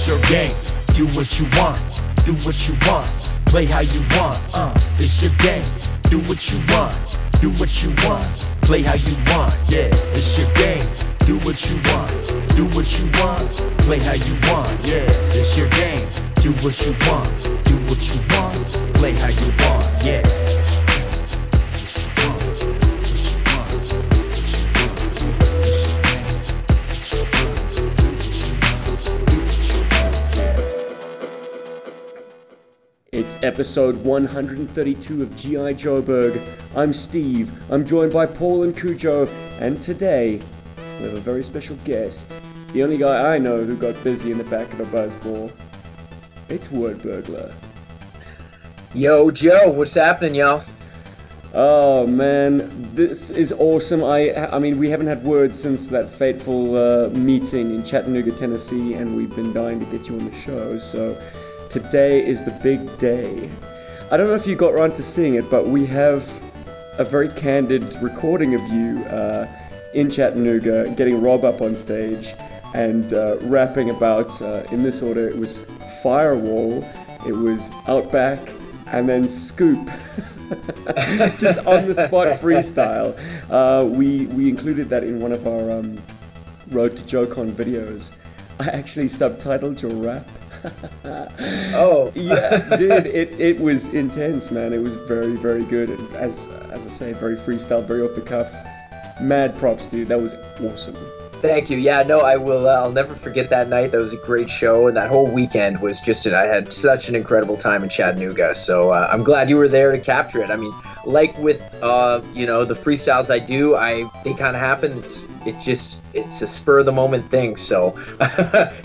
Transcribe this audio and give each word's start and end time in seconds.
it's 0.00 0.08
your 0.08 0.20
game. 0.32 0.56
Do 0.96 1.04
what 1.14 1.28
you 1.38 1.44
want, 1.60 1.76
do 2.24 2.32
what 2.46 2.56
you 2.66 2.74
want, 2.88 3.06
play 3.44 3.66
how 3.66 3.80
you 3.80 4.00
want. 4.16 4.40
Uh, 4.54 4.72
it's 4.98 5.20
your 5.22 5.32
game. 5.42 5.62
Do 6.08 6.18
what 6.20 6.40
you 6.50 6.58
want, 6.72 7.18
do 7.42 7.50
what 7.60 7.68
you 7.82 7.90
want, 8.08 8.48
play 8.62 8.80
how 8.80 8.94
you 8.94 9.14
want. 9.28 9.52
Yeah, 9.68 9.92
it's 10.16 10.38
your 10.38 10.48
game. 10.54 10.88
Do 11.26 11.36
what 11.44 11.60
you 11.68 11.76
want, 11.92 12.56
do 12.56 12.64
what 12.72 12.88
you 12.98 13.04
want, 13.20 13.50
play 13.84 13.98
how 13.98 14.14
you 14.14 14.34
want. 14.48 14.72
Yeah, 14.88 15.04
it's 15.36 15.58
your 15.58 15.68
game. 15.68 16.08
Do 16.40 16.50
what 16.64 16.80
you 16.80 16.94
want, 17.04 17.44
do 17.68 17.76
what 17.84 18.00
you 18.00 18.20
want, 18.32 18.94
play 18.96 19.12
how 19.12 19.28
you 19.28 19.52
want. 19.60 20.06
Yeah. 20.06 20.79
It's 33.30 33.44
episode 33.44 33.94
132 33.98 35.22
of 35.22 35.36
G.I. 35.36 35.74
Joeberg. 35.74 36.44
I'm 36.74 36.92
Steve. 36.92 37.52
I'm 37.70 37.86
joined 37.86 38.12
by 38.12 38.26
Paul 38.26 38.64
and 38.64 38.76
Cujo, 38.76 39.28
and 39.60 39.80
today 39.80 40.42
we 40.98 41.04
have 41.04 41.14
a 41.14 41.20
very 41.20 41.44
special 41.44 41.76
guest. 41.84 42.40
The 42.72 42.82
only 42.82 42.98
guy 42.98 43.32
I 43.32 43.38
know 43.38 43.64
who 43.64 43.76
got 43.76 44.02
busy 44.02 44.32
in 44.32 44.38
the 44.38 44.42
back 44.42 44.72
of 44.72 44.80
a 44.80 44.84
buzzball. 44.86 45.52
It's 46.48 46.72
Word 46.72 47.02
Burglar. 47.02 47.54
Yo, 48.94 49.30
Joe, 49.30 49.70
what's 49.70 49.94
happening, 49.94 50.34
y'all? 50.34 50.64
Oh 51.54 52.08
man, 52.08 52.90
this 52.94 53.30
is 53.30 53.52
awesome. 53.52 54.02
I 54.02 54.34
I 54.52 54.58
mean, 54.58 54.76
we 54.76 54.90
haven't 54.90 55.06
had 55.06 55.22
words 55.22 55.56
since 55.56 55.88
that 55.90 56.08
fateful 56.08 56.76
uh, 56.76 57.08
meeting 57.10 57.72
in 57.76 57.84
Chattanooga, 57.84 58.32
Tennessee, 58.32 58.94
and 58.94 59.16
we've 59.16 59.34
been 59.36 59.52
dying 59.52 59.78
to 59.78 59.86
get 59.86 60.08
you 60.08 60.18
on 60.18 60.28
the 60.28 60.34
show. 60.34 60.78
So 60.78 61.16
today 61.70 62.26
is 62.26 62.44
the 62.44 62.50
big 62.50 62.98
day. 62.98 63.48
I 64.10 64.16
don't 64.16 64.26
know 64.26 64.34
if 64.34 64.46
you 64.46 64.56
got 64.56 64.74
around 64.74 64.94
to 64.96 65.02
seeing 65.02 65.34
it, 65.34 65.48
but 65.48 65.68
we 65.68 65.86
have 65.86 66.24
a 66.98 67.04
very 67.04 67.28
candid 67.28 67.96
recording 68.02 68.54
of 68.54 68.68
you 68.68 69.04
uh, 69.04 69.46
in 69.94 70.10
Chattanooga 70.10 70.92
getting 70.96 71.22
Rob 71.22 71.44
up 71.44 71.62
on 71.62 71.76
stage 71.76 72.34
and 72.74 73.14
uh, 73.14 73.36
rapping 73.42 73.90
about, 73.90 74.42
uh, 74.42 74.64
in 74.70 74.82
this 74.82 75.00
order, 75.00 75.28
it 75.28 75.36
was 75.36 75.62
Firewall, 76.02 76.84
it 77.26 77.32
was 77.32 77.70
Outback, 77.86 78.40
and 78.86 79.08
then 79.08 79.26
Scoop. 79.28 79.86
Just 81.38 81.64
on 81.66 81.86
the 81.86 81.94
spot 81.94 82.28
freestyle. 82.38 83.16
Uh, 83.48 83.84
we, 83.86 84.26
we 84.26 84.48
included 84.48 84.88
that 84.88 85.04
in 85.04 85.20
one 85.20 85.30
of 85.32 85.46
our 85.46 85.70
um, 85.70 86.02
Road 86.70 86.96
to 86.96 87.04
JoeCon 87.04 87.52
videos. 87.52 88.12
I 88.58 88.68
actually 88.68 89.06
subtitled 89.06 89.82
your 89.82 89.92
rap. 89.92 90.28
Oh, 91.72 92.12
yeah, 92.14 92.76
dude, 92.76 93.06
it, 93.06 93.40
it 93.40 93.60
was 93.60 93.88
intense, 93.88 94.50
man. 94.50 94.72
It 94.72 94.82
was 94.82 94.96
very, 94.96 95.34
very 95.36 95.64
good. 95.64 95.88
And 95.88 96.14
as 96.16 96.48
as 96.70 96.86
I 96.86 96.90
say, 96.90 97.12
very 97.12 97.36
freestyle, 97.36 97.84
very 97.84 98.02
off 98.02 98.14
the 98.14 98.20
cuff. 98.20 98.52
Mad 99.20 99.56
props, 99.56 99.86
dude. 99.86 100.08
That 100.08 100.20
was 100.20 100.34
awesome. 100.60 100.96
Thank 101.40 101.70
you. 101.70 101.78
Yeah, 101.78 102.02
no, 102.02 102.20
I 102.20 102.36
will. 102.36 102.68
Uh, 102.68 102.74
I'll 102.74 102.92
never 102.92 103.14
forget 103.14 103.50
that 103.50 103.68
night. 103.68 103.92
That 103.92 103.98
was 103.98 104.12
a 104.12 104.18
great 104.18 104.48
show, 104.48 104.88
and 104.88 104.96
that 104.96 105.08
whole 105.08 105.26
weekend 105.26 105.80
was 105.80 106.00
just. 106.00 106.26
I 106.26 106.46
had 106.46 106.72
such 106.72 107.08
an 107.08 107.14
incredible 107.14 107.56
time 107.56 107.82
in 107.82 107.88
Chattanooga. 107.88 108.54
So 108.54 108.90
uh, 108.90 109.08
I'm 109.10 109.24
glad 109.24 109.50
you 109.50 109.56
were 109.56 109.68
there 109.68 109.92
to 109.92 109.98
capture 109.98 110.42
it. 110.42 110.50
I 110.50 110.56
mean, 110.56 110.72
like 111.04 111.36
with 111.38 111.62
uh, 111.82 112.22
you 112.34 112.46
know 112.46 112.64
the 112.64 112.74
freestyles 112.74 113.30
I 113.30 113.38
do, 113.38 113.76
I 113.76 114.10
they 114.24 114.34
kind 114.34 114.54
of 114.54 114.62
happen. 114.62 114.98
It's 114.98 115.26
it 115.46 115.58
just 115.58 116.00
it's 116.12 116.42
a 116.42 116.46
spur 116.46 116.80
of 116.80 116.86
the 116.86 116.92
moment 116.92 117.30
thing. 117.30 117.56
So 117.56 117.90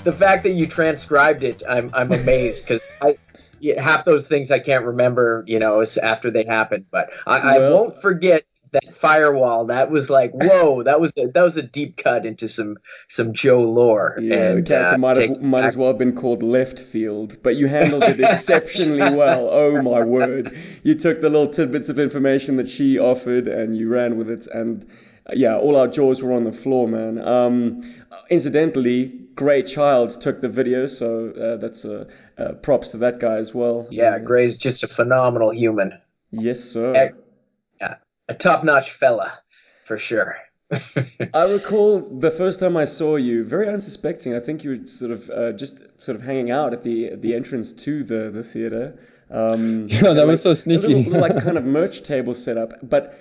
the 0.03 0.15
fact 0.17 0.43
that 0.43 0.51
you 0.51 0.67
transcribed 0.67 1.43
it, 1.43 1.63
I'm 1.67 1.91
I'm 1.93 2.11
amazed 2.11 2.67
because 2.67 2.81
I. 3.01 3.17
Half 3.79 4.05
those 4.05 4.27
things 4.27 4.51
I 4.51 4.59
can't 4.59 4.85
remember, 4.85 5.43
you 5.47 5.57
know, 5.57 5.83
after 6.03 6.29
they 6.29 6.43
happen. 6.43 6.85
But 6.91 7.09
I, 7.25 7.55
I 7.55 7.59
won't 7.71 7.95
forget 7.95 8.43
that 8.75 8.93
firewall. 8.93 9.65
That 9.65 9.89
was 9.89 10.09
like, 10.09 10.31
whoa, 10.33 10.83
that 10.83 11.01
was 11.01 11.13
a, 11.17 11.27
that 11.27 11.41
was 11.41 11.57
a 11.57 11.63
deep 11.63 11.97
cut 11.97 12.25
into 12.25 12.47
some 12.47 12.77
some 13.07 13.33
Joe 13.33 13.63
lore. 13.63 14.17
Yeah, 14.19 14.51
and 14.51 14.59
the 14.59 14.63
character 14.63 14.95
uh, 14.95 14.97
might 14.97 15.17
have 15.17 15.41
might 15.41 15.63
as 15.63 15.75
well 15.75 15.89
have 15.89 15.97
been 15.97 16.15
called 16.15 16.43
Left 16.43 16.79
Field, 16.79 17.37
but 17.43 17.55
you 17.55 17.67
handled 17.67 18.03
it 18.03 18.19
exceptionally 18.19 19.15
well. 19.15 19.49
Oh 19.51 19.81
my 19.81 20.03
word! 20.03 20.55
You 20.83 20.95
took 20.95 21.21
the 21.21 21.29
little 21.29 21.51
tidbits 21.51 21.89
of 21.89 21.99
information 21.99 22.57
that 22.57 22.69
she 22.69 22.99
offered 22.99 23.47
and 23.47 23.75
you 23.75 23.89
ran 23.89 24.17
with 24.17 24.29
it, 24.29 24.47
and 24.47 24.85
uh, 25.27 25.33
yeah, 25.35 25.57
all 25.57 25.75
our 25.75 25.87
jaws 25.87 26.21
were 26.21 26.33
on 26.33 26.43
the 26.43 26.53
floor, 26.53 26.87
man. 26.87 27.19
Um, 27.25 27.81
incidentally, 28.29 29.07
Gray 29.35 29.63
Child 29.63 30.21
took 30.21 30.41
the 30.41 30.49
video, 30.49 30.87
so 30.87 31.29
uh, 31.31 31.57
that's 31.57 31.85
uh, 31.85 32.05
uh, 32.37 32.53
props 32.53 32.91
to 32.91 32.97
that 32.99 33.19
guy 33.19 33.35
as 33.37 33.53
well. 33.53 33.87
Yeah, 33.89 34.19
Gray's 34.19 34.57
just 34.57 34.83
a 34.83 34.87
phenomenal 34.87 35.51
human, 35.51 35.99
Yes, 36.31 36.59
sir. 36.59 37.13
A 38.27 38.33
top 38.33 38.63
notch 38.63 38.91
fella 38.91 39.31
for 39.83 39.97
sure. 39.97 40.37
I 41.33 41.43
recall 41.51 41.99
the 41.99 42.31
first 42.31 42.59
time 42.59 42.75
I 42.75 42.85
saw 42.85 43.17
you, 43.17 43.43
very 43.43 43.67
unsuspecting. 43.67 44.35
I 44.35 44.39
think 44.39 44.63
you 44.63 44.71
were 44.71 44.85
sort 44.87 45.11
of 45.11 45.29
uh, 45.29 45.51
just 45.53 45.83
sort 46.01 46.15
of 46.17 46.23
hanging 46.23 46.49
out 46.49 46.73
at 46.73 46.81
the 46.81 47.15
the 47.15 47.35
entrance 47.35 47.73
to 47.83 48.03
the 48.03 48.31
the 48.31 48.43
theater. 48.43 48.97
Um, 49.29 49.87
Yeah, 49.89 50.13
that 50.13 50.25
was 50.25 50.41
so 50.41 50.51
A 50.51 50.55
sneaky. 50.55 50.87
little, 50.87 51.11
little, 51.13 51.21
like 51.21 51.43
kind 51.43 51.57
of 51.57 51.65
merch 51.79 52.01
table 52.03 52.33
set 52.33 52.57
up, 52.57 52.73
but 52.81 53.17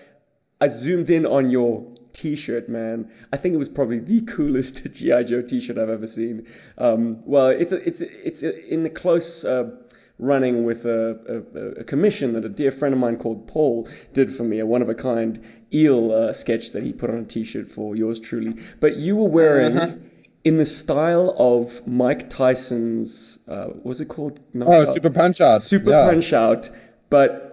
I 0.60 0.68
zoomed 0.68 1.10
in 1.10 1.26
on 1.26 1.50
your 1.50 1.92
T-shirt, 2.14 2.68
man. 2.68 3.10
I 3.32 3.36
think 3.36 3.54
it 3.54 3.58
was 3.58 3.68
probably 3.68 3.98
the 3.98 4.22
coolest 4.22 4.90
GI 4.92 5.24
Joe 5.24 5.42
T-shirt 5.42 5.76
I've 5.76 5.88
ever 5.90 6.06
seen. 6.06 6.46
Um, 6.78 7.22
well, 7.26 7.48
it's 7.48 7.72
a, 7.72 7.86
it's 7.86 8.00
a, 8.02 8.26
it's 8.26 8.42
a, 8.44 8.72
in 8.72 8.86
a 8.86 8.90
close. 8.90 9.44
Uh, 9.44 9.76
running 10.18 10.64
with 10.64 10.84
a, 10.86 11.44
a, 11.54 11.80
a 11.80 11.84
commission 11.84 12.34
that 12.34 12.44
a 12.44 12.48
dear 12.48 12.70
friend 12.70 12.94
of 12.94 13.00
mine 13.00 13.16
called 13.16 13.48
Paul 13.48 13.88
did 14.12 14.32
for 14.32 14.44
me, 14.44 14.60
a 14.60 14.66
one 14.66 14.80
of 14.82 14.88
a 14.88 14.94
kind 14.94 15.42
eel 15.72 16.12
uh, 16.12 16.32
sketch 16.32 16.72
that 16.72 16.82
he 16.84 16.92
put 16.92 17.10
on 17.10 17.18
a 17.18 17.24
t-shirt 17.24 17.66
for 17.68 17.96
yours 17.96 18.20
truly. 18.20 18.54
But 18.80 18.96
you 18.96 19.16
were 19.16 19.28
wearing 19.28 19.76
Uh-huh. 19.76 19.92
in 20.44 20.56
the 20.56 20.66
style 20.66 21.34
of 21.36 21.84
Mike 21.86 22.30
Tyson's, 22.30 23.38
uh, 23.48 23.66
what 23.66 23.84
was 23.86 24.00
it 24.00 24.06
called? 24.08 24.38
Not- 24.54 24.68
Oh, 24.68 24.94
Super 24.94 25.10
Punch 25.10 25.40
Out. 25.40 25.62
Super 25.62 25.90
yeah. 25.90 26.08
Punch 26.10 26.32
Out, 26.32 26.70
but 27.10 27.50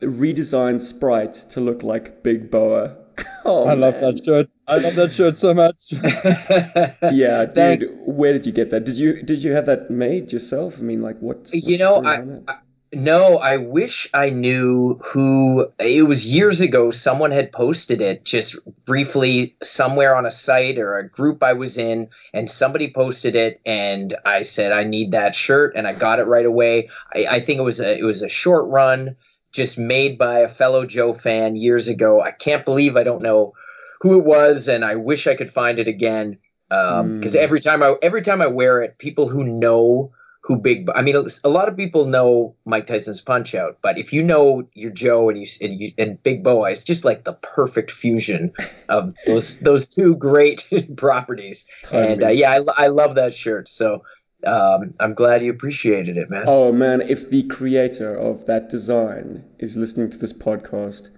redesigned 0.00 0.80
Sprite 0.80 1.34
to 1.50 1.60
look 1.60 1.82
like 1.82 2.22
Big 2.22 2.50
Boa. 2.50 2.96
Oh, 3.44 3.66
I 3.66 3.74
love 3.74 3.94
that 4.00 4.18
shirt. 4.22 4.48
I 4.68 4.76
love 4.76 4.94
that 4.96 5.12
shirt 5.12 5.36
so 5.36 5.54
much. 5.54 5.92
Yeah, 7.12 7.44
dude. 7.46 7.54
Thanks. 7.54 7.86
Where 8.06 8.32
did 8.32 8.46
you 8.46 8.52
get 8.52 8.70
that? 8.70 8.84
Did 8.84 8.98
you 8.98 9.22
did 9.22 9.42
you 9.42 9.52
have 9.52 9.66
that 9.66 9.90
made 9.90 10.32
yourself? 10.32 10.78
I 10.78 10.82
mean, 10.82 11.02
like 11.02 11.18
what? 11.18 11.38
what's 11.38 11.54
You 11.54 11.78
know, 11.78 11.96
I- 12.04 12.16
that? 12.20 12.62
No, 12.92 13.36
I 13.38 13.58
wish 13.58 14.08
I 14.12 14.30
knew 14.30 14.98
who. 15.04 15.68
It 15.78 16.04
was 16.08 16.26
years 16.26 16.60
ago. 16.60 16.90
Someone 16.90 17.30
had 17.30 17.52
posted 17.52 18.00
it 18.02 18.24
just 18.24 18.58
briefly 18.84 19.54
somewhere 19.62 20.16
on 20.16 20.26
a 20.26 20.30
site 20.32 20.76
or 20.80 20.98
a 20.98 21.08
group 21.08 21.44
I 21.44 21.52
was 21.52 21.78
in, 21.78 22.08
and 22.34 22.50
somebody 22.50 22.92
posted 22.92 23.36
it, 23.36 23.60
and 23.64 24.12
I 24.26 24.42
said 24.42 24.72
I 24.72 24.82
need 24.82 25.12
that 25.12 25.36
shirt, 25.36 25.76
and 25.76 25.86
I 25.86 25.92
got 25.94 26.18
it 26.18 26.24
right 26.24 26.44
away. 26.44 26.88
I, 27.14 27.26
I 27.30 27.40
think 27.40 27.60
it 27.60 27.62
was 27.62 27.78
a 27.80 27.96
it 27.96 28.02
was 28.02 28.22
a 28.22 28.28
short 28.28 28.66
run, 28.66 29.14
just 29.52 29.78
made 29.78 30.18
by 30.18 30.40
a 30.40 30.48
fellow 30.48 30.86
Joe 30.86 31.12
fan 31.12 31.56
years 31.56 31.88
ago. 31.88 32.20
I 32.20 32.30
can't 32.30 32.64
believe 32.64 32.96
I 32.96 33.04
don't 33.04 33.22
know 33.22 33.54
who 34.00 34.18
it 34.18 34.24
was, 34.24 34.68
and 34.68 34.84
I 34.84 34.96
wish 34.96 35.26
I 35.26 35.34
could 35.34 35.50
find 35.50 35.78
it 35.78 35.88
again. 35.88 36.38
Because 36.68 37.34
Mm. 37.34 37.40
every 37.40 37.60
time 37.60 37.82
I 37.82 37.94
every 38.00 38.22
time 38.22 38.40
I 38.40 38.46
wear 38.46 38.80
it, 38.80 38.98
people 38.98 39.28
who 39.28 39.42
know 39.44 40.12
who 40.42 40.56
Big. 40.56 40.88
I 40.94 41.02
mean, 41.02 41.16
a 41.44 41.48
lot 41.48 41.68
of 41.68 41.76
people 41.76 42.06
know 42.06 42.54
Mike 42.64 42.86
Tyson's 42.86 43.20
Punch 43.20 43.54
Out, 43.54 43.78
but 43.82 43.98
if 43.98 44.12
you 44.12 44.22
know 44.22 44.66
your 44.74 44.90
Joe 44.90 45.28
and 45.28 45.38
you 45.38 45.46
and, 45.60 45.80
you, 45.80 45.92
and 45.98 46.22
Big 46.22 46.42
Boa, 46.42 46.70
it's 46.70 46.84
just 46.84 47.04
like 47.04 47.24
the 47.24 47.34
perfect 47.34 47.90
fusion 47.90 48.52
of 48.88 49.12
those 49.26 49.58
those 49.60 49.88
two 49.88 50.14
great 50.16 50.68
properties. 50.96 51.66
And 51.92 52.22
uh, 52.22 52.28
yeah, 52.28 52.58
I, 52.76 52.84
I 52.84 52.86
love 52.86 53.16
that 53.16 53.34
shirt. 53.34 53.68
So 53.68 54.02
um, 54.46 54.94
I'm 55.00 55.14
glad 55.14 55.42
you 55.42 55.50
appreciated 55.50 56.16
it, 56.16 56.30
man. 56.30 56.44
Oh 56.46 56.72
man, 56.72 57.00
if 57.02 57.28
the 57.28 57.42
creator 57.44 58.14
of 58.16 58.46
that 58.46 58.68
design 58.68 59.44
is 59.58 59.76
listening 59.76 60.10
to 60.10 60.18
this 60.18 60.32
podcast, 60.32 61.10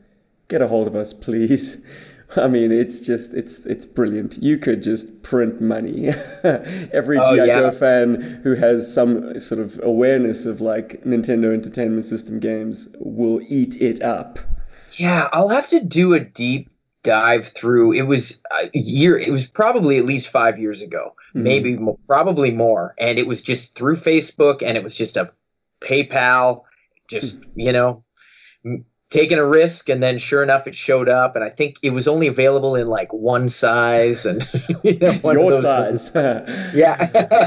get 0.48 0.62
a 0.62 0.66
hold 0.69 0.88
of 0.88 0.96
us, 0.96 1.12
please. 1.12 1.84
I 2.36 2.48
mean, 2.48 2.72
it's 2.72 3.00
just 3.00 3.34
it's 3.34 3.66
it's 3.66 3.84
brilliant. 3.84 4.38
You 4.40 4.56
could 4.56 4.82
just 4.82 5.22
print 5.22 5.60
money. 5.60 6.08
Every 6.42 7.19
Oh, 7.19 7.30
GI 7.30 7.46
yeah. 7.46 7.60
Joe 7.60 7.70
fan 7.70 8.40
who 8.42 8.54
has 8.54 8.92
some 8.92 9.38
sort 9.38 9.60
of 9.60 9.78
awareness 9.82 10.46
of 10.46 10.62
like 10.62 11.02
Nintendo 11.04 11.52
Entertainment 11.52 12.06
System 12.06 12.40
games 12.40 12.88
will 12.98 13.40
eat 13.46 13.80
it 13.82 14.02
up. 14.02 14.38
Yeah, 14.92 15.28
I'll 15.32 15.50
have 15.50 15.69
to 15.69 15.84
do 15.84 16.14
a 16.14 16.20
deep 16.20 16.70
dive 17.02 17.48
through. 17.48 17.92
It 17.92 18.02
was 18.06 18.42
a 18.52 18.70
year. 18.72 19.19
It 19.19 19.30
was 19.30 19.46
probably 19.46 19.98
at 19.98 20.04
least 20.04 20.30
five 20.30 20.58
years 20.58 20.80
ago, 20.80 21.14
Mhm. 21.34 21.43
maybe 21.43 21.79
probably 22.06 22.50
more. 22.50 22.94
And 22.99 23.19
it 23.19 23.26
was 23.26 23.43
just 23.43 23.76
through 23.76 23.96
Facebook, 23.96 24.62
and 24.62 24.76
it 24.76 24.82
was 24.82 24.96
just 24.96 25.17
a 25.17 25.31
PayPal. 25.81 26.62
Just 27.08 27.44
you 27.55 27.73
know, 27.73 28.05
taking 29.12 29.38
a 29.38 29.46
risk 29.46 29.90
and 29.90 30.02
then 30.02 30.17
sure 30.17 30.43
enough 30.43 30.67
it 30.67 30.75
showed 30.75 31.08
up 31.08 31.37
and 31.37 31.44
i 31.44 31.50
think 31.50 31.76
it 31.82 31.90
was 31.90 32.08
only 32.08 32.29
available 32.29 32.75
in 32.75 32.87
like 32.87 33.12
one 33.12 33.49
size 33.49 34.25
and 34.25 34.43
you 34.82 34.99
know, 34.99 35.32
your 35.32 35.52
size 35.52 36.11
yeah 36.75 36.96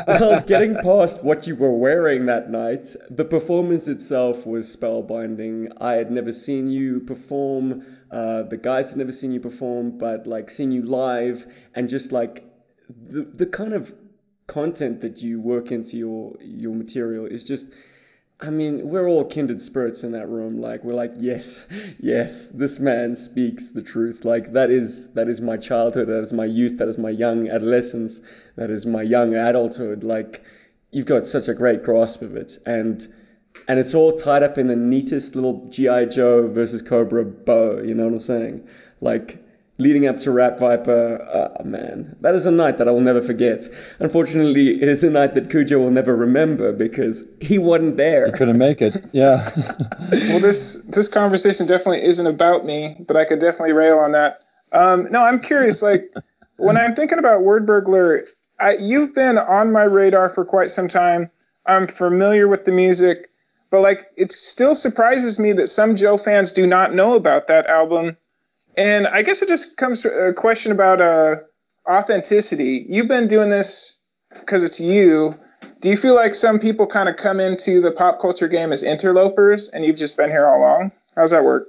well 0.07 0.41
getting 0.41 0.75
past 0.75 1.23
what 1.23 1.47
you 1.47 1.55
were 1.55 1.71
wearing 1.71 2.27
that 2.27 2.51
night 2.51 2.95
the 3.09 3.25
performance 3.25 3.87
itself 3.87 4.45
was 4.45 4.73
spellbinding 4.75 5.71
i 5.81 5.93
had 5.93 6.11
never 6.11 6.31
seen 6.31 6.67
you 6.69 6.99
perform 6.99 7.83
uh, 8.11 8.43
the 8.43 8.57
guys 8.57 8.91
had 8.91 8.99
never 8.99 9.11
seen 9.11 9.31
you 9.31 9.39
perform 9.39 9.97
but 9.97 10.27
like 10.27 10.49
seeing 10.51 10.71
you 10.71 10.83
live 10.83 11.47
and 11.73 11.89
just 11.89 12.11
like 12.11 12.43
the, 12.89 13.21
the 13.23 13.45
kind 13.45 13.73
of 13.73 13.93
content 14.47 15.01
that 15.01 15.23
you 15.23 15.41
work 15.41 15.71
into 15.71 15.97
your 15.97 16.35
your 16.41 16.75
material 16.75 17.25
is 17.25 17.43
just 17.43 17.73
I 18.39 18.49
mean, 18.49 18.89
we're 18.89 19.07
all 19.07 19.23
kindred 19.23 19.61
spirits 19.61 20.03
in 20.03 20.11
that 20.11 20.27
room. 20.27 20.59
Like, 20.59 20.83
we're 20.83 20.93
like, 20.93 21.13
yes, 21.17 21.65
yes, 21.99 22.47
this 22.47 22.81
man 22.81 23.15
speaks 23.15 23.69
the 23.69 23.81
truth. 23.81 24.25
Like, 24.25 24.53
that 24.53 24.69
is 24.69 25.13
that 25.13 25.29
is 25.29 25.39
my 25.39 25.57
childhood. 25.57 26.07
That 26.07 26.21
is 26.21 26.33
my 26.33 26.45
youth. 26.45 26.77
That 26.79 26.89
is 26.89 26.97
my 26.97 27.11
young 27.11 27.47
adolescence. 27.47 28.21
That 28.57 28.69
is 28.69 28.85
my 28.85 29.03
young 29.03 29.35
adulthood. 29.35 30.03
Like, 30.03 30.43
you've 30.91 31.05
got 31.05 31.25
such 31.25 31.47
a 31.47 31.53
great 31.53 31.83
grasp 31.83 32.21
of 32.23 32.35
it, 32.35 32.59
and 32.65 33.07
and 33.69 33.79
it's 33.79 33.95
all 33.95 34.11
tied 34.11 34.43
up 34.43 34.57
in 34.57 34.67
the 34.67 34.75
neatest 34.75 35.35
little 35.35 35.67
GI 35.69 36.07
Joe 36.07 36.49
versus 36.49 36.81
Cobra 36.81 37.23
bow. 37.23 37.81
You 37.81 37.95
know 37.95 38.03
what 38.03 38.13
I'm 38.13 38.19
saying? 38.19 38.67
Like, 38.99 39.44
leading 39.77 40.07
up 40.07 40.17
to 40.19 40.31
Rap 40.31 40.59
Viper, 40.59 41.27
oh 41.59 41.63
man, 41.63 42.15
that 42.21 42.35
is 42.35 42.45
a 42.45 42.51
night 42.51 42.77
that 42.77 42.87
I 42.87 42.91
will 42.91 43.01
never 43.01 43.21
forget. 43.21 43.67
Unfortunately, 43.99 44.81
it 44.81 44.87
is 44.87 45.03
a 45.03 45.09
night 45.09 45.33
that 45.35 45.49
Cujo 45.49 45.79
will 45.79 45.91
never 45.91 46.15
remember 46.15 46.71
because 46.71 47.23
he 47.41 47.57
wasn't 47.57 47.97
there. 47.97 48.27
He 48.27 48.31
couldn't 48.31 48.57
make 48.57 48.81
it. 48.81 48.97
Yeah. 49.11 49.49
well, 50.11 50.39
this 50.39 50.75
this 50.83 51.09
conversation 51.09 51.67
definitely 51.67 52.03
isn't 52.03 52.27
about 52.27 52.65
me, 52.65 52.95
but 53.05 53.17
I 53.17 53.25
could 53.25 53.39
definitely 53.39 53.73
rail 53.73 53.99
on 53.99 54.13
that. 54.13 54.41
Um, 54.71 55.11
no, 55.11 55.21
I'm 55.21 55.39
curious. 55.39 55.81
Like 55.81 56.13
when 56.57 56.77
I'm 56.77 56.95
thinking 56.95 57.19
about 57.19 57.43
Word 57.43 57.65
Burglar, 57.65 58.25
I, 58.59 58.77
you've 58.79 59.13
been 59.13 59.37
on 59.37 59.71
my 59.71 59.83
radar 59.83 60.29
for 60.29 60.45
quite 60.45 60.71
some 60.71 60.87
time. 60.87 61.29
I'm 61.65 61.87
familiar 61.87 62.47
with 62.47 62.63
the 62.63 62.71
music, 62.71 63.27
but 63.71 63.81
like 63.81 64.05
it 64.15 64.31
still 64.31 64.75
surprises 64.75 65.37
me 65.39 65.51
that 65.53 65.67
some 65.67 65.97
Joe 65.97 66.17
fans 66.17 66.53
do 66.53 66.65
not 66.65 66.93
know 66.93 67.15
about 67.15 67.47
that 67.47 67.67
album 67.67 68.15
and 68.77 69.07
I 69.07 69.21
guess 69.21 69.41
it 69.41 69.47
just 69.47 69.77
comes 69.77 70.01
to 70.01 70.27
a 70.27 70.33
question 70.33 70.71
about 70.71 71.01
uh, 71.01 71.37
authenticity. 71.89 72.85
You've 72.87 73.07
been 73.07 73.27
doing 73.27 73.49
this 73.49 73.99
because 74.31 74.63
it's 74.63 74.79
you. 74.79 75.35
Do 75.81 75.89
you 75.89 75.97
feel 75.97 76.15
like 76.15 76.33
some 76.33 76.59
people 76.59 76.87
kind 76.87 77.09
of 77.09 77.15
come 77.15 77.39
into 77.39 77.79
the 77.81 77.91
pop 77.91 78.19
culture 78.19 78.47
game 78.47 78.71
as 78.71 78.83
interlopers 78.83 79.69
and 79.69 79.85
you've 79.85 79.97
just 79.97 80.17
been 80.17 80.29
here 80.29 80.45
all 80.45 80.59
along? 80.59 80.91
How's 81.15 81.31
that 81.31 81.43
work? 81.43 81.67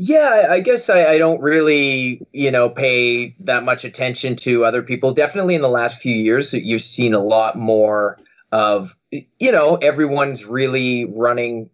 Yeah, 0.00 0.46
I 0.50 0.60
guess 0.60 0.88
I, 0.90 1.06
I, 1.06 1.18
don't 1.18 1.40
really, 1.40 2.24
you 2.32 2.52
know, 2.52 2.68
pay 2.70 3.34
that 3.40 3.64
much 3.64 3.84
attention 3.84 4.36
to 4.36 4.64
other 4.64 4.82
people. 4.82 5.12
Definitely 5.12 5.56
in 5.56 5.60
the 5.60 5.68
last 5.68 6.00
few 6.00 6.14
years, 6.14 6.54
you've 6.54 6.82
seen 6.82 7.14
a 7.14 7.18
lot 7.18 7.56
more 7.56 8.16
of, 8.52 8.96
you 9.10 9.50
know, 9.50 9.74
everyone's 9.74 10.46
really 10.46 11.04
running 11.04 11.70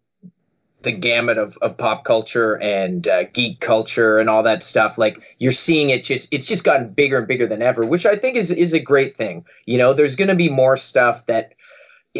the 0.84 0.92
gamut 0.92 1.38
of, 1.38 1.56
of 1.62 1.76
pop 1.76 2.04
culture 2.04 2.60
and 2.60 3.08
uh, 3.08 3.24
geek 3.24 3.60
culture 3.60 4.18
and 4.18 4.30
all 4.30 4.42
that 4.42 4.62
stuff 4.62 4.98
like 4.98 5.24
you're 5.38 5.52
seeing 5.52 5.90
it 5.90 6.04
just 6.04 6.32
it's 6.32 6.46
just 6.46 6.64
gotten 6.64 6.90
bigger 6.90 7.18
and 7.18 7.28
bigger 7.28 7.46
than 7.46 7.62
ever 7.62 7.86
which 7.86 8.06
i 8.06 8.16
think 8.16 8.36
is 8.36 8.50
is 8.52 8.72
a 8.72 8.80
great 8.80 9.16
thing 9.16 9.44
you 9.66 9.78
know 9.78 9.92
there's 9.92 10.16
going 10.16 10.28
to 10.28 10.34
be 10.34 10.48
more 10.48 10.76
stuff 10.76 11.26
that 11.26 11.54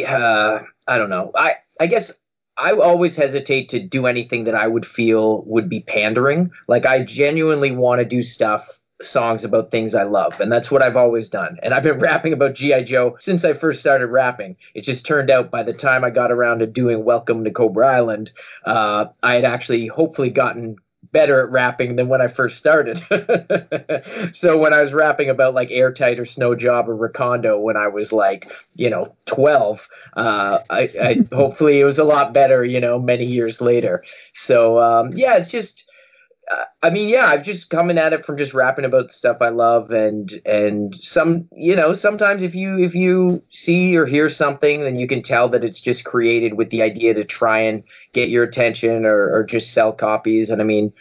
uh, 0.07 0.59
i 0.87 0.97
don't 0.97 1.09
know 1.09 1.31
i 1.35 1.53
i 1.79 1.85
guess 1.85 2.19
I 2.57 2.71
always 2.71 3.17
hesitate 3.17 3.69
to 3.69 3.81
do 3.81 4.05
anything 4.05 4.45
that 4.45 4.55
I 4.55 4.65
would 4.65 4.85
feel 4.85 5.43
would 5.43 5.67
be 5.67 5.81
pandering. 5.81 6.51
Like 6.69 6.85
I 6.85 7.03
genuinely 7.03 7.71
want 7.71 7.99
to 7.99 8.05
do 8.05 8.21
stuff 8.21 8.79
songs 9.01 9.43
about 9.43 9.71
things 9.71 9.93
I 9.93 10.03
love. 10.03 10.39
And 10.39 10.51
that's 10.51 10.71
what 10.71 10.81
I've 10.81 10.97
always 10.97 11.29
done. 11.29 11.57
And 11.61 11.73
I've 11.73 11.83
been 11.83 11.99
rapping 11.99 12.33
about 12.33 12.55
G.I. 12.55 12.83
Joe 12.83 13.15
since 13.19 13.43
I 13.43 13.53
first 13.53 13.79
started 13.79 14.07
rapping. 14.07 14.57
It 14.73 14.81
just 14.81 15.05
turned 15.05 15.29
out 15.29 15.51
by 15.51 15.63
the 15.63 15.73
time 15.73 16.03
I 16.03 16.09
got 16.09 16.31
around 16.31 16.59
to 16.59 16.67
doing 16.67 17.03
Welcome 17.03 17.43
to 17.43 17.51
Cobra 17.51 17.87
Island, 17.87 18.31
uh, 18.65 19.07
I 19.21 19.35
had 19.35 19.45
actually 19.45 19.87
hopefully 19.87 20.29
gotten 20.29 20.77
better 21.11 21.39
at 21.41 21.51
rapping 21.51 21.95
than 21.95 22.09
when 22.09 22.21
I 22.21 22.27
first 22.27 22.57
started. 22.57 22.97
so 24.35 24.57
when 24.57 24.73
I 24.73 24.81
was 24.81 24.93
rapping 24.93 25.29
about 25.29 25.53
like 25.53 25.71
Airtight 25.71 26.19
or 26.19 26.25
Snow 26.25 26.55
Job 26.55 26.89
or 26.89 26.95
Recondo 26.95 27.59
when 27.59 27.77
I 27.77 27.87
was 27.87 28.11
like, 28.11 28.51
you 28.75 28.89
know, 28.89 29.15
12, 29.25 29.87
uh, 30.15 30.59
I, 30.69 30.89
I 31.01 31.17
hopefully 31.35 31.79
it 31.79 31.85
was 31.85 31.99
a 31.99 32.03
lot 32.03 32.33
better, 32.33 32.65
you 32.65 32.79
know, 32.81 32.99
many 32.99 33.25
years 33.25 33.61
later. 33.61 34.03
So 34.33 34.79
um, 34.79 35.11
yeah, 35.13 35.37
it's 35.37 35.49
just 35.49 35.89
I 36.83 36.91
mean, 36.91 37.09
yeah, 37.09 37.25
I've 37.25 37.43
just 37.43 37.71
coming 37.71 37.97
at 37.97 38.13
it 38.13 38.23
from 38.23 38.37
just 38.37 38.53
rapping 38.53 38.85
about 38.85 39.07
the 39.07 39.13
stuff 39.13 39.41
I 39.41 39.49
love, 39.49 39.89
and 39.91 40.31
and 40.45 40.93
some, 40.93 41.47
you 41.51 41.75
know, 41.75 41.93
sometimes 41.93 42.43
if 42.43 42.53
you 42.53 42.77
if 42.77 42.93
you 42.93 43.43
see 43.49 43.97
or 43.97 44.05
hear 44.05 44.29
something, 44.29 44.81
then 44.81 44.95
you 44.95 45.07
can 45.07 45.23
tell 45.23 45.49
that 45.49 45.63
it's 45.63 45.81
just 45.81 46.05
created 46.05 46.53
with 46.53 46.69
the 46.69 46.83
idea 46.83 47.15
to 47.15 47.23
try 47.23 47.61
and 47.61 47.83
get 48.13 48.29
your 48.29 48.43
attention 48.43 49.05
or, 49.05 49.31
or 49.33 49.43
just 49.43 49.73
sell 49.73 49.91
copies. 49.91 50.51
And 50.51 50.61
I 50.61 50.65
mean, 50.65 50.93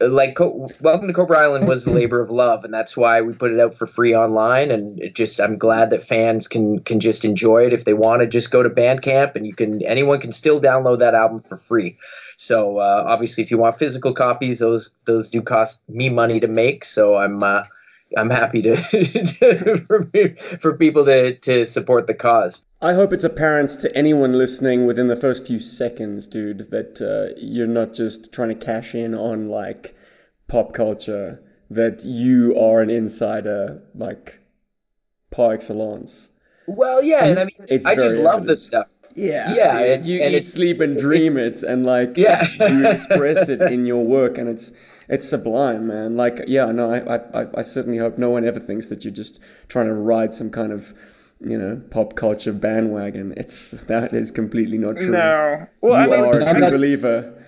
like 0.00 0.38
welcome 0.80 1.06
to 1.06 1.12
cobra 1.12 1.38
island 1.38 1.68
was 1.68 1.84
the 1.84 1.92
labor 1.92 2.20
of 2.20 2.30
love 2.30 2.64
and 2.64 2.72
that's 2.72 2.96
why 2.96 3.20
we 3.20 3.32
put 3.32 3.52
it 3.52 3.60
out 3.60 3.74
for 3.74 3.86
free 3.86 4.14
online 4.14 4.70
and 4.70 5.00
just 5.14 5.40
i'm 5.40 5.58
glad 5.58 5.90
that 5.90 6.02
fans 6.02 6.48
can 6.48 6.80
can 6.80 7.00
just 7.00 7.24
enjoy 7.24 7.66
it. 7.66 7.72
If 7.72 7.84
they 7.84 7.94
want 7.94 8.20
to 8.22 8.26
just 8.26 8.50
go 8.50 8.62
to 8.62 8.70
bandcamp 8.70 9.36
and 9.36 9.46
you 9.46 9.54
can 9.54 9.82
anyone 9.84 10.20
can 10.20 10.32
still 10.32 10.60
download 10.60 10.98
that 10.98 11.14
album 11.14 11.38
for 11.38 11.56
free. 11.56 11.98
So 12.36 12.78
uh, 12.78 13.04
obviously 13.06 13.42
if 13.42 13.50
you 13.50 13.58
want 13.58 13.76
physical 13.76 14.12
copies 14.12 14.58
those 14.58 14.96
those 15.04 15.30
do 15.30 15.42
cost 15.42 15.82
me 15.88 16.08
money 16.08 16.40
to 16.40 16.48
make 16.48 16.84
so 16.84 17.16
i'm 17.16 17.42
uh, 17.42 17.62
i'm 18.16 18.30
happy 18.30 18.62
to, 18.62 18.76
to 18.76 19.76
for, 19.86 20.08
for 20.60 20.76
people 20.76 21.04
to 21.04 21.34
to 21.36 21.64
support 21.64 22.06
the 22.06 22.14
cause 22.14 22.64
I 22.82 22.94
hope 22.94 23.12
it's 23.12 23.24
apparent 23.24 23.68
to 23.80 23.94
anyone 23.94 24.32
listening 24.32 24.86
within 24.86 25.06
the 25.06 25.16
first 25.16 25.46
few 25.46 25.58
seconds, 25.58 26.26
dude, 26.26 26.70
that 26.70 27.02
uh, 27.02 27.38
you're 27.38 27.66
not 27.66 27.92
just 27.92 28.32
trying 28.32 28.48
to 28.48 28.54
cash 28.54 28.94
in 28.94 29.14
on 29.14 29.50
like 29.50 29.94
pop 30.48 30.72
culture, 30.72 31.42
that 31.68 32.04
you 32.06 32.58
are 32.58 32.80
an 32.80 32.88
insider, 32.88 33.82
like 33.94 34.40
par 35.30 35.52
excellence. 35.52 36.30
Well, 36.66 37.02
yeah, 37.02 37.26
and 37.26 37.38
I 37.38 37.44
mean, 37.44 37.66
it's 37.68 37.84
I 37.84 37.96
just 37.96 38.18
love 38.18 38.46
this 38.46 38.64
stuff. 38.64 38.98
Yeah, 39.14 39.54
yeah, 39.54 39.78
and, 39.94 40.06
you 40.06 40.22
and 40.22 40.34
eat, 40.34 40.46
sleep, 40.46 40.80
and 40.80 40.96
dream 40.96 41.36
it, 41.36 41.62
and 41.62 41.84
like, 41.84 42.16
yeah, 42.16 42.46
you 42.60 42.88
express 42.88 43.48
it 43.48 43.60
in 43.60 43.84
your 43.92 44.04
work, 44.04 44.38
and 44.38 44.48
it's 44.48 44.72
it's 45.10 45.28
sublime, 45.28 45.88
man. 45.88 46.16
Like, 46.16 46.42
yeah, 46.46 46.70
no, 46.70 46.90
I, 46.90 47.16
I, 47.16 47.46
I 47.58 47.62
certainly 47.62 47.98
hope 47.98 48.16
no 48.16 48.30
one 48.30 48.46
ever 48.46 48.60
thinks 48.60 48.88
that 48.90 49.04
you're 49.04 49.12
just 49.12 49.40
trying 49.68 49.86
to 49.86 49.94
ride 49.94 50.32
some 50.32 50.50
kind 50.50 50.72
of 50.72 50.94
you 51.40 51.58
know 51.58 51.82
pop 51.90 52.14
culture 52.14 52.52
bandwagon. 52.52 53.34
It's 53.36 53.72
that 53.82 54.12
is 54.12 54.30
completely 54.30 54.78
not 54.78 54.96
true. 54.96 55.10
No, 55.10 55.66
well, 55.80 56.06
you 56.06 56.14
I 56.14 56.16
mean, 56.16 56.24
are 56.26 56.38
a 56.38 56.54
true 56.54 56.70
believer. 56.70 57.39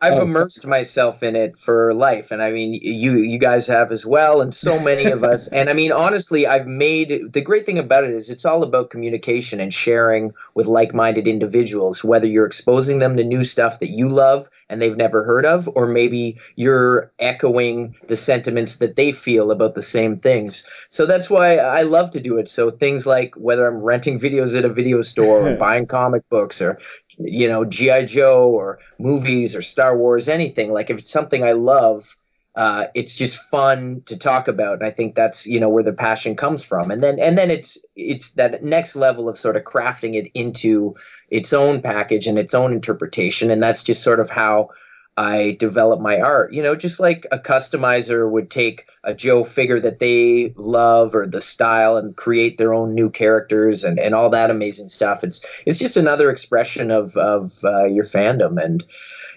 I've 0.00 0.18
oh. 0.18 0.22
immersed 0.22 0.66
myself 0.66 1.22
in 1.22 1.36
it 1.36 1.56
for 1.56 1.92
life, 1.94 2.30
and 2.30 2.42
I 2.42 2.52
mean, 2.52 2.74
you 2.74 3.18
you 3.18 3.38
guys 3.38 3.66
have 3.66 3.92
as 3.92 4.06
well, 4.06 4.40
and 4.40 4.54
so 4.54 4.78
many 4.78 5.06
of 5.06 5.24
us. 5.24 5.48
And 5.48 5.68
I 5.68 5.72
mean, 5.72 5.92
honestly, 5.92 6.46
I've 6.46 6.66
made 6.66 7.32
the 7.32 7.40
great 7.40 7.66
thing 7.66 7.78
about 7.78 8.04
it 8.04 8.10
is 8.10 8.30
it's 8.30 8.44
all 8.44 8.62
about 8.62 8.90
communication 8.90 9.60
and 9.60 9.72
sharing 9.72 10.32
with 10.54 10.66
like-minded 10.66 11.26
individuals. 11.26 12.04
Whether 12.04 12.26
you're 12.26 12.46
exposing 12.46 12.98
them 12.98 13.16
to 13.16 13.24
new 13.24 13.42
stuff 13.42 13.80
that 13.80 13.90
you 13.90 14.08
love 14.08 14.48
and 14.68 14.80
they've 14.80 14.96
never 14.96 15.24
heard 15.24 15.44
of, 15.44 15.68
or 15.74 15.86
maybe 15.86 16.38
you're 16.56 17.10
echoing 17.18 17.96
the 18.06 18.16
sentiments 18.16 18.76
that 18.76 18.96
they 18.96 19.12
feel 19.12 19.50
about 19.50 19.74
the 19.74 19.82
same 19.82 20.18
things. 20.18 20.68
So 20.88 21.06
that's 21.06 21.28
why 21.28 21.56
I 21.56 21.82
love 21.82 22.10
to 22.12 22.20
do 22.20 22.38
it. 22.38 22.48
So 22.48 22.70
things 22.70 23.06
like 23.06 23.34
whether 23.36 23.66
I'm 23.66 23.82
renting 23.82 24.20
videos 24.20 24.56
at 24.56 24.64
a 24.64 24.68
video 24.68 25.02
store 25.02 25.48
or 25.48 25.56
buying 25.58 25.86
comic 25.86 26.28
books 26.28 26.62
or 26.62 26.78
you 27.22 27.48
know 27.48 27.64
GI 27.64 28.06
Joe 28.06 28.48
or 28.48 28.78
movies 28.98 29.54
or 29.54 29.62
Star 29.62 29.96
Wars, 29.96 30.28
anything. 30.28 30.72
Like 30.72 30.90
if 30.90 30.98
it's 30.98 31.10
something 31.10 31.42
I 31.44 31.52
love, 31.52 32.16
uh, 32.54 32.86
it's 32.94 33.16
just 33.16 33.50
fun 33.50 34.02
to 34.06 34.18
talk 34.18 34.48
about, 34.48 34.74
and 34.78 34.86
I 34.86 34.90
think 34.90 35.14
that's 35.14 35.46
you 35.46 35.60
know 35.60 35.68
where 35.68 35.84
the 35.84 35.92
passion 35.92 36.36
comes 36.36 36.64
from. 36.64 36.90
And 36.90 37.02
then 37.02 37.18
and 37.20 37.36
then 37.38 37.50
it's 37.50 37.84
it's 37.94 38.32
that 38.32 38.62
next 38.62 38.96
level 38.96 39.28
of 39.28 39.36
sort 39.36 39.56
of 39.56 39.64
crafting 39.64 40.14
it 40.14 40.30
into 40.34 40.94
its 41.28 41.52
own 41.52 41.80
package 41.80 42.26
and 42.26 42.38
its 42.38 42.54
own 42.54 42.72
interpretation, 42.72 43.50
and 43.50 43.62
that's 43.62 43.84
just 43.84 44.02
sort 44.02 44.20
of 44.20 44.30
how 44.30 44.70
I 45.16 45.56
develop 45.58 46.00
my 46.00 46.20
art. 46.20 46.52
You 46.52 46.62
know, 46.62 46.74
just 46.74 47.00
like 47.00 47.26
a 47.30 47.38
customizer 47.38 48.28
would 48.28 48.50
take 48.50 48.86
a 49.04 49.14
Joe 49.14 49.44
figure 49.44 49.80
that 49.80 49.98
they 49.98 50.54
love 50.56 51.14
or 51.14 51.26
the 51.26 51.40
style 51.40 51.96
and 51.96 52.16
create 52.16 52.58
their 52.58 52.72
own 52.72 52.94
new 52.94 53.10
characters 53.10 53.84
and, 53.84 53.98
and 53.98 54.14
all 54.14 54.30
that 54.30 54.50
amazing 54.50 54.88
stuff. 54.88 55.24
It's 55.24 55.62
it's 55.66 55.78
just 55.78 55.96
another 55.96 56.30
expression 56.30 56.90
of 56.90 57.16
of 57.16 57.52
uh, 57.64 57.84
your 57.84 58.04
fandom 58.04 58.62
and 58.62 58.84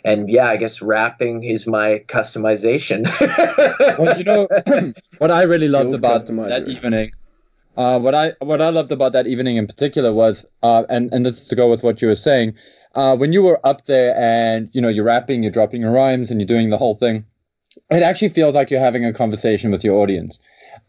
and 0.05 0.29
yeah, 0.29 0.47
I 0.47 0.57
guess 0.57 0.81
rapping 0.81 1.43
is 1.43 1.65
my 1.67 2.03
customization. 2.07 3.07
well, 3.99 4.17
you 4.17 4.23
know 4.23 4.47
what 5.17 5.31
I 5.31 5.43
really 5.43 5.69
loved 5.69 5.95
about 5.95 6.25
that 6.27 6.67
evening 6.67 7.11
Uh, 7.75 7.99
what 7.99 8.13
I 8.13 8.33
what 8.39 8.61
I 8.61 8.69
loved 8.69 8.91
about 8.91 9.13
that 9.13 9.25
evening 9.25 9.57
in 9.57 9.65
particular 9.65 10.13
was, 10.13 10.45
uh, 10.61 10.83
and 10.89 11.11
and 11.11 11.25
this 11.25 11.41
is 11.41 11.47
to 11.47 11.55
go 11.55 11.69
with 11.69 11.83
what 11.83 12.01
you 12.01 12.07
were 12.07 12.15
saying, 12.15 12.53
uh, 12.93 13.17
when 13.17 13.33
you 13.33 13.41
were 13.41 13.59
up 13.65 13.85
there 13.85 14.15
and 14.15 14.69
you 14.73 14.81
know 14.81 14.89
you're 14.89 15.05
rapping, 15.05 15.41
you're 15.41 15.51
dropping 15.51 15.81
your 15.81 15.91
rhymes, 15.91 16.29
and 16.29 16.39
you're 16.39 16.47
doing 16.47 16.69
the 16.69 16.77
whole 16.77 16.93
thing, 16.93 17.25
it 17.89 18.03
actually 18.03 18.29
feels 18.29 18.53
like 18.53 18.69
you're 18.69 18.79
having 18.79 19.05
a 19.05 19.13
conversation 19.13 19.71
with 19.71 19.83
your 19.83 19.97
audience. 19.97 20.39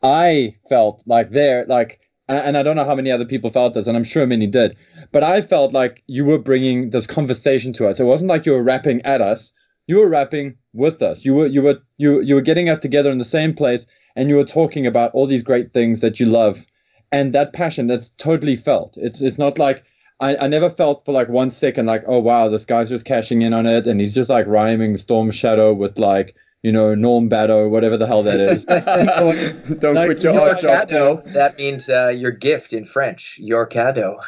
I 0.02 0.56
felt 0.68 1.02
like 1.06 1.30
there, 1.30 1.64
like, 1.66 2.00
and 2.28 2.56
I 2.56 2.62
don't 2.62 2.76
know 2.76 2.84
how 2.84 2.94
many 2.94 3.10
other 3.10 3.24
people 3.24 3.48
felt 3.48 3.72
this, 3.72 3.86
and 3.86 3.96
I'm 3.96 4.04
sure 4.04 4.26
many 4.26 4.46
did, 4.46 4.76
but 5.10 5.22
I 5.22 5.40
felt 5.40 5.72
like 5.72 6.02
you 6.06 6.26
were 6.26 6.38
bringing 6.38 6.90
this 6.90 7.06
conversation 7.06 7.72
to 7.74 7.86
us. 7.86 7.98
It 7.98 8.04
wasn't 8.04 8.28
like 8.28 8.44
you 8.44 8.52
were 8.52 8.62
rapping 8.62 9.00
at 9.02 9.22
us; 9.22 9.52
you 9.86 10.00
were 10.00 10.08
rapping 10.08 10.58
with 10.74 11.00
us. 11.00 11.24
You 11.24 11.34
were 11.34 11.46
you 11.46 11.62
were 11.62 11.80
you 11.96 12.20
you 12.20 12.34
were 12.34 12.42
getting 12.42 12.68
us 12.68 12.78
together 12.78 13.10
in 13.10 13.16
the 13.16 13.24
same 13.24 13.54
place, 13.54 13.86
and 14.14 14.28
you 14.28 14.36
were 14.36 14.44
talking 14.44 14.86
about 14.86 15.12
all 15.14 15.26
these 15.26 15.42
great 15.42 15.72
things 15.72 16.02
that 16.02 16.20
you 16.20 16.26
love, 16.26 16.66
and 17.14 17.32
that 17.32 17.52
passion 17.52 17.86
that's 17.86 18.10
totally 18.10 18.56
felt. 18.56 18.96
It's 18.96 19.22
it's 19.22 19.38
not 19.38 19.56
like 19.58 19.84
I, 20.20 20.36
I 20.36 20.46
never 20.48 20.68
felt 20.68 21.04
for 21.04 21.12
like 21.12 21.28
one 21.28 21.50
second 21.50 21.86
like 21.86 22.02
oh 22.06 22.18
wow 22.18 22.48
this 22.48 22.64
guy's 22.64 22.88
just 22.88 23.04
cashing 23.04 23.42
in 23.42 23.52
on 23.52 23.66
it 23.66 23.86
and 23.86 24.00
he's 24.00 24.14
just 24.14 24.30
like 24.30 24.46
rhyming 24.46 24.96
Storm 24.96 25.30
Shadow 25.30 25.72
with 25.72 25.98
like 25.98 26.34
you 26.62 26.72
know 26.72 26.94
Norm 26.94 27.28
Batto 27.28 27.68
whatever 27.68 27.96
the 27.96 28.06
hell 28.06 28.24
that 28.24 28.40
is. 28.40 28.64
Don't 29.78 29.94
Like, 29.94 30.06
quit 30.08 30.24
your 30.24 30.32
you 30.34 30.38
know, 30.40 30.54
job. 30.54 30.88
Cadeau, 30.88 31.22
that 31.26 31.56
means 31.56 31.88
uh, 31.88 32.08
your 32.08 32.32
gift 32.32 32.72
in 32.72 32.84
French. 32.84 33.38
Your 33.38 33.66
cadeau. 33.66 34.18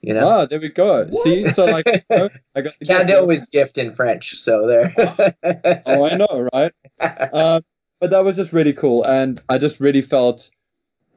You 0.00 0.14
know, 0.14 0.28
Ah, 0.28 0.44
there 0.46 0.60
we 0.60 0.68
go. 0.68 1.10
See, 1.24 1.48
so 1.48 1.66
like 1.66 1.86
you 1.86 2.00
know, 2.16 2.28
I 2.54 2.60
got 2.62 2.74
cadeau 2.86 3.28
is 3.30 3.48
gift 3.48 3.76
in 3.76 3.92
French. 3.92 4.36
So 4.36 4.66
there. 4.68 4.92
oh, 5.86 6.04
I 6.04 6.16
know, 6.16 6.48
right? 6.54 6.72
um, 7.32 7.62
but 8.00 8.10
that 8.10 8.24
was 8.24 8.36
just 8.36 8.52
really 8.52 8.72
cool, 8.72 9.02
and 9.04 9.42
I 9.48 9.58
just 9.58 9.80
really 9.80 10.02
felt 10.02 10.50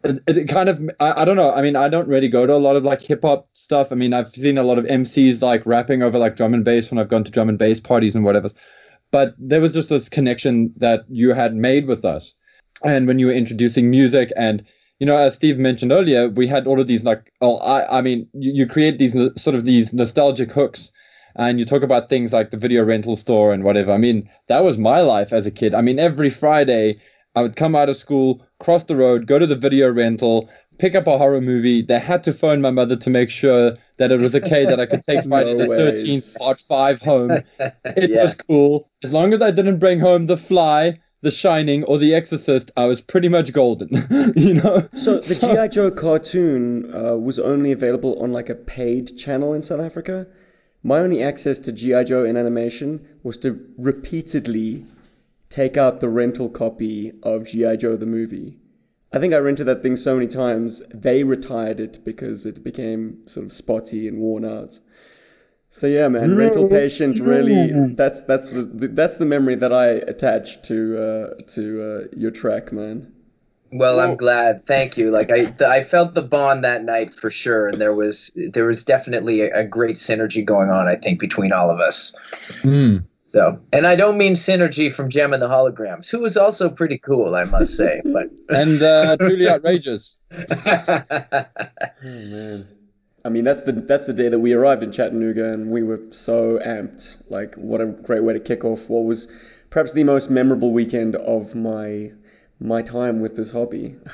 it, 0.04 0.22
it 0.28 0.48
kind 0.50 0.70
of. 0.70 0.90
I, 1.00 1.22
I 1.22 1.26
don't 1.26 1.36
know. 1.36 1.52
I 1.54 1.62
mean, 1.62 1.76
I 1.76 1.90
don't 1.90 2.08
really 2.08 2.30
go 2.30 2.46
to 2.46 2.54
a 2.54 2.56
lot 2.56 2.76
of 2.76 2.84
like 2.84 3.02
hip 3.02 3.22
hop 3.24 3.48
stuff. 3.54 3.92
I 3.92 3.96
mean, 3.96 4.14
I've 4.14 4.28
seen 4.28 4.58
a 4.58 4.64
lot 4.64 4.78
of 4.78 4.86
MCs 4.86 5.42
like 5.42 5.66
rapping 5.66 6.04
over 6.04 6.18
like 6.18 6.36
drum 6.36 6.54
and 6.54 6.66
bass 6.66 6.92
when 6.92 7.00
I've 7.00 7.10
gone 7.10 7.24
to 7.24 7.32
drum 7.32 7.50
and 7.50 7.58
bass 7.58 7.80
parties 7.80 8.16
and 8.16 8.26
whatever. 8.26 8.50
But 9.12 9.36
there 9.38 9.62
was 9.62 9.74
just 9.74 9.90
this 9.90 10.10
connection 10.10 10.74
that 10.78 11.06
you 11.10 11.34
had 11.34 11.54
made 11.54 11.88
with 11.88 12.06
us, 12.06 12.36
and 12.84 13.08
when 13.08 13.20
you 13.20 13.28
were 13.28 13.34
introducing 13.34 13.90
music 13.90 14.32
and 14.36 14.66
you 15.00 15.08
know, 15.08 15.18
as 15.18 15.34
Steve 15.34 15.58
mentioned 15.58 15.92
earlier, 15.92 16.30
we 16.30 16.48
had 16.48 16.66
all 16.66 16.80
of 16.80 16.88
these 16.88 17.04
like, 17.04 17.34
oh, 17.42 17.58
I, 17.58 17.98
I 17.98 18.02
mean, 18.02 18.28
you, 18.34 18.54
you 18.54 18.68
create 18.68 19.00
these 19.00 19.14
sort 19.36 19.56
of 19.56 19.66
these 19.66 19.94
nostalgic 19.94 20.52
hooks, 20.52 20.94
and 21.36 21.60
you 21.60 21.66
talk 21.66 21.84
about 21.84 22.10
things 22.10 22.32
like 22.32 22.52
the 22.52 22.58
video 22.58 22.84
rental 22.86 23.16
store 23.16 23.54
and 23.54 23.64
whatever. 23.64 23.92
I 23.92 23.98
mean, 23.98 24.30
that 24.48 24.64
was 24.64 24.78
my 24.78 25.02
life 25.02 25.34
as 25.34 25.48
a 25.48 25.52
kid. 25.52 25.74
I 25.74 25.82
mean, 25.82 26.00
every 26.00 26.30
Friday 26.30 27.02
I 27.36 27.42
would 27.42 27.56
come 27.56 27.76
out 27.76 27.90
of 27.90 27.96
school, 27.98 28.46
cross 28.60 28.86
the 28.86 28.96
road, 28.96 29.26
go 29.26 29.40
to 29.40 29.48
the 29.48 29.56
video 29.56 29.92
rental, 29.92 30.50
pick 30.78 30.94
up 30.94 31.08
a 31.08 31.18
horror 31.18 31.42
movie. 31.42 31.82
They 31.82 32.00
had 32.00 32.24
to 32.26 32.34
phone 32.34 32.62
my 32.62 32.70
mother 32.72 32.96
to 32.96 33.10
make 33.10 33.30
sure 33.30 33.74
that 33.98 34.12
it 34.12 34.20
was 34.20 34.36
okay 34.36 34.66
that 34.66 34.80
I 34.80 34.86
could 34.86 35.04
take 35.04 35.24
Friday 35.28 35.54
No 35.54 35.60
the 35.60 35.66
13th, 35.66 36.38
part 36.38 36.60
five 36.60 37.02
home. 37.02 37.40
It 37.96 38.10
Yeah. 38.12 38.24
was 38.24 38.36
cool. 38.36 38.90
As 39.04 39.12
long 39.14 39.34
as 39.34 39.42
I 39.42 39.52
didn't 39.52 39.80
bring 39.80 40.00
home 40.00 40.28
The 40.28 40.38
Fly, 40.38 41.00
The 41.22 41.32
Shining, 41.32 41.84
or 41.84 41.98
The 41.98 42.16
Exorcist, 42.16 42.72
I 42.78 42.86
was 42.86 43.02
pretty 43.02 43.30
much 43.30 43.52
golden. 43.54 43.90
you 44.36 44.56
know? 44.56 44.88
So 44.94 45.20
the 45.20 45.36
GI 45.36 45.70
Joe 45.70 45.92
cartoon 45.92 46.94
uh, 46.94 47.16
was 47.16 47.40
only 47.40 47.72
available 47.72 48.22
on 48.22 48.32
like 48.32 48.50
a 48.50 48.56
paid 48.56 49.18
channel 49.18 49.54
in 49.54 49.62
South 49.64 49.82
Africa. 49.82 50.28
My 50.84 51.00
only 51.00 51.24
access 51.24 51.60
to 51.60 51.72
GI 51.72 52.04
Joe 52.06 52.26
in 52.26 52.36
animation 52.38 53.08
was 53.24 53.38
to 53.40 53.60
repeatedly 53.78 54.84
take 55.54 55.78
out 55.78 56.00
the 56.00 56.10
rental 56.10 56.50
copy 56.50 57.12
of 57.22 57.46
GI 57.46 57.78
Joe 57.78 57.96
the 57.96 58.08
movie. 58.08 58.58
I 59.14 59.20
think 59.20 59.36
I 59.36 59.38
rented 59.38 59.68
that 59.68 59.84
thing 59.84 59.96
so 59.96 60.16
many 60.16 60.28
times 60.28 60.82
they 60.92 61.24
retired 61.24 61.80
it 61.80 62.00
because 62.04 62.48
it 62.48 62.64
became 62.64 63.28
sort 63.28 63.46
of 63.46 63.52
spotty 63.52 64.08
and 64.08 64.18
worn 64.18 64.46
out. 64.46 64.80
So 65.70 65.86
yeah, 65.86 66.08
man, 66.08 66.36
rental 66.36 66.68
patient 66.68 67.20
really 67.20 67.94
that's 67.94 68.22
that's 68.22 68.48
the, 68.50 68.64
the 68.64 68.88
that's 68.88 69.16
the 69.18 69.26
memory 69.26 69.56
that 69.56 69.72
I 69.72 69.88
attach 70.14 70.64
to 70.64 70.78
uh, 70.98 71.42
to 71.54 71.64
uh, 71.84 72.08
your 72.18 72.32
track, 72.32 72.72
man. 72.72 73.14
Well, 73.72 74.00
I'm 74.00 74.16
glad. 74.16 74.68
Thank 74.68 74.98
you. 74.98 75.10
Like 75.10 75.32
I, 75.32 75.46
th- 75.46 75.62
I 75.62 75.82
felt 75.82 76.14
the 76.14 76.22
bond 76.22 76.64
that 76.64 76.84
night 76.84 77.12
for 77.12 77.32
sure, 77.32 77.70
and 77.70 77.82
there 77.82 77.94
was 77.94 78.32
there 78.36 78.66
was 78.66 78.84
definitely 78.84 79.42
a, 79.42 79.62
a 79.62 79.64
great 79.64 79.96
synergy 79.96 80.46
going 80.46 80.70
on. 80.70 80.88
I 80.88 80.96
think 80.96 81.20
between 81.20 81.52
all 81.52 81.72
of 81.72 81.80
us. 81.80 82.16
So, 83.34 83.62
and 83.72 83.88
I 83.88 83.96
don't 83.96 84.20
mean 84.20 84.36
synergy 84.36 84.94
from 84.94 85.10
Jem 85.10 85.34
and 85.34 85.42
the 85.42 85.48
Holograms, 85.48 86.08
who 86.08 86.20
was 86.20 86.38
also 86.38 86.70
pretty 86.70 87.00
cool, 87.00 87.34
I 87.34 87.46
must 87.46 87.76
say. 87.76 88.00
But 88.06 88.30
And 88.56 88.80
uh, 88.80 89.18
truly 89.18 89.50
outrageous. 89.50 90.20
oh 90.32 90.46
man. 92.04 92.64
I 93.26 93.30
mean, 93.30 93.44
that's 93.44 93.64
the 93.64 93.72
that's 93.72 94.06
the 94.06 94.14
day 94.14 94.30
that 94.30 94.38
we 94.38 94.54
arrived 94.54 94.84
in 94.84 94.92
Chattanooga, 94.92 95.52
and 95.52 95.72
we 95.72 95.82
were 95.82 96.00
so 96.10 96.60
amped. 96.60 97.24
Like, 97.32 97.56
what 97.56 97.82
a 97.82 97.88
great 97.88 98.24
way 98.24 98.34
to 98.34 98.40
kick 98.40 98.66
off 98.66 98.88
what 98.88 99.04
was 99.04 99.34
perhaps 99.72 99.94
the 99.94 100.04
most 100.04 100.30
memorable 100.30 100.72
weekend 100.72 101.16
of 101.16 101.56
my 101.56 102.12
my 102.64 102.82
time 102.82 103.20
with 103.20 103.36
this 103.36 103.52
hobby. 103.52 103.98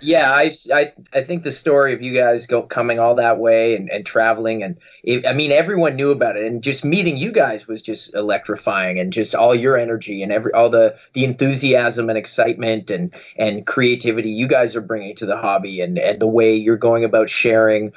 Yeah, 0.00 0.26
I, 0.28 0.50
I, 0.74 0.92
I 1.12 1.20
think 1.22 1.44
the 1.44 1.52
story 1.52 1.92
of 1.92 2.02
you 2.02 2.12
guys 2.12 2.46
go 2.46 2.62
coming 2.62 2.98
all 2.98 3.16
that 3.16 3.38
way 3.38 3.76
and, 3.76 3.90
and 3.90 4.04
traveling 4.04 4.64
and 4.64 4.78
it, 5.04 5.24
I 5.26 5.34
mean 5.34 5.52
everyone 5.52 5.94
knew 5.94 6.10
about 6.10 6.36
it 6.36 6.46
and 6.46 6.62
just 6.62 6.84
meeting 6.84 7.16
you 7.16 7.30
guys 7.30 7.68
was 7.68 7.80
just 7.80 8.14
electrifying 8.14 8.98
and 8.98 9.12
just 9.12 9.36
all 9.36 9.54
your 9.54 9.76
energy 9.76 10.22
and 10.24 10.32
every 10.32 10.52
all 10.52 10.68
the 10.70 10.98
the 11.12 11.24
enthusiasm 11.24 12.08
and 12.08 12.18
excitement 12.18 12.90
and 12.90 13.14
and 13.36 13.64
creativity 13.66 14.30
you 14.30 14.48
guys 14.48 14.74
are 14.74 14.80
bringing 14.80 15.14
to 15.16 15.26
the 15.26 15.36
hobby 15.36 15.80
and 15.80 15.96
and 15.98 16.18
the 16.18 16.26
way 16.26 16.56
you're 16.56 16.76
going 16.76 17.04
about 17.04 17.30
sharing 17.30 17.92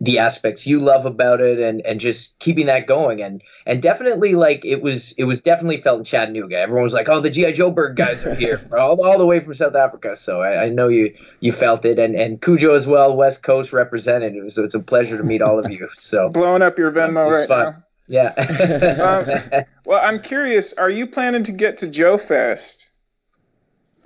the 0.00 0.18
aspects 0.18 0.66
you 0.66 0.80
love 0.80 1.06
about 1.06 1.40
it 1.40 1.60
and 1.60 1.80
and 1.80 1.98
just 1.98 2.38
keeping 2.40 2.66
that 2.66 2.86
going 2.86 3.22
and 3.22 3.42
and 3.64 3.80
definitely 3.80 4.34
like 4.34 4.66
it 4.66 4.82
was 4.82 5.12
it 5.18 5.24
was 5.24 5.40
definitely 5.42 5.78
felt 5.78 5.98
in 5.98 6.04
Chattanooga 6.04 6.58
everyone 6.58 6.84
was 6.84 6.94
like 6.94 7.08
oh 7.08 7.20
the 7.20 7.30
GI 7.30 7.52
Joe 7.52 7.70
Bird 7.70 7.96
guys 7.96 8.26
are 8.26 8.34
here 8.34 8.60
all, 8.78 8.95
all 9.00 9.18
the 9.18 9.26
way 9.26 9.40
from 9.40 9.54
South 9.54 9.74
Africa 9.74 10.16
so 10.16 10.40
I, 10.40 10.64
I 10.64 10.68
know 10.68 10.88
you 10.88 11.14
you 11.40 11.52
felt 11.52 11.84
it 11.84 11.98
and 11.98 12.14
and 12.14 12.40
Cujo 12.40 12.74
as 12.74 12.86
well 12.86 13.16
West 13.16 13.42
Coast 13.42 13.72
representative 13.72 14.52
so 14.52 14.64
it's 14.64 14.74
a 14.74 14.82
pleasure 14.82 15.16
to 15.18 15.24
meet 15.24 15.42
all 15.42 15.58
of 15.58 15.70
you 15.70 15.88
so 15.94 16.28
Blowing 16.36 16.62
up 16.62 16.78
your 16.78 16.92
Venmo 16.92 17.30
right 17.30 17.48
fun. 17.48 17.74
now. 17.74 17.82
yeah 18.08 19.64
Well, 19.86 20.00
I'm 20.02 20.20
curious. 20.20 20.72
Are 20.72 20.90
you 20.90 21.06
planning 21.06 21.44
to 21.44 21.52
get 21.52 21.78
to 21.78 21.88
Joe 21.88 22.18
Fest? 22.18 22.90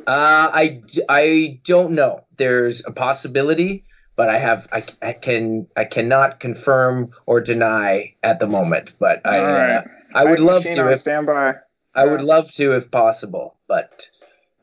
Uh, 0.07 0.51
I, 0.53 0.83
I 1.09 1.61
don't 1.65 1.93
know. 1.93 2.25
There's 2.37 2.87
a 2.87 2.93
possibility, 2.93 3.85
but 4.17 4.29
I 4.29 4.39
have 4.39 4.69
I, 4.73 4.85
I 5.01 5.13
can 5.13 5.69
I 5.77 5.85
cannot 5.85 6.41
confirm 6.41 7.13
or 7.27 7.41
deny 7.41 8.15
at 8.23 8.41
the 8.41 8.47
moment. 8.47 8.93
But 8.99 9.27
I 9.27 9.39
All 9.39 9.47
uh. 9.47 9.83
I 10.15 10.25
would 10.25 10.39
have 10.39 10.41
love 10.41 10.63
to 10.65 10.91
if 10.91 10.99
standby. 10.99 11.55
I 11.95 12.05
would 12.05 12.23
love 12.23 12.51
to 12.53 12.77
if 12.77 12.91
possible, 12.91 13.57
but 13.69 14.11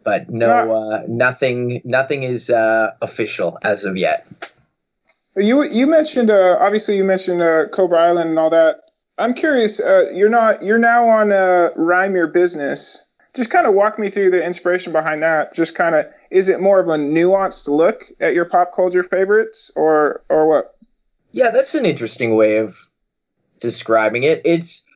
but 0.08 0.30
no 0.30 0.74
uh, 0.74 1.04
nothing 1.10 1.82
nothing 1.84 2.24
is 2.24 2.50
uh, 2.50 2.92
official 3.02 3.60
as 3.62 3.84
of 3.84 3.98
yet. 3.98 4.26
You 5.36 5.64
you 5.64 5.86
mentioned 5.86 6.30
uh, 6.30 6.56
obviously 6.62 6.96
you 6.96 7.04
mentioned 7.04 7.42
uh, 7.42 7.68
Cobra 7.68 8.00
Island 8.00 8.30
and 8.30 8.40
all 8.40 8.50
that. 8.52 8.84
I'm 9.18 9.34
curious. 9.34 9.82
Uh, 9.82 10.10
you're 10.14 10.30
not 10.30 10.64
you're 10.64 10.78
now 10.78 11.10
on 11.10 11.34
uh, 11.34 11.72
Rhyme 11.76 12.16
Your 12.16 12.28
Business. 12.28 13.04
Just 13.36 13.52
kind 13.52 13.68
of 13.68 13.74
walk 13.74 14.00
me 14.00 14.10
through 14.10 14.32
the 14.32 14.42
inspiration 14.42 14.94
behind 14.94 15.24
that. 15.24 15.54
Just 15.54 15.76
kind 15.76 15.94
of 15.94 16.06
is 16.32 16.48
it 16.48 16.62
more 16.62 16.80
of 16.80 16.88
a 16.88 16.96
nuanced 16.96 17.68
look 17.68 18.04
at 18.22 18.34
your 18.34 18.46
pop 18.46 18.74
culture 18.74 19.04
favorites 19.04 19.74
or 19.76 20.24
or 20.30 20.48
what? 20.48 20.78
Yeah, 21.34 21.50
that's 21.50 21.76
an 21.76 21.86
interesting 21.86 22.38
way 22.38 22.60
of 22.60 22.74
describing 23.60 24.24
it. 24.24 24.42
It's 24.46 24.88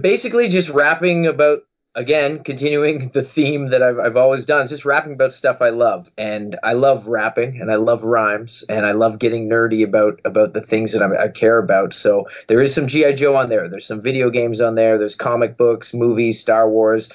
basically 0.00 0.48
just 0.48 0.70
rapping 0.70 1.26
about 1.26 1.62
again, 1.96 2.44
continuing 2.44 3.08
the 3.08 3.22
theme 3.22 3.70
that 3.70 3.82
I've 3.82 3.98
I've 3.98 4.16
always 4.16 4.46
done. 4.46 4.62
It's 4.62 4.70
just 4.70 4.84
rapping 4.84 5.14
about 5.14 5.32
stuff 5.32 5.60
I 5.60 5.70
love, 5.70 6.08
and 6.16 6.56
I 6.62 6.74
love 6.74 7.08
rapping, 7.08 7.60
and 7.60 7.72
I 7.72 7.76
love 7.76 8.04
rhymes, 8.04 8.64
and 8.68 8.86
I 8.86 8.92
love 8.92 9.18
getting 9.18 9.48
nerdy 9.48 9.82
about 9.82 10.20
about 10.24 10.52
the 10.52 10.60
things 10.60 10.92
that 10.92 11.02
I, 11.02 11.24
I 11.24 11.28
care 11.28 11.58
about. 11.58 11.92
So 11.92 12.26
there 12.46 12.60
is 12.60 12.74
some 12.74 12.86
GI 12.86 13.14
Joe 13.14 13.34
on 13.34 13.48
there. 13.48 13.68
There's 13.68 13.86
some 13.86 14.02
video 14.02 14.30
games 14.30 14.60
on 14.60 14.76
there. 14.76 14.98
There's 14.98 15.16
comic 15.16 15.56
books, 15.56 15.94
movies, 15.94 16.40
Star 16.40 16.70
Wars, 16.70 17.12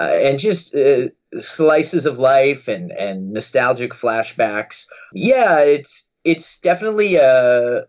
uh, 0.00 0.10
and 0.10 0.38
just. 0.38 0.74
Uh, 0.74 1.08
slices 1.40 2.04
of 2.04 2.18
life 2.18 2.68
and 2.68 2.90
and 2.90 3.32
nostalgic 3.32 3.92
flashbacks 3.92 4.86
yeah 5.14 5.60
it's 5.60 6.10
it's 6.24 6.60
definitely 6.60 7.16
a 7.16 7.86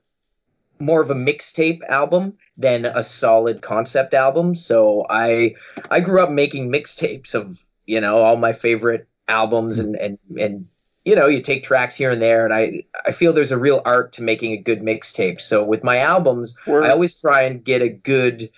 more 0.79 1.01
of 1.01 1.09
a 1.09 1.15
mixtape 1.15 1.81
album 1.87 2.37
than 2.57 2.85
a 2.85 3.03
solid 3.03 3.61
concept 3.61 4.13
album. 4.13 4.55
So 4.55 5.05
I 5.09 5.55
I 5.89 5.99
grew 5.99 6.21
up 6.21 6.29
making 6.29 6.71
mixtapes 6.71 7.35
of 7.35 7.63
you 7.85 8.01
know 8.01 8.17
all 8.17 8.35
my 8.35 8.53
favorite 8.53 9.07
albums 9.27 9.79
and 9.79 9.95
and 9.95 10.17
and 10.39 10.67
you 11.05 11.15
know 11.15 11.27
you 11.27 11.41
take 11.41 11.63
tracks 11.63 11.95
here 11.95 12.11
and 12.11 12.21
there 12.21 12.45
and 12.45 12.53
I 12.53 12.83
I 13.05 13.11
feel 13.11 13.33
there's 13.33 13.51
a 13.51 13.57
real 13.57 13.81
art 13.85 14.13
to 14.13 14.23
making 14.23 14.53
a 14.53 14.57
good 14.57 14.81
mixtape. 14.81 15.39
So 15.39 15.63
with 15.63 15.83
my 15.83 15.97
albums, 15.97 16.57
Word. 16.67 16.83
I 16.83 16.89
always 16.89 17.19
try 17.19 17.43
and 17.43 17.63
get 17.63 17.81
a 17.81 17.89
good 17.89 18.49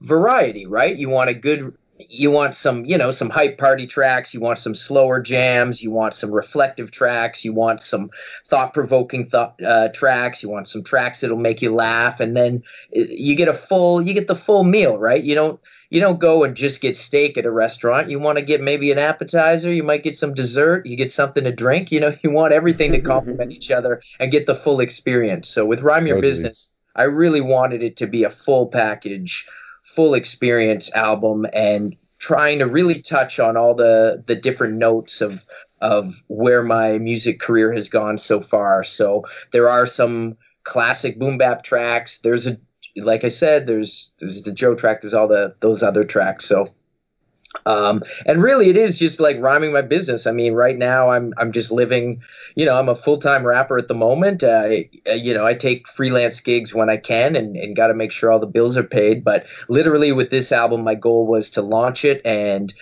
variety, 0.00 0.66
right? 0.66 0.94
You 0.94 1.08
want 1.08 1.30
a 1.30 1.34
good 1.34 1.76
you 1.98 2.30
want 2.30 2.54
some 2.54 2.84
you 2.84 2.98
know 2.98 3.10
some 3.10 3.30
hype 3.30 3.56
party 3.58 3.86
tracks 3.86 4.34
you 4.34 4.40
want 4.40 4.58
some 4.58 4.74
slower 4.74 5.20
jams 5.20 5.82
you 5.82 5.90
want 5.90 6.14
some 6.14 6.34
reflective 6.34 6.90
tracks 6.90 7.44
you 7.44 7.54
want 7.54 7.80
some 7.80 8.10
thought-provoking 8.46 9.26
thought 9.26 9.54
uh, 9.64 9.88
tracks 9.94 10.42
you 10.42 10.50
want 10.50 10.68
some 10.68 10.82
tracks 10.82 11.20
that'll 11.20 11.36
make 11.36 11.62
you 11.62 11.72
laugh 11.72 12.20
and 12.20 12.36
then 12.36 12.62
uh, 12.96 13.00
you 13.08 13.34
get 13.34 13.48
a 13.48 13.54
full 13.54 14.02
you 14.02 14.14
get 14.14 14.26
the 14.26 14.34
full 14.34 14.64
meal 14.64 14.98
right? 14.98 15.22
You 15.22 15.34
don't 15.34 15.60
you 15.88 16.00
don't 16.00 16.18
go 16.18 16.42
and 16.44 16.56
just 16.56 16.82
get 16.82 16.96
steak 16.96 17.38
at 17.38 17.44
a 17.44 17.50
restaurant. 17.50 18.10
You 18.10 18.18
want 18.18 18.38
to 18.38 18.44
get 18.44 18.60
maybe 18.60 18.90
an 18.92 18.98
appetizer 18.98 19.72
you 19.72 19.82
might 19.82 20.02
get 20.02 20.16
some 20.16 20.34
dessert 20.34 20.86
you 20.86 20.96
get 20.96 21.12
something 21.12 21.44
to 21.44 21.52
drink 21.52 21.92
you 21.92 22.00
know 22.00 22.14
you 22.22 22.30
want 22.30 22.52
everything 22.52 22.92
to 22.92 23.00
complement 23.00 23.52
each 23.56 23.70
other 23.70 24.02
and 24.18 24.32
get 24.32 24.46
the 24.46 24.54
full 24.54 24.80
experience. 24.80 25.48
So 25.48 25.64
with 25.64 25.82
rhyme 25.82 26.06
your 26.06 26.16
Totally. 26.16 26.32
business 26.32 26.74
i 26.94 27.04
really 27.04 27.40
wanted 27.40 27.82
it 27.82 27.96
to 27.96 28.06
be 28.06 28.24
a 28.24 28.30
full 28.30 28.68
package 28.68 29.46
full 29.94 30.14
experience 30.14 30.94
album 30.94 31.46
and 31.52 31.96
trying 32.18 32.58
to 32.58 32.66
really 32.66 33.00
touch 33.02 33.38
on 33.38 33.56
all 33.56 33.74
the 33.74 34.22
the 34.26 34.34
different 34.36 34.74
notes 34.74 35.20
of 35.20 35.44
of 35.80 36.12
where 36.26 36.62
my 36.62 36.98
music 36.98 37.38
career 37.38 37.72
has 37.72 37.88
gone 37.88 38.18
so 38.18 38.40
far. 38.40 38.82
So 38.82 39.26
there 39.52 39.68
are 39.68 39.86
some 39.86 40.36
classic 40.64 41.18
boom 41.18 41.38
bap 41.38 41.62
tracks. 41.62 42.20
There's 42.20 42.46
a 42.46 42.56
like 42.96 43.24
I 43.24 43.28
said, 43.28 43.66
there's 43.66 44.14
there's 44.18 44.42
the 44.42 44.52
Joe 44.52 44.74
track. 44.74 45.02
There's 45.02 45.14
all 45.14 45.28
the 45.28 45.54
those 45.60 45.82
other 45.82 46.04
tracks. 46.04 46.46
So 46.46 46.66
um, 47.64 48.02
and 48.26 48.42
really, 48.42 48.68
it 48.68 48.76
is 48.76 48.98
just 48.98 49.20
like 49.20 49.40
rhyming 49.40 49.72
my 49.72 49.82
business. 49.82 50.26
I 50.26 50.32
mean, 50.32 50.54
right 50.54 50.76
now, 50.76 51.10
I'm 51.10 51.32
I'm 51.38 51.52
just 51.52 51.72
living. 51.72 52.22
You 52.54 52.66
know, 52.66 52.78
I'm 52.78 52.88
a 52.88 52.94
full 52.94 53.18
time 53.18 53.46
rapper 53.46 53.78
at 53.78 53.88
the 53.88 53.94
moment. 53.94 54.44
Uh, 54.44 54.68
you 55.14 55.34
know, 55.34 55.44
I 55.44 55.54
take 55.54 55.88
freelance 55.88 56.40
gigs 56.40 56.74
when 56.74 56.90
I 56.90 56.96
can, 56.96 57.36
and, 57.36 57.56
and 57.56 57.76
got 57.76 57.88
to 57.88 57.94
make 57.94 58.12
sure 58.12 58.30
all 58.30 58.38
the 58.38 58.46
bills 58.46 58.76
are 58.76 58.84
paid. 58.84 59.24
But 59.24 59.46
literally, 59.68 60.12
with 60.12 60.30
this 60.30 60.52
album, 60.52 60.84
my 60.84 60.94
goal 60.94 61.26
was 61.26 61.50
to 61.52 61.62
launch 61.62 62.04
it 62.04 62.20
and 62.24 62.72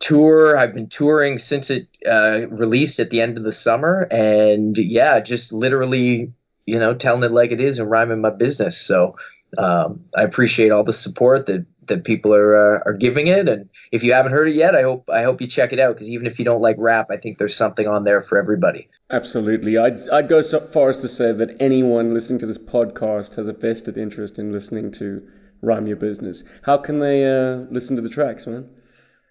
tour. 0.00 0.56
I've 0.56 0.74
been 0.74 0.88
touring 0.88 1.38
since 1.38 1.70
it 1.70 1.88
uh, 2.08 2.48
released 2.48 3.00
at 3.00 3.10
the 3.10 3.20
end 3.20 3.38
of 3.38 3.44
the 3.44 3.52
summer, 3.52 4.08
and 4.10 4.76
yeah, 4.76 5.20
just 5.20 5.52
literally, 5.52 6.32
you 6.66 6.78
know, 6.78 6.94
telling 6.94 7.22
it 7.24 7.32
like 7.32 7.50
it 7.50 7.60
is 7.60 7.78
and 7.78 7.90
rhyming 7.90 8.20
my 8.20 8.30
business. 8.30 8.80
So 8.80 9.16
um, 9.56 10.04
I 10.16 10.22
appreciate 10.22 10.70
all 10.70 10.84
the 10.84 10.92
support 10.92 11.46
that 11.46 11.66
that 11.88 12.04
people 12.04 12.34
are 12.34 12.76
uh, 12.76 12.80
are 12.86 12.92
giving 12.94 13.26
it. 13.26 13.48
And 13.48 13.68
if 13.92 14.02
you 14.02 14.12
haven't 14.12 14.32
heard 14.32 14.48
it 14.48 14.54
yet, 14.54 14.74
I 14.74 14.82
hope 14.82 15.08
I 15.10 15.22
hope 15.22 15.40
you 15.40 15.46
check 15.46 15.72
it 15.72 15.80
out 15.80 15.94
because 15.94 16.10
even 16.10 16.26
if 16.26 16.38
you 16.38 16.44
don't 16.44 16.60
like 16.60 16.76
rap, 16.78 17.08
I 17.10 17.16
think 17.16 17.38
there's 17.38 17.56
something 17.56 17.86
on 17.86 18.04
there 18.04 18.20
for 18.20 18.38
everybody. 18.38 18.88
Absolutely. 19.10 19.78
I'd, 19.78 19.98
I'd 20.10 20.28
go 20.28 20.42
so 20.42 20.60
far 20.60 20.90
as 20.90 21.00
to 21.00 21.08
say 21.08 21.32
that 21.32 21.56
anyone 21.60 22.12
listening 22.12 22.40
to 22.40 22.46
this 22.46 22.58
podcast 22.58 23.36
has 23.36 23.48
a 23.48 23.54
vested 23.54 23.96
interest 23.96 24.38
in 24.38 24.52
listening 24.52 24.90
to 24.92 25.26
Rhyme 25.62 25.86
Your 25.86 25.96
Business. 25.96 26.44
How 26.62 26.76
can 26.76 26.98
they 26.98 27.24
uh, 27.24 27.64
listen 27.70 27.96
to 27.96 28.02
the 28.02 28.10
tracks, 28.10 28.46
man? 28.46 28.68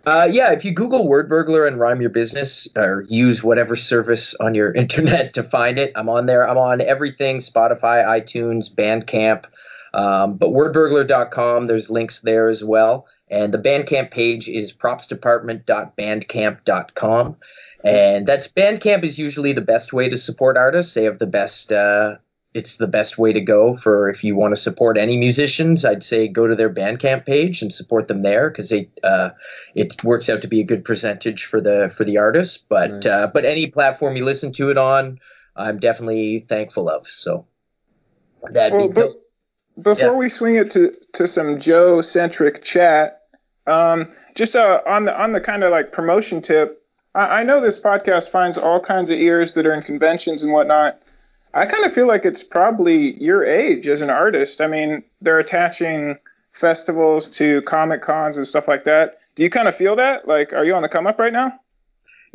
Uh, 0.05 0.27
yeah, 0.31 0.53
if 0.53 0.63
you 0.63 0.71
Google 0.71 1.07
word 1.07 1.27
burglar 1.27 1.65
and 1.65 1.79
rhyme 1.79 2.01
your 2.01 2.09
business 2.09 2.69
or 2.77 3.03
use 3.09 3.43
whatever 3.43 3.75
service 3.75 4.35
on 4.35 4.55
your 4.55 4.71
internet 4.75 5.33
to 5.33 5.43
find 5.43 5.77
it, 5.79 5.91
I'm 5.95 6.09
on 6.09 6.25
there. 6.25 6.47
I'm 6.47 6.57
on 6.57 6.81
everything 6.81 7.37
Spotify, 7.37 8.05
iTunes, 8.05 8.73
Bandcamp. 8.73 9.45
Um, 9.97 10.37
but 10.37 10.51
wordburglar.com, 10.51 11.65
there's 11.65 11.89
links 11.89 12.21
there 12.21 12.49
as 12.49 12.63
well. 12.63 13.07
And 13.29 13.51
the 13.51 13.57
Bandcamp 13.57 14.11
page 14.11 14.47
is 14.47 14.77
propsdepartment.bandcamp.com. 14.77 17.35
And 17.83 18.27
that's 18.27 18.51
Bandcamp 18.51 19.03
is 19.03 19.17
usually 19.17 19.53
the 19.53 19.61
best 19.61 19.93
way 19.93 20.09
to 20.09 20.17
support 20.17 20.55
artists. 20.55 20.93
They 20.93 21.05
have 21.05 21.17
the 21.17 21.25
best, 21.25 21.71
uh, 21.71 22.17
it's 22.53 22.77
the 22.77 22.85
best 22.87 23.17
way 23.17 23.33
to 23.33 23.41
go 23.41 23.73
for 23.73 24.07
if 24.09 24.23
you 24.23 24.35
want 24.35 24.51
to 24.51 24.55
support 24.55 24.99
any 24.99 25.17
musicians. 25.17 25.83
I'd 25.83 26.03
say 26.03 26.27
go 26.27 26.45
to 26.47 26.55
their 26.55 26.71
Bandcamp 26.73 27.25
page 27.25 27.63
and 27.63 27.73
support 27.73 28.07
them 28.07 28.21
there 28.21 28.51
because 28.51 28.69
they, 28.69 28.89
uh, 29.03 29.31
it 29.73 30.03
works 30.03 30.29
out 30.29 30.43
to 30.43 30.47
be 30.47 30.61
a 30.61 30.65
good 30.65 30.85
percentage 30.85 31.45
for 31.45 31.59
the 31.59 31.89
for 31.95 32.03
the 32.03 32.19
artists. 32.19 32.57
But 32.57 32.91
Nice. 32.91 33.05
uh, 33.05 33.27
but 33.33 33.45
any 33.45 33.65
platform 33.67 34.15
you 34.15 34.25
listen 34.25 34.51
to 34.53 34.69
it 34.69 34.77
on, 34.77 35.19
I'm 35.55 35.79
definitely 35.79 36.39
thankful 36.39 36.87
of. 36.89 37.07
So 37.07 37.47
that'd 38.51 38.73
Well, 38.73 38.87
be 38.89 38.93
but 38.93 39.01
dope. 39.01 39.23
Before 39.81 40.11
Yeah. 40.11 40.15
we 40.15 40.29
swing 40.29 40.55
it 40.55 40.71
to, 40.71 40.93
to 41.13 41.27
some 41.27 41.59
Joe 41.59 42.01
centric 42.01 42.63
chat, 42.63 43.21
um, 43.65 44.11
just 44.35 44.55
uh, 44.55 44.81
on 44.85 45.05
the 45.05 45.19
on 45.19 45.31
the 45.31 45.41
kind 45.41 45.63
of 45.63 45.71
like 45.71 45.91
promotion 45.91 46.41
tip, 46.41 46.81
I, 47.15 47.39
I 47.39 47.43
know 47.43 47.59
this 47.59 47.79
podcast 47.79 48.29
finds 48.31 48.57
all 48.57 48.79
kinds 48.79 49.09
of 49.11 49.17
ears 49.19 49.53
that 49.53 49.65
are 49.65 49.73
in 49.73 49.81
conventions 49.81 50.43
and 50.43 50.53
whatnot. 50.53 50.99
I 51.53 51.65
kind 51.65 51.85
of 51.85 51.93
feel 51.93 52.07
like 52.07 52.25
it's 52.25 52.43
probably 52.43 53.13
your 53.23 53.43
age 53.43 53.87
as 53.87 54.01
an 54.01 54.09
artist. 54.09 54.61
I 54.61 54.67
mean, 54.67 55.03
they're 55.21 55.39
attaching 55.39 56.17
festivals 56.51 57.29
to 57.37 57.61
comic 57.63 58.01
cons 58.01 58.37
and 58.37 58.45
stuff 58.47 58.67
like 58.67 58.83
that. 58.85 59.17
Do 59.35 59.43
you 59.43 59.49
kind 59.49 59.67
of 59.67 59.75
feel 59.75 59.95
that? 59.95 60.27
Like, 60.27 60.53
are 60.53 60.65
you 60.65 60.75
on 60.75 60.81
the 60.81 60.89
come 60.89 61.07
up 61.07 61.19
right 61.19 61.33
now? 61.33 61.59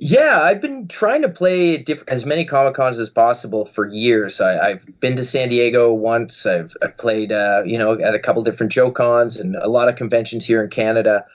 Yeah, 0.05 0.41
I've 0.43 0.61
been 0.61 0.89
trying 0.89 1.23
to 1.23 1.29
play 1.29 1.81
diff- 1.81 2.09
as 2.09 2.27
many 2.27 2.45
Comic 2.45 2.75
Cons 2.75 2.99
as 2.99 3.09
possible 3.09 3.65
for 3.65 3.87
years. 3.87 4.41
I, 4.41 4.71
I've 4.71 4.85
been 4.99 5.15
to 5.15 5.23
San 5.23 5.49
Diego 5.49 5.95
once. 5.95 6.45
I've, 6.45 6.75
I've 6.83 6.99
played, 6.99 7.31
uh, 7.31 7.63
you 7.65 7.79
know, 7.79 7.93
at 7.93 8.13
a 8.13 8.19
couple 8.19 8.43
different 8.43 8.73
Joe 8.73 8.91
Cons 8.91 9.37
and 9.37 9.55
a 9.55 9.69
lot 9.69 9.89
of 9.89 9.95
conventions 9.95 10.45
here 10.45 10.61
in 10.61 10.71
Canada. 10.71 11.27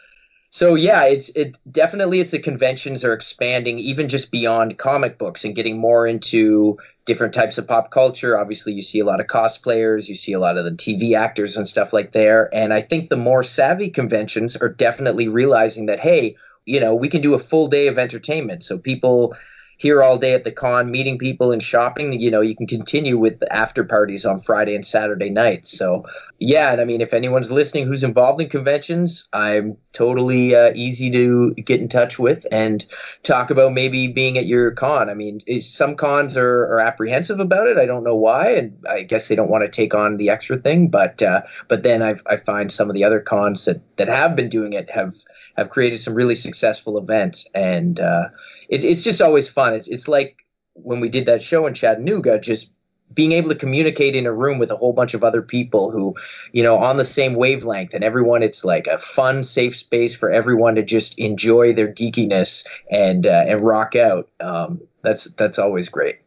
So 0.49 0.75
yeah, 0.75 1.05
it's 1.05 1.29
it 1.29 1.57
definitely 1.71 2.19
as 2.19 2.31
the 2.31 2.39
conventions 2.39 3.05
are 3.05 3.13
expanding, 3.13 3.79
even 3.79 4.09
just 4.09 4.33
beyond 4.33 4.77
comic 4.77 5.17
books 5.17 5.45
and 5.45 5.55
getting 5.55 5.77
more 5.77 6.05
into 6.05 6.77
different 7.05 7.33
types 7.33 7.57
of 7.57 7.69
pop 7.69 7.89
culture. 7.89 8.37
Obviously, 8.37 8.73
you 8.73 8.81
see 8.81 8.99
a 8.99 9.05
lot 9.05 9.21
of 9.21 9.27
cosplayers, 9.27 10.09
you 10.09 10.15
see 10.15 10.33
a 10.33 10.39
lot 10.39 10.57
of 10.57 10.65
the 10.65 10.71
TV 10.71 11.15
actors 11.15 11.55
and 11.55 11.65
stuff 11.65 11.93
like 11.93 12.11
there. 12.11 12.53
And 12.53 12.73
I 12.73 12.81
think 12.81 13.09
the 13.09 13.15
more 13.15 13.43
savvy 13.43 13.91
conventions 13.91 14.57
are 14.57 14.67
definitely 14.67 15.29
realizing 15.29 15.85
that 15.85 16.01
hey, 16.01 16.35
you 16.67 16.81
know, 16.81 16.93
we 16.93 17.07
can 17.07 17.21
do 17.21 17.33
a 17.33 17.39
full 17.39 17.67
day 17.67 17.87
of 17.87 17.97
entertainment. 17.97 18.61
So 18.61 18.77
people 18.77 19.33
here 19.77 20.01
all 20.01 20.17
day 20.17 20.33
at 20.33 20.43
the 20.43 20.51
con, 20.51 20.91
meeting 20.91 21.17
people 21.17 21.51
and 21.51 21.61
shopping. 21.61 22.19
You 22.19 22.31
know, 22.31 22.41
you 22.41 22.55
can 22.55 22.67
continue 22.67 23.17
with 23.17 23.39
the 23.39 23.51
after 23.53 23.83
parties 23.85 24.25
on 24.25 24.37
Friday 24.37 24.75
and 24.75 24.85
Saturday 24.85 25.29
nights. 25.29 25.77
So 25.77 26.05
yeah, 26.39 26.71
and 26.71 26.81
I 26.81 26.85
mean, 26.85 27.01
if 27.01 27.13
anyone's 27.13 27.51
listening 27.51 27.87
who's 27.87 28.03
involved 28.03 28.41
in 28.41 28.49
conventions, 28.49 29.29
I'm 29.33 29.77
totally 29.93 30.55
uh, 30.55 30.71
easy 30.75 31.11
to 31.11 31.53
get 31.55 31.81
in 31.81 31.87
touch 31.87 32.19
with 32.19 32.45
and 32.51 32.85
talk 33.23 33.49
about 33.49 33.73
maybe 33.73 34.07
being 34.07 34.37
at 34.37 34.45
your 34.45 34.71
con. 34.71 35.09
I 35.09 35.15
mean, 35.15 35.39
some 35.61 35.95
cons 35.95 36.37
are, 36.37 36.61
are 36.73 36.79
apprehensive 36.79 37.39
about 37.39 37.67
it. 37.67 37.77
I 37.77 37.85
don't 37.85 38.03
know 38.03 38.15
why, 38.15 38.51
and 38.51 38.85
I 38.87 39.01
guess 39.03 39.27
they 39.27 39.35
don't 39.35 39.49
want 39.49 39.63
to 39.63 39.69
take 39.69 39.95
on 39.95 40.17
the 40.17 40.29
extra 40.29 40.57
thing. 40.57 40.89
But 40.89 41.23
uh, 41.23 41.41
but 41.67 41.83
then 41.83 42.03
I, 42.03 42.15
I 42.25 42.37
find 42.37 42.71
some 42.71 42.89
of 42.89 42.95
the 42.95 43.05
other 43.05 43.19
cons 43.19 43.65
that, 43.65 43.81
that 43.97 44.07
have 44.07 44.35
been 44.35 44.49
doing 44.49 44.73
it 44.73 44.91
have 44.91 45.13
have 45.55 45.69
created 45.69 45.97
some 45.97 46.13
really 46.13 46.35
successful 46.35 46.99
events, 46.99 47.49
and 47.55 47.99
uh, 47.99 48.29
it's 48.67 48.83
it's 48.83 49.03
just 49.03 49.21
always 49.21 49.49
fun. 49.49 49.73
It's 49.73 49.87
it's 49.87 50.07
like 50.07 50.45
when 50.73 50.99
we 50.99 51.09
did 51.09 51.27
that 51.27 51.41
show 51.41 51.67
in 51.67 51.73
Chattanooga, 51.73 52.39
just 52.39 52.73
being 53.13 53.31
able 53.31 53.49
to 53.49 53.55
communicate 53.55 54.15
in 54.15 54.25
a 54.25 54.33
room 54.33 54.59
with 54.59 54.71
a 54.71 54.75
whole 54.75 54.93
bunch 54.93 55.13
of 55.13 55.23
other 55.23 55.41
people 55.41 55.91
who 55.91 56.15
you 56.51 56.63
know 56.63 56.77
on 56.77 56.97
the 56.97 57.05
same 57.05 57.35
wavelength 57.35 57.93
and 57.93 58.03
everyone 58.03 58.43
it's 58.43 58.65
like 58.65 58.87
a 58.87 58.97
fun 58.97 59.43
safe 59.43 59.75
space 59.75 60.15
for 60.15 60.29
everyone 60.29 60.75
to 60.75 60.83
just 60.83 61.17
enjoy 61.19 61.73
their 61.73 61.91
geekiness 61.91 62.67
and 62.91 63.25
uh, 63.25 63.45
and 63.47 63.61
rock 63.61 63.95
out 63.95 64.29
um, 64.39 64.81
that's 65.01 65.25
that's 65.31 65.57
always 65.57 65.89
great 65.89 66.19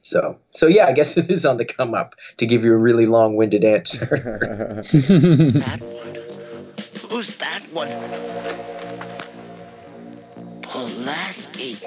so 0.00 0.38
so 0.52 0.66
yeah 0.66 0.86
i 0.86 0.92
guess 0.92 1.16
it 1.16 1.28
is 1.30 1.44
on 1.44 1.56
the 1.56 1.64
come 1.64 1.94
up 1.94 2.14
to 2.36 2.46
give 2.46 2.64
you 2.64 2.72
a 2.72 2.78
really 2.78 3.06
long-winded 3.06 3.64
answer 3.64 4.06
That 4.84 5.80
one. 5.80 7.10
Who's 7.10 7.36
that 7.36 7.62
one? 7.72 7.88
Pulaski. 10.74 11.78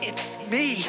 It's 0.00 0.34
me. 0.50 0.86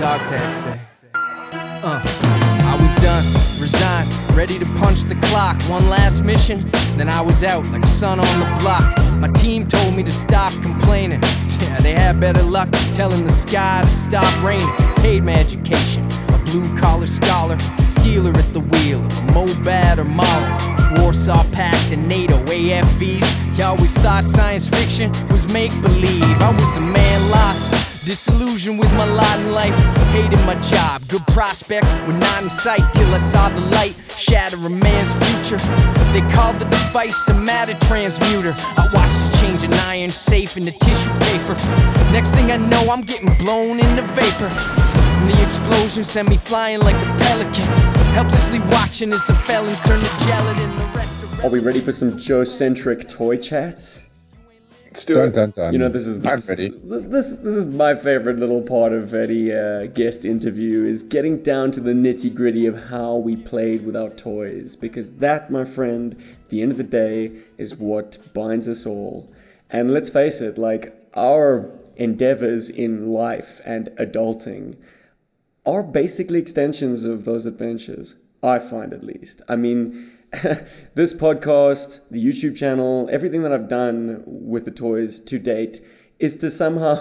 Dog 0.00 0.20
taxi. 0.30 0.70
Uh, 1.12 2.00
I 2.02 2.78
was 2.80 2.94
done, 2.94 3.26
resigned, 3.60 4.10
ready 4.34 4.58
to 4.58 4.64
punch 4.76 5.02
the 5.02 5.16
clock. 5.16 5.60
One 5.64 5.90
last 5.90 6.24
mission, 6.24 6.70
then 6.96 7.10
I 7.10 7.20
was 7.20 7.44
out 7.44 7.66
like 7.66 7.86
sun 7.86 8.20
on 8.20 8.40
the 8.40 8.60
block. 8.62 8.96
My 9.18 9.28
team 9.28 9.68
told 9.68 9.94
me 9.94 10.02
to 10.04 10.12
stop 10.12 10.50
complaining. 10.62 11.20
Yeah, 11.58 11.80
they 11.80 11.92
had 11.92 12.20
better 12.20 12.42
luck 12.42 12.70
telling 12.94 13.24
the 13.24 13.32
sky 13.32 13.82
to 13.82 13.90
stop 13.90 14.44
raining. 14.44 14.68
Paid 14.96 15.24
my 15.24 15.34
education, 15.34 16.08
blue 16.50 16.76
collar 16.76 17.06
scholar, 17.06 17.58
stealer 17.86 18.34
at 18.34 18.52
the 18.52 18.60
wheel 18.60 19.04
of 19.04 19.12
a 19.12 19.32
MOBAT 19.32 19.98
or 19.98 20.04
model. 20.04 21.02
Warsaw 21.02 21.44
Pact 21.52 21.92
and 21.92 22.08
NATO 22.08 22.36
AFVs. 22.44 23.58
You 23.58 23.64
always 23.64 23.94
thought 23.94 24.24
science 24.24 24.68
fiction 24.68 25.10
was 25.30 25.52
make 25.52 25.70
believe. 25.82 26.24
I 26.24 26.50
was 26.52 26.76
a 26.76 26.80
man 26.80 27.30
lost. 27.30 28.06
Disillusioned 28.06 28.78
with 28.78 28.90
my 28.94 29.04
lot 29.04 29.38
in 29.40 29.52
life, 29.52 29.74
hated 30.12 30.40
my 30.46 30.54
job. 30.62 31.06
Good 31.08 31.26
prospects 31.26 31.92
were 32.06 32.14
not 32.14 32.42
in 32.42 32.48
sight 32.48 32.94
till 32.94 33.12
I 33.14 33.18
saw 33.18 33.50
the 33.50 33.60
light 33.60 33.94
shatter 34.08 34.56
a 34.56 34.70
man's 34.70 35.12
future. 35.12 35.58
They 36.14 36.22
called 36.32 36.58
the 36.58 36.64
device 36.64 37.28
a 37.28 37.34
matter 37.34 37.74
transmuter. 37.86 38.54
I 38.56 38.88
watched 38.94 39.26
it 39.26 39.40
change 39.40 39.62
an 39.62 39.74
iron 39.74 40.08
safe 40.08 40.56
into 40.56 40.72
tissue 40.72 41.10
paper. 41.20 41.54
Next 42.12 42.30
thing 42.30 42.50
I 42.50 42.56
know, 42.56 42.90
I'm 42.90 43.02
getting 43.02 43.34
blown 43.36 43.78
into 43.78 44.02
vapor. 44.02 44.97
And 45.18 45.30
the 45.30 45.44
explosion 45.44 46.04
sent 46.04 46.28
me 46.28 46.36
flying 46.36 46.80
like 46.80 46.94
a 46.94 47.18
pelican. 47.18 47.64
Helplessly 48.14 48.60
watching 48.60 49.12
as 49.12 49.26
the 49.26 49.34
felons 49.34 49.82
turn 49.82 50.00
to 50.00 50.06
gelatin. 50.24 50.70
The 50.76 50.84
rest 50.96 51.22
of 51.22 51.44
Are 51.44 51.50
we 51.50 51.58
ready 51.58 51.80
for 51.80 51.92
some 51.92 52.16
Joe-centric 52.16 53.08
toy 53.08 53.36
chat? 53.36 54.02
Let's 54.86 55.04
do 55.04 55.14
Dun 55.14 55.28
it. 55.28 55.34
dun 55.34 55.50
dun. 55.50 55.72
You 55.74 55.78
know, 55.80 55.88
this 55.88 56.06
is 56.06 56.18
I'm 56.18 56.22
this, 56.24 56.48
ready. 56.48 56.68
this 56.70 57.32
this 57.32 57.54
is 57.54 57.66
my 57.66 57.94
favorite 57.94 58.38
little 58.38 58.62
part 58.62 58.92
of 58.92 59.12
any 59.12 59.52
uh, 59.52 59.86
guest 59.86 60.24
interview 60.24 60.84
is 60.84 61.02
getting 61.02 61.42
down 61.42 61.72
to 61.72 61.80
the 61.80 61.92
nitty 61.92 62.34
gritty 62.34 62.66
of 62.66 62.82
how 62.88 63.16
we 63.16 63.36
played 63.36 63.84
with 63.84 63.96
our 63.96 64.08
toys 64.08 64.76
because 64.76 65.12
that, 65.18 65.50
my 65.50 65.64
friend, 65.64 66.14
at 66.14 66.48
the 66.48 66.62
end 66.62 66.72
of 66.72 66.78
the 66.78 66.84
day, 66.84 67.32
is 67.58 67.76
what 67.76 68.18
binds 68.32 68.68
us 68.68 68.86
all. 68.86 69.30
And 69.68 69.92
let's 69.92 70.08
face 70.10 70.40
it, 70.40 70.56
like 70.56 70.94
our 71.14 71.70
endeavors 71.96 72.70
in 72.70 73.04
life 73.04 73.60
and 73.64 73.88
adulting 73.98 74.76
are 75.68 75.82
basically 75.82 76.40
extensions 76.40 77.04
of 77.04 77.24
those 77.24 77.44
adventures. 77.44 78.16
I 78.42 78.58
find 78.58 78.94
at 78.94 79.04
least. 79.04 79.42
I 79.48 79.56
mean, 79.56 80.10
this 80.94 81.12
podcast, 81.14 82.00
the 82.10 82.24
YouTube 82.24 82.56
channel, 82.56 83.08
everything 83.10 83.42
that 83.42 83.52
I've 83.52 83.68
done 83.68 84.22
with 84.26 84.64
the 84.64 84.70
toys 84.70 85.20
to 85.20 85.38
date 85.38 85.80
is 86.18 86.36
to 86.36 86.50
somehow 86.50 86.96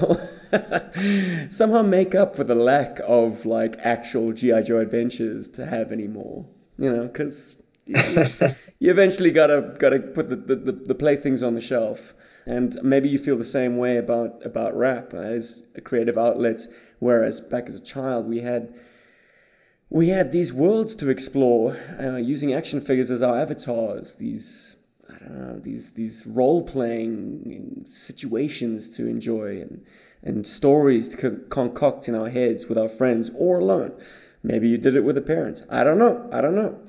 somehow 1.50 1.82
make 1.82 2.14
up 2.14 2.36
for 2.36 2.44
the 2.44 2.56
lack 2.56 3.00
of 3.06 3.46
like 3.46 3.78
actual 3.80 4.34
GI 4.34 4.64
Joe 4.64 4.80
adventures 4.80 5.50
to 5.52 5.66
have 5.66 5.92
anymore. 5.92 6.46
You 6.78 6.92
know, 6.92 7.08
because 7.08 7.56
you, 7.86 7.96
eventually 8.92 9.32
gotta 9.32 9.76
gotta 9.80 10.00
put 10.00 10.30
the, 10.30 10.36
the, 10.36 10.56
the, 10.56 10.72
the 10.72 10.96
playthings 10.96 11.42
on 11.42 11.56
the 11.56 11.62
shelf. 11.62 12.14
And 12.46 12.78
maybe 12.84 13.10
you 13.10 13.18
feel 13.18 13.38
the 13.38 13.44
same 13.46 13.78
way 13.78 13.98
about 13.98 14.46
about 14.46 14.78
rap 14.78 15.14
as 15.14 15.66
a 15.76 15.82
creative 15.82 16.18
outlet. 16.18 16.62
Whereas 17.00 17.40
back 17.40 17.68
as 17.68 17.76
a 17.76 17.84
child, 17.84 18.28
we 18.28 18.40
had 18.40 18.74
we 19.90 20.10
had 20.10 20.32
these 20.32 20.54
worlds 20.54 20.96
to 20.96 21.10
explore 21.10 21.78
uh, 22.00 22.18
using 22.18 22.54
action 22.54 22.82
figures 22.82 23.12
as 23.12 23.22
our 23.22 23.38
avatars. 23.38 24.16
These 24.16 24.76
I 25.10 25.18
don't 25.20 25.48
know 25.48 25.60
these 25.60 25.92
these 25.92 26.26
role 26.28 26.64
playing 26.64 27.86
situations 27.90 28.90
to 28.98 29.08
enjoy 29.08 29.62
and 29.62 29.86
and 30.24 30.46
stories 30.46 31.10
to 31.10 31.18
co- 31.18 31.40
concoct 31.50 32.10
in 32.10 32.16
our 32.16 32.30
heads 32.30 32.68
with 32.68 32.78
our 32.78 32.90
friends 32.90 33.32
or 33.36 33.60
alone. 33.60 33.94
Maybe 34.44 34.68
you 34.68 34.78
did 34.78 34.96
it 34.96 35.04
with 35.04 35.18
a 35.18 35.22
parents. 35.22 35.66
I 35.70 35.84
don't 35.84 35.98
know. 35.98 36.30
I 36.32 36.42
don't 36.42 36.56
know. 36.56 36.80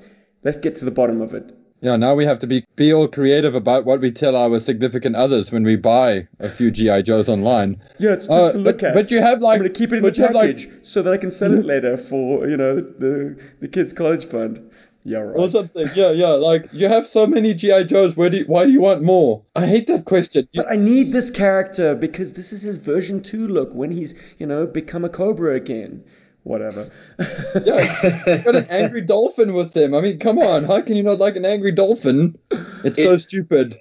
Let's 0.43 0.57
get 0.57 0.75
to 0.77 0.85
the 0.85 0.91
bottom 0.91 1.21
of 1.21 1.33
it. 1.33 1.51
Yeah, 1.81 1.95
now 1.95 2.13
we 2.13 2.25
have 2.25 2.39
to 2.39 2.47
be 2.47 2.65
be 2.75 2.93
all 2.93 3.07
creative 3.07 3.55
about 3.55 3.85
what 3.85 4.01
we 4.01 4.11
tell 4.11 4.35
our 4.35 4.59
significant 4.59 5.15
others 5.15 5.51
when 5.51 5.63
we 5.63 5.77
buy 5.77 6.27
a 6.39 6.49
few 6.49 6.71
GI 6.71 7.03
Joes 7.03 7.29
online. 7.29 7.77
Yeah, 7.99 8.11
it's 8.13 8.27
just 8.27 8.47
Uh, 8.47 8.51
to 8.51 8.57
look 8.57 8.79
but- 8.79 8.87
at. 8.89 8.93
but 8.95 9.11
you 9.11 9.21
have, 9.21 9.41
like- 9.41 9.55
I'm 9.59 9.65
gonna 9.65 9.73
keep 9.73 9.93
it 9.93 9.97
in 9.97 10.03
the 10.03 10.13
you 10.13 10.23
like- 10.23 10.33
package 10.33 10.67
so 10.81 11.01
that 11.01 11.13
I 11.13 11.17
can 11.17 11.31
sell 11.31 11.53
it 11.53 11.65
later 11.65 11.95
for 11.95 12.47
you 12.47 12.57
know 12.57 12.75
the 12.75 13.37
the 13.61 13.67
kids' 13.69 13.93
college 13.93 14.25
fund. 14.25 14.59
Yeah, 15.05 15.19
right. 15.19 15.37
Or 15.39 15.47
something. 15.47 15.87
Yeah, 15.95 16.11
yeah. 16.11 16.31
Like 16.31 16.67
you 16.73 16.89
have 16.89 17.07
so 17.07 17.25
many 17.25 17.53
GI 17.53 17.85
Joes. 17.85 18.17
Where 18.17 18.29
do 18.29 18.37
you, 18.39 18.43
why 18.47 18.65
do 18.65 18.71
you 18.71 18.81
want 18.81 19.01
more? 19.01 19.41
I 19.55 19.65
hate 19.65 19.87
that 19.87 20.03
question. 20.03 20.49
You- 20.51 20.63
But 20.63 20.71
I 20.71 20.75
need 20.75 21.13
this 21.13 21.31
character 21.31 21.95
because 21.95 22.33
this 22.33 22.51
is 22.51 22.63
his 22.63 22.77
version 22.79 23.21
2 23.21 23.47
look 23.47 23.73
when 23.73 23.91
he's, 23.91 24.15
you 24.37 24.45
know, 24.45 24.65
become 24.67 25.05
a 25.05 25.09
cobra 25.09 25.55
again. 25.55 26.03
Whatever. 26.43 26.89
yeah, 27.63 27.81
he's 27.81 28.43
got 28.43 28.55
an 28.55 28.65
angry 28.69 29.01
dolphin 29.01 29.53
with 29.53 29.75
him. 29.75 29.93
I 29.93 30.01
mean, 30.01 30.19
come 30.19 30.39
on. 30.39 30.63
How 30.63 30.81
can 30.81 30.95
you 30.95 31.03
not 31.03 31.19
like 31.19 31.35
an 31.35 31.45
angry 31.45 31.71
dolphin? 31.71 32.37
It's 32.83 33.01
so 33.01 33.17
stupid. 33.17 33.77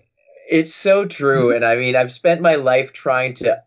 It's 0.51 0.75
so 0.75 1.05
true. 1.05 1.55
And 1.55 1.65
I 1.65 1.77
mean, 1.77 1.95
I've 1.95 2.13
spent 2.13 2.41
my 2.41 2.57
life 2.57 2.93
trying 2.93 3.35
to 3.35 3.63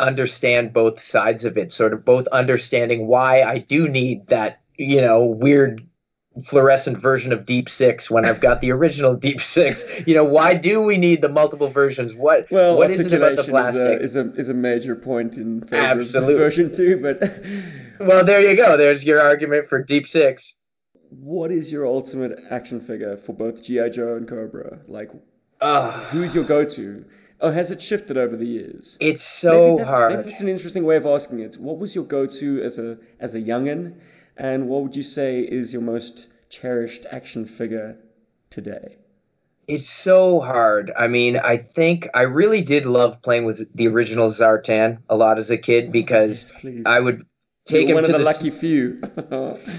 understand 0.00 0.72
both 0.72 0.98
sides 0.98 1.44
of 1.44 1.56
it, 1.56 1.70
sort 1.70 1.92
of 1.92 2.04
both 2.04 2.26
understanding 2.28 3.06
why 3.06 3.42
I 3.42 3.58
do 3.58 3.88
need 3.88 4.28
that, 4.28 4.60
you 4.76 5.00
know, 5.00 5.24
weird 5.24 5.86
fluorescent 6.40 6.96
version 6.98 7.32
of 7.32 7.44
Deep 7.44 7.68
Six 7.68 8.10
when 8.10 8.24
I've 8.24 8.40
got 8.40 8.60
the 8.60 8.72
original 8.72 9.14
Deep 9.14 9.40
Six. 9.40 10.06
You 10.06 10.14
know, 10.14 10.24
why 10.24 10.54
do 10.54 10.82
we 10.82 10.96
need 10.98 11.22
the 11.22 11.28
multiple 11.28 11.68
versions? 11.68 12.14
What 12.14 12.50
well, 12.50 12.76
what 12.76 12.90
is 12.90 13.00
it 13.00 13.12
about 13.12 13.36
the 13.36 13.44
plastic? 13.44 14.00
is 14.00 14.16
a, 14.16 14.20
is 14.20 14.34
a 14.34 14.34
is 14.34 14.48
a 14.48 14.54
major 14.54 14.96
point 14.96 15.36
in 15.36 15.60
favor 15.60 15.82
Absolutely. 15.82 16.34
of 16.34 16.40
version 16.40 16.72
2, 16.72 17.00
but 17.02 17.20
well, 18.06 18.24
there 18.24 18.40
you 18.40 18.56
go. 18.56 18.76
There's 18.76 19.04
your 19.04 19.20
argument 19.20 19.68
for 19.68 19.82
Deep 19.82 20.06
Six. 20.06 20.58
what 21.10 21.50
is 21.50 21.70
your 21.72 21.86
ultimate 21.86 22.38
action 22.50 22.80
figure 22.80 23.16
for 23.16 23.32
both 23.32 23.62
GI 23.62 23.90
Joe 23.90 24.16
and 24.16 24.26
Cobra? 24.26 24.78
Like 24.86 25.10
Ugh, 25.60 25.92
who's 26.10 26.34
your 26.34 26.44
go-to? 26.44 27.04
Oh, 27.40 27.50
has 27.50 27.70
it 27.70 27.82
shifted 27.82 28.16
over 28.16 28.36
the 28.36 28.46
years? 28.46 28.96
it's 29.00 29.22
so 29.22 29.76
maybe 29.76 29.88
hard. 29.88 30.12
Maybe 30.12 30.22
that's 30.22 30.42
an 30.42 30.48
interesting 30.48 30.84
way 30.84 30.96
of 30.96 31.06
asking 31.06 31.40
it. 31.40 31.56
What 31.56 31.78
was 31.78 31.94
your 31.94 32.04
go-to 32.04 32.62
as 32.62 32.78
a 32.78 32.98
as 33.20 33.34
a 33.34 33.40
youngin, 33.40 33.94
and 34.36 34.68
what 34.68 34.82
would 34.82 34.96
you 34.96 35.02
say 35.02 35.40
is 35.40 35.72
your 35.72 35.82
most 35.82 36.28
cherished 36.48 37.06
action 37.10 37.46
figure 37.46 37.96
today? 38.50 38.96
It's 39.68 39.88
so 39.88 40.40
hard. 40.40 40.92
I 40.98 41.08
mean, 41.08 41.36
I 41.36 41.56
think 41.56 42.08
I 42.14 42.22
really 42.22 42.62
did 42.62 42.84
love 42.84 43.22
playing 43.22 43.44
with 43.44 43.72
the 43.74 43.88
original 43.88 44.28
Zartan 44.28 44.98
a 45.08 45.16
lot 45.16 45.38
as 45.38 45.50
a 45.50 45.56
kid 45.58 45.86
oh, 45.88 45.92
because 45.92 46.50
Yes, 46.52 46.60
please. 46.60 46.86
I 46.86 46.98
would 46.98 47.24
take 47.64 47.88
You're 47.88 47.98
him 47.98 48.02
one 48.02 48.04
to 48.04 48.10
of 48.10 48.18
the 48.18 48.18
the 48.18 48.24
lucky 48.24 48.50
few. 48.50 49.00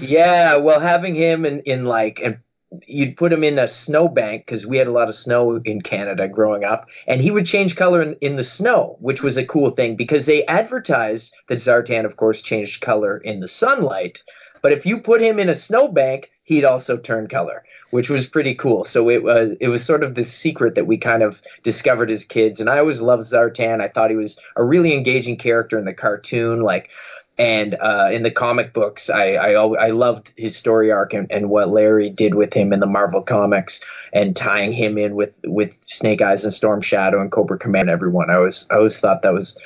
Yeah, 0.00 0.58
well, 0.58 0.80
having 0.80 1.14
him 1.14 1.44
in, 1.44 1.60
in 1.60 1.84
like, 1.84 2.20
and 2.20 2.38
you'd 2.86 3.16
put 3.16 3.32
him 3.32 3.44
in 3.44 3.58
a 3.58 3.68
snowbank 3.68 4.44
because 4.44 4.66
we 4.66 4.78
had 4.78 4.86
a 4.86 4.92
lot 4.92 5.08
of 5.08 5.14
snow 5.14 5.60
in 5.64 5.80
Canada 5.80 6.28
growing 6.28 6.64
up, 6.64 6.88
and 7.06 7.20
he 7.20 7.30
would 7.30 7.46
change 7.46 7.76
color 7.76 8.02
in, 8.02 8.14
in 8.20 8.36
the 8.36 8.44
snow, 8.44 8.96
which 9.00 9.22
was 9.22 9.36
a 9.36 9.46
cool 9.46 9.70
thing 9.70 9.96
because 9.96 10.26
they 10.26 10.44
advertised 10.46 11.36
that 11.48 11.58
Zartan, 11.58 12.04
of 12.04 12.16
course, 12.16 12.42
changed 12.42 12.80
color 12.80 13.16
in 13.18 13.40
the 13.40 13.48
sunlight. 13.48 14.22
But 14.62 14.72
if 14.72 14.86
you 14.86 15.00
put 15.00 15.20
him 15.20 15.38
in 15.38 15.50
a 15.50 15.54
snowbank, 15.54 16.30
he'd 16.42 16.64
also 16.64 16.96
turn 16.96 17.26
color, 17.26 17.64
which 17.90 18.08
was 18.08 18.26
pretty 18.26 18.54
cool. 18.54 18.84
So 18.84 19.10
it 19.10 19.22
was 19.22 19.56
it 19.60 19.68
was 19.68 19.84
sort 19.84 20.02
of 20.02 20.14
the 20.14 20.24
secret 20.24 20.76
that 20.76 20.86
we 20.86 20.96
kind 20.96 21.22
of 21.22 21.42
discovered 21.62 22.10
as 22.10 22.24
kids. 22.24 22.60
And 22.60 22.70
I 22.70 22.78
always 22.78 23.02
loved 23.02 23.24
Zartan. 23.24 23.80
I 23.80 23.88
thought 23.88 24.10
he 24.10 24.16
was 24.16 24.40
a 24.56 24.64
really 24.64 24.94
engaging 24.94 25.36
character 25.36 25.78
in 25.78 25.84
the 25.84 25.92
cartoon, 25.92 26.60
like 26.62 26.90
and 27.38 27.74
uh, 27.80 28.08
in 28.12 28.22
the 28.22 28.30
comic 28.30 28.72
books, 28.72 29.10
I 29.10 29.34
I, 29.34 29.52
I 29.52 29.88
loved 29.90 30.32
his 30.36 30.56
story 30.56 30.92
arc 30.92 31.14
and, 31.14 31.30
and 31.32 31.50
what 31.50 31.68
Larry 31.68 32.10
did 32.10 32.34
with 32.34 32.54
him 32.54 32.72
in 32.72 32.80
the 32.80 32.86
Marvel 32.86 33.22
comics 33.22 33.84
and 34.12 34.36
tying 34.36 34.72
him 34.72 34.98
in 34.98 35.14
with 35.14 35.40
with 35.44 35.76
Snake 35.86 36.22
Eyes 36.22 36.44
and 36.44 36.52
Storm 36.52 36.80
Shadow 36.80 37.20
and 37.20 37.32
Cobra 37.32 37.58
Command. 37.58 37.88
and 37.88 37.94
Everyone, 37.94 38.30
I 38.30 38.34
always 38.34 38.68
I 38.70 38.76
always 38.76 39.00
thought 39.00 39.22
that 39.22 39.32
was 39.32 39.60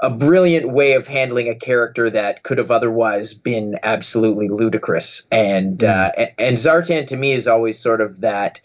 a 0.00 0.10
brilliant 0.10 0.72
way 0.72 0.94
of 0.94 1.06
handling 1.06 1.48
a 1.50 1.54
character 1.54 2.08
that 2.08 2.42
could 2.42 2.56
have 2.56 2.70
otherwise 2.70 3.34
been 3.34 3.78
absolutely 3.82 4.48
ludicrous. 4.48 5.28
And 5.30 5.84
uh, 5.84 6.12
and 6.38 6.56
Zartan 6.56 7.06
to 7.08 7.16
me 7.16 7.32
is 7.32 7.46
always 7.46 7.78
sort 7.78 8.00
of 8.00 8.22
that. 8.22 8.62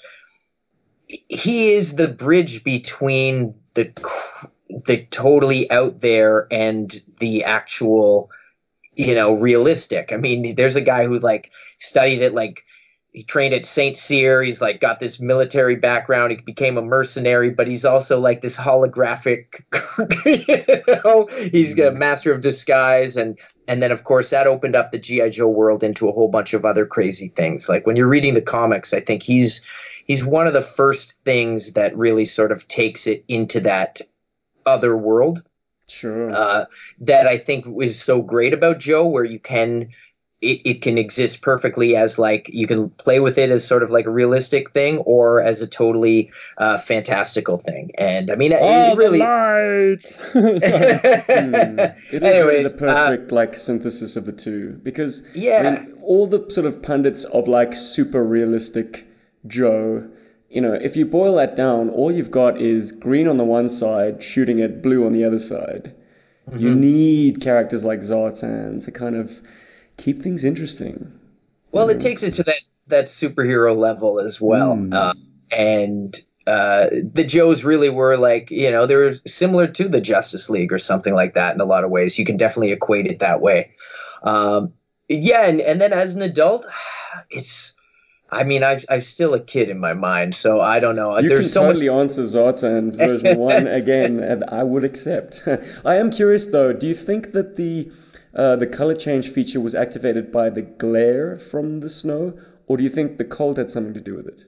He 1.08 1.74
is 1.74 1.98
the 1.98 2.08
bridge 2.08 2.64
between 2.64 3.56
the 3.74 3.92
the 4.86 5.06
totally 5.12 5.70
out 5.70 6.00
there 6.00 6.48
and 6.50 6.94
the 7.20 7.44
actual 7.44 8.32
you 8.96 9.16
know 9.16 9.38
realistic 9.38 10.12
i 10.12 10.18
mean 10.18 10.56
there's 10.56 10.76
a 10.76 10.82
guy 10.82 11.06
who 11.06 11.16
like 11.18 11.52
studied 11.78 12.22
at 12.22 12.34
like 12.34 12.64
he 13.16 13.24
trained 13.24 13.54
at 13.54 13.66
Saint 13.66 13.96
Cyr. 13.96 14.44
He's 14.44 14.62
like 14.62 14.82
got 14.82 15.00
this 15.00 15.22
military 15.22 15.78
background. 15.78 16.32
He 16.32 16.38
became 16.42 16.78
a 16.78 16.82
mercenary, 16.82 17.50
but 17.50 17.66
he's 17.66 17.86
also 17.86 18.20
like 18.20 18.42
this 18.42 18.58
holographic. 18.58 19.64
you 20.26 20.94
know, 20.94 21.26
he's 21.50 21.80
a 21.80 21.84
mm-hmm. 21.84 21.98
master 21.98 22.34
of 22.34 22.42
disguise, 22.42 23.16
and 23.16 23.40
and 23.70 23.82
then 23.82 23.94
of 23.94 24.04
course 24.04 24.32
that 24.32 24.48
opened 24.48 24.76
up 24.76 24.92
the 24.92 25.00
GI 25.00 25.30
Joe 25.30 25.48
world 25.48 25.82
into 25.82 26.10
a 26.10 26.12
whole 26.12 26.28
bunch 26.28 26.54
of 26.54 26.66
other 26.66 26.86
crazy 26.86 27.30
things. 27.30 27.70
Like 27.70 27.88
when 27.88 27.96
you're 27.96 28.06
reading 28.06 28.34
the 28.34 28.42
comics, 28.42 28.94
I 28.94 29.00
think 29.00 29.24
he's 29.24 29.66
he's 30.06 30.26
one 30.26 30.46
of 30.46 30.54
the 30.54 30.62
first 30.62 31.24
things 31.24 31.74
that 31.74 31.96
really 31.96 32.26
sort 32.26 32.52
of 32.52 32.68
takes 32.68 33.08
it 33.08 33.24
into 33.30 33.62
that 33.62 34.02
other 34.66 34.96
world 34.96 35.42
sure. 35.88 36.32
uh, 36.32 36.66
that 37.02 37.28
I 37.28 37.38
think 37.38 37.66
was 37.66 38.00
so 38.02 38.22
great 38.22 38.54
about 38.54 38.80
Joe, 38.80 39.08
where 39.08 39.24
you 39.24 39.40
can 39.40 39.90
it, 40.42 40.62
it 40.66 40.82
can 40.82 40.98
exist 40.98 41.42
perfectly 41.42 41.96
as 41.96 42.20
like 42.20 42.50
you 42.52 42.68
can 42.68 42.90
play 42.90 43.20
with 43.20 43.38
it 43.38 43.50
as 43.52 43.66
sort 43.66 43.84
of 43.84 43.90
like 43.92 44.06
a 44.06 44.12
realistic 44.12 44.72
thing 44.72 44.98
or 45.00 45.42
as 45.42 45.62
a 45.62 45.68
totally 45.68 46.32
uh, 46.58 46.78
fantastical 46.78 47.58
thing. 47.58 47.92
And 47.98 48.30
I 48.30 48.36
mean, 48.36 48.52
it, 48.52 48.60
Oh, 48.62 48.92
it 48.92 48.98
really. 48.98 49.20
the. 49.20 50.16
Hmm. 51.26 51.80
It 51.80 52.22
is 52.22 52.22
really 52.22 52.36
Anyways, 52.36 52.76
the 52.76 52.88
uh, 52.88 53.08
perfect 53.10 53.32
like 53.32 53.56
synthesis 53.56 54.16
of 54.18 54.26
the 54.26 54.34
two 54.34 54.80
because 54.84 55.24
Yeah. 55.36 55.80
I 55.82 55.84
mean, 55.86 55.94
all 56.04 56.28
the 56.28 56.50
sort 56.50 56.68
of 56.68 56.82
pundits 56.84 57.24
of 57.24 57.48
like 57.48 57.74
super 57.74 58.24
realistic 58.24 59.06
Joe. 59.48 60.10
You 60.56 60.62
know, 60.62 60.72
if 60.74 60.96
you 60.96 61.06
boil 61.06 61.36
that 61.36 61.56
down, 61.58 61.90
all 61.90 62.12
you've 62.12 62.32
got 62.32 62.62
is 62.62 62.94
green 62.94 63.28
on 63.28 63.36
the 63.38 63.44
one 63.44 63.68
side, 63.68 64.24
shooting 64.24 64.62
at 64.62 64.82
blue 64.82 65.06
on 65.06 65.12
the 65.12 65.26
other 65.26 65.40
side. 65.40 65.94
You 66.58 66.70
Mm-hmm. 66.70 66.80
need 66.80 67.42
characters 67.42 67.84
like 67.84 68.00
Zartan 68.00 68.84
to 68.86 68.92
kind 68.92 69.16
of 69.18 69.42
keep 69.98 70.20
things 70.20 70.46
interesting. 70.46 71.12
Well, 71.72 71.90
it 71.90 72.00
takes 72.00 72.24
it 72.24 72.34
to 72.36 72.44
that 72.44 72.62
that 72.88 73.06
superhero 73.08 73.76
level 73.76 74.20
as 74.20 74.40
well, 74.40 74.76
Mm. 74.78 74.94
uh, 74.94 75.14
and 75.52 76.16
uh, 76.48 76.88
the 77.14 77.26
Joes 77.26 77.66
really 77.66 77.90
were 77.90 78.16
like, 78.16 78.52
you 78.52 78.72
know, 78.72 78.86
they 78.86 78.96
were 78.96 79.16
similar 79.26 79.68
to 79.68 79.90
the 79.90 80.00
Justice 80.00 80.50
League 80.50 80.72
or 80.72 80.78
something 80.78 81.14
like 81.16 81.34
that 81.34 81.56
in 81.56 81.62
a 81.62 81.66
lot 81.66 81.84
of 81.84 81.90
ways. 81.90 82.18
You 82.20 82.24
can 82.26 82.38
definitely 82.38 82.72
equate 82.72 83.08
it 83.08 83.20
that 83.20 83.42
way. 83.42 83.72
Um, 84.24 84.74
yeah, 85.10 85.48
and, 85.48 85.60
and 85.60 85.82
then 85.82 85.92
as 85.92 86.16
an 86.16 86.22
adult, 86.22 86.66
it's, 87.30 87.75
I 88.36 88.44
mean, 88.44 88.64
I've, 88.64 88.86
I'm 88.90 89.02
still 89.02 89.34
a 89.34 89.40
kid 89.40 89.70
in 89.70 89.80
my 89.80 89.94
mind, 89.94 90.36
so 90.36 90.60
I 90.60 90.80
don't 90.80 90.96
know. 90.96 91.18
You 91.18 91.30
There's 91.30 91.40
can 91.42 91.50
so 91.50 91.62
totally 91.64 91.90
answer 91.90 92.24
Zartan 92.24 92.94
version 92.94 93.40
one 93.54 93.68
again, 93.68 94.20
and 94.20 94.44
I 94.50 94.64
would 94.64 94.84
accept. 94.84 95.48
I 95.86 95.96
am 95.96 96.12
curious 96.12 96.46
though. 96.46 96.74
Do 96.74 96.88
you 96.88 96.96
think 96.96 97.32
that 97.32 97.56
the 97.56 97.92
uh, 98.34 98.58
the 98.58 98.68
color 98.68 98.94
change 98.96 99.30
feature 99.30 99.62
was 99.62 99.74
activated 99.74 100.32
by 100.32 100.50
the 100.50 100.62
glare 100.62 101.38
from 101.38 101.80
the 101.80 101.90
snow, 101.90 102.38
or 102.68 102.78
do 102.78 102.84
you 102.84 102.90
think 102.90 103.18
the 103.18 103.26
cold 103.26 103.58
had 103.58 103.72
something 103.72 103.94
to 103.94 104.02
do 104.02 104.16
with 104.16 104.28
it? 104.28 104.44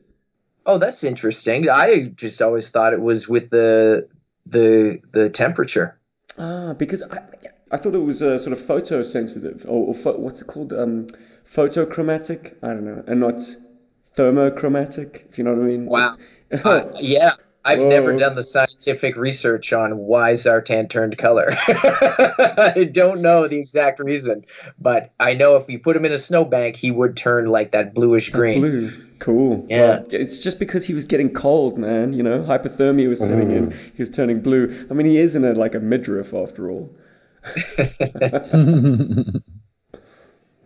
Oh, 0.65 0.77
that's 0.77 1.05
interesting. 1.05 1.69
I 1.69 2.03
just 2.03 2.41
always 2.41 2.69
thought 2.69 2.91
it 2.91 3.01
was 3.01 3.29
with 3.29 3.49
the 3.49 4.09
the 4.45 4.99
the 5.11 5.29
temperature. 5.29 5.97
Ah, 6.37 6.73
because 6.73 7.03
I 7.03 7.21
I 7.71 7.77
thought 7.77 7.95
it 7.95 7.99
was 7.99 8.21
uh, 8.21 8.37
sort 8.37 8.57
of 8.57 8.63
photosensitive, 8.63 9.65
or, 9.65 9.87
or 9.87 9.93
pho- 9.93 10.17
what's 10.17 10.41
it 10.41 10.47
called? 10.47 10.73
Um, 10.73 11.07
photochromatic. 11.45 12.55
I 12.61 12.73
don't 12.73 12.85
know, 12.85 13.03
and 13.07 13.21
not 13.21 13.41
thermochromatic. 14.17 15.29
If 15.29 15.37
you 15.37 15.43
know 15.43 15.53
what 15.53 15.63
I 15.63 15.65
mean. 15.65 15.85
Wow. 15.85 16.13
Uh, 16.63 16.93
yeah, 17.01 17.31
I've 17.65 17.79
Whoa. 17.79 17.89
never 17.89 18.15
done 18.15 18.33
the 18.33 18.41
scientific 18.41 19.17
research 19.17 19.73
on 19.73 19.97
why 19.97 20.31
Zartan 20.35 20.89
turned 20.89 21.17
color. 21.17 21.47
I 21.51 22.89
don't 22.89 23.21
know 23.21 23.49
the 23.49 23.59
exact 23.59 23.99
reason, 23.99 24.45
but 24.79 25.11
I 25.19 25.33
know 25.33 25.57
if 25.57 25.67
you 25.67 25.79
put 25.79 25.97
him 25.97 26.05
in 26.05 26.13
a 26.13 26.17
snowbank, 26.17 26.77
he 26.77 26.89
would 26.89 27.17
turn 27.17 27.47
like 27.47 27.73
that 27.73 27.93
bluish 27.93 28.29
green. 28.29 28.61
Blue. 28.61 28.89
Cool. 29.19 29.65
Yeah. 29.67 29.79
Well, 29.81 30.05
it's 30.11 30.41
just 30.41 30.57
because 30.57 30.85
he 30.85 30.93
was 30.93 31.03
getting 31.03 31.33
cold, 31.33 31.77
man. 31.77 32.13
You 32.13 32.23
know, 32.23 32.41
hypothermia 32.41 33.09
was 33.09 33.19
setting 33.19 33.51
in. 33.51 33.71
He 33.71 34.01
was 34.01 34.11
turning 34.11 34.39
blue. 34.39 34.87
I 34.89 34.93
mean, 34.93 35.05
he 35.05 35.17
is 35.17 35.35
in 35.35 35.43
a, 35.43 35.51
like 35.51 35.75
a 35.75 35.81
midriff 35.81 36.33
after 36.33 36.71
all. 36.71 36.95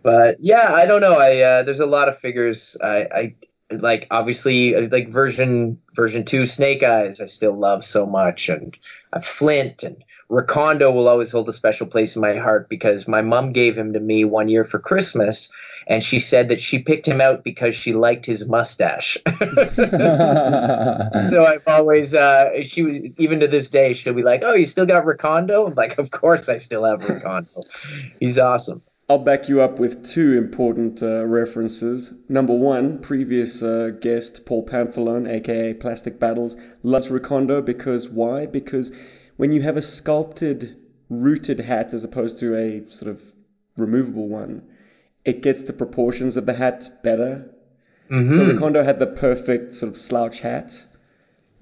But 0.02 0.38
yeah, 0.40 0.72
I 0.72 0.86
don't 0.86 1.00
know. 1.00 1.18
I 1.18 1.40
uh, 1.40 1.62
there's 1.62 1.80
a 1.80 1.86
lot 1.86 2.08
of 2.08 2.18
figures. 2.18 2.76
I, 2.82 3.08
I 3.14 3.34
like 3.70 4.06
obviously 4.10 4.74
like 4.88 5.08
version 5.08 5.78
version 5.94 6.24
two 6.24 6.46
Snake 6.46 6.82
Eyes. 6.82 7.20
I 7.20 7.26
still 7.26 7.56
love 7.56 7.84
so 7.84 8.06
much, 8.06 8.48
and 8.48 8.76
uh, 9.12 9.20
Flint 9.20 9.82
and 9.82 10.02
Recondo 10.30 10.94
will 10.94 11.08
always 11.08 11.30
hold 11.30 11.48
a 11.48 11.52
special 11.52 11.86
place 11.86 12.16
in 12.16 12.22
my 12.22 12.36
heart 12.36 12.68
because 12.68 13.06
my 13.06 13.22
mom 13.22 13.52
gave 13.52 13.76
him 13.76 13.92
to 13.92 14.00
me 14.00 14.24
one 14.24 14.48
year 14.48 14.64
for 14.64 14.78
Christmas, 14.78 15.52
and 15.86 16.02
she 16.02 16.18
said 16.18 16.48
that 16.48 16.60
she 16.60 16.82
picked 16.82 17.06
him 17.06 17.20
out 17.20 17.44
because 17.44 17.74
she 17.74 17.92
liked 17.92 18.26
his 18.26 18.48
mustache. 18.48 19.18
so 19.36 19.36
I've 21.46 21.62
always 21.66 22.14
uh, 22.14 22.62
she 22.62 22.82
was 22.82 23.12
even 23.18 23.40
to 23.40 23.48
this 23.48 23.70
day 23.70 23.92
she'll 23.92 24.14
be 24.14 24.22
like, 24.22 24.42
"Oh, 24.42 24.54
you 24.54 24.66
still 24.66 24.86
got 24.86 25.04
Recondo?" 25.04 25.68
I'm 25.68 25.74
like, 25.74 25.98
"Of 25.98 26.10
course 26.10 26.48
I 26.48 26.56
still 26.56 26.84
have 26.84 27.00
Recondo. 27.00 27.62
He's 28.18 28.38
awesome." 28.38 28.82
I'll 29.12 29.18
back 29.18 29.50
you 29.50 29.60
up 29.60 29.78
with 29.78 30.04
two 30.04 30.38
important 30.38 31.02
uh, 31.02 31.26
references. 31.26 32.14
Number 32.30 32.56
one, 32.56 32.98
previous 32.98 33.62
uh, 33.62 33.90
guest 34.00 34.46
Paul 34.46 34.64
Pamphilone, 34.64 35.28
aka 35.28 35.74
Plastic 35.74 36.18
Battles, 36.18 36.56
loves 36.82 37.10
Recondo 37.10 37.62
because 37.62 38.08
why? 38.08 38.46
Because 38.46 38.90
when 39.36 39.52
you 39.52 39.60
have 39.60 39.76
a 39.76 39.82
sculpted, 39.82 40.76
rooted 41.10 41.60
hat 41.60 41.92
as 41.92 42.04
opposed 42.04 42.38
to 42.38 42.56
a 42.56 42.86
sort 42.86 43.10
of 43.10 43.22
removable 43.76 44.28
one, 44.28 44.62
it 45.26 45.42
gets 45.42 45.64
the 45.64 45.74
proportions 45.74 46.38
of 46.38 46.46
the 46.46 46.54
hat 46.54 46.88
better. 47.04 47.50
So 48.08 48.46
Recondo 48.46 48.82
had 48.82 48.98
the 48.98 49.06
perfect 49.06 49.74
sort 49.74 49.90
of 49.90 49.98
slouch 49.98 50.40
hat 50.40 50.86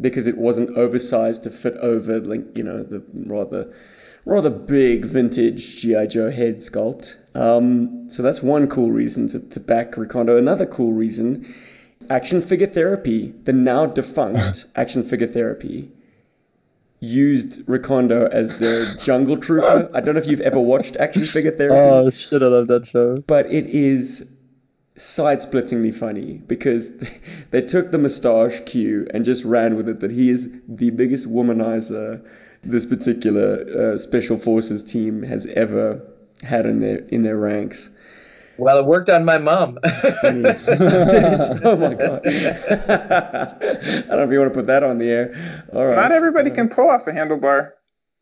because 0.01 0.29
it 0.29 0.39
wasn't 0.39 0.79
oversized 0.79 1.43
to 1.45 1.51
fit 1.51 1.75
over, 1.79 2.21
like 2.21 2.57
you 2.57 2.63
know, 2.63 2.85
the 2.85 3.03
rather 3.27 3.73
rather 4.25 4.51
big 4.51 5.05
vintage 5.05 5.77
GI 5.81 6.09
Joe 6.09 6.31
head 6.31 6.59
sculpt. 6.59 7.17
Um, 7.35 8.11
so 8.11 8.23
that's 8.23 8.43
one 8.43 8.69
cool 8.69 8.91
reason 8.91 9.29
to, 9.29 9.41
to 9.41 9.61
back 9.61 9.93
Recondo. 9.93 10.39
Another 10.39 10.67
cool 10.67 10.93
reason, 10.93 11.47
Action 12.09 12.41
Figure 12.43 12.67
Therapy, 12.67 13.33
the 13.45 13.53
now 13.53 13.87
defunct 13.87 14.67
Action 14.77 15.03
Figure 15.03 15.27
Therapy, 15.27 15.91
used 17.01 17.65
Recondo 17.67 18.29
as 18.29 18.59
their 18.59 18.85
jungle 19.01 19.37
trooper. 19.37 19.91
I 19.95 20.01
don't 20.01 20.15
know 20.15 20.21
if 20.21 20.27
you've 20.27 20.41
ever 20.41 20.61
watched 20.61 20.97
Action 20.97 21.23
Figure 21.23 21.51
Therapy 21.57 21.79
Oh 21.79 22.11
shit! 22.11 22.43
I 22.43 22.47
love 22.47 22.69
that 22.69 22.87
show. 22.87 23.17
but 23.27 23.47
it 23.47 23.67
is 23.67 24.29
side-splittingly 24.97 25.95
funny 25.95 26.35
because 26.47 26.99
they 27.53 27.63
took 27.63 27.91
the 27.91 27.97
moustache 27.97 28.61
cue 28.67 29.07
and 29.15 29.25
just 29.25 29.47
ran 29.47 29.75
with 29.77 29.89
it 29.89 30.01
that 30.01 30.11
he 30.11 30.29
is 30.29 30.53
the 30.69 30.91
biggest 30.91 31.27
womanizer 31.27 32.23
this 32.62 32.87
particular 32.87 33.64
uh, 33.77 33.99
special 33.99 34.38
forces 34.38 34.83
team 34.83 35.23
has 35.23 35.46
ever 35.46 36.01
had 36.42 36.66
in 36.66 36.81
their 36.81 36.99
in 37.09 37.23
their 37.23 37.37
ranks. 37.37 37.90
Well, 38.59 38.79
it 38.79 38.87
worked 38.87 39.09
on 39.09 39.25
my 39.25 39.38
mom. 39.38 39.79
Funny. 40.20 40.44
oh 41.64 41.77
my 41.77 41.94
god! 41.94 42.20
I 42.27 44.05
don't 44.07 44.09
know 44.09 44.23
if 44.23 44.31
you 44.31 44.38
want 44.38 44.53
to 44.53 44.59
put 44.59 44.66
that 44.66 44.83
on 44.83 44.99
the 44.99 45.11
air. 45.11 45.64
All 45.73 45.87
right. 45.87 45.96
Not 45.96 46.12
everybody 46.12 46.51
can 46.51 46.68
pull 46.68 46.90
off 46.90 47.07
a 47.07 47.11
handlebar. 47.11 47.70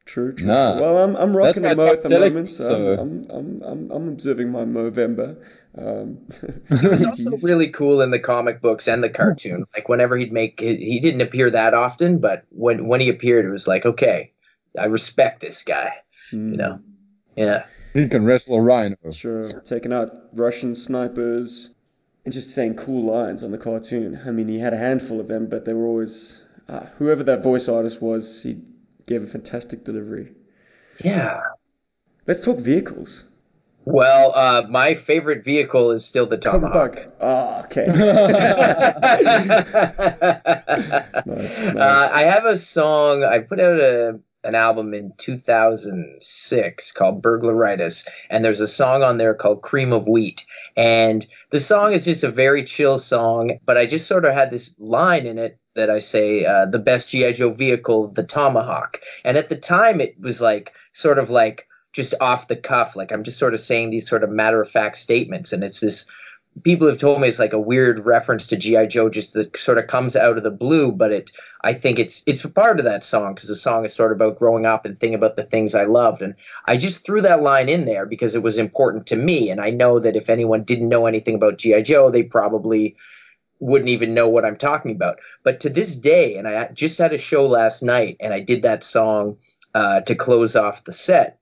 True, 0.09 0.33
true. 0.33 0.47
Nah. 0.47 0.73
true. 0.73 0.81
Well, 0.81 1.05
I'm 1.05 1.16
I'm 1.16 1.37
rocking 1.37 1.62
That's 1.62 1.75
a 1.75 1.77
my 1.77 1.85
mo 1.85 1.92
at 1.92 2.03
the 2.03 2.09
selling, 2.09 2.33
moment, 2.33 2.55
so, 2.55 2.64
so- 2.64 3.03
I'm, 3.03 3.27
I'm 3.29 3.61
I'm 3.62 3.90
I'm 3.90 4.09
observing 4.09 4.51
my 4.51 4.64
Movember. 4.64 5.37
Um, 5.77 6.27
He 6.81 6.88
was 6.88 7.05
also 7.12 7.37
really 7.47 7.68
cool 7.68 8.01
in 8.01 8.11
the 8.11 8.18
comic 8.18 8.62
books 8.62 8.88
and 8.88 9.05
the 9.05 9.11
cartoon. 9.11 9.66
Like 9.77 9.90
whenever 9.90 10.16
he'd 10.16 10.33
make, 10.33 10.61
he 10.61 10.77
he 10.77 10.99
didn't 10.99 11.21
appear 11.21 11.51
that 11.51 11.75
often, 11.75 12.21
but 12.21 12.44
when 12.49 12.88
when 12.88 13.01
he 13.01 13.11
appeared, 13.11 13.44
it 13.44 13.51
was 13.51 13.68
like, 13.68 13.85
okay, 13.85 14.33
I 14.79 14.87
respect 14.87 15.40
this 15.40 15.62
guy. 15.62 15.90
You 16.33 16.38
know, 16.57 16.81
yeah. 17.37 17.66
He 17.92 18.09
can 18.09 18.25
wrestle 18.25 18.57
a 18.57 18.62
rhino. 18.62 18.97
Sure, 19.12 19.61
taking 19.61 19.92
out 19.92 20.11
Russian 20.33 20.75
snipers 20.75 21.75
and 22.25 22.33
just 22.33 22.55
saying 22.55 22.77
cool 22.77 23.03
lines 23.12 23.44
on 23.44 23.51
the 23.51 23.59
cartoon. 23.59 24.18
I 24.27 24.31
mean, 24.31 24.49
he 24.49 24.59
had 24.59 24.73
a 24.73 24.79
handful 24.79 25.21
of 25.21 25.29
them, 25.29 25.49
but 25.49 25.64
they 25.66 25.75
were 25.75 25.87
always 25.87 26.42
uh, 26.68 26.87
whoever 26.97 27.25
that 27.25 27.42
voice 27.42 27.68
artist 27.68 28.01
was. 28.03 28.42
He 28.42 28.62
gave 29.09 29.25
a 29.25 29.27
fantastic 29.27 29.83
delivery. 29.85 30.33
Yeah. 31.03 31.40
Let's 32.27 32.44
talk 32.44 32.59
vehicles. 32.59 33.27
Well, 33.85 34.33
uh, 34.35 34.66
my 34.68 34.94
favorite 34.94 35.44
vehicle 35.44 35.92
is 35.92 36.05
still 36.05 36.27
the 36.27 36.37
Tomahawk. 36.37 36.94
Bug. 36.94 37.12
Oh, 37.21 37.62
okay. 37.64 37.87
nice, 37.88 38.05
nice. 41.25 41.75
Uh, 41.75 42.11
I 42.12 42.25
have 42.25 42.44
a 42.44 42.57
song. 42.57 43.25
I 43.25 43.38
put 43.38 43.61
out 43.61 43.81
a 43.81 44.21
an 44.44 44.55
album 44.55 44.94
in 44.94 45.12
2006 45.16 46.92
called 46.92 47.22
Burglaritis, 47.22 48.09
and 48.31 48.44
there's 48.44 48.61
a 48.61 48.66
song 48.66 49.03
on 49.03 49.18
there 49.18 49.35
called 49.35 49.62
Cream 49.62 49.92
of 49.92 50.07
Wheat. 50.07 50.46
And 50.77 51.27
the 51.51 51.61
song 51.61 51.92
is 51.92 52.05
just 52.05 52.24
a 52.24 52.31
very 52.31 52.64
chill 52.64 52.98
song, 52.98 53.59
but 53.64 53.77
I 53.77 53.87
just 53.87 54.07
sort 54.07 54.24
of 54.24 54.33
had 54.33 54.51
this 54.51 54.74
line 54.79 55.27
in 55.27 55.38
it 55.38 55.59
that 55.74 55.90
I 55.90 55.98
say, 55.98 56.44
uh, 56.44 56.66
"The 56.66 56.79
best 56.79 57.11
GI 57.11 57.35
Joe 57.35 57.51
vehicle, 57.51 58.09
the 58.09 58.22
Tomahawk." 58.22 59.01
And 59.24 59.37
at 59.37 59.48
the 59.48 59.57
time, 59.57 60.01
it 60.01 60.14
was 60.20 60.40
like 60.40 60.72
sort 60.92 61.18
of 61.18 61.31
like 61.31 61.66
just 61.92 62.14
off 62.20 62.48
the 62.48 62.57
cuff, 62.57 62.96
like 62.96 63.12
I'm 63.12 63.24
just 63.24 63.38
sort 63.38 63.55
of 63.55 63.61
saying 63.61 63.90
these 63.90 64.09
sort 64.09 64.22
of 64.22 64.31
matter 64.31 64.61
of 64.61 64.68
fact 64.68 64.98
statements, 64.98 65.53
and 65.53 65.64
it's 65.64 65.81
this 65.81 66.11
people 66.62 66.87
have 66.88 66.99
told 66.99 67.21
me 67.21 67.29
it's 67.29 67.38
like 67.38 67.53
a 67.53 67.61
weird 67.61 68.01
reference 68.01 68.49
to 68.49 68.57
GI 68.57 68.87
Joe, 68.88 69.09
just 69.09 69.35
that 69.35 69.57
sort 69.57 69.79
of 69.79 69.87
comes 69.87 70.16
out 70.16 70.37
of 70.37 70.42
the 70.42 70.51
blue. 70.51 70.92
But 70.92 71.12
it, 71.12 71.31
I 71.62 71.73
think 71.73 71.99
it's 71.99 72.23
it's 72.27 72.44
part 72.47 72.79
of 72.79 72.85
that 72.85 73.05
song 73.05 73.35
because 73.35 73.49
the 73.49 73.55
song 73.55 73.85
is 73.85 73.94
sort 73.94 74.12
of 74.12 74.16
about 74.16 74.38
growing 74.38 74.66
up 74.66 74.85
and 74.85 74.99
thinking 74.99 75.14
about 75.14 75.37
the 75.37 75.44
things 75.44 75.75
I 75.75 75.85
loved, 75.85 76.23
and 76.23 76.35
I 76.66 76.77
just 76.77 77.05
threw 77.05 77.21
that 77.23 77.42
line 77.42 77.68
in 77.68 77.85
there 77.85 78.07
because 78.07 78.35
it 78.35 78.42
was 78.42 78.59
important 78.59 79.07
to 79.09 79.16
me, 79.16 79.51
and 79.51 79.61
I 79.61 79.71
know 79.71 79.99
that 79.99 80.16
if 80.16 80.31
anyone 80.31 80.64
didn't 80.64 80.88
know 80.88 81.07
anything 81.07 81.35
about 81.35 81.59
GI 81.59 81.83
Joe, 81.83 82.11
they 82.11 82.23
probably 82.23 82.97
wouldn't 83.61 83.90
even 83.90 84.14
know 84.14 84.29
what 84.29 84.44
I'm 84.44 84.57
talking 84.57 84.92
about. 84.92 85.18
But 85.42 85.61
to 85.61 85.68
this 85.68 85.97
day, 85.97 86.37
and 86.37 86.47
I 86.47 86.68
just 86.73 86.99
had 86.99 87.12
a 87.12 87.18
show 87.18 87.47
last 87.47 87.83
night, 87.83 88.16
and 88.21 88.33
I 88.33 88.40
did 88.40 88.62
that 88.62 88.85
song 88.85 89.38
uh, 89.75 90.01
to 90.03 90.14
close 90.14 90.57
off 90.57 90.85
the 90.85 90.92
set 90.92 91.38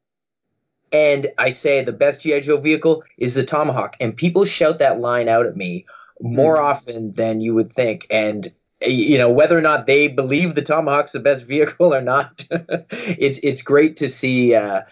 and 0.97 1.27
I 1.37 1.51
say 1.51 1.85
the 1.85 1.93
best 1.93 2.23
GI 2.23 2.41
Joe 2.41 2.57
vehicle 2.57 3.05
is 3.19 3.35
the 3.35 3.45
Tomahawk, 3.45 3.97
and 4.01 4.17
people 4.17 4.45
shout 4.45 4.79
that 4.79 4.99
line 4.99 5.29
out 5.29 5.47
at 5.47 5.57
me 5.57 5.85
more 6.21 6.59
often 6.59 7.13
than 7.13 7.41
you 7.41 7.55
would 7.55 7.71
think, 7.71 8.07
and 8.11 8.49
you 8.81 9.19
know 9.19 9.31
whether 9.31 9.57
or 9.57 9.61
not 9.61 9.87
they 9.87 10.09
believe 10.09 10.55
the 10.55 10.63
Tomahawk's 10.63 11.13
the 11.13 11.21
best 11.21 11.47
vehicle 11.55 11.95
or 11.95 12.01
not, 12.01 12.47
it's 12.51 13.39
it's 13.41 13.63
great 13.63 13.99
to 13.99 14.09
see. 14.09 14.55
Uh, 14.55 14.83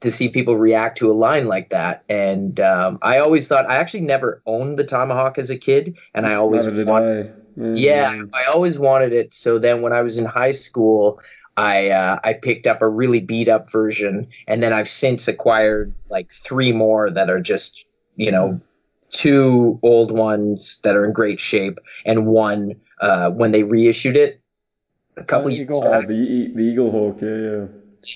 to 0.00 0.10
see 0.10 0.30
people 0.30 0.56
react 0.56 0.96
to 0.96 1.10
a 1.10 1.12
line 1.12 1.46
like 1.46 1.68
that, 1.68 2.04
and 2.08 2.58
um, 2.58 2.98
I 3.02 3.18
always 3.18 3.48
thought 3.48 3.66
I 3.68 3.76
actually 3.76 4.06
never 4.06 4.40
owned 4.46 4.78
the 4.78 4.84
Tomahawk 4.84 5.36
as 5.36 5.50
a 5.50 5.58
kid, 5.58 5.98
and 6.14 6.24
I 6.24 6.36
always 6.36 6.64
wanted- 6.64 6.88
I. 6.88 7.40
Mm. 7.58 7.74
yeah, 7.76 8.10
I 8.32 8.50
always 8.50 8.78
wanted 8.78 9.12
it. 9.12 9.34
So 9.34 9.58
then 9.58 9.82
when 9.82 9.92
I 9.92 10.00
was 10.00 10.18
in 10.18 10.24
high 10.24 10.52
school, 10.52 11.20
I 11.60 11.90
uh, 11.90 12.18
I 12.24 12.32
picked 12.32 12.66
up 12.66 12.80
a 12.80 12.88
really 12.88 13.20
beat 13.20 13.48
up 13.48 13.70
version, 13.70 14.28
and 14.48 14.62
then 14.62 14.72
I've 14.72 14.88
since 14.88 15.28
acquired 15.28 15.92
like 16.08 16.30
three 16.30 16.72
more 16.72 17.10
that 17.10 17.28
are 17.28 17.40
just 17.40 17.86
you 18.16 18.32
know 18.32 18.60
two 19.10 19.78
old 19.82 20.12
ones 20.12 20.80
that 20.84 20.96
are 20.96 21.04
in 21.04 21.12
great 21.12 21.40
shape, 21.40 21.78
and 22.06 22.26
one 22.26 22.80
uh, 23.00 23.30
when 23.30 23.52
they 23.52 23.62
reissued 23.62 24.16
it 24.16 24.40
a 25.16 25.24
couple 25.24 25.50
years 25.50 25.62
Eagle 25.62 25.82
back. 25.82 26.04
Oh, 26.04 26.08
the 26.08 26.52
the 26.54 26.62
Eagle 26.62 26.90
Hawk, 26.90 27.20
yeah, 27.20 27.36
yeah. 27.36 27.66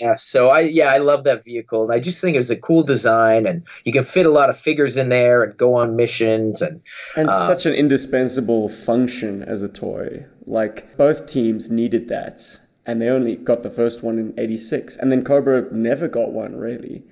Yeah, 0.00 0.14
so 0.14 0.48
I 0.48 0.60
yeah 0.60 0.86
I 0.86 0.98
love 0.98 1.24
that 1.24 1.44
vehicle, 1.44 1.84
and 1.84 1.92
I 1.92 2.00
just 2.00 2.22
think 2.22 2.34
it 2.34 2.38
was 2.38 2.50
a 2.50 2.56
cool 2.56 2.84
design, 2.84 3.46
and 3.46 3.66
you 3.84 3.92
can 3.92 4.02
fit 4.02 4.24
a 4.24 4.30
lot 4.30 4.48
of 4.48 4.56
figures 4.56 4.96
in 4.96 5.10
there 5.10 5.42
and 5.42 5.54
go 5.58 5.74
on 5.74 5.96
missions, 5.96 6.62
and 6.62 6.80
And 7.14 7.28
Uh, 7.28 7.32
such 7.32 7.66
an 7.66 7.74
indispensable 7.74 8.70
function 8.70 9.42
as 9.42 9.62
a 9.62 9.68
toy. 9.68 10.24
Like 10.46 10.96
both 10.96 11.26
teams 11.26 11.70
needed 11.70 12.08
that, 12.08 12.40
and 12.86 13.00
they 13.00 13.08
only 13.08 13.36
got 13.36 13.62
the 13.62 13.70
first 13.70 14.02
one 14.02 14.18
in 14.18 14.34
'86, 14.38 14.96
and 14.96 15.10
then 15.12 15.24
Cobra 15.24 15.72
never 15.72 16.08
got 16.08 16.32
one 16.32 16.56
really. 16.56 17.04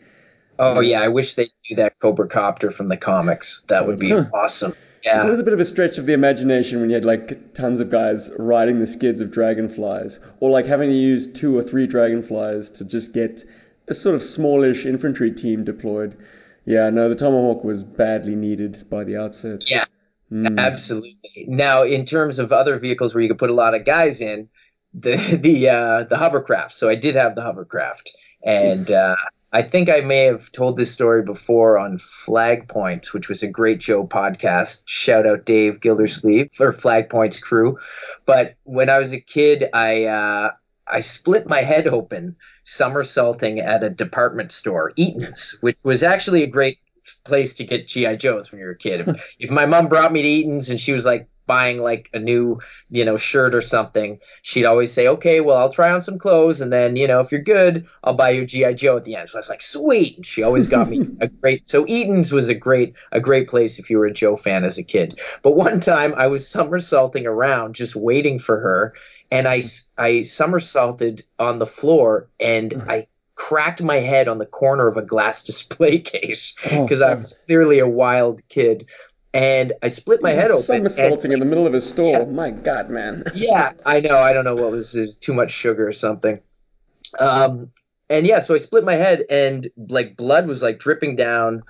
oh 0.59 0.81
yeah, 0.81 1.01
I 1.03 1.09
wish 1.09 1.35
they'd 1.35 1.51
do 1.69 1.75
that 1.77 1.99
Cobra 1.99 2.29
Copter 2.29 2.71
from 2.71 2.89
the 2.89 2.97
comics. 2.97 3.65
That 3.69 3.87
would 3.87 3.99
be 3.99 4.09
Totally. 4.11 4.31
awesome. 4.33 4.73
It 4.73 5.15
was 5.15 5.25
Yeah, 5.25 5.25
always 5.25 5.41
a 5.41 5.45
bit 5.45 5.55
of 5.55 5.61
a 5.61 5.65
stretch 5.65 5.99
of 5.99 6.07
the 6.07 6.13
imagination 6.15 6.81
when 6.81 6.91
you 6.91 6.95
had 6.95 7.05
like 7.05 7.55
tons 7.55 7.81
of 7.81 7.91
guys 7.91 8.31
riding 8.39 8.79
the 8.79 8.87
skids 8.87 9.21
of 9.21 9.31
dragonflies, 9.31 10.21
or 10.41 10.51
like 10.51 10.67
having 10.67 10.89
to 10.91 10.95
use 10.95 11.33
two 11.33 11.57
or 11.57 11.63
three 11.63 11.87
dragonflies 11.87 12.71
to 12.73 12.85
just 12.87 13.13
get 13.15 13.45
a 13.89 13.95
sort 13.95 14.15
of 14.15 14.23
smallish 14.23 14.87
infantry 14.87 15.31
team 15.33 15.65
deployed. 15.65 16.17
Yeah, 16.65 16.91
no, 16.91 17.09
the 17.09 17.17
Tomahawk 17.17 17.65
was 17.65 17.83
badly 17.83 18.37
needed 18.37 18.85
by 18.91 19.05
the 19.05 19.17
outset. 19.17 19.65
yeah, 19.69 19.85
Mm. 20.33 20.59
absolutely. 20.59 21.45
Now, 21.49 21.83
in 21.85 22.05
terms 22.05 22.39
of 22.39 22.53
other 22.53 22.79
vehicles 22.79 23.15
where 23.15 23.23
you 23.23 23.29
could 23.29 23.39
put 23.39 23.51
a 23.51 23.55
lot 23.55 23.75
of 23.75 23.85
guys 23.85 24.21
in, 24.21 24.49
the 24.95 25.17
the 25.43 25.69
uh, 25.69 26.05
the 26.05 26.17
hovercraft. 26.17 26.73
So 26.73 26.89
I 26.89 26.95
did 26.95 27.15
have 27.15 27.35
the 27.35 27.43
hovercraft, 27.43 28.17
and 28.43 28.91
uh, 28.91 29.17
I 29.53 29.63
think 29.63 29.91
I 29.91 30.01
may 30.01 30.25
have 30.25 30.51
told 30.51 30.77
this 30.77 30.93
story 30.93 31.23
before 31.23 31.79
on 31.79 31.99
Flag 31.99 32.69
Points, 32.69 33.13
which 33.13 33.29
was 33.29 33.43
a 33.43 33.49
great 33.49 33.83
show 33.83 34.07
podcast. 34.07 34.85
Shout 34.87 35.27
out 35.27 35.45
Dave 35.45 35.81
Gildersleeve 35.81 36.53
for 36.53 36.73
Flag 36.73 37.11
Points 37.11 37.39
crew. 37.39 37.79
But 38.25 38.55
when 38.65 38.89
I 38.89 38.99
was 38.99 39.13
a 39.13 39.21
kid, 39.21 39.65
I 39.73 40.05
uh, 40.05 40.53
I 40.87 41.01
split 41.01 41.49
my 41.49 41.61
head 41.61 41.87
open 41.87 42.37
somersaulting 42.65 43.61
at 43.61 43.85
a 43.85 43.91
department 43.91 44.53
store, 44.53 44.93
Eaton's, 44.97 45.59
which 45.61 45.79
was 45.85 46.03
actually 46.03 46.43
a 46.43 46.49
great 46.49 46.79
place 47.25 47.55
to 47.55 47.65
get 47.65 47.89
GI 47.89 48.17
Joes 48.17 48.51
when 48.51 48.61
you're 48.61 48.73
a 48.73 48.77
kid. 48.77 49.01
If, 49.01 49.37
if 49.39 49.51
my 49.51 49.67
mom 49.67 49.89
brought 49.89 50.13
me 50.13 50.23
to 50.23 50.29
Eaton's 50.29 50.71
and 50.71 50.81
she 50.81 50.93
was 50.93 51.05
like 51.05 51.29
buying 51.47 51.83
like 51.83 52.09
a 52.15 52.19
new, 52.19 52.59
you 52.89 53.05
know, 53.05 53.17
shirt 53.17 53.55
or 53.55 53.61
something, 53.61 54.21
she'd 54.43 54.65
always 54.65 54.93
say, 54.93 55.09
"Okay, 55.09 55.41
well, 55.41 55.57
I'll 55.57 55.73
try 55.73 55.91
on 55.91 56.01
some 56.01 56.19
clothes, 56.19 56.61
and 56.61 56.73
then 56.73 56.97
you 56.97 57.07
know, 57.09 57.21
if 57.21 57.33
you're 57.33 57.43
good, 57.43 57.87
I'll 58.03 58.15
buy 58.15 58.31
you 58.31 58.47
GI 58.47 58.75
Joe 58.75 58.97
at 58.97 59.05
the 59.05 59.17
end." 59.17 59.29
So 59.29 59.39
I 59.39 59.41
was 59.41 59.49
like, 59.49 59.63
"Sweet!" 59.63 60.17
And 60.17 60.27
she 60.27 60.43
always 60.43 60.69
got 60.69 60.89
me 60.89 61.07
a 61.21 61.29
great. 61.29 61.69
So 61.69 61.85
Eaton's 61.87 62.33
was 62.33 62.49
a 62.49 62.55
great 62.55 62.95
a 63.11 63.21
great 63.21 63.49
place 63.49 63.79
if 63.79 63.91
you 63.91 63.99
were 63.99 64.07
a 64.07 64.13
Joe 64.13 64.37
fan 64.37 64.65
as 64.65 64.79
a 64.79 64.85
kid. 64.85 65.21
But 65.43 65.57
one 65.57 65.81
time 65.81 66.15
I 66.17 66.29
was 66.29 66.49
somersaulting 66.49 67.27
around 67.27 67.75
just 67.75 67.97
waiting 67.97 68.39
for 68.39 68.59
her, 68.61 68.95
and 69.31 69.49
I 69.49 69.63
I 69.99 70.23
somersaulted 70.23 71.23
on 71.39 71.59
the 71.59 71.67
floor 71.67 72.29
and 72.41 72.71
mm. 72.71 72.89
I 72.89 73.07
cracked 73.35 73.83
my 73.83 73.97
head 73.97 74.29
on 74.29 74.39
the 74.39 74.47
corner 74.47 74.87
of 74.87 74.97
a 74.97 75.03
glass 75.03 75.43
display 75.51 75.99
case 75.99 76.55
Oh, 76.71 76.83
because 76.85 77.01
I 77.03 77.15
was 77.15 77.33
clearly 77.47 77.79
a 77.79 77.89
wild 77.89 78.47
kid, 78.49 78.89
and 79.35 79.73
I 79.83 79.89
split 79.89 80.23
my 80.23 80.31
head 80.31 80.51
open. 80.51 80.57
and- 80.57 80.91
Somersaulting 80.91 81.33
in 81.33 81.41
the 81.41 81.47
middle 81.47 81.67
of 81.67 81.75
a 81.75 81.81
store. 81.81 82.11
Yeah. 82.11 82.25
My 82.25 82.51
God, 82.51 82.91
man. 82.91 83.25
yeah, 83.35 83.73
I 83.87 84.01
know. 84.01 84.17
I 84.19 84.33
don't 84.33 84.45
know 84.45 84.55
what 84.57 84.71
was 84.73 84.95
was 84.95 85.17
too 85.19 85.33
much 85.35 85.51
sugar 85.51 85.87
or 85.87 85.93
something. 85.93 86.41
Um, 87.19 87.71
and 88.11 88.27
yeah, 88.27 88.41
so 88.41 88.55
I 88.55 88.59
split 88.59 88.85
my 88.85 88.95
head, 88.95 89.23
and 89.31 89.69
like 89.89 90.17
blood 90.17 90.47
was 90.47 90.63
like 90.63 90.79
dripping 90.79 91.17
down 91.17 91.63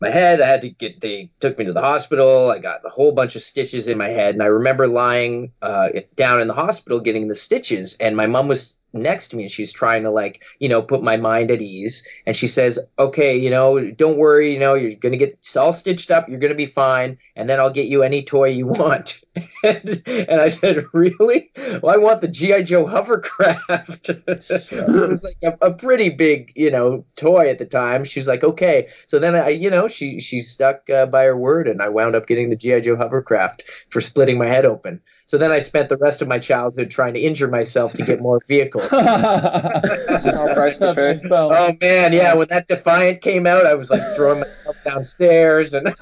my 0.00 0.08
head. 0.10 0.40
I 0.40 0.46
had 0.48 0.62
to 0.62 0.70
get. 0.70 1.00
They 1.00 1.30
took 1.40 1.58
me 1.58 1.66
to 1.66 1.72
the 1.72 1.80
hospital. 1.82 2.50
I 2.50 2.58
got 2.58 2.80
a 2.86 2.90
whole 2.90 3.12
bunch 3.12 3.36
of 3.36 3.42
stitches 3.42 3.86
in 3.88 3.98
my 3.98 4.08
head, 4.08 4.34
and 4.34 4.42
I 4.42 4.46
remember 4.46 4.86
lying 4.86 5.52
uh, 5.60 5.88
down 6.16 6.40
in 6.40 6.48
the 6.48 6.54
hospital 6.54 7.00
getting 7.00 7.28
the 7.28 7.34
stitches, 7.34 7.98
and 7.98 8.16
my 8.16 8.26
mom 8.26 8.48
was 8.48 8.78
next 8.94 9.28
to 9.28 9.36
me 9.36 9.42
and 9.44 9.50
she's 9.50 9.72
trying 9.72 10.04
to 10.04 10.10
like 10.10 10.44
you 10.58 10.68
know 10.68 10.80
put 10.82 11.02
my 11.02 11.16
mind 11.16 11.50
at 11.50 11.60
ease. 11.60 12.08
And 12.26 12.36
she 12.36 12.46
says 12.46 12.78
okay 12.98 13.36
you 13.36 13.50
know 13.50 13.90
don't 13.90 14.16
worry 14.16 14.52
you 14.52 14.58
know 14.58 14.74
you're 14.74 14.94
gonna 14.94 15.16
get 15.16 15.38
all 15.58 15.72
stitched 15.72 16.10
up 16.10 16.28
you're 16.28 16.38
gonna 16.38 16.54
be 16.54 16.66
fine 16.66 17.18
and 17.36 17.48
then 17.48 17.60
i'll 17.60 17.72
get 17.72 17.86
you 17.86 18.02
any 18.02 18.22
toy 18.22 18.48
you 18.48 18.66
want. 18.66 19.22
And, 19.64 20.02
and 20.06 20.40
i 20.40 20.50
said 20.50 20.84
really? 20.92 21.50
Well 21.82 21.94
i 21.94 21.96
want 21.96 22.20
the 22.20 22.28
gi 22.28 22.62
joe 22.64 22.86
hovercraft. 22.86 24.10
It 24.74 25.10
was 25.10 25.24
like 25.24 25.58
a, 25.60 25.66
a 25.66 25.74
pretty 25.74 26.10
big 26.10 26.52
you 26.54 26.70
know 26.70 27.04
toy 27.16 27.48
at 27.48 27.58
the 27.58 27.66
time. 27.66 28.04
She 28.04 28.20
was 28.20 28.28
like 28.28 28.44
okay. 28.44 28.88
So 29.06 29.18
then 29.18 29.34
i 29.34 29.48
you 29.48 29.70
know 29.70 29.88
she 29.88 30.20
she 30.20 30.40
stuck 30.40 30.88
uh, 30.90 31.06
by 31.06 31.24
her 31.24 31.36
word 31.36 31.66
and 31.66 31.80
i 31.82 31.88
wound 31.88 32.14
up 32.14 32.26
getting 32.26 32.50
the 32.50 32.56
gi 32.56 32.82
joe 32.82 32.96
hovercraft 32.96 33.64
for 33.90 34.00
splitting 34.00 34.38
my 34.38 34.46
head 34.46 34.66
open. 34.66 35.00
So 35.26 35.38
then 35.38 35.50
i 35.50 35.58
spent 35.60 35.88
the 35.88 35.96
rest 35.96 36.20
of 36.22 36.28
my 36.28 36.38
childhood 36.38 36.90
trying 36.90 37.14
to 37.14 37.20
injure 37.20 37.48
myself 37.48 37.94
to 37.94 38.04
get 38.04 38.20
more 38.20 38.40
vehicles 38.46 38.83
Small 38.88 40.54
price 40.54 40.78
to 40.78 40.94
pay. 40.94 41.20
Oh 41.30 41.72
man, 41.80 42.12
yeah. 42.12 42.34
When 42.34 42.48
that 42.48 42.66
Defiant 42.68 43.20
came 43.20 43.46
out, 43.46 43.66
I 43.66 43.74
was 43.74 43.90
like 43.90 44.02
throwing 44.14 44.40
myself 44.40 44.76
downstairs, 44.84 45.74
and 45.74 45.86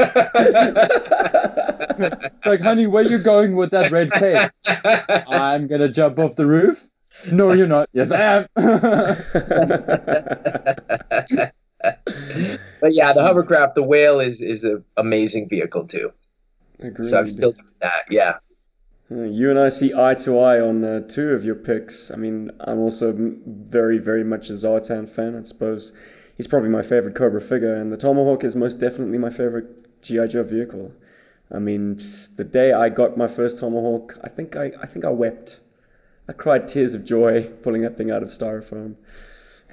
like, 2.46 2.60
honey, 2.60 2.86
where 2.86 3.02
you 3.02 3.18
going 3.18 3.56
with 3.56 3.70
that 3.72 3.90
red 3.90 4.08
tape? 4.08 4.38
I'm 5.28 5.66
gonna 5.66 5.88
jump 5.88 6.18
off 6.18 6.36
the 6.36 6.46
roof. 6.46 6.88
No, 7.30 7.52
you're 7.52 7.66
not. 7.66 7.88
Yes, 7.92 8.10
I 8.10 8.22
am. 8.22 8.46
but 12.80 12.92
yeah, 12.92 13.12
the 13.12 13.22
hovercraft, 13.22 13.74
the 13.74 13.82
whale 13.82 14.20
is 14.20 14.40
is 14.40 14.64
an 14.64 14.84
amazing 14.96 15.48
vehicle 15.48 15.86
too. 15.86 16.12
Agreed. 16.80 17.08
So 17.08 17.18
I'm 17.18 17.26
still 17.26 17.52
doing 17.52 17.74
that. 17.80 18.04
Yeah. 18.10 18.38
Uh, 19.12 19.22
You 19.22 19.51
and 19.51 19.59
I 19.59 19.68
see 19.68 19.92
eye 19.94 20.14
to 20.25 20.38
eye 20.38 20.61
on 20.61 20.85
uh, 20.85 21.01
two 21.07 21.31
of 21.31 21.44
your 21.44 21.55
picks. 21.57 22.11
I 22.11 22.16
mean, 22.16 22.51
I'm 22.61 22.79
also 22.79 23.12
very, 23.14 23.98
very 23.98 24.25
much 24.25 24.48
a 24.51 24.55
Zartan 24.55 25.09
fan. 25.09 25.37
I 25.37 25.42
suppose 25.42 25.92
he's 26.37 26.46
probably 26.46 26.70
my 26.70 26.83
favorite 26.83 27.14
Cobra 27.14 27.40
figure, 27.40 27.75
and 27.75 27.92
the 27.92 27.96
Tomahawk 27.96 28.44
is 28.44 28.57
most 28.57 28.75
definitely 28.81 29.18
my 29.18 29.31
favorite 29.31 30.03
GI 30.03 30.29
Joe 30.29 30.42
vehicle. 30.42 30.92
I 31.51 31.59
mean, 31.59 31.98
the 32.37 32.44
day 32.44 32.72
I 32.72 32.88
got 32.88 33.16
my 33.16 33.29
first 33.29 33.59
Tomahawk, 33.59 34.18
I 34.25 34.29
think 34.29 34.57
I, 34.57 34.72
I 34.81 34.87
think 34.87 35.05
I 35.05 35.11
wept. 35.11 35.61
I 36.29 36.33
cried 36.33 36.68
tears 36.68 36.94
of 36.94 37.05
joy 37.05 37.42
pulling 37.62 37.83
that 37.83 37.96
thing 37.98 38.11
out 38.11 38.22
of 38.22 38.29
styrofoam, 38.31 38.94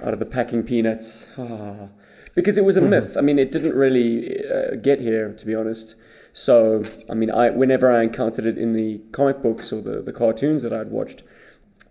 out 0.02 0.12
of 0.12 0.18
the 0.18 0.26
packing 0.26 0.64
peanuts. 0.64 1.26
Ah. 1.38 1.88
Because 2.34 2.58
it 2.58 2.64
was 2.64 2.76
a 2.76 2.80
myth. 2.94 3.16
I 3.16 3.22
mean, 3.22 3.38
it 3.38 3.50
didn't 3.52 3.74
really 3.74 4.44
uh, 4.44 4.74
get 4.76 5.00
here, 5.00 5.32
to 5.32 5.46
be 5.46 5.54
honest. 5.54 5.96
So, 6.32 6.84
I 7.08 7.14
mean, 7.14 7.30
I 7.30 7.50
whenever 7.50 7.90
I 7.90 8.02
encountered 8.02 8.46
it 8.46 8.58
in 8.58 8.72
the 8.72 8.98
comic 9.12 9.42
books 9.42 9.72
or 9.72 9.82
the, 9.82 10.00
the 10.00 10.12
cartoons 10.12 10.62
that 10.62 10.72
I'd 10.72 10.90
watched, 10.90 11.22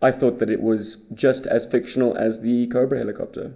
I 0.02 0.12
thought 0.12 0.40
that 0.40 0.50
it 0.50 0.62
was 0.62 0.96
just 1.14 1.46
as 1.46 1.66
fictional 1.66 2.16
as 2.16 2.42
the 2.42 2.68
Cobra 2.68 2.98
helicopter. 2.98 3.54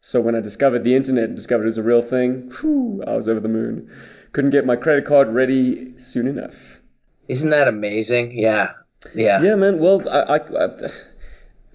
So 0.00 0.20
when 0.20 0.34
I 0.34 0.40
discovered 0.40 0.80
the 0.84 0.94
internet 0.94 1.24
and 1.24 1.36
discovered 1.36 1.62
it 1.62 1.66
was 1.66 1.78
a 1.78 1.82
real 1.82 2.02
thing, 2.02 2.50
whew, 2.60 3.02
I 3.06 3.14
was 3.14 3.28
over 3.28 3.40
the 3.40 3.48
moon. 3.48 3.90
Couldn't 4.32 4.50
get 4.50 4.66
my 4.66 4.76
credit 4.76 5.04
card 5.04 5.30
ready 5.30 5.96
soon 5.96 6.26
enough. 6.26 6.82
Isn't 7.28 7.50
that 7.50 7.68
amazing? 7.68 8.36
Yeah. 8.36 8.72
Yeah. 9.14 9.40
Yeah, 9.40 9.54
man. 9.54 9.78
Well, 9.78 10.06
I, 10.08 10.36
I, 10.36 10.64
I, 10.64 10.68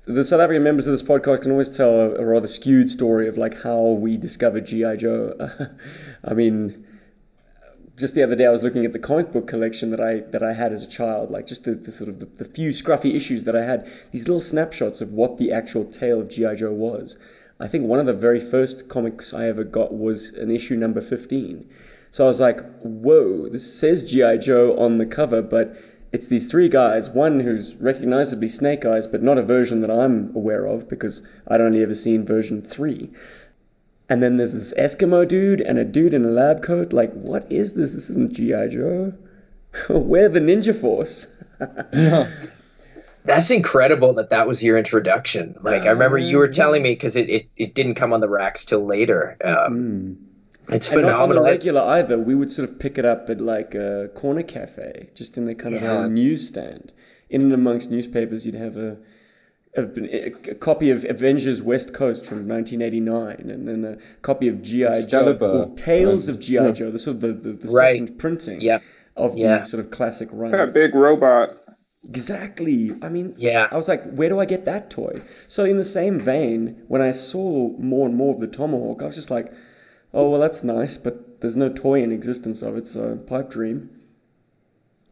the 0.06 0.24
South 0.24 0.42
African 0.42 0.64
members 0.64 0.86
of 0.86 0.92
this 0.92 1.02
podcast 1.02 1.44
can 1.44 1.52
always 1.52 1.76
tell 1.76 1.90
a, 1.90 2.16
a 2.16 2.26
rather 2.26 2.48
skewed 2.48 2.90
story 2.90 3.28
of 3.30 3.38
like 3.38 3.60
how 3.62 3.92
we 3.94 4.18
discovered 4.18 4.66
GI 4.66 4.98
Joe. 4.98 5.50
I 6.24 6.34
mean, 6.34 6.86
just 8.00 8.16
the 8.16 8.24
other 8.24 8.36
day 8.36 8.46
I 8.46 8.52
was 8.52 8.64
looking 8.64 8.86
at 8.86 8.94
the 8.94 9.00
comic 9.00 9.32
book 9.32 9.48
collection 9.48 9.92
that 9.92 10.00
I 10.00 10.22
that 10.32 10.42
I 10.42 10.54
had 10.54 10.72
as 10.72 10.84
a 10.84 10.88
child, 10.88 11.32
like 11.32 11.46
just 11.46 11.66
the, 11.66 11.76
the 11.76 11.92
sort 11.92 12.10
of 12.10 12.20
the, 12.20 12.26
the 12.26 12.46
few 12.46 12.70
scruffy 12.70 13.14
issues 13.16 13.44
that 13.44 13.56
I 13.56 13.64
had. 13.64 13.88
These 14.12 14.28
little 14.28 14.42
snapshots 14.42 15.02
of 15.02 15.12
what 15.12 15.38
the 15.38 15.52
actual 15.52 15.86
tale 15.86 16.22
of 16.22 16.30
GI 16.30 16.56
Joe 16.56 16.72
was. 16.72 17.18
I 17.60 17.68
think 17.68 17.86
one 17.86 18.00
of 18.00 18.06
the 18.06 18.14
very 18.14 18.40
first 18.40 18.88
comics 18.88 19.34
I 19.34 19.48
ever 19.48 19.66
got 19.66 19.94
was 19.94 20.30
an 20.32 20.50
issue 20.50 20.78
number 20.78 21.02
fifteen. 21.02 21.66
So 22.12 22.24
I 22.24 22.28
was 22.28 22.40
like, 22.40 22.62
whoa, 22.82 23.50
this 23.50 23.72
says 23.72 24.04
G.I. 24.04 24.38
Joe 24.38 24.78
on 24.78 24.98
the 24.98 25.06
cover, 25.06 25.44
but 25.44 25.76
it's 26.12 26.28
these 26.28 26.50
three 26.50 26.68
guys, 26.68 27.08
one 27.08 27.40
who's 27.40 27.76
recognizably 27.76 28.48
Snake 28.48 28.84
Eyes, 28.84 29.06
but 29.06 29.22
not 29.22 29.38
a 29.38 29.44
version 29.44 29.82
that 29.82 29.92
I'm 29.92 30.36
aware 30.36 30.66
of 30.66 30.90
because 30.90 31.22
I'd 31.48 31.62
only 31.62 31.84
ever 31.84 31.94
seen 31.94 32.26
version 32.26 32.64
three. 32.64 33.12
And 34.10 34.24
then 34.24 34.38
there's 34.38 34.54
this 34.54 34.74
Eskimo 34.74 35.28
dude 35.28 35.62
and 35.62 35.78
a 35.78 35.86
dude 35.86 36.14
in 36.16 36.26
a 36.26 36.30
lab 36.30 36.64
coat. 36.64 36.94
Like, 36.94 37.14
what 37.14 37.52
is 37.52 37.74
this? 37.74 37.94
This 37.94 38.10
isn't 38.10 38.34
G.I. 38.34 38.68
Joe. 38.70 39.14
Where 39.90 40.30
the 40.30 40.40
Ninja 40.40 40.74
Force? 40.76 41.28
That's 43.26 43.52
incredible 43.52 44.14
that 44.14 44.30
that 44.32 44.48
was 44.48 44.64
your 44.64 44.78
introduction. 44.78 45.56
Like 45.62 45.84
I 45.84 45.92
remember 45.92 46.18
you 46.18 46.38
were 46.38 46.48
telling 46.48 46.82
me 46.82 46.92
because 46.94 47.16
it, 47.16 47.30
it, 47.30 47.50
it 47.56 47.76
didn't 47.76 47.96
come 47.96 48.14
on 48.14 48.22
the 48.22 48.30
racks 48.30 48.66
till 48.66 48.84
later. 48.86 49.38
Um, 49.44 50.18
It's 50.70 50.92
And 50.92 51.04
not 51.04 51.22
on 51.22 51.30
the 51.30 51.42
regular 51.42 51.82
either. 51.82 52.18
We 52.18 52.34
would 52.34 52.52
sort 52.52 52.70
of 52.70 52.80
pick 52.80 52.98
it 52.98 53.06
up 53.06 53.30
at 53.30 53.42
like 53.42 53.76
a 53.76 54.10
corner 54.16 54.42
cafe, 54.42 55.10
just 55.16 55.38
in 55.38 55.46
the 55.46 55.54
kind 55.54 55.76
of 55.76 55.82
Yeah. 55.82 56.08
newsstand. 56.08 56.94
In 57.30 57.42
and 57.42 57.54
amongst 57.54 57.92
newspapers, 57.92 58.46
you'd 58.46 58.56
have 58.56 58.78
a, 58.78 58.98
a, 59.78 59.84
a 60.52 60.56
copy 60.56 60.90
of 60.92 61.06
Avengers 61.06 61.62
West 61.62 61.94
Coast 61.94 62.26
from 62.26 62.48
1989, 62.48 63.50
and 63.52 63.68
then 63.68 63.86
a 63.86 63.98
copy 64.22 64.48
of 64.48 64.62
GI 64.62 64.80
Joe, 64.80 64.88
Excalibur. 64.92 65.46
or 65.46 65.76
Tales 65.76 66.28
Um, 66.30 66.36
of 66.36 66.42
GI 66.42 66.54
yeah. 66.54 66.72
Joe, 66.72 66.92
the 66.92 67.00
sort 67.00 67.16
of 67.16 67.22
the, 67.22 67.28
the, 67.34 67.52
the 67.54 67.68
Right. 67.74 67.92
second 68.00 68.18
printing 68.18 68.62
Yep. 68.62 68.82
of 69.16 69.38
Yeah. 69.38 69.58
the 69.58 69.64
sort 69.64 69.84
of 69.86 69.92
classic 69.92 70.30
run. 70.32 70.52
That 70.52 70.74
big 70.74 70.96
robot. 70.96 71.52
Exactly. 72.04 72.92
I 73.02 73.10
mean, 73.10 73.36
Yeah. 73.38 73.68
I 73.72 73.78
was 73.78 73.88
like, 73.88 74.04
where 74.14 74.30
do 74.30 74.40
I 74.40 74.46
get 74.46 74.66
that 74.66 74.90
toy? 74.90 75.22
So 75.48 75.66
in 75.66 75.78
the 75.78 75.84
same 75.84 76.20
vein, 76.20 76.82
when 76.88 77.02
I 77.02 77.12
saw 77.12 77.70
more 77.78 78.08
and 78.08 78.16
more 78.16 78.34
of 78.34 78.40
the 78.40 78.48
Tomahawk, 78.48 79.02
I 79.02 79.06
was 79.06 79.16
just 79.16 79.30
like, 79.30 79.48
oh 80.14 80.30
well, 80.30 80.40
that's 80.42 80.64
nice, 80.64 80.98
but 80.98 81.42
there's 81.42 81.58
no 81.58 81.70
toy 81.70 82.02
in 82.02 82.12
existence 82.12 82.64
of 82.64 82.76
it, 82.78 82.88
so 82.88 83.18
pipe 83.18 83.50
dream. 83.50 83.90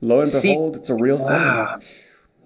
Lo 0.01 0.19
and 0.21 0.27
See- 0.29 0.49
behold, 0.49 0.75
it's 0.77 0.89
a 0.89 0.95
real 0.95 1.17
Wow. 1.17 1.79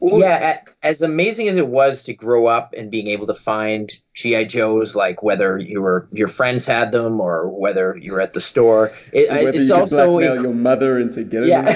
Yeah, 0.02 0.58
as 0.82 1.02
amazing 1.02 1.48
as 1.48 1.58
it 1.58 1.68
was 1.68 2.04
to 2.04 2.14
grow 2.14 2.48
up 2.48 2.74
and 2.76 2.90
being 2.90 3.08
able 3.08 3.28
to 3.28 3.34
find 3.34 3.92
GI 4.14 4.46
Joes, 4.46 4.96
like 4.96 5.22
whether 5.22 5.58
you 5.58 5.82
were 5.82 6.08
your 6.12 6.28
friends 6.28 6.66
had 6.66 6.92
them 6.92 7.22
or 7.22 7.48
whether 7.50 7.96
you 7.96 8.14
were 8.14 8.22
at 8.22 8.34
the 8.34 8.42
store, 8.42 8.92
it, 9.14 9.28
it's 9.56 9.70
also 9.70 10.18
inc- 10.18 10.44
your 10.44 10.54
mother 10.54 11.00
into 11.00 11.24
getting 11.24 11.50
yeah. 11.50 11.62
them 11.62 11.74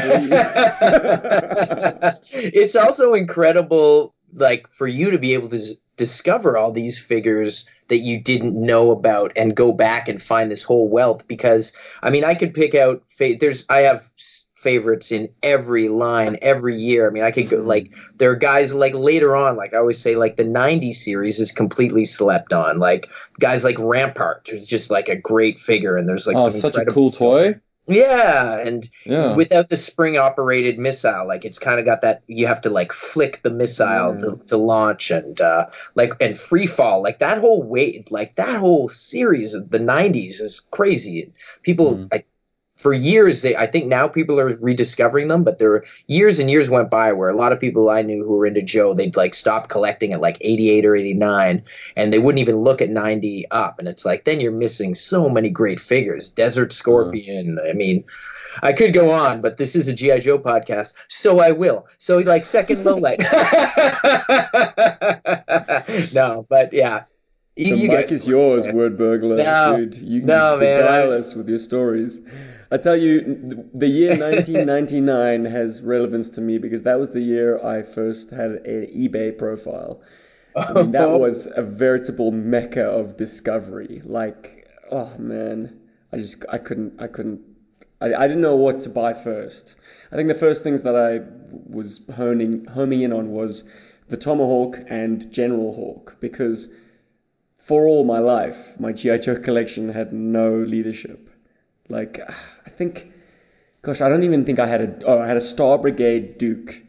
it's 2.32 2.76
also 2.76 3.14
incredible, 3.14 4.16
like 4.34 4.70
for 4.70 4.88
you 4.88 5.12
to 5.12 5.20
be 5.20 5.36
able 5.36 5.50
to 5.50 5.62
discover 5.98 6.58
all 6.58 6.72
these 6.72 7.00
figures 7.00 7.70
that 7.88 8.00
you 8.00 8.22
didn't 8.22 8.60
know 8.60 8.92
about 8.92 9.34
and 9.36 9.56
go 9.56 9.72
back 9.72 10.08
and 10.08 10.22
find 10.22 10.50
this 10.50 10.64
whole 10.64 10.90
wealth. 10.90 11.28
Because 11.28 11.78
I 12.02 12.10
mean, 12.10 12.24
I 12.24 12.34
could 12.34 12.54
pick 12.54 12.74
out. 12.74 13.04
Fa- 13.10 13.36
there's 13.40 13.66
I 13.70 13.82
have 13.82 14.02
favorites 14.66 15.12
in 15.12 15.30
every 15.44 15.88
line 15.88 16.38
every 16.42 16.76
year. 16.76 17.08
I 17.08 17.12
mean, 17.12 17.24
I 17.24 17.32
could 17.32 17.50
go 17.50 17.58
like 17.58 17.92
there 18.18 18.32
are 18.32 18.36
guys 18.36 18.74
like 18.74 18.94
later 18.96 19.36
on, 19.36 19.56
like 19.56 19.74
I 19.74 19.78
always 19.78 20.02
say, 20.02 20.16
like 20.16 20.36
the 20.36 20.44
'90s 20.44 20.96
series 20.96 21.40
is 21.40 21.52
completely 21.52 22.06
slept 22.06 22.52
on. 22.52 22.80
Like 22.80 23.08
guys 23.40 23.64
like 23.64 23.78
Rampart, 23.80 24.48
who's 24.50 24.68
just 24.68 24.90
like 24.92 25.08
a 25.10 25.16
great 25.16 25.60
figure, 25.60 25.96
and 25.98 26.10
there's 26.10 26.28
like 26.28 26.38
oh, 26.38 26.50
some 26.50 26.60
such 26.60 26.76
a 26.76 26.86
cool 26.86 27.10
stuff. 27.12 27.20
toy. 27.20 27.60
Yeah, 27.88 28.58
and 28.66 28.84
Yeah. 29.06 29.36
without 29.36 29.70
the 29.70 29.78
spring 29.78 30.18
operated 30.18 30.80
missile 30.80 31.28
like 31.28 31.46
it's 31.46 31.60
kind 31.60 31.80
of 31.80 31.86
got 31.86 32.02
that 32.02 32.24
you 32.26 32.48
have 32.48 32.62
to 32.62 32.72
like 32.72 32.92
flick 32.92 33.44
the 33.44 33.52
missile 33.52 34.18
to, 34.18 34.42
to 34.48 34.58
launch 34.58 35.12
and 35.12 35.40
uh 35.40 35.68
like 35.94 36.14
and 36.20 36.36
free 36.36 36.66
fall 36.66 37.04
like 37.04 37.20
that 37.20 37.38
whole 37.38 37.62
weight 37.62 38.10
like 38.12 38.34
that 38.38 38.58
whole 38.60 38.88
series 38.88 39.54
of 39.54 39.70
the 39.70 39.78
90s 39.80 40.42
is 40.42 40.68
crazy 40.72 41.32
people 41.62 41.98
Mhm. 41.98 42.08
I, 42.12 42.24
for 42.78 42.94
years 42.94 43.42
they, 43.42 43.56
i 43.56 43.68
think 43.68 43.86
now 43.86 44.08
people 44.08 44.40
are 44.40 44.56
rediscovering 44.58 45.28
them 45.28 45.44
but 45.44 45.60
there 45.60 45.70
were 45.70 45.86
years 46.08 46.40
and 46.40 46.52
years 46.52 46.70
went 46.70 46.90
by 46.90 47.14
where 47.14 47.30
a 47.30 47.36
lot 47.36 47.52
of 47.52 47.60
people 47.60 47.90
i 47.90 48.02
knew 48.02 48.24
who 48.24 48.38
were 48.38 48.46
into 48.46 48.62
joe 48.62 48.94
they'd 48.94 49.16
like 49.16 49.34
stop 49.34 49.70
collecting 49.70 50.14
at 50.14 50.20
like 50.20 50.38
88 50.42 50.86
or 50.86 50.96
89 50.96 51.64
and 51.96 52.14
they 52.14 52.20
wouldn't 52.20 52.42
even 52.42 52.58
look 52.58 52.82
at 52.82 52.90
90 52.90 53.50
up 53.52 53.80
and 53.80 53.88
it's 53.88 54.06
like 54.06 54.26
then 54.26 54.40
you're 54.40 54.52
missing 54.52 54.94
so 54.94 55.30
many 55.30 55.50
great 55.50 55.80
figures 55.80 56.32
desert 56.32 56.74
scorpion 56.74 57.58
i 57.68 57.74
mean 57.74 58.04
I 58.64 58.74
could 58.74 58.94
go 58.94 59.12
on, 59.12 59.42
but 59.42 59.58
this 59.58 59.76
is 59.76 59.88
a 59.88 59.94
GI 59.94 60.22
Joe 60.22 60.40
podcast, 60.40 60.96
so 61.08 61.40
I 61.40 61.52
will. 61.52 61.88
So 61.98 62.20
like 62.20 62.46
second 62.46 62.84
low 62.86 62.96
light. 62.96 63.20
no, 66.14 66.46
but 66.50 66.74
yeah, 66.74 67.04
you, 67.56 67.76
The 67.76 67.82
you 67.82 67.88
mic 67.90 68.12
is 68.12 68.28
know 68.28 68.38
what 68.38 68.44
I'm 68.46 68.52
yours, 68.52 68.68
Wordburglar, 68.68 69.38
No. 69.38 69.78
dude. 69.78 69.96
You 69.98 70.20
can 70.22 70.28
No, 70.28 70.34
just 70.36 70.60
man, 70.60 70.82
beguile 70.82 71.12
I- 71.12 71.16
us 71.16 71.36
with 71.36 71.50
your 71.50 71.60
stories. 71.60 72.22
I 72.72 72.78
tell 72.78 72.98
you, 72.98 73.70
the 73.74 73.88
year 73.88 74.10
1999 74.18 75.46
has 75.46 75.82
relevance 75.82 76.30
to 76.30 76.42
me 76.42 76.58
because 76.58 76.84
that 76.84 77.00
was 77.00 77.10
the 77.10 77.22
year 77.22 77.64
I 77.64 77.84
first 77.84 78.32
had 78.32 78.52
an 78.52 78.88
eBay 78.88 79.38
profile. 79.38 80.02
I 80.56 80.74
mean, 80.74 80.92
that 80.92 81.10
oh. 81.10 81.18
was 81.18 81.48
a 81.54 81.62
veritable 81.62 82.32
mecca 82.32 82.84
of 82.86 83.18
discovery. 83.18 84.02
Like, 84.04 84.68
oh 84.90 85.12
man, 85.20 85.80
I 86.12 86.18
just 86.18 86.46
I 86.52 86.58
couldn't 86.58 87.02
I 87.02 87.08
couldn't 87.08 87.42
I, 88.02 88.14
I 88.14 88.28
didn't 88.28 88.42
know 88.42 88.56
what 88.56 88.80
to 88.80 88.90
buy 88.90 89.14
first. 89.14 89.76
I 90.12 90.16
think 90.16 90.28
the 90.28 90.34
first 90.34 90.64
things 90.64 90.84
that 90.84 90.96
I 90.96 91.22
was 91.52 92.10
honing 92.16 92.66
homing 92.66 93.02
in 93.02 93.14
on 93.14 93.32
was 93.32 93.70
the 94.08 94.18
Tomahawk 94.18 94.80
and 94.88 95.30
General 95.32 95.74
Hawk 95.74 96.18
because 96.20 96.74
for 97.66 97.88
all 97.88 98.04
my 98.04 98.20
life, 98.20 98.80
my 98.80 98.92
GI 98.94 99.18
Joe 99.20 99.40
collection 99.40 99.90
had 99.90 100.14
no 100.14 100.54
leadership. 100.54 101.32
Like, 101.90 102.20
I 102.20 102.70
think, 102.70 103.12
gosh, 103.82 104.02
I 104.02 104.10
don't 104.10 104.22
even 104.24 104.46
think 104.46 104.60
I 104.60 104.68
had 104.68 104.82
a. 104.82 105.06
Oh, 105.06 105.20
I 105.20 105.26
had 105.26 105.38
a 105.38 105.42
Star 105.42 105.80
Brigade 105.80 106.38
Duke. 106.38 106.84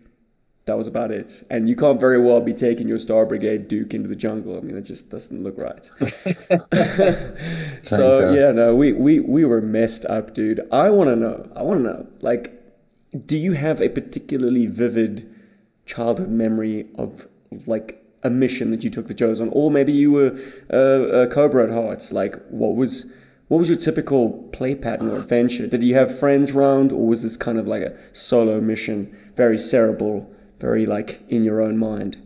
That 0.67 0.77
was 0.77 0.87
about 0.87 1.13
it. 1.13 1.43
And 1.49 1.67
you 1.67 1.77
can't 1.77 1.99
very 1.99 2.21
well 2.21 2.43
be 2.43 2.53
taking 2.53 2.89
your 2.89 2.99
Star 2.99 3.25
Brigade 3.25 3.69
Duke 3.69 3.95
into 3.95 4.09
the 4.09 4.17
jungle. 4.17 4.59
I 4.59 4.61
mean, 4.61 4.77
it 4.77 4.83
just 4.83 5.09
doesn't 5.09 5.43
look 5.43 5.57
right. 5.57 5.87
so 7.83 8.33
yeah, 8.35 8.53
no, 8.53 8.77
we, 8.77 8.93
we 8.93 9.21
we 9.21 9.47
were 9.47 9.63
messed 9.63 10.05
up, 10.05 10.35
dude. 10.35 10.61
I 10.71 10.91
want 10.91 11.09
to 11.09 11.17
know. 11.17 11.51
I 11.57 11.63
want 11.63 11.81
to 11.81 11.85
know. 11.85 12.07
Like, 12.21 12.53
do 13.25 13.39
you 13.39 13.53
have 13.53 13.81
a 13.81 13.89
particularly 13.89 14.67
vivid 14.67 15.27
childhood 15.87 16.29
memory 16.29 16.89
of 16.97 17.27
like 17.65 18.06
a 18.23 18.31
mission 18.31 18.71
that 18.71 18.85
you 18.85 18.91
took 18.91 19.09
the 19.09 19.15
Joes 19.15 19.41
on, 19.41 19.51
or 19.53 19.71
maybe 19.71 19.93
you 19.93 20.13
were 20.13 20.39
uh, 20.73 21.23
a 21.23 21.27
Cobra 21.29 21.65
at 21.65 21.71
Hearts? 21.71 22.13
Like, 22.13 22.35
what 22.49 22.75
was 22.75 23.13
what 23.49 23.59
was 23.59 23.69
your 23.69 23.79
typical 23.79 24.33
play 24.53 24.75
pattern 24.75 25.11
or 25.11 25.19
adventure? 25.19 25.67
Did 25.67 25.85
you 25.85 25.95
have 25.95 26.19
friends 26.19 26.53
round, 26.53 26.93
or 26.93 27.07
was 27.07 27.23
this 27.23 27.37
kind 27.37 27.59
of 27.59 27.67
like 27.67 27.83
a 27.83 27.97
solo 28.13 28.61
mission, 28.61 29.17
very 29.37 29.59
cerebral, 29.59 30.29
very 30.59 30.87
like 30.87 31.21
in 31.29 31.45
your 31.45 31.63
own 31.63 31.79
mind? 31.79 32.17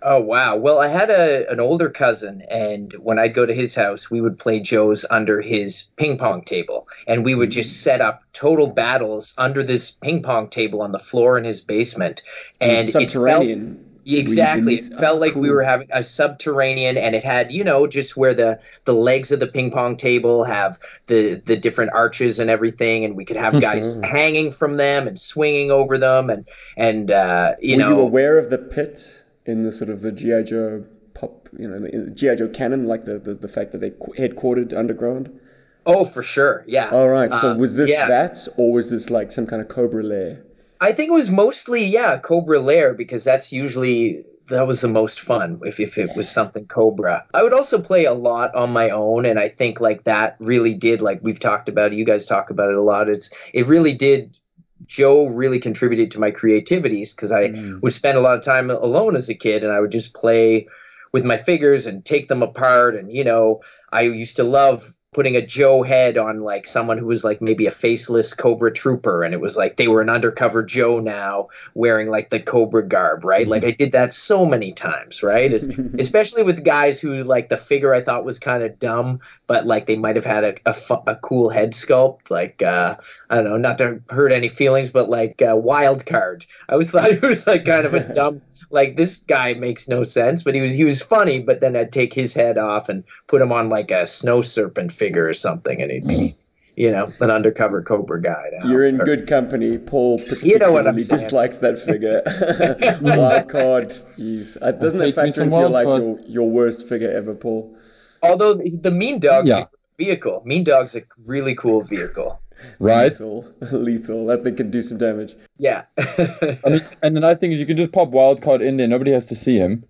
Oh 0.00 0.20
wow! 0.20 0.56
Well, 0.56 0.78
I 0.78 0.86
had 0.86 1.10
a 1.10 1.50
an 1.50 1.58
older 1.58 1.90
cousin, 1.90 2.42
and 2.50 2.92
when 3.00 3.18
I'd 3.18 3.34
go 3.34 3.44
to 3.44 3.54
his 3.54 3.74
house, 3.74 4.10
we 4.10 4.20
would 4.20 4.38
play 4.38 4.60
Joe's 4.60 5.04
under 5.10 5.40
his 5.40 5.90
ping 5.96 6.18
pong 6.18 6.42
table, 6.42 6.86
and 7.08 7.24
we 7.24 7.34
would 7.34 7.50
just 7.50 7.82
set 7.82 8.00
up 8.00 8.22
total 8.32 8.68
battles 8.68 9.34
under 9.38 9.62
this 9.64 9.90
ping 9.90 10.22
pong 10.22 10.50
table 10.50 10.82
on 10.82 10.92
the 10.92 11.00
floor 11.00 11.36
in 11.36 11.44
his 11.44 11.62
basement, 11.62 12.22
and 12.60 12.70
it's 12.70 12.88
it 12.90 12.92
felt- 12.92 13.10
subterranean. 13.10 13.84
Exactly. 14.16 14.76
It 14.76 14.84
felt 14.84 15.16
ah, 15.16 15.20
like 15.20 15.34
we 15.34 15.50
were 15.50 15.62
having 15.62 15.88
a 15.92 16.02
subterranean 16.02 16.96
and 16.96 17.14
it 17.14 17.24
had, 17.24 17.52
you 17.52 17.62
know, 17.62 17.86
just 17.86 18.16
where 18.16 18.34
the 18.34 18.58
the 18.84 18.94
legs 18.94 19.30
of 19.32 19.40
the 19.40 19.46
ping 19.46 19.70
pong 19.70 19.96
table 19.96 20.44
have 20.44 20.78
the 21.06 21.34
the 21.44 21.56
different 21.56 21.92
arches 21.92 22.38
and 22.38 22.48
everything 22.50 23.04
and 23.04 23.16
we 23.16 23.24
could 23.24 23.36
have 23.36 23.60
guys 23.60 24.00
hanging 24.04 24.50
from 24.50 24.76
them 24.76 25.06
and 25.06 25.18
swinging 25.18 25.70
over 25.70 25.98
them 25.98 26.30
and 26.30 26.48
and 26.76 27.10
uh 27.10 27.52
you 27.60 27.76
Were 27.76 27.82
know 27.82 27.96
you 27.96 28.00
aware 28.00 28.38
of 28.38 28.50
the 28.50 28.58
pit 28.58 29.24
in 29.46 29.62
the 29.62 29.72
sort 29.72 29.90
of 29.90 30.02
the 30.02 30.12
GI 30.12 30.44
Joe 30.44 30.84
pop, 31.14 31.48
you 31.58 31.68
know, 31.68 31.80
the 31.80 32.10
GI 32.10 32.36
Joe 32.36 32.48
canon, 32.48 32.86
like 32.86 33.04
the, 33.04 33.18
the, 33.18 33.34
the 33.34 33.48
fact 33.48 33.72
that 33.72 33.78
they 33.78 33.90
qu- 33.90 34.14
headquartered 34.14 34.76
underground? 34.76 35.40
Oh, 35.86 36.04
for 36.04 36.22
sure. 36.22 36.64
Yeah. 36.66 36.90
All 36.90 37.08
right. 37.08 37.32
So 37.32 37.50
Uh, 37.50 37.56
was 37.56 37.74
this 37.74 37.90
yeah. 37.90 38.06
that, 38.08 38.46
or 38.56 38.72
was 38.72 38.90
this 38.90 39.10
like 39.10 39.30
some 39.30 39.46
kind 39.46 39.62
of 39.62 39.68
Cobra 39.68 40.02
lair? 40.02 40.42
I 40.80 40.92
think 40.92 41.08
it 41.08 41.14
was 41.14 41.30
mostly 41.30 41.84
yeah, 41.84 42.18
Cobra 42.18 42.60
Lair 42.60 42.94
because 42.94 43.24
that's 43.24 43.52
usually 43.52 44.24
that 44.48 44.66
was 44.66 44.80
the 44.80 44.88
most 44.88 45.20
fun 45.20 45.60
if, 45.64 45.78
if 45.78 45.98
it 45.98 46.16
was 46.16 46.30
something 46.30 46.66
Cobra. 46.66 47.26
I 47.34 47.42
would 47.42 47.52
also 47.52 47.80
play 47.80 48.04
a 48.04 48.14
lot 48.14 48.54
on 48.54 48.70
my 48.70 48.90
own 48.90 49.26
and 49.26 49.38
I 49.38 49.48
think 49.48 49.80
like 49.80 50.04
that 50.04 50.36
really 50.40 50.74
did 50.74 51.02
like 51.02 51.20
we've 51.22 51.40
talked 51.40 51.68
about 51.68 51.92
it, 51.92 51.98
you 51.98 52.04
guys 52.04 52.26
talk 52.26 52.50
about 52.50 52.70
it 52.70 52.76
a 52.76 52.82
lot. 52.82 53.08
It's 53.08 53.30
it 53.52 53.66
really 53.66 53.94
did 53.94 54.38
Joe 54.86 55.26
really 55.26 55.58
contributed 55.58 56.12
to 56.12 56.20
my 56.20 56.30
creativities 56.30 57.14
because 57.14 57.32
I 57.32 57.48
mm. 57.48 57.82
would 57.82 57.92
spend 57.92 58.16
a 58.16 58.22
lot 58.22 58.38
of 58.38 58.44
time 58.44 58.70
alone 58.70 59.16
as 59.16 59.28
a 59.28 59.34
kid 59.34 59.64
and 59.64 59.72
I 59.72 59.80
would 59.80 59.92
just 59.92 60.14
play 60.14 60.68
with 61.12 61.24
my 61.24 61.36
figures 61.36 61.86
and 61.86 62.04
take 62.04 62.28
them 62.28 62.42
apart 62.42 62.94
and 62.94 63.14
you 63.14 63.24
know 63.24 63.62
I 63.92 64.02
used 64.02 64.36
to 64.36 64.44
love 64.44 64.82
putting 65.18 65.34
a 65.34 65.44
Joe 65.44 65.82
head 65.82 66.16
on 66.16 66.38
like 66.38 66.64
someone 66.64 66.96
who 66.96 67.06
was 67.06 67.24
like 67.24 67.42
maybe 67.42 67.66
a 67.66 67.72
faceless 67.72 68.34
Cobra 68.34 68.72
trooper 68.72 69.24
and 69.24 69.34
it 69.34 69.40
was 69.40 69.56
like 69.56 69.74
they 69.74 69.88
were 69.88 70.00
an 70.00 70.08
undercover 70.08 70.62
Joe 70.62 71.00
now 71.00 71.48
wearing 71.74 72.08
like 72.08 72.30
the 72.30 72.38
Cobra 72.38 72.86
garb, 72.86 73.24
right? 73.24 73.44
Like 73.48 73.64
I 73.64 73.72
did 73.72 73.90
that 73.92 74.12
so 74.12 74.46
many 74.46 74.70
times, 74.70 75.24
right? 75.24 75.52
Es- 75.52 75.76
Especially 75.98 76.44
with 76.44 76.62
guys 76.62 77.00
who 77.00 77.16
like 77.24 77.48
the 77.48 77.56
figure 77.56 77.92
I 77.92 78.00
thought 78.00 78.24
was 78.24 78.38
kind 78.38 78.62
of 78.62 78.78
dumb, 78.78 79.18
but 79.48 79.66
like 79.66 79.86
they 79.86 79.96
might 79.96 80.14
have 80.14 80.24
had 80.24 80.44
a, 80.44 80.54
a, 80.66 80.72
fu- 80.72 81.02
a 81.08 81.16
cool 81.16 81.50
head 81.50 81.72
sculpt, 81.72 82.30
like 82.30 82.62
uh, 82.62 82.94
I 83.28 83.34
don't 83.34 83.44
know, 83.44 83.56
not 83.56 83.78
to 83.78 84.00
hurt 84.10 84.30
any 84.30 84.48
feelings, 84.48 84.90
but 84.90 85.08
like 85.08 85.42
uh, 85.42 85.56
Wild 85.56 86.06
Card. 86.06 86.46
I 86.68 86.74
always 86.74 86.90
thought 86.92 87.10
it 87.10 87.22
was 87.22 87.44
like 87.44 87.64
kind 87.64 87.86
of 87.86 87.94
a 87.94 88.14
dumb, 88.14 88.40
like 88.70 88.96
this 88.96 89.18
guy 89.18 89.54
makes 89.54 89.88
no 89.88 90.02
sense, 90.04 90.42
but 90.42 90.54
he 90.54 90.60
was 90.60 90.72
he 90.74 90.84
was 90.84 91.02
funny. 91.02 91.40
But 91.40 91.60
then 91.60 91.76
I'd 91.76 91.92
take 91.92 92.12
his 92.12 92.34
head 92.34 92.58
off 92.58 92.88
and 92.88 93.04
put 93.26 93.40
him 93.42 93.52
on 93.52 93.68
like 93.68 93.90
a 93.90 94.06
snow 94.06 94.40
serpent 94.40 94.92
figure 94.92 95.26
or 95.26 95.32
something, 95.34 95.80
and 95.80 95.90
he'd 95.90 96.06
be, 96.06 96.34
you 96.76 96.90
know, 96.90 97.10
an 97.20 97.30
undercover 97.30 97.82
Cobra 97.82 98.20
guy. 98.20 98.44
now. 98.52 98.70
You're 98.70 98.86
in 98.86 99.00
Or- 99.00 99.04
good 99.04 99.26
company. 99.26 99.78
Paul 99.78 100.18
particularly 100.18 100.50
You 100.52 100.58
know 100.58 100.72
what 100.72 100.86
I'm 100.86 100.98
saying. 100.98 101.18
dislikes 101.20 101.58
that 101.58 101.78
figure. 101.78 102.22
Wild 103.02 103.48
card, 103.48 103.88
jeez. 103.88 104.56
Uh, 104.60 104.72
Doesn't 104.72 104.98
that 105.00 105.14
factor 105.14 105.42
into 105.42 105.58
your, 105.58 105.68
like 105.70 105.86
card. 105.86 106.02
your, 106.02 106.20
your 106.26 106.50
worst 106.50 106.88
figure 106.88 107.10
ever, 107.10 107.34
Paul? 107.34 107.74
Although 108.22 108.54
the, 108.54 108.78
the 108.82 108.90
Mean 108.90 109.18
Dog's 109.20 109.48
Yeah. 109.48 109.64
vehicle, 109.96 110.42
Mean 110.44 110.64
Dog's 110.64 110.94
a 110.96 111.02
really 111.26 111.54
cool 111.54 111.82
vehicle. 111.82 112.40
Right? 112.78 113.10
Lethal, 113.10 113.46
lethal. 113.72 114.26
That 114.26 114.42
thing 114.42 114.56
can 114.56 114.70
do 114.70 114.82
some 114.82 114.98
damage. 114.98 115.34
Yeah. 115.56 115.84
I 115.98 116.58
mean, 116.66 116.80
and 117.02 117.16
the 117.16 117.20
nice 117.20 117.40
thing 117.40 117.52
is 117.52 117.60
you 117.60 117.66
can 117.66 117.76
just 117.76 117.92
pop 117.92 118.10
wildcard 118.10 118.60
in 118.60 118.76
there. 118.76 118.88
Nobody 118.88 119.12
has 119.12 119.26
to 119.26 119.36
see 119.36 119.56
him. 119.56 119.84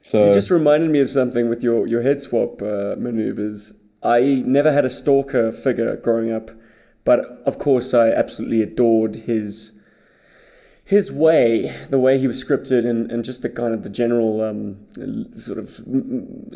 So 0.00 0.26
You 0.26 0.34
just 0.34 0.50
reminded 0.50 0.90
me 0.90 1.00
of 1.00 1.08
something 1.08 1.48
with 1.48 1.62
your, 1.62 1.86
your 1.86 2.02
head 2.02 2.20
swap 2.20 2.60
uh, 2.60 2.96
maneuvers. 2.98 3.72
I 4.02 4.42
never 4.44 4.70
had 4.70 4.84
a 4.84 4.90
stalker 4.90 5.50
figure 5.50 5.96
growing 5.96 6.30
up, 6.30 6.50
but 7.04 7.20
of 7.46 7.58
course 7.58 7.94
I 7.94 8.10
absolutely 8.10 8.62
adored 8.62 9.16
his 9.16 9.80
his 10.84 11.10
way, 11.10 11.74
the 11.88 11.98
way 11.98 12.18
he 12.18 12.26
was 12.26 12.44
scripted, 12.44 12.86
and, 12.86 13.10
and 13.10 13.24
just 13.24 13.40
the 13.40 13.48
kind 13.48 13.72
of 13.72 13.82
the 13.82 13.88
general 13.88 14.42
um, 14.42 14.76
sort 15.36 15.58
of 15.58 15.68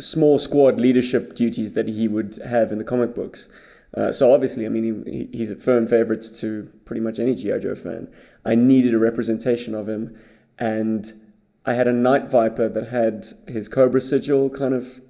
small 0.03 0.39
squad 0.39 0.79
leadership 0.79 1.35
duties 1.35 1.73
that 1.73 1.89
he 1.89 2.07
would 2.07 2.39
have 2.45 2.71
in 2.71 2.77
the 2.77 2.85
comic 2.85 3.15
books. 3.15 3.49
Uh, 3.95 4.13
so 4.13 4.33
obviously, 4.33 4.67
I 4.67 4.69
mean, 4.69 5.05
he, 5.07 5.29
he's 5.33 5.51
a 5.51 5.57
firm 5.57 5.87
favourite 5.87 6.23
to 6.41 6.71
pretty 6.85 7.01
much 7.01 7.19
any 7.19 7.35
GI 7.35 7.61
Joe 7.61 7.75
fan. 7.75 8.09
I 8.45 8.55
needed 8.55 8.95
a 8.95 8.99
representation 8.99 9.75
of 9.75 9.89
him, 9.89 10.17
and 10.59 11.11
I 11.65 11.75
had 11.75 11.89
a 11.89 11.93
Night 11.93 12.31
Viper 12.31 12.69
that 12.69 12.87
had 12.89 13.27
his 13.47 13.69
Cobra 13.69 14.01
sigil 14.01 14.51
kind 14.51 14.75
of 14.75 15.01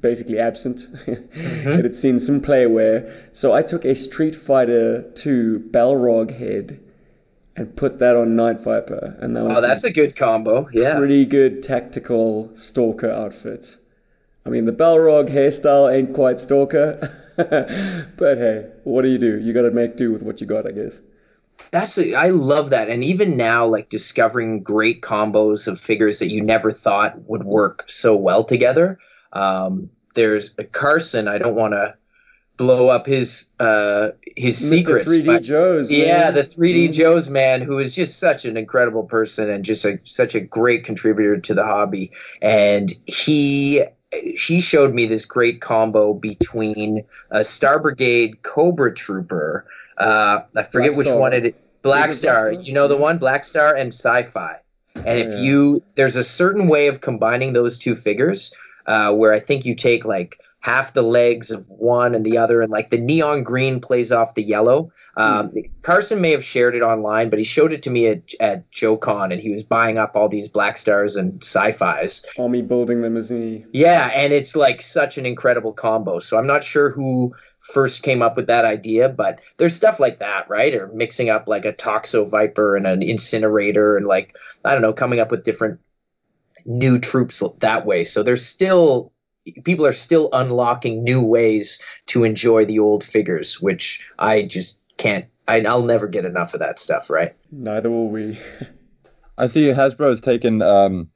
basically 0.00 0.38
absent. 0.38 0.86
it 1.06 1.84
had 1.84 1.94
seen 1.94 2.18
some 2.18 2.40
play 2.40 2.66
wear. 2.66 3.12
So 3.32 3.52
I 3.52 3.62
took 3.62 3.84
a 3.84 3.94
Street 3.94 4.34
Fighter 4.34 5.02
2 5.02 5.68
Balrog 5.70 6.30
head 6.30 6.80
and 7.56 7.74
put 7.74 7.98
that 7.98 8.16
on 8.16 8.36
Night 8.36 8.60
Viper. 8.60 9.16
And 9.20 9.36
that 9.36 9.44
was 9.44 9.58
Oh, 9.58 9.60
that's 9.60 9.84
a 9.84 9.92
good 9.92 10.16
combo. 10.16 10.68
Yeah. 10.72 10.98
pretty 10.98 11.26
good 11.26 11.62
tactical 11.62 12.54
stalker 12.54 13.10
outfit. 13.10 13.76
I 14.44 14.50
mean, 14.50 14.64
the 14.64 14.72
Balrog 14.72 15.28
hairstyle 15.28 15.92
ain't 15.92 16.14
quite 16.14 16.38
stalker. 16.38 17.10
but 18.16 18.38
hey, 18.38 18.70
what 18.84 19.02
do 19.02 19.08
you 19.08 19.18
do? 19.18 19.38
You 19.40 19.52
gotta 19.52 19.70
make 19.70 19.96
do 19.96 20.12
with 20.12 20.22
what 20.22 20.40
you 20.40 20.46
got, 20.46 20.66
I 20.66 20.72
guess. 20.72 21.00
That's 21.72 21.98
a, 21.98 22.14
I 22.14 22.30
love 22.30 22.70
that, 22.70 22.88
and 22.88 23.04
even 23.04 23.36
now, 23.36 23.66
like 23.66 23.88
discovering 23.90 24.62
great 24.62 25.02
combos 25.02 25.68
of 25.68 25.78
figures 25.78 26.20
that 26.20 26.30
you 26.30 26.42
never 26.42 26.72
thought 26.72 27.20
would 27.28 27.44
work 27.44 27.84
so 27.86 28.16
well 28.16 28.44
together. 28.44 28.98
Um, 29.32 29.90
there's 30.14 30.56
Carson. 30.72 31.28
I 31.28 31.38
don't 31.38 31.54
want 31.54 31.74
to 31.74 31.96
blow 32.56 32.88
up 32.88 33.06
his 33.06 33.52
uh, 33.58 34.10
his 34.36 34.56
Mr. 34.60 34.78
secrets. 34.78 35.04
3D 35.06 35.24
but- 35.26 35.42
Joes. 35.42 35.90
yeah, 35.90 36.30
the 36.30 36.42
3D 36.42 36.88
Mhm. 36.88 36.92
Joe's 36.92 37.30
man, 37.30 37.62
who 37.62 37.78
is 37.78 37.94
just 37.94 38.18
such 38.18 38.44
an 38.44 38.56
incredible 38.56 39.04
person 39.04 39.48
and 39.50 39.64
just 39.64 39.84
a, 39.84 39.98
such 40.04 40.34
a 40.34 40.40
great 40.40 40.84
contributor 40.84 41.36
to 41.40 41.54
the 41.54 41.64
hobby. 41.64 42.12
And 42.42 42.92
he 43.06 43.82
he 44.12 44.60
showed 44.60 44.92
me 44.92 45.06
this 45.06 45.24
great 45.24 45.60
combo 45.60 46.12
between 46.12 47.04
a 47.30 47.44
Star 47.44 47.78
Brigade 47.78 48.42
Cobra 48.42 48.94
Trooper. 48.94 49.66
Uh, 49.96 50.42
I 50.56 50.62
forget 50.62 50.92
Black 50.92 50.98
which 50.98 51.06
Star. 51.06 51.20
one 51.20 51.32
it. 51.32 51.54
Black 51.82 52.12
Star, 52.12 52.42
Black 52.42 52.52
Star? 52.54 52.62
you 52.62 52.72
know 52.72 52.88
the 52.88 52.96
one, 52.96 53.18
Black 53.18 53.44
Star 53.44 53.74
and 53.74 53.88
Sci-Fi. 53.88 54.56
And 54.96 55.18
if 55.18 55.38
you, 55.38 55.82
there's 55.94 56.16
a 56.16 56.24
certain 56.24 56.66
way 56.66 56.88
of 56.88 57.00
combining 57.00 57.52
those 57.52 57.78
two 57.78 57.94
figures, 57.94 58.54
uh, 58.86 59.14
where 59.14 59.32
I 59.32 59.38
think 59.38 59.64
you 59.64 59.74
take 59.74 60.04
like 60.04 60.40
half 60.60 60.92
the 60.92 61.02
legs 61.02 61.50
of 61.50 61.66
one 61.70 62.14
and 62.14 62.24
the 62.24 62.38
other, 62.38 62.60
and 62.60 62.70
like 62.70 62.90
the 62.90 63.00
neon 63.00 63.42
green 63.42 63.80
plays 63.80 64.12
off 64.12 64.34
the 64.34 64.42
yellow. 64.42 64.92
Um, 65.16 65.52
Carson 65.80 66.20
may 66.20 66.32
have 66.32 66.44
shared 66.44 66.74
it 66.74 66.82
online, 66.82 67.30
but 67.30 67.38
he 67.38 67.44
showed 67.44 67.72
it 67.72 67.84
to 67.84 67.90
me 67.90 68.06
at, 68.08 68.34
at 68.38 68.70
JoeCon, 68.70 69.32
and 69.32 69.40
he 69.40 69.50
was 69.50 69.64
buying 69.64 69.96
up 69.96 70.16
all 70.16 70.28
these 70.28 70.48
Black 70.48 70.76
Stars 70.76 71.16
and 71.16 71.42
Sci-Fis. 71.42 72.26
Army 72.38 72.60
building 72.60 73.00
them, 73.00 73.16
isn't 73.16 73.40
he? 73.40 73.64
Yeah, 73.72 74.10
and 74.14 74.32
it's 74.34 74.54
like 74.54 74.82
such 74.82 75.16
an 75.16 75.24
incredible 75.24 75.72
combo. 75.72 76.18
So 76.18 76.38
I'm 76.38 76.46
not 76.46 76.62
sure 76.62 76.90
who 76.90 77.34
first 77.58 78.02
came 78.02 78.20
up 78.20 78.36
with 78.36 78.48
that 78.48 78.66
idea, 78.66 79.08
but 79.08 79.40
there's 79.56 79.74
stuff 79.74 79.98
like 79.98 80.18
that, 80.18 80.50
right? 80.50 80.74
Or 80.74 80.88
mixing 80.88 81.30
up 81.30 81.48
like 81.48 81.64
a 81.64 81.72
Toxo 81.72 82.30
Viper 82.30 82.76
and 82.76 82.86
an 82.86 83.02
Incinerator, 83.02 83.96
and 83.96 84.06
like 84.06 84.36
I 84.62 84.72
don't 84.72 84.82
know, 84.82 84.92
coming 84.92 85.20
up 85.20 85.30
with 85.30 85.42
different 85.42 85.80
new 86.66 86.98
troops 86.98 87.42
that 87.60 87.86
way. 87.86 88.04
So 88.04 88.22
there's 88.22 88.44
still 88.44 89.12
people 89.64 89.86
are 89.86 89.92
still 89.92 90.28
unlocking 90.32 91.02
new 91.04 91.22
ways 91.22 91.84
to 92.06 92.24
enjoy 92.24 92.64
the 92.64 92.78
old 92.78 93.04
figures, 93.04 93.60
which 93.60 94.10
I 94.18 94.42
just 94.42 94.82
can't. 94.96 95.26
I, 95.48 95.62
I'll 95.62 95.84
never 95.84 96.06
get 96.06 96.24
enough 96.24 96.54
of 96.54 96.60
that 96.60 96.78
stuff, 96.78 97.10
right? 97.10 97.34
Neither 97.50 97.90
will 97.90 98.08
we. 98.08 98.38
I 99.38 99.46
see 99.46 99.62
Hasbro 99.68 100.08
has 100.10 100.20
taken 100.20 100.60
um, 100.60 101.10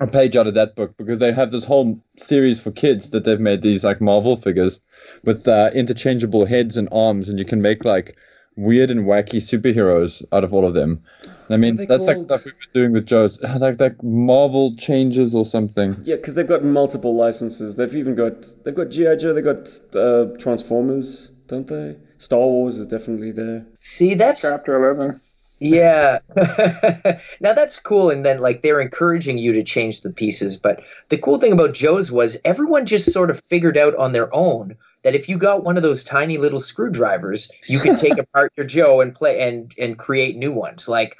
a 0.00 0.06
page 0.06 0.36
out 0.36 0.46
of 0.46 0.54
that 0.54 0.74
book 0.74 0.96
because 0.96 1.18
they 1.18 1.32
have 1.32 1.50
this 1.50 1.64
whole 1.64 2.00
series 2.16 2.62
for 2.62 2.70
kids 2.70 3.10
that 3.10 3.24
they've 3.24 3.40
made 3.40 3.62
these 3.62 3.84
like 3.84 4.00
Marvel 4.00 4.36
figures 4.36 4.80
with 5.24 5.46
uh, 5.46 5.70
interchangeable 5.74 6.46
heads 6.46 6.76
and 6.76 6.88
arms, 6.92 7.28
and 7.28 7.38
you 7.38 7.44
can 7.44 7.62
make 7.62 7.84
like 7.84 8.16
weird 8.56 8.90
and 8.90 9.06
wacky 9.06 9.36
superheroes 9.36 10.24
out 10.32 10.44
of 10.44 10.52
all 10.52 10.66
of 10.66 10.74
them. 10.74 11.02
I 11.50 11.56
mean, 11.56 11.76
they 11.76 11.86
that's 11.86 12.06
like 12.06 12.20
stuff 12.20 12.44
we've 12.44 12.54
been 12.58 12.82
doing 12.82 12.92
with 12.92 13.06
Joe's, 13.06 13.42
like 13.60 13.80
like 13.80 14.02
Marvel 14.02 14.74
changes 14.76 15.34
or 15.34 15.44
something. 15.44 15.96
Yeah, 16.02 16.16
because 16.16 16.34
they've 16.34 16.48
got 16.48 16.64
multiple 16.64 17.14
licenses. 17.14 17.76
They've 17.76 17.94
even 17.96 18.14
got 18.14 18.46
they've 18.64 18.74
got 18.74 18.90
GI 18.90 19.16
Joe. 19.16 19.32
They've 19.32 19.44
got 19.44 19.68
uh, 19.94 20.36
Transformers, 20.38 21.28
don't 21.46 21.66
they? 21.66 21.96
Star 22.18 22.40
Wars 22.40 22.78
is 22.78 22.88
definitely 22.88 23.32
there. 23.32 23.66
See, 23.78 24.14
that's 24.14 24.42
Chapter 24.42 24.76
11. 24.76 25.20
Yeah. 25.60 26.18
now 27.40 27.52
that's 27.52 27.80
cool. 27.80 28.10
And 28.10 28.24
then, 28.24 28.40
like, 28.40 28.62
they're 28.62 28.80
encouraging 28.80 29.38
you 29.38 29.52
to 29.54 29.62
change 29.62 30.02
the 30.02 30.10
pieces. 30.10 30.56
But 30.56 30.82
the 31.08 31.18
cool 31.18 31.38
thing 31.38 31.52
about 31.52 31.74
Joe's 31.74 32.12
was 32.12 32.38
everyone 32.44 32.86
just 32.86 33.12
sort 33.12 33.30
of 33.30 33.40
figured 33.40 33.76
out 33.76 33.94
on 33.96 34.12
their 34.12 34.34
own 34.34 34.76
that 35.02 35.14
if 35.14 35.28
you 35.28 35.38
got 35.38 35.64
one 35.64 35.76
of 35.76 35.82
those 35.82 36.04
tiny 36.04 36.38
little 36.38 36.60
screwdrivers, 36.60 37.50
you 37.66 37.78
could 37.78 37.98
take 37.98 38.18
apart 38.18 38.52
your 38.56 38.66
Joe 38.66 39.00
and 39.00 39.14
play 39.14 39.48
and, 39.48 39.74
and 39.78 39.98
create 39.98 40.36
new 40.36 40.52
ones. 40.52 40.88
Like, 40.88 41.16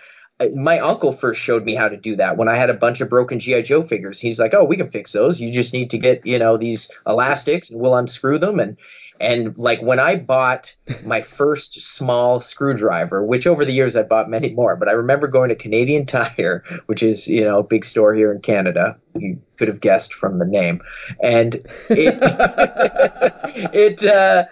my 0.55 0.79
uncle 0.79 1.13
first 1.13 1.41
showed 1.41 1.65
me 1.65 1.75
how 1.75 1.89
to 1.89 1.97
do 1.97 2.17
that 2.17 2.37
when 2.37 2.49
I 2.49 2.57
had 2.57 2.71
a 2.71 2.75
bunch 2.75 3.01
of 3.01 3.09
broken 3.09 3.41
GI 3.41 3.63
Joe 3.63 3.83
figures. 3.83 4.21
He's 4.21 4.39
like, 4.39 4.55
"Oh, 4.55 4.65
we 4.65 4.77
can 4.77 4.87
fix 4.87 5.13
those. 5.13 5.41
You 5.41 5.53
just 5.53 5.73
need 5.73 5.91
to 5.91 5.99
get 5.99 6.25
you 6.25 6.39
know 6.39 6.57
these 6.57 6.97
elastics, 7.07 7.71
and 7.71 7.81
we'll 7.81 7.97
unscrew 7.97 8.39
them." 8.39 8.61
And 8.61 8.77
and 9.21 9.59
like 9.59 9.83
when 9.83 9.99
I 9.99 10.17
bought 10.17 10.77
my 11.05 11.23
first 11.23 11.81
small 11.81 12.39
screwdriver, 12.39 13.25
which 13.25 13.47
over 13.47 13.65
the 13.65 13.73
years 13.73 13.97
I 13.97 14.03
bought 14.03 14.29
many 14.29 14.51
more, 14.55 14.77
but 14.77 14.89
I 14.89 14.93
remember 14.93 15.27
going 15.27 15.49
to 15.49 15.57
Canadian 15.57 16.07
Tire, 16.07 16.63
which 16.87 17.03
is 17.03 17.27
you 17.27 17.43
know 17.43 17.59
a 17.59 17.65
big 17.65 17.85
store 17.85 18.15
here 18.15 18.31
in 18.31 18.41
Canada. 18.41 18.97
You 19.17 19.41
could 19.57 19.69
have 19.69 19.81
guessed 19.81 20.15
from 20.15 20.39
the 20.39 20.47
name, 20.47 20.83
and 21.21 21.57
it 21.89 22.19
it. 23.75 24.05
Uh, 24.05 24.45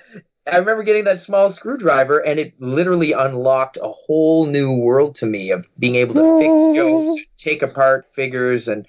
I 0.51 0.59
remember 0.59 0.85
getting 0.85 1.05
that 1.05 1.19
small 1.19 1.51
screwdriver, 1.51 2.19
and 2.19 2.39
it 2.39 2.55
literally 2.61 3.13
unlocked 3.13 3.79
a 3.81 3.89
whole 3.89 4.47
new 4.47 4.77
world 4.79 5.17
to 5.17 5.27
me 5.27 5.51
of 5.51 5.67
being 5.79 5.97
able 5.97 6.15
to 6.15 6.39
fix 6.39 6.77
jokes, 6.77 7.15
take 7.37 7.63
apart 7.63 8.09
figures, 8.09 8.69
and 8.69 8.87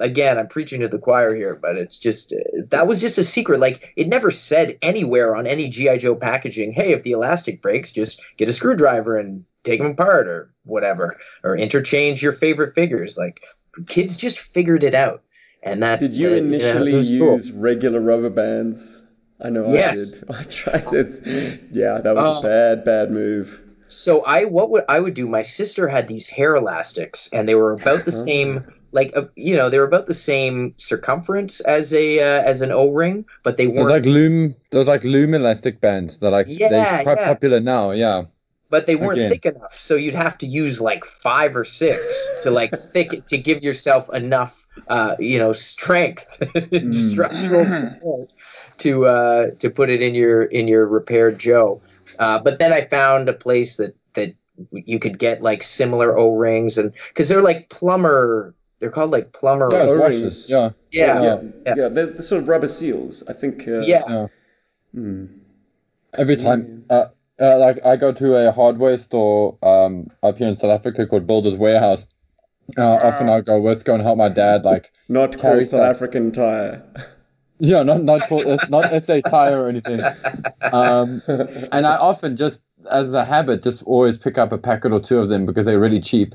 again, 0.00 0.38
I'm 0.38 0.48
preaching 0.48 0.80
to 0.80 0.88
the 0.88 0.98
choir 0.98 1.34
here, 1.34 1.54
but 1.54 1.76
it's 1.76 1.98
just 1.98 2.32
uh, 2.32 2.62
that 2.70 2.88
was 2.88 3.00
just 3.00 3.18
a 3.18 3.24
secret. 3.24 3.60
Like 3.60 3.92
it 3.96 4.08
never 4.08 4.30
said 4.30 4.78
anywhere 4.82 5.36
on 5.36 5.46
any 5.46 5.68
GI 5.68 5.98
Joe 5.98 6.16
packaging, 6.16 6.72
"Hey, 6.72 6.92
if 6.92 7.02
the 7.02 7.12
elastic 7.12 7.62
breaks, 7.62 7.92
just 7.92 8.22
get 8.36 8.48
a 8.48 8.52
screwdriver 8.52 9.18
and 9.18 9.44
take 9.62 9.80
them 9.80 9.92
apart, 9.92 10.26
or 10.26 10.52
whatever, 10.64 11.18
or 11.44 11.56
interchange 11.56 12.22
your 12.22 12.32
favorite 12.32 12.74
figures." 12.74 13.16
Like 13.18 13.40
kids 13.86 14.16
just 14.16 14.38
figured 14.38 14.84
it 14.84 14.94
out, 14.94 15.22
and 15.62 15.82
that 15.82 16.00
Did 16.00 16.16
you 16.16 16.28
uh, 16.28 16.30
know, 16.30 16.36
initially 16.36 16.92
it 16.92 16.96
was 16.96 17.08
cool. 17.10 17.32
use 17.32 17.52
regular 17.52 18.00
rubber 18.00 18.30
bands? 18.30 18.99
I 19.42 19.50
know 19.50 19.66
Yes. 19.72 20.16
I 20.16 20.20
did. 20.20 20.30
I 20.40 20.42
tried 20.44 20.92
it. 20.94 21.60
Yeah, 21.72 21.98
that 21.98 22.14
was 22.14 22.36
Oh. 22.36 22.40
a 22.40 22.42
bad, 22.42 22.84
bad 22.84 23.10
move. 23.10 23.62
So 23.88 24.22
I 24.24 24.44
what 24.44 24.70
would 24.70 24.84
I 24.88 25.00
would 25.00 25.14
do? 25.14 25.26
My 25.28 25.42
sister 25.42 25.88
had 25.88 26.06
these 26.06 26.30
hair 26.30 26.54
elastics, 26.54 27.28
and 27.32 27.48
they 27.48 27.56
were 27.56 27.72
about 27.72 28.04
the 28.04 28.12
same, 28.12 28.64
like 28.92 29.12
uh, 29.16 29.22
you 29.34 29.56
know, 29.56 29.68
they 29.68 29.78
were 29.80 29.84
about 29.86 30.06
the 30.06 30.14
same 30.14 30.74
circumference 30.76 31.60
as 31.60 31.92
a 31.92 32.20
uh, 32.20 32.42
as 32.42 32.62
an 32.62 32.70
O 32.70 32.92
ring, 32.92 33.24
but 33.42 33.56
they 33.56 33.66
weren't. 33.66 33.88
like 33.88 34.04
loom, 34.06 34.54
those 34.70 34.86
like 34.86 35.02
loom 35.02 35.34
elastic 35.34 35.80
bands. 35.80 36.18
They're 36.18 36.30
like 36.30 36.46
Yeah, 36.48 36.68
they're 36.68 37.02
quite 37.02 37.18
yeah. 37.18 37.32
popular 37.34 37.58
now. 37.60 37.90
Yeah. 37.90 38.26
but 38.70 38.86
they 38.86 38.94
weren't 38.94 39.18
Again. 39.18 39.30
thick 39.32 39.46
enough, 39.46 39.72
so 39.72 39.96
you'd 39.96 40.14
have 40.14 40.38
to 40.38 40.46
use 40.46 40.80
like 40.80 41.04
five 41.04 41.56
or 41.56 41.64
six 41.64 42.28
to 42.42 42.52
like 42.52 42.70
thick 42.78 43.26
to 43.26 43.36
give 43.36 43.64
yourself 43.64 44.08
enough, 44.14 44.64
uh, 44.86 45.16
you 45.18 45.40
know, 45.40 45.50
strength, 45.50 46.22
structural 46.94 47.66
support 47.66 48.30
to 48.80 49.06
uh, 49.06 49.50
to 49.60 49.70
put 49.70 49.90
it 49.90 50.02
in 50.02 50.14
your 50.14 50.42
in 50.42 50.68
your 50.68 50.86
repaired 50.86 51.38
Joe. 51.38 51.80
Uh, 52.18 52.38
but 52.38 52.58
then 52.58 52.72
I 52.72 52.80
found 52.80 53.28
a 53.28 53.32
place 53.32 53.76
that 53.76 53.94
that 54.14 54.34
you 54.72 54.98
could 54.98 55.18
get 55.18 55.42
like 55.42 55.62
similar 55.62 56.16
O 56.16 56.36
rings, 56.36 56.78
and 56.78 56.92
because 57.08 57.28
they're 57.28 57.42
like 57.42 57.70
plumber, 57.70 58.54
they're 58.78 58.90
called 58.90 59.10
like 59.10 59.32
plumber. 59.32 59.68
Yeah, 59.72 59.82
it's 59.84 59.92
O-rings. 59.92 60.50
Yeah. 60.50 60.70
yeah, 60.90 61.22
yeah, 61.22 61.22
yeah. 61.22 61.74
yeah. 61.76 61.88
They're, 61.88 62.06
they're 62.06 62.20
sort 62.20 62.42
of 62.42 62.48
rubber 62.48 62.68
seals. 62.68 63.26
I 63.28 63.32
think. 63.32 63.66
Uh, 63.66 63.80
yeah. 63.80 64.02
Yeah. 64.08 64.26
hmm. 64.94 65.26
Every 66.12 66.34
time, 66.34 66.84
uh, 66.90 67.06
uh, 67.40 67.58
like 67.58 67.78
I 67.84 67.94
go 67.94 68.12
to 68.12 68.48
a 68.48 68.50
hardware 68.50 68.98
store 68.98 69.56
um, 69.62 70.08
up 70.24 70.38
here 70.38 70.48
in 70.48 70.56
South 70.56 70.72
Africa 70.72 71.06
called 71.06 71.26
Builder's 71.26 71.56
Warehouse. 71.56 72.08
Uh, 72.76 72.82
often 72.82 73.28
I'll 73.28 73.42
go 73.42 73.60
with 73.60 73.84
go 73.84 73.94
and 73.94 74.02
help 74.02 74.18
my 74.18 74.28
dad. 74.28 74.64
Like, 74.64 74.90
Not 75.08 75.38
Carry 75.38 75.58
called 75.58 75.68
South 75.68 75.80
stuff. 75.80 75.96
African 75.96 76.32
tire. 76.32 76.82
yeah, 77.60 77.82
not 77.82 78.02
not 78.02 78.22
for, 78.22 78.40
not 78.68 79.02
SA 79.02 79.20
Tire 79.20 79.62
or 79.62 79.68
anything. 79.68 80.00
Um, 80.72 81.22
and 81.28 81.86
I 81.86 81.96
often 81.96 82.36
just, 82.36 82.62
as 82.90 83.14
a 83.14 83.24
habit, 83.24 83.62
just 83.62 83.82
always 83.82 84.18
pick 84.18 84.38
up 84.38 84.52
a 84.52 84.58
packet 84.58 84.92
or 84.92 85.00
two 85.00 85.18
of 85.18 85.28
them 85.28 85.46
because 85.46 85.66
they're 85.66 85.80
really 85.80 86.00
cheap, 86.00 86.34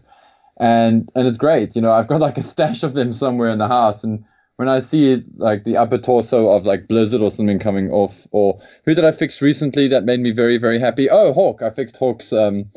and 0.57 1.09
and 1.15 1.28
it's 1.28 1.38
great. 1.38 1.76
You 1.76 1.82
know, 1.82 1.91
I've 1.91 2.07
got 2.07 2.21
like 2.21 2.38
a 2.38 2.41
stash 2.41 2.84
of 2.84 2.93
them 2.93 3.13
somewhere 3.13 3.49
in 3.49 3.57
the 3.57 3.67
house, 3.67 4.03
and 4.03 4.26
when 4.57 4.69
I 4.69 4.80
see 4.80 5.23
like 5.38 5.63
the 5.63 5.78
upper 5.78 5.97
torso 5.97 6.49
of 6.49 6.65
like 6.65 6.88
Blizzard 6.88 7.21
or 7.21 7.32
something 7.32 7.59
coming 7.59 7.91
off, 7.91 8.28
or 8.32 8.59
who 8.86 8.95
did 8.95 9.05
I 9.05 9.11
fix 9.11 9.41
recently 9.41 9.88
that 9.89 10.03
made 10.03 10.19
me 10.19 10.32
very 10.32 10.57
very 10.57 10.80
happy? 10.80 11.09
Oh, 11.09 11.34
Hawk! 11.34 11.61
I 11.61 11.69
fixed 11.71 11.97
Hawk's 11.97 12.32
um, 12.32 12.71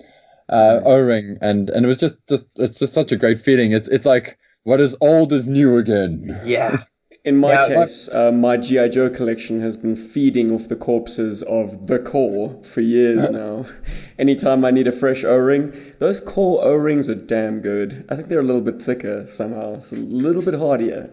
uh, 0.49 0.74
Nice. 0.76 0.82
O-ring, 0.86 1.38
and 1.40 1.70
and 1.70 1.84
it 1.84 1.88
was 1.88 1.99
just 1.99 2.26
just 2.28 2.49
it's 2.57 2.78
just 2.78 2.92
such 2.94 3.12
a 3.12 3.16
great 3.16 3.38
feeling. 3.38 3.72
It's 3.72 3.88
it's 3.88 4.07
like 4.07 4.38
what 4.64 4.80
is 4.80 4.96
old 5.01 5.32
is 5.32 5.46
new 5.46 5.76
again. 5.76 6.40
Yeah. 6.44 6.84
In 7.28 7.36
my 7.36 7.50
Yeah, 7.52 7.68
case, 7.68 8.08
uh, 8.10 8.32
my 8.32 8.56
GI 8.56 8.88
Joe 8.88 9.10
collection 9.10 9.60
has 9.60 9.76
been 9.76 9.96
feeding 9.96 10.50
off 10.50 10.66
the 10.66 10.76
corpses 10.76 11.42
of 11.42 11.86
the 11.86 11.98
Corps 11.98 12.56
for 12.64 12.80
years 12.80 13.28
now. 13.28 13.66
Anytime 14.18 14.64
I 14.64 14.70
need 14.70 14.88
a 14.88 14.92
fresh 14.92 15.24
O-ring, 15.24 15.74
those 15.98 16.20
Corps 16.20 16.64
O-rings 16.64 17.10
are 17.10 17.14
damn 17.14 17.60
good. 17.60 18.06
I 18.08 18.16
think 18.16 18.28
they're 18.28 18.40
a 18.40 18.42
little 18.50 18.62
bit 18.62 18.80
thicker 18.80 19.26
somehow, 19.28 19.74
it's 19.74 19.92
a 19.92 19.96
little 19.96 20.42
bit 20.42 20.54
hardier. 20.54 21.10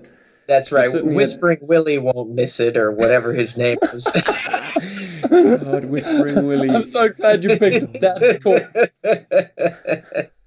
That's 0.47 0.69
So 0.69 0.77
right. 0.77 1.03
Whispering 1.03 1.57
Willie 1.61 1.97
won't 1.97 2.29
miss 2.33 2.61
it, 2.61 2.77
or 2.77 2.91
whatever 2.93 3.33
his 3.33 3.57
name 3.57 3.77
is. 3.91 4.05
God, 5.29 5.85
whispering 5.85 6.45
Willie. 6.45 6.69
I'm 6.69 6.83
so 6.83 7.09
glad 7.09 7.43
you 7.43 7.57
picked 7.57 7.93
that. 8.01 8.39
Cool. 8.43 8.59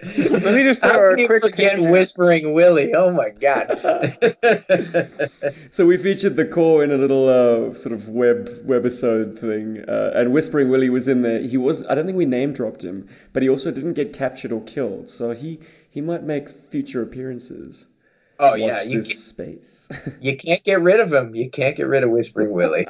Let 0.01 0.55
me 0.55 0.63
just 0.63 0.83
How 0.83 0.93
throw 0.93 1.13
a 1.15 1.27
quick 1.27 1.43
forget 1.43 1.73
tangent. 1.73 1.93
Whispering 1.93 2.55
Willie? 2.55 2.95
Oh 2.95 3.13
my 3.13 3.31
god. 3.31 3.69
So 5.71 5.87
we 5.87 5.97
featured 5.97 6.37
the 6.37 6.47
Corps 6.47 6.83
in 6.85 6.91
a 6.91 6.97
little 6.97 7.29
uh, 7.29 7.75
sort 7.75 7.93
of 7.93 8.09
web 8.09 8.49
webisode 8.67 9.39
thing, 9.39 9.85
uh, 9.89 10.13
and 10.15 10.33
Whispering 10.33 10.69
Willie 10.71 10.91
was 10.91 11.09
in 11.09 11.21
there. 11.23 11.41
He 11.41 11.57
was 11.57 11.85
I 11.87 11.95
don't 11.95 12.07
think 12.07 12.17
we 12.19 12.27
name 12.27 12.53
dropped 12.53 12.83
him, 12.83 13.09
but 13.33 13.43
he 13.43 13.49
also 13.49 13.71
didn't 13.71 13.93
get 13.95 14.13
captured 14.13 14.53
or 14.53 14.63
killed, 14.63 15.09
so 15.09 15.33
he 15.33 15.61
he 15.91 16.01
might 16.01 16.23
make 16.23 16.49
future 16.49 17.03
appearances. 17.03 17.87
oh 18.39 18.51
Watch 18.53 18.59
yeah, 18.61 18.83
you 18.83 18.99
this 18.99 19.25
space. 19.25 19.89
you 20.21 20.37
can't 20.37 20.63
get 20.65 20.81
rid 20.81 21.01
of 21.01 21.13
him. 21.13 21.35
You 21.35 21.51
can't 21.51 21.77
get 21.77 21.87
rid 21.87 22.03
of 22.03 22.11
Whispering 22.11 22.51
Willie. 22.59 22.87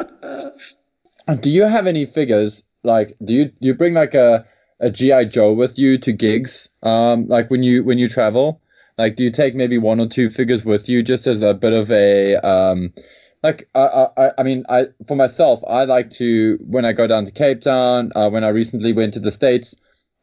Do 1.36 1.50
you 1.50 1.64
have 1.64 1.86
any 1.86 2.06
figures? 2.06 2.64
Like, 2.82 3.12
do 3.22 3.34
you 3.34 3.44
do 3.46 3.68
you 3.68 3.74
bring 3.74 3.94
like 3.94 4.14
a 4.14 4.46
a 4.80 4.90
GI 4.90 5.26
Joe 5.26 5.52
with 5.52 5.78
you 5.78 5.98
to 5.98 6.12
gigs? 6.12 6.70
Um, 6.82 7.28
like 7.28 7.50
when 7.50 7.62
you 7.62 7.84
when 7.84 7.98
you 7.98 8.08
travel, 8.08 8.62
like 8.96 9.16
do 9.16 9.24
you 9.24 9.30
take 9.30 9.54
maybe 9.54 9.76
one 9.76 10.00
or 10.00 10.06
two 10.06 10.30
figures 10.30 10.64
with 10.64 10.88
you 10.88 11.02
just 11.02 11.26
as 11.26 11.42
a 11.42 11.52
bit 11.52 11.74
of 11.74 11.90
a 11.90 12.36
um, 12.36 12.94
like 13.42 13.68
I 13.74 14.06
I 14.16 14.30
I 14.38 14.42
mean 14.42 14.64
I 14.70 14.86
for 15.06 15.16
myself 15.16 15.62
I 15.68 15.84
like 15.84 16.10
to 16.12 16.58
when 16.66 16.86
I 16.86 16.92
go 16.94 17.06
down 17.06 17.26
to 17.26 17.32
Cape 17.32 17.60
Town. 17.60 18.10
Uh, 18.14 18.30
when 18.30 18.44
I 18.44 18.48
recently 18.48 18.92
went 18.94 19.12
to 19.14 19.20
the 19.20 19.32
states, 19.32 19.74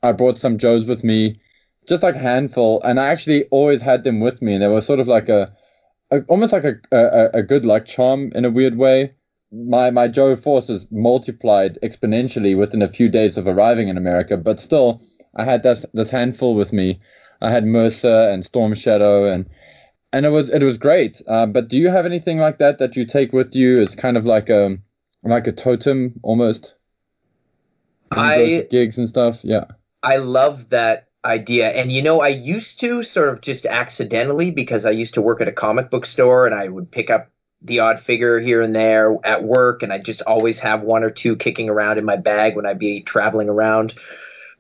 I 0.02 0.12
brought 0.12 0.40
some 0.40 0.58
Joes 0.58 0.88
with 0.88 1.04
me, 1.04 1.40
just 1.88 2.02
like 2.02 2.16
a 2.16 2.20
handful, 2.20 2.82
and 2.82 3.00
I 3.00 3.08
actually 3.08 3.46
always 3.52 3.82
had 3.82 4.04
them 4.04 4.22
with 4.22 4.42
me, 4.42 4.54
and 4.54 4.64
they 4.64 4.68
were 4.68 4.82
sort 4.82 5.00
of 5.00 5.08
like 5.08 5.30
a, 5.30 5.54
a 6.12 6.22
almost 6.30 6.52
like 6.54 6.64
a, 6.64 6.76
a 6.92 7.40
a 7.40 7.44
good 7.44 7.64
luck 7.64 7.86
charm 7.86 8.32
in 8.34 8.44
a 8.44 8.50
weird 8.50 8.76
way 8.76 9.14
my 9.52 9.90
my 9.92 10.08
Joe 10.08 10.36
forces 10.36 10.92
multiplied 10.92 11.78
exponentially 11.84 12.58
within 12.58 12.82
a 12.82 12.88
few 12.88 13.10
days 13.10 13.38
of 13.38 13.48
arriving 13.48 13.88
in 13.88 13.98
America, 13.98 14.38
but 14.38 14.60
still, 14.60 15.02
I 15.36 15.44
had 15.44 15.64
this 15.64 15.86
this 15.94 16.12
handful 16.12 16.56
with 16.56 16.74
me. 16.74 17.00
I 17.42 17.52
had 17.52 17.66
Mercer 17.66 18.30
and 18.32 18.46
Storm 18.46 18.74
Shadow, 18.74 19.26
and 19.26 19.50
and 20.12 20.26
it 20.26 20.30
was 20.30 20.50
it 20.50 20.64
was 20.64 20.78
great. 20.78 21.22
Uh, 21.28 21.46
but 21.46 21.68
do 21.68 21.78
you 21.78 21.90
have 21.90 22.06
anything 22.06 22.40
like 22.40 22.60
that 22.60 22.80
that 22.80 22.96
you 22.96 23.06
take 23.06 23.34
with 23.34 23.56
you 23.56 23.82
as 23.82 23.96
kind 23.96 24.18
of 24.18 24.26
like 24.26 24.50
a 24.50 24.78
like 25.24 25.48
a 25.48 25.52
totem 25.52 26.20
almost? 26.24 26.78
When 28.14 28.26
you 28.26 28.60
go 28.60 28.66
I 28.66 28.68
gigs 28.70 28.98
and 28.98 29.10
stuff. 29.10 29.44
Yeah. 29.44 29.66
I 30.04 30.18
love 30.18 30.70
that 30.70 31.08
idea. 31.26 31.70
And 31.70 31.92
you 31.92 32.02
know, 32.02 32.22
I 32.22 32.28
used 32.30 32.80
to 32.82 33.02
sort 33.02 33.30
of 33.30 33.42
just 33.42 33.66
accidentally 33.66 34.52
because 34.52 34.86
I 34.86 34.92
used 34.92 35.16
to 35.16 35.22
work 35.22 35.42
at 35.42 35.48
a 35.48 35.52
comic 35.52 35.90
book 35.90 36.06
store 36.06 36.46
and 36.46 36.54
I 36.56 36.68
would 36.68 36.92
pick 36.92 37.10
up 37.10 37.32
the 37.66 37.80
odd 37.80 38.00
figure 38.00 38.40
here 38.40 38.62
and 38.62 38.76
there 38.76 39.18
at 39.24 39.44
work 39.44 39.84
and 39.84 39.92
I 39.92 39.98
just 39.98 40.22
always 40.22 40.60
have 40.60 40.84
one 40.84 41.04
or 41.04 41.10
two 41.10 41.36
kicking 41.36 41.70
around 41.70 41.98
in 41.98 42.06
my 42.06 42.16
bag 42.16 42.56
when 42.56 42.66
I'd 42.66 42.80
be 42.80 43.02
traveling 43.02 43.50
around. 43.50 43.96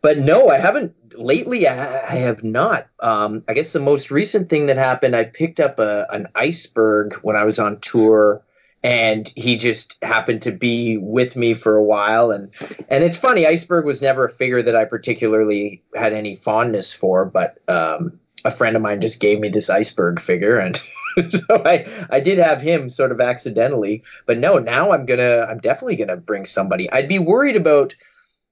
But 0.01 0.17
no, 0.19 0.49
I 0.49 0.57
haven't 0.57 1.17
lately. 1.17 1.67
I, 1.67 2.03
I 2.03 2.15
have 2.17 2.43
not. 2.43 2.87
Um, 2.99 3.43
I 3.47 3.53
guess 3.53 3.73
the 3.73 3.79
most 3.79 4.11
recent 4.11 4.49
thing 4.49 4.67
that 4.67 4.77
happened, 4.77 5.15
I 5.15 5.23
picked 5.23 5.59
up 5.59 5.79
a, 5.79 6.05
an 6.11 6.27
iceberg 6.35 7.15
when 7.21 7.35
I 7.35 7.43
was 7.43 7.59
on 7.59 7.79
tour, 7.79 8.43
and 8.83 9.27
he 9.35 9.57
just 9.57 9.97
happened 10.03 10.43
to 10.43 10.51
be 10.51 10.97
with 10.97 11.35
me 11.35 11.53
for 11.53 11.75
a 11.75 11.83
while. 11.83 12.31
And 12.31 12.51
and 12.87 13.03
it's 13.03 13.17
funny, 13.17 13.47
iceberg 13.47 13.85
was 13.85 14.01
never 14.01 14.25
a 14.25 14.29
figure 14.29 14.61
that 14.61 14.75
I 14.75 14.85
particularly 14.85 15.83
had 15.95 16.13
any 16.13 16.35
fondness 16.35 16.93
for, 16.93 17.25
but 17.25 17.57
um, 17.67 18.19
a 18.43 18.51
friend 18.51 18.75
of 18.75 18.81
mine 18.81 19.01
just 19.01 19.21
gave 19.21 19.39
me 19.39 19.49
this 19.49 19.69
iceberg 19.69 20.19
figure, 20.19 20.57
and 20.57 20.79
so 21.29 21.61
I 21.65 21.85
I 22.09 22.19
did 22.19 22.37
have 22.37 22.61
him 22.61 22.89
sort 22.89 23.11
of 23.11 23.21
accidentally. 23.21 24.03
But 24.25 24.37
no, 24.37 24.59
now 24.59 24.91
I'm 24.91 25.05
gonna 25.05 25.45
I'm 25.49 25.59
definitely 25.59 25.95
gonna 25.95 26.17
bring 26.17 26.45
somebody. 26.45 26.91
I'd 26.91 27.09
be 27.09 27.19
worried 27.19 27.55
about 27.55 27.95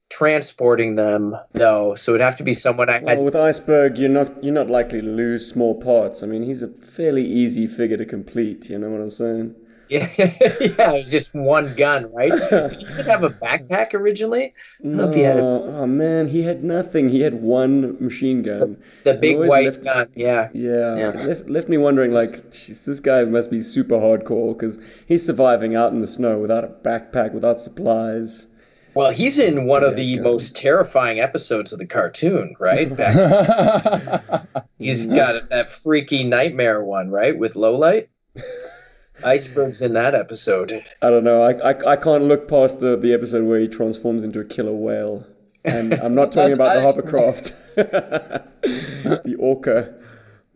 transporting 0.10 0.96
them 0.96 1.36
though, 1.54 1.96
so 1.96 2.12
it'd 2.12 2.22
have 2.22 2.38
to 2.38 2.44
be 2.44 2.54
someone 2.54 2.90
I. 2.90 3.00
Well, 3.00 3.24
with 3.24 3.36
Iceberg, 3.36 3.98
you're 3.98 4.10
not 4.10 4.44
you're 4.44 4.54
not 4.54 4.70
likely 4.70 5.02
to 5.02 5.08
lose 5.08 5.48
small 5.48 5.82
parts. 5.82 6.24
I 6.24 6.28
mean, 6.28 6.44
he's 6.44 6.64
a 6.64 6.68
fairly 6.68 7.24
easy 7.24 7.68
figure 7.68 7.98
to 7.98 8.06
complete. 8.06 8.70
You 8.70 8.80
know 8.80 8.90
what 8.90 9.02
I'm 9.02 9.10
saying? 9.10 9.56
Yeah, 9.90 10.08
yeah, 10.18 10.92
it 10.94 11.04
was 11.04 11.12
just 11.12 11.36
one 11.36 11.76
gun, 11.76 12.12
right? 12.14 12.32
Did 12.32 12.82
he 12.82 13.04
have 13.04 13.24
a 13.24 13.30
backpack 13.30 13.94
originally? 13.94 14.54
No, 14.82 15.12
he 15.12 15.20
had 15.22 15.38
a- 15.38 15.42
oh 15.42 15.86
man, 15.88 16.28
he 16.28 16.42
had 16.42 16.64
nothing. 16.64 17.10
He 17.10 17.22
had 17.22 17.36
one 17.36 17.98
machine 18.00 18.42
gun. 18.44 18.78
The 19.04 19.14
big 19.16 19.38
white 19.38 19.66
left- 19.66 19.84
gun, 19.84 20.08
yeah. 20.16 20.50
Yeah, 20.54 20.96
Yeah. 20.96 21.10
Left, 21.26 21.50
left 21.50 21.70
me 21.70 21.78
wondering, 21.78 22.12
like, 22.14 22.50
geez, 22.52 22.82
this 22.86 23.02
guy 23.02 23.24
must 23.26 23.52
be 23.52 23.62
super 23.62 23.96
hardcore 23.96 24.58
because 24.58 24.80
he's 25.06 25.26
surviving 25.26 25.76
out 25.76 25.92
in 25.92 26.00
the 26.00 26.08
snow 26.08 26.40
without 26.40 26.64
a 26.64 26.68
backpack, 26.70 27.34
without 27.34 27.60
supplies. 27.62 28.48
Well, 28.96 29.12
he's 29.12 29.38
in 29.40 29.66
one 29.68 29.84
of 29.84 29.96
the 29.96 30.16
gun. 30.16 30.24
most 30.24 30.56
terrifying 30.56 31.20
episodes 31.20 31.74
of 31.74 31.80
the 31.80 31.88
cartoon, 31.88 32.56
right? 32.60 32.96
Back, 32.96 34.46
he's 34.80 35.08
got 35.08 35.50
that 35.50 35.70
freaky 35.70 36.24
nightmare 36.24 36.84
one, 36.84 37.10
right, 37.10 37.38
with 37.38 37.54
Lowlight. 37.56 38.08
Iceberg's 39.26 39.82
in 39.82 39.94
that 39.94 40.16
episode. 40.16 40.84
I 41.02 41.10
don't 41.10 41.24
know. 41.24 41.42
I, 41.42 41.52
I, 41.72 41.92
I 41.94 41.96
can't 41.96 42.24
look 42.26 42.48
past 42.48 42.80
the, 42.80 42.98
the 42.98 43.14
episode 43.14 43.46
where 43.46 43.60
he 43.60 43.68
transforms 43.68 44.24
into 44.24 44.40
a 44.40 44.46
killer 44.46 44.74
whale. 44.74 45.26
And 45.66 45.94
I'm 45.94 46.14
not 46.16 46.32
talking 46.32 46.54
about 46.54 46.74
the 46.74 46.80
I- 46.80 46.84
hovercraft. 46.84 47.56
the 48.62 49.36
orca. 49.40 49.94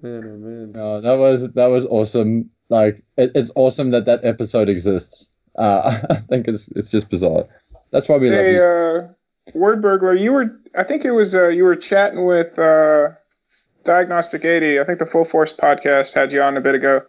Man, 0.02 0.24
oh 0.26 0.38
man. 0.38 0.72
No, 0.74 1.02
that 1.02 1.16
was 1.18 1.52
that 1.54 1.68
was 1.68 1.86
awesome. 1.86 2.52
Like 2.70 3.04
it, 3.18 3.32
it's 3.34 3.52
awesome 3.56 3.92
that 3.92 4.06
that 4.06 4.24
episode 4.24 4.70
exists. 4.70 5.30
Uh, 5.58 6.00
I 6.10 6.16
think 6.16 6.48
it's 6.48 6.68
it's 6.70 6.92
just 6.92 7.10
bizarre. 7.10 7.46
That's 7.92 8.08
why 8.10 8.18
we 8.18 8.30
love 8.30 8.40
Hey, 8.40 8.54
you. 8.56 8.62
uh, 8.62 9.08
Wordburglar, 9.56 10.20
you 10.20 10.34
were, 10.34 10.60
I 10.76 10.84
think 10.84 11.06
it 11.06 11.12
was, 11.12 11.34
uh, 11.34 11.48
you 11.48 11.64
were 11.64 11.78
chatting 11.78 12.26
with 12.26 12.60
uh, 12.60 13.12
Diagnostic 13.86 14.44
80. 14.44 14.82
I 14.82 14.84
think 14.84 15.00
the 15.00 15.06
Full 15.06 15.24
Force 15.24 15.54
podcast 15.56 16.14
had 16.14 16.34
you 16.34 16.42
on 16.42 16.58
a 16.58 16.62
bit 16.62 16.76
ago. 16.76 17.04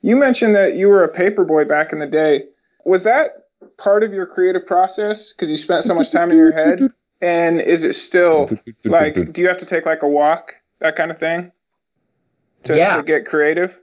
You 0.00 0.16
mentioned 0.16 0.54
that 0.54 0.74
you 0.74 0.88
were 0.88 1.04
a 1.04 1.12
paperboy 1.12 1.68
back 1.68 1.92
in 1.92 1.98
the 1.98 2.06
day. 2.06 2.44
Was 2.84 3.02
that 3.02 3.46
part 3.76 4.04
of 4.04 4.12
your 4.12 4.26
creative 4.26 4.66
process 4.66 5.32
because 5.32 5.50
you 5.50 5.56
spent 5.56 5.84
so 5.84 5.94
much 5.94 6.10
time 6.10 6.30
in 6.30 6.36
your 6.36 6.52
head? 6.52 6.92
And 7.20 7.60
is 7.60 7.82
it 7.82 7.94
still 7.94 8.48
like, 8.84 9.32
do 9.32 9.42
you 9.42 9.48
have 9.48 9.58
to 9.58 9.66
take 9.66 9.86
like 9.86 10.02
a 10.02 10.08
walk, 10.08 10.54
that 10.78 10.94
kind 10.94 11.10
of 11.10 11.18
thing, 11.18 11.50
to, 12.64 12.76
Yeah. 12.76 12.96
to 12.96 13.02
get 13.02 13.26
creative? 13.26 13.76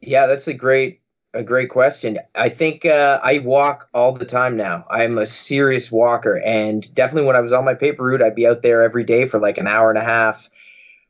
Yeah, 0.00 0.26
that's 0.26 0.46
a 0.48 0.54
great 0.54 1.00
a 1.32 1.42
great 1.44 1.70
question. 1.70 2.18
I 2.34 2.48
think 2.48 2.84
uh, 2.84 3.20
I 3.22 3.38
walk 3.38 3.88
all 3.94 4.12
the 4.12 4.24
time 4.24 4.56
now. 4.56 4.84
I'm 4.90 5.16
a 5.16 5.26
serious 5.26 5.92
walker, 5.92 6.40
and 6.44 6.92
definitely 6.94 7.28
when 7.28 7.36
I 7.36 7.40
was 7.40 7.52
on 7.52 7.64
my 7.64 7.74
paper 7.74 8.02
route, 8.02 8.20
I'd 8.22 8.34
be 8.34 8.48
out 8.48 8.62
there 8.62 8.82
every 8.82 9.04
day 9.04 9.26
for 9.26 9.38
like 9.38 9.56
an 9.58 9.68
hour 9.68 9.90
and 9.90 9.98
a 9.98 10.02
half 10.02 10.48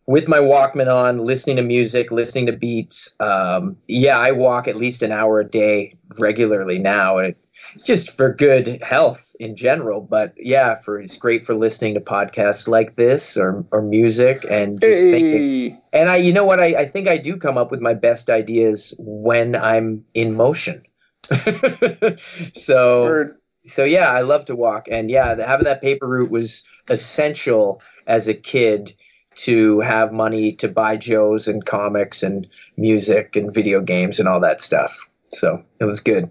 with 0.07 0.29
my 0.29 0.39
Walkman 0.39 0.93
on, 0.93 1.19
listening 1.19 1.57
to 1.57 1.63
music, 1.63 2.11
listening 2.11 2.47
to 2.47 2.57
beats. 2.57 3.15
Um, 3.21 3.77
yeah, 3.87 4.19
I 4.19 4.33
walk 4.33 4.69
at 4.69 4.77
least 4.77 5.03
an 5.03 5.13
hour 5.13 5.41
a 5.41 5.45
day 5.45 5.95
regularly 6.19 6.79
now, 6.79 7.19
and 7.19 7.35
it's 7.75 7.85
just 7.85 8.17
for 8.17 8.35
good 8.35 8.83
health 8.83 9.37
in 9.39 9.57
general. 9.57 10.01
But 10.01 10.35
yeah, 10.37 10.75
for 10.75 10.99
it's 10.99 11.17
great 11.17 11.45
for 11.45 11.55
listening 11.55 11.95
to 11.95 12.01
podcasts 12.01 12.67
like 12.67 12.97
this 12.97 13.37
or 13.37 13.65
or 13.71 13.83
music 13.83 14.45
and 14.49 14.81
just 14.81 15.03
thinking. 15.03 15.81
And 15.93 16.09
I, 16.09 16.17
you 16.17 16.33
know 16.33 16.45
what? 16.45 16.61
I, 16.61 16.75
I 16.77 16.87
think 16.87 17.09
I 17.09 17.19
do 17.19 17.37
come 17.37 17.59
up 17.59 17.71
with 17.71 17.81
my 17.81 17.95
best 17.95 18.31
ideas 18.31 18.95
when 18.99 19.55
I'm 19.55 20.05
in 20.15 20.35
motion. 20.35 20.83
so, 22.55 23.05
word. 23.05 23.37
so 23.65 23.85
yeah, 23.85 24.09
I 24.11 24.23
love 24.23 24.47
to 24.47 24.57
walk, 24.57 24.89
and 24.91 25.11
yeah, 25.11 25.37
having 25.47 25.65
that 25.65 25.83
paper 25.83 26.09
route 26.09 26.31
was 26.31 26.69
essential 26.89 27.83
as 28.07 28.27
a 28.27 28.35
kid 28.35 28.91
to 29.41 29.81
have 29.81 30.13
money 30.13 30.53
to 30.53 30.69
buy 30.69 30.97
Joes 30.97 31.49
and 31.49 31.65
comics 31.65 32.23
and 32.23 32.47
music 32.77 33.37
and 33.37 33.53
video 33.53 33.81
games 33.81 34.21
and 34.21 34.29
all 34.29 34.41
that 34.41 34.61
stuff. 34.61 35.09
So 35.31 35.65
it 35.79 35.85
was 35.85 36.01
good. 36.01 36.31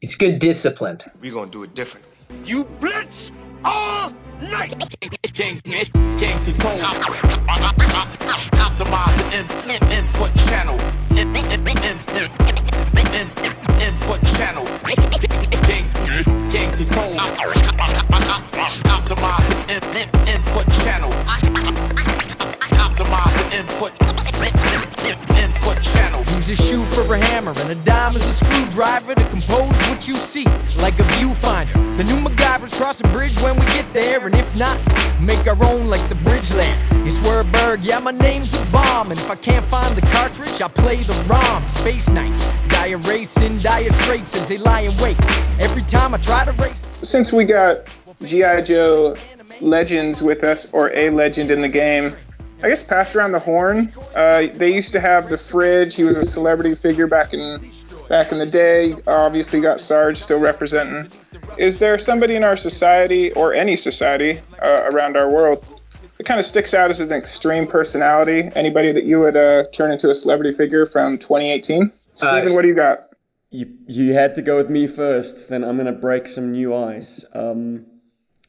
It's 0.00 0.16
good 0.16 0.38
discipline. 0.38 1.00
We're 1.20 1.32
gonna 1.32 1.50
do 1.50 1.62
it 1.64 1.74
differently. 1.74 2.10
You 2.44 2.64
blitz 2.64 3.30
all 3.64 4.12
night. 4.40 4.78
Optimize 8.56 9.16
the 9.66 9.74
input 9.96 10.34
channel. 10.48 10.78
In, 11.18 11.34
in, 11.36 11.66
in, 11.68 11.78
in, 11.78 12.36
my 23.24 23.50
input 23.56 23.92
input 25.36 25.82
channel. 25.82 26.20
Use 26.36 26.50
a 26.50 26.56
shoe 26.56 26.84
for 26.84 27.14
a 27.14 27.18
hammer 27.18 27.52
and 27.56 27.70
a 27.70 27.74
dime 27.74 28.14
as 28.16 28.26
a 28.26 28.34
screwdriver 28.44 29.14
to 29.14 29.24
compose 29.28 29.76
what 29.88 30.06
you 30.06 30.14
see, 30.14 30.44
like 30.78 30.98
a 30.98 31.06
viewfinder. 31.16 31.96
The 31.96 32.04
new 32.04 32.16
MacGyver's 32.16 32.74
cross 32.74 33.00
a 33.00 33.08
bridge 33.08 33.36
when 33.42 33.54
we 33.54 33.64
get 33.66 33.92
there, 33.92 34.26
and 34.26 34.34
if 34.34 34.58
not, 34.58 34.76
make 35.20 35.46
our 35.46 35.62
own 35.64 35.88
like 35.88 36.06
the 36.08 36.14
bridge 36.16 36.52
land. 36.52 36.78
It's 37.06 37.18
Werberg, 37.20 37.84
yeah, 37.84 37.98
my 38.00 38.10
name's 38.10 38.52
a 38.54 38.64
bomb, 38.66 39.10
and 39.10 39.18
if 39.18 39.30
I 39.30 39.36
can't 39.36 39.64
find 39.64 39.94
the 39.96 40.06
cartridge, 40.06 40.60
I 40.60 40.68
play 40.68 40.96
the 40.96 41.14
ROM. 41.28 41.62
Space 41.68 42.08
Knight, 42.10 42.32
dire 42.68 42.98
racing, 42.98 43.58
dire 43.58 43.90
straits 43.90 44.32
since 44.32 44.48
they 44.48 44.58
lie 44.58 44.80
in 44.80 44.96
wait. 44.98 45.18
Every 45.58 45.82
time 45.82 46.14
I 46.14 46.18
try 46.18 46.44
to 46.44 46.52
race. 46.62 46.80
Since 47.02 47.32
we 47.32 47.44
got 47.44 47.86
G.I. 48.22 48.62
Joe 48.62 49.16
legends 49.60 50.22
with 50.22 50.44
us, 50.44 50.72
or 50.72 50.90
a 50.92 51.10
legend 51.10 51.50
in 51.50 51.62
the 51.62 51.68
game, 51.68 52.14
I 52.66 52.68
guess 52.68 52.82
pass 52.82 53.14
around 53.14 53.30
the 53.30 53.38
horn. 53.38 53.92
Uh, 54.12 54.48
they 54.56 54.74
used 54.74 54.90
to 54.94 54.98
have 54.98 55.28
the 55.28 55.38
fridge. 55.38 55.94
He 55.94 56.02
was 56.02 56.16
a 56.16 56.24
celebrity 56.24 56.74
figure 56.74 57.06
back 57.06 57.32
in 57.32 57.70
back 58.08 58.32
in 58.32 58.40
the 58.40 58.46
day. 58.46 58.96
Obviously, 59.06 59.60
got 59.60 59.78
Sarge 59.78 60.18
still 60.18 60.40
representing. 60.40 61.08
Is 61.58 61.78
there 61.78 61.96
somebody 61.96 62.34
in 62.34 62.42
our 62.42 62.56
society 62.56 63.30
or 63.34 63.54
any 63.54 63.76
society 63.76 64.40
uh, 64.60 64.90
around 64.90 65.16
our 65.16 65.30
world 65.30 65.64
that 66.16 66.26
kind 66.26 66.40
of 66.40 66.44
sticks 66.44 66.74
out 66.74 66.90
as 66.90 66.98
an 66.98 67.12
extreme 67.12 67.68
personality? 67.68 68.50
Anybody 68.56 68.90
that 68.90 69.04
you 69.04 69.20
would 69.20 69.36
uh, 69.36 69.66
turn 69.72 69.92
into 69.92 70.10
a 70.10 70.14
celebrity 70.14 70.52
figure 70.52 70.86
from 70.86 71.18
2018? 71.18 71.92
Steven, 72.14 72.52
what 72.52 72.62
do 72.62 72.68
you 72.68 72.74
got? 72.74 73.10
You, 73.50 73.72
you 73.86 74.12
had 74.12 74.34
to 74.34 74.42
go 74.42 74.56
with 74.56 74.70
me 74.70 74.88
first, 74.88 75.50
then 75.50 75.62
I'm 75.62 75.76
going 75.76 75.86
to 75.86 75.92
break 75.92 76.26
some 76.26 76.50
new 76.50 76.74
ice. 76.74 77.24
Um, 77.32 77.86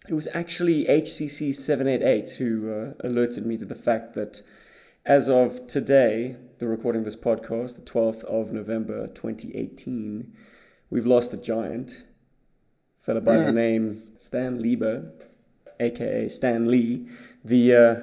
it 0.08 0.14
was 0.14 0.28
actually 0.34 0.86
HCC788 0.86 2.36
who 2.38 2.72
uh, 2.72 2.93
alerted 3.08 3.45
me 3.45 3.58
to 3.58 3.66
the 3.66 3.76
fact 3.76 4.14
that 4.14 4.41
as 5.05 5.30
of 5.30 5.68
today, 5.68 6.36
the 6.60 6.68
recording 6.68 6.99
of 6.99 7.05
this 7.05 7.16
podcast, 7.16 7.76
the 7.76 7.89
12th 7.89 8.24
of 8.24 8.51
November 8.51 9.08
2018, 9.08 10.34
we've 10.89 11.05
lost 11.05 11.34
a 11.34 11.38
giant, 11.38 12.03
a 12.99 13.03
fella 13.03 13.22
by 13.22 13.38
the 13.38 13.51
name 13.51 14.01
Stan 14.18 14.62
Lieber, 14.62 15.12
aka 15.80 16.30
Stan 16.30 16.70
Lee, 16.70 17.08
the 17.43 17.76
uh, 17.76 17.95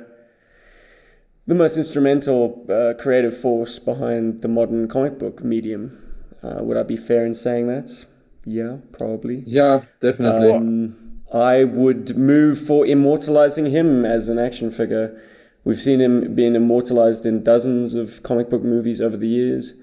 the 1.47 1.55
most 1.55 1.77
instrumental 1.77 2.67
uh, 2.71 2.95
creative 2.99 3.37
force 3.37 3.79
behind 3.79 4.41
the 4.41 4.49
modern 4.49 4.89
comic 4.89 5.19
book 5.19 5.45
medium. 5.45 5.99
Uh, 6.43 6.61
would 6.63 6.77
I 6.77 6.83
be 6.85 6.97
fair 6.97 7.27
in 7.27 7.35
saying 7.35 7.67
that? 7.67 8.05
Yeah, 8.47 8.79
probably. 8.93 9.43
Yeah, 9.47 9.83
definitely. 10.01 10.51
Um, 10.51 11.04
I 11.35 11.65
would 11.65 12.17
move 12.17 12.61
for 12.61 12.87
immortalizing 12.87 13.67
him 13.67 14.05
as 14.05 14.29
an 14.29 14.39
action 14.39 14.71
figure. 14.71 15.21
We've 15.65 15.77
seen 15.77 16.01
him 16.01 16.35
being 16.37 16.55
immortalized 16.55 17.27
in 17.27 17.43
dozens 17.43 17.97
of 17.97 18.23
comic 18.23 18.51
book 18.51 18.63
movies 18.63 19.01
over 19.01 19.17
the 19.17 19.27
years, 19.27 19.75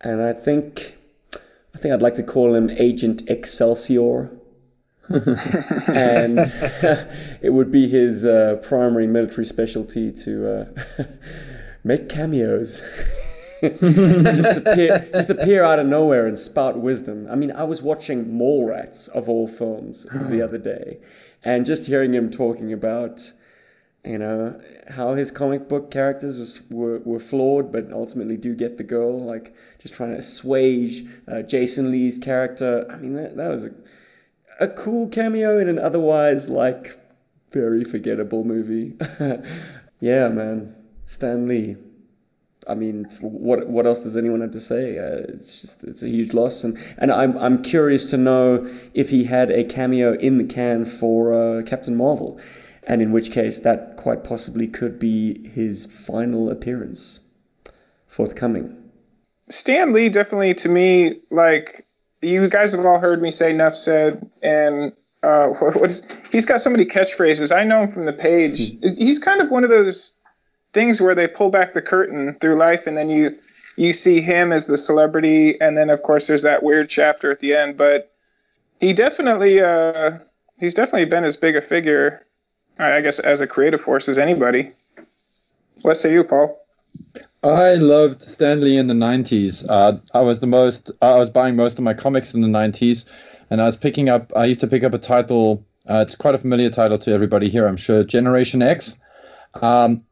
and 0.00 0.22
I 0.22 0.32
think 0.32 0.96
I 1.74 1.78
think 1.78 1.92
I'd 1.92 2.00
like 2.00 2.14
to 2.14 2.22
call 2.22 2.54
him 2.54 2.70
Agent 2.70 3.28
Excelsior. 3.28 4.30
and 5.08 6.38
it 7.42 7.52
would 7.52 7.70
be 7.70 7.86
his 7.86 8.24
uh, 8.24 8.56
primary 8.62 9.06
military 9.06 9.44
specialty 9.44 10.10
to 10.10 10.48
uh, 10.48 10.64
make 11.84 12.08
cameos. 12.08 12.82
just 13.62 14.58
appear, 14.58 15.08
just 15.14 15.30
appear 15.30 15.64
out 15.64 15.78
of 15.78 15.86
nowhere 15.86 16.26
and 16.26 16.38
spout 16.38 16.78
wisdom. 16.78 17.26
I 17.30 17.36
mean, 17.36 17.52
I 17.52 17.64
was 17.64 17.82
watching 17.82 18.38
Mallrats 18.38 19.08
of 19.08 19.28
all 19.28 19.48
films 19.48 20.06
the 20.30 20.42
other 20.42 20.58
day, 20.58 20.98
and 21.44 21.64
just 21.64 21.86
hearing 21.86 22.12
him 22.12 22.30
talking 22.30 22.72
about, 22.72 23.32
you 24.04 24.18
know, 24.18 24.60
how 24.88 25.14
his 25.14 25.30
comic 25.30 25.68
book 25.68 25.90
characters 25.90 26.38
was, 26.38 26.62
were 26.70 26.98
were 26.98 27.20
flawed, 27.20 27.72
but 27.72 27.92
ultimately 27.92 28.36
do 28.36 28.54
get 28.54 28.76
the 28.76 28.84
girl. 28.84 29.20
Like 29.20 29.54
just 29.78 29.94
trying 29.94 30.10
to 30.10 30.18
assuage 30.18 31.04
uh, 31.26 31.42
Jason 31.42 31.90
Lee's 31.90 32.18
character. 32.18 32.86
I 32.90 32.96
mean, 32.96 33.14
that 33.14 33.36
that 33.36 33.48
was 33.50 33.64
a 33.64 33.70
a 34.60 34.68
cool 34.68 35.08
cameo 35.08 35.58
in 35.58 35.68
an 35.68 35.78
otherwise 35.78 36.48
like 36.48 36.98
very 37.50 37.84
forgettable 37.84 38.44
movie. 38.44 38.94
yeah, 40.00 40.28
man, 40.28 40.74
Stan 41.04 41.48
Lee. 41.48 41.76
I 42.68 42.74
mean, 42.74 43.06
what 43.20 43.68
what 43.68 43.86
else 43.86 44.02
does 44.02 44.16
anyone 44.16 44.40
have 44.40 44.50
to 44.52 44.60
say? 44.60 44.98
Uh, 44.98 45.18
it's 45.28 45.60
just 45.60 45.84
it's 45.84 46.02
a 46.02 46.08
huge 46.08 46.34
loss, 46.34 46.64
and 46.64 46.76
and 46.98 47.12
I'm 47.12 47.38
I'm 47.38 47.62
curious 47.62 48.10
to 48.10 48.16
know 48.16 48.68
if 48.92 49.08
he 49.08 49.24
had 49.24 49.50
a 49.50 49.62
cameo 49.64 50.14
in 50.14 50.38
the 50.38 50.44
can 50.44 50.84
for 50.84 51.32
uh, 51.32 51.62
Captain 51.62 51.96
Marvel, 51.96 52.40
and 52.86 53.00
in 53.00 53.12
which 53.12 53.30
case 53.30 53.60
that 53.60 53.96
quite 53.96 54.24
possibly 54.24 54.66
could 54.66 54.98
be 54.98 55.48
his 55.48 55.86
final 55.86 56.50
appearance, 56.50 57.20
forthcoming. 58.08 58.76
Stan 59.48 59.92
Lee 59.92 60.08
definitely 60.08 60.54
to 60.54 60.68
me 60.68 61.20
like 61.30 61.86
you 62.20 62.48
guys 62.48 62.74
have 62.74 62.84
all 62.84 62.98
heard 62.98 63.22
me 63.22 63.30
say 63.30 63.50
enough 63.50 63.76
said 63.76 64.28
and 64.42 64.92
uh, 65.22 65.48
what, 65.60 65.80
what's 65.80 66.12
he's 66.32 66.46
got 66.46 66.60
so 66.60 66.70
many 66.70 66.84
catchphrases. 66.84 67.54
I 67.54 67.62
know 67.62 67.82
him 67.82 67.92
from 67.92 68.06
the 68.06 68.12
page. 68.12 68.72
he's 68.80 69.20
kind 69.20 69.40
of 69.40 69.52
one 69.52 69.62
of 69.62 69.70
those 69.70 70.15
things 70.76 71.00
where 71.00 71.14
they 71.14 71.26
pull 71.26 71.48
back 71.48 71.72
the 71.72 71.80
curtain 71.80 72.34
through 72.34 72.56
life 72.56 72.86
and 72.86 72.96
then 72.98 73.08
you 73.08 73.30
you 73.76 73.92
see 73.92 74.20
him 74.20 74.52
as 74.52 74.66
the 74.66 74.76
celebrity 74.76 75.58
and 75.60 75.76
then 75.76 75.88
of 75.88 76.02
course 76.02 76.26
there's 76.26 76.42
that 76.42 76.62
weird 76.62 76.88
chapter 76.88 77.30
at 77.30 77.40
the 77.40 77.54
end 77.54 77.76
but 77.76 78.12
he 78.78 78.92
definitely 78.92 79.60
uh 79.60 80.18
he's 80.58 80.74
definitely 80.74 81.06
been 81.06 81.24
as 81.24 81.36
big 81.36 81.56
a 81.56 81.62
figure 81.62 82.26
I 82.78 83.00
guess 83.00 83.18
as 83.18 83.40
a 83.40 83.46
creative 83.46 83.80
force 83.80 84.08
as 84.08 84.18
anybody. 84.18 84.70
What 85.82 85.96
say 85.96 86.12
you, 86.12 86.24
Paul? 86.24 86.60
I 87.42 87.74
loved 87.74 88.22
Stan 88.22 88.60
Lee 88.60 88.76
in 88.76 88.86
the 88.86 88.94
90s. 88.94 89.64
Uh, 89.68 89.98
I 90.12 90.20
was 90.20 90.40
the 90.40 90.46
most, 90.46 90.90
I 91.00 91.14
was 91.14 91.30
buying 91.30 91.56
most 91.56 91.78
of 91.78 91.84
my 91.84 91.94
comics 91.94 92.34
in 92.34 92.40
the 92.40 92.48
90s, 92.48 93.10
and 93.50 93.62
I 93.62 93.66
was 93.66 93.76
picking 93.76 94.08
up, 94.08 94.32
I 94.34 94.46
used 94.46 94.60
to 94.60 94.66
pick 94.66 94.84
up 94.84 94.94
a 94.94 94.98
title, 94.98 95.64
uh, 95.88 96.04
it's 96.06 96.16
quite 96.16 96.34
a 96.34 96.38
familiar 96.38 96.70
title 96.70 96.98
to 96.98 97.12
everybody 97.12 97.48
here, 97.48 97.66
I'm 97.66 97.76
sure, 97.76 98.02
Generation 98.02 98.62
X. 98.62 98.98
Um, 99.54 100.05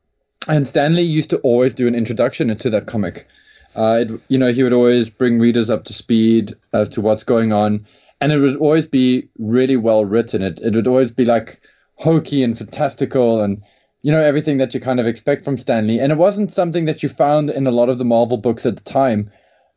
and 0.48 0.66
Stan 0.66 0.94
Lee 0.94 1.02
used 1.02 1.30
to 1.30 1.38
always 1.38 1.74
do 1.74 1.86
an 1.86 1.94
introduction 1.94 2.50
into 2.50 2.70
that 2.70 2.86
comic. 2.86 3.28
Uh, 3.76 4.04
it, 4.06 4.20
you 4.28 4.38
know, 4.38 4.52
he 4.52 4.62
would 4.62 4.72
always 4.72 5.10
bring 5.10 5.38
readers 5.38 5.70
up 5.70 5.84
to 5.84 5.92
speed 5.92 6.52
as 6.72 6.88
to 6.90 7.00
what's 7.00 7.24
going 7.24 7.52
on, 7.52 7.86
and 8.20 8.32
it 8.32 8.38
would 8.38 8.56
always 8.56 8.86
be 8.86 9.28
really 9.38 9.76
well 9.76 10.04
written. 10.04 10.42
It, 10.42 10.60
it 10.60 10.74
would 10.74 10.86
always 10.86 11.10
be 11.10 11.24
like 11.24 11.60
hokey 11.96 12.42
and 12.42 12.56
fantastical 12.56 13.40
and 13.40 13.62
you 14.02 14.12
know 14.12 14.20
everything 14.20 14.58
that 14.58 14.74
you 14.74 14.80
kind 14.80 15.00
of 15.00 15.06
expect 15.06 15.44
from 15.44 15.56
Stan 15.56 15.86
Lee. 15.86 15.98
And 15.98 16.12
it 16.12 16.18
wasn't 16.18 16.52
something 16.52 16.84
that 16.84 17.02
you 17.02 17.08
found 17.08 17.50
in 17.50 17.66
a 17.66 17.72
lot 17.72 17.88
of 17.88 17.98
the 17.98 18.04
Marvel 18.04 18.36
books 18.36 18.66
at 18.66 18.76
the 18.76 18.82
time. 18.82 19.30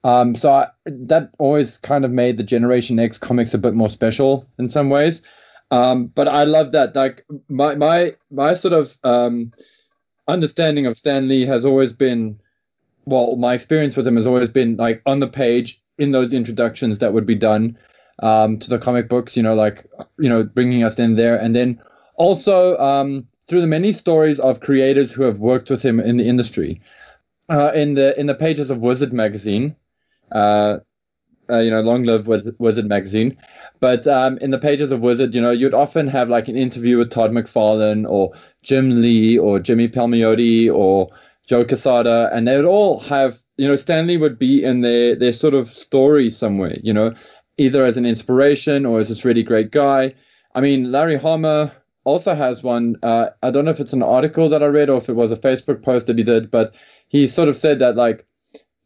Um, 0.04 0.36
so 0.36 0.50
I, 0.50 0.68
that 0.86 1.32
always 1.40 1.78
kind 1.78 2.06
of 2.06 2.12
made 2.12 2.38
the 2.38 2.44
Generation 2.44 3.00
X 3.00 3.18
comics 3.18 3.54
a 3.54 3.58
bit 3.58 3.74
more 3.74 3.90
special 3.90 4.46
in 4.60 4.70
some 4.70 4.90
ways. 4.90 5.22
Um, 5.72 6.08
but 6.08 6.28
I 6.28 6.44
love 6.44 6.74
that. 6.74 6.96
Like 6.96 7.26
my 7.50 7.76
my 7.76 8.16
my 8.30 8.54
sort 8.54 8.74
of 8.74 8.98
um, 9.04 9.52
understanding 10.28 10.86
of 10.86 10.98
Stan 10.98 11.28
Lee 11.28 11.46
has 11.46 11.66
always 11.66 11.94
been, 11.94 12.40
well, 13.06 13.36
my 13.36 13.54
experience 13.54 13.96
with 13.96 14.08
him 14.08 14.16
has 14.16 14.28
always 14.28 14.50
been 14.50 14.78
like 14.78 15.02
on 15.06 15.20
the 15.20 15.28
page 15.28 15.82
in 15.98 16.12
those 16.12 16.34
introductions 16.34 17.00
that 17.00 17.14
would 17.14 17.26
be 17.26 17.36
done 17.36 17.78
um, 18.20 18.60
to 18.60 18.70
the 18.70 18.80
comic 18.80 19.10
books. 19.10 19.38
You 19.38 19.44
know, 19.44 19.56
like 19.56 19.86
you 20.20 20.30
know, 20.30 20.44
bringing 20.44 20.84
us 20.84 21.00
in 21.00 21.16
there, 21.16 21.40
and 21.40 21.56
then 21.56 21.82
also 22.16 22.78
um, 22.78 23.28
through 23.48 23.62
the 23.62 23.68
many 23.68 23.92
stories 23.92 24.40
of 24.40 24.60
creators 24.60 25.12
who 25.12 25.24
have 25.24 25.40
worked 25.40 25.70
with 25.70 25.82
him 25.84 26.00
in 26.00 26.18
the 26.18 26.28
industry. 26.28 26.82
Uh, 27.50 27.72
in 27.74 27.94
the 27.94 28.20
in 28.20 28.28
the 28.28 28.36
pages 28.36 28.70
of 28.70 28.80
Wizard 28.80 29.14
magazine, 29.14 29.74
uh, 30.34 30.80
uh, 31.50 31.60
you 31.60 31.72
know, 31.72 31.80
long 31.80 32.04
live 32.04 32.28
Wizard, 32.28 32.56
Wizard 32.60 32.88
magazine. 32.88 33.38
But 33.80 34.08
um, 34.08 34.38
in 34.40 34.52
the 34.52 34.60
pages 34.60 34.92
of 34.92 35.02
Wizard, 35.02 35.36
you 35.36 35.42
know, 35.42 35.52
you'd 35.52 35.74
often 35.74 36.08
have 36.08 36.30
like 36.30 36.48
an 36.48 36.58
interview 36.58 36.98
with 36.98 37.12
Todd 37.12 37.32
McFarlane 37.32 38.10
or 38.10 38.34
Jim 38.64 39.02
Lee 39.02 39.38
or 39.38 39.60
Jimmy 39.60 39.88
Palmiotti 39.88 40.74
or 40.74 41.10
Joe 41.48 41.64
Quesada, 41.66 42.30
and 42.34 42.48
they 42.48 42.58
would 42.58 42.66
all 42.66 43.00
have, 43.02 43.42
you 43.58 43.68
know, 43.68 43.76
Stan 43.76 44.08
Lee 44.08 44.18
would 44.18 44.38
be 44.38 44.64
in 44.64 44.82
their 44.82 45.16
their 45.16 45.32
sort 45.32 45.54
of 45.54 45.70
story 45.70 46.30
somewhere, 46.30 46.78
you 46.84 46.94
know, 46.94 47.14
either 47.58 47.84
as 47.84 47.98
an 47.98 48.06
inspiration 48.06 48.86
or 48.86 49.00
as 49.00 49.10
this 49.10 49.26
really 49.26 49.44
great 49.44 49.72
guy. 49.72 50.14
I 50.54 50.62
mean, 50.62 50.92
Larry 50.92 51.16
Hama 51.16 51.74
also 52.04 52.36
has 52.36 52.64
one. 52.64 52.98
Uh, 53.02 53.30
I 53.42 53.52
don't 53.52 53.66
know 53.66 53.72
if 53.72 53.80
it's 53.80 53.94
an 53.94 54.04
article 54.04 54.50
that 54.50 54.62
I 54.62 54.68
read 54.68 54.90
or 54.90 54.98
if 54.98 55.10
it 55.10 55.16
was 55.16 55.32
a 55.32 55.38
Facebook 55.38 55.84
post 55.84 56.08
that 56.08 56.18
he 56.18 56.24
did, 56.24 56.52
but 56.52 56.76
he 57.08 57.28
sort 57.28 57.50
of 57.50 57.56
said 57.56 57.80
that 57.80 57.96
like 57.96 58.26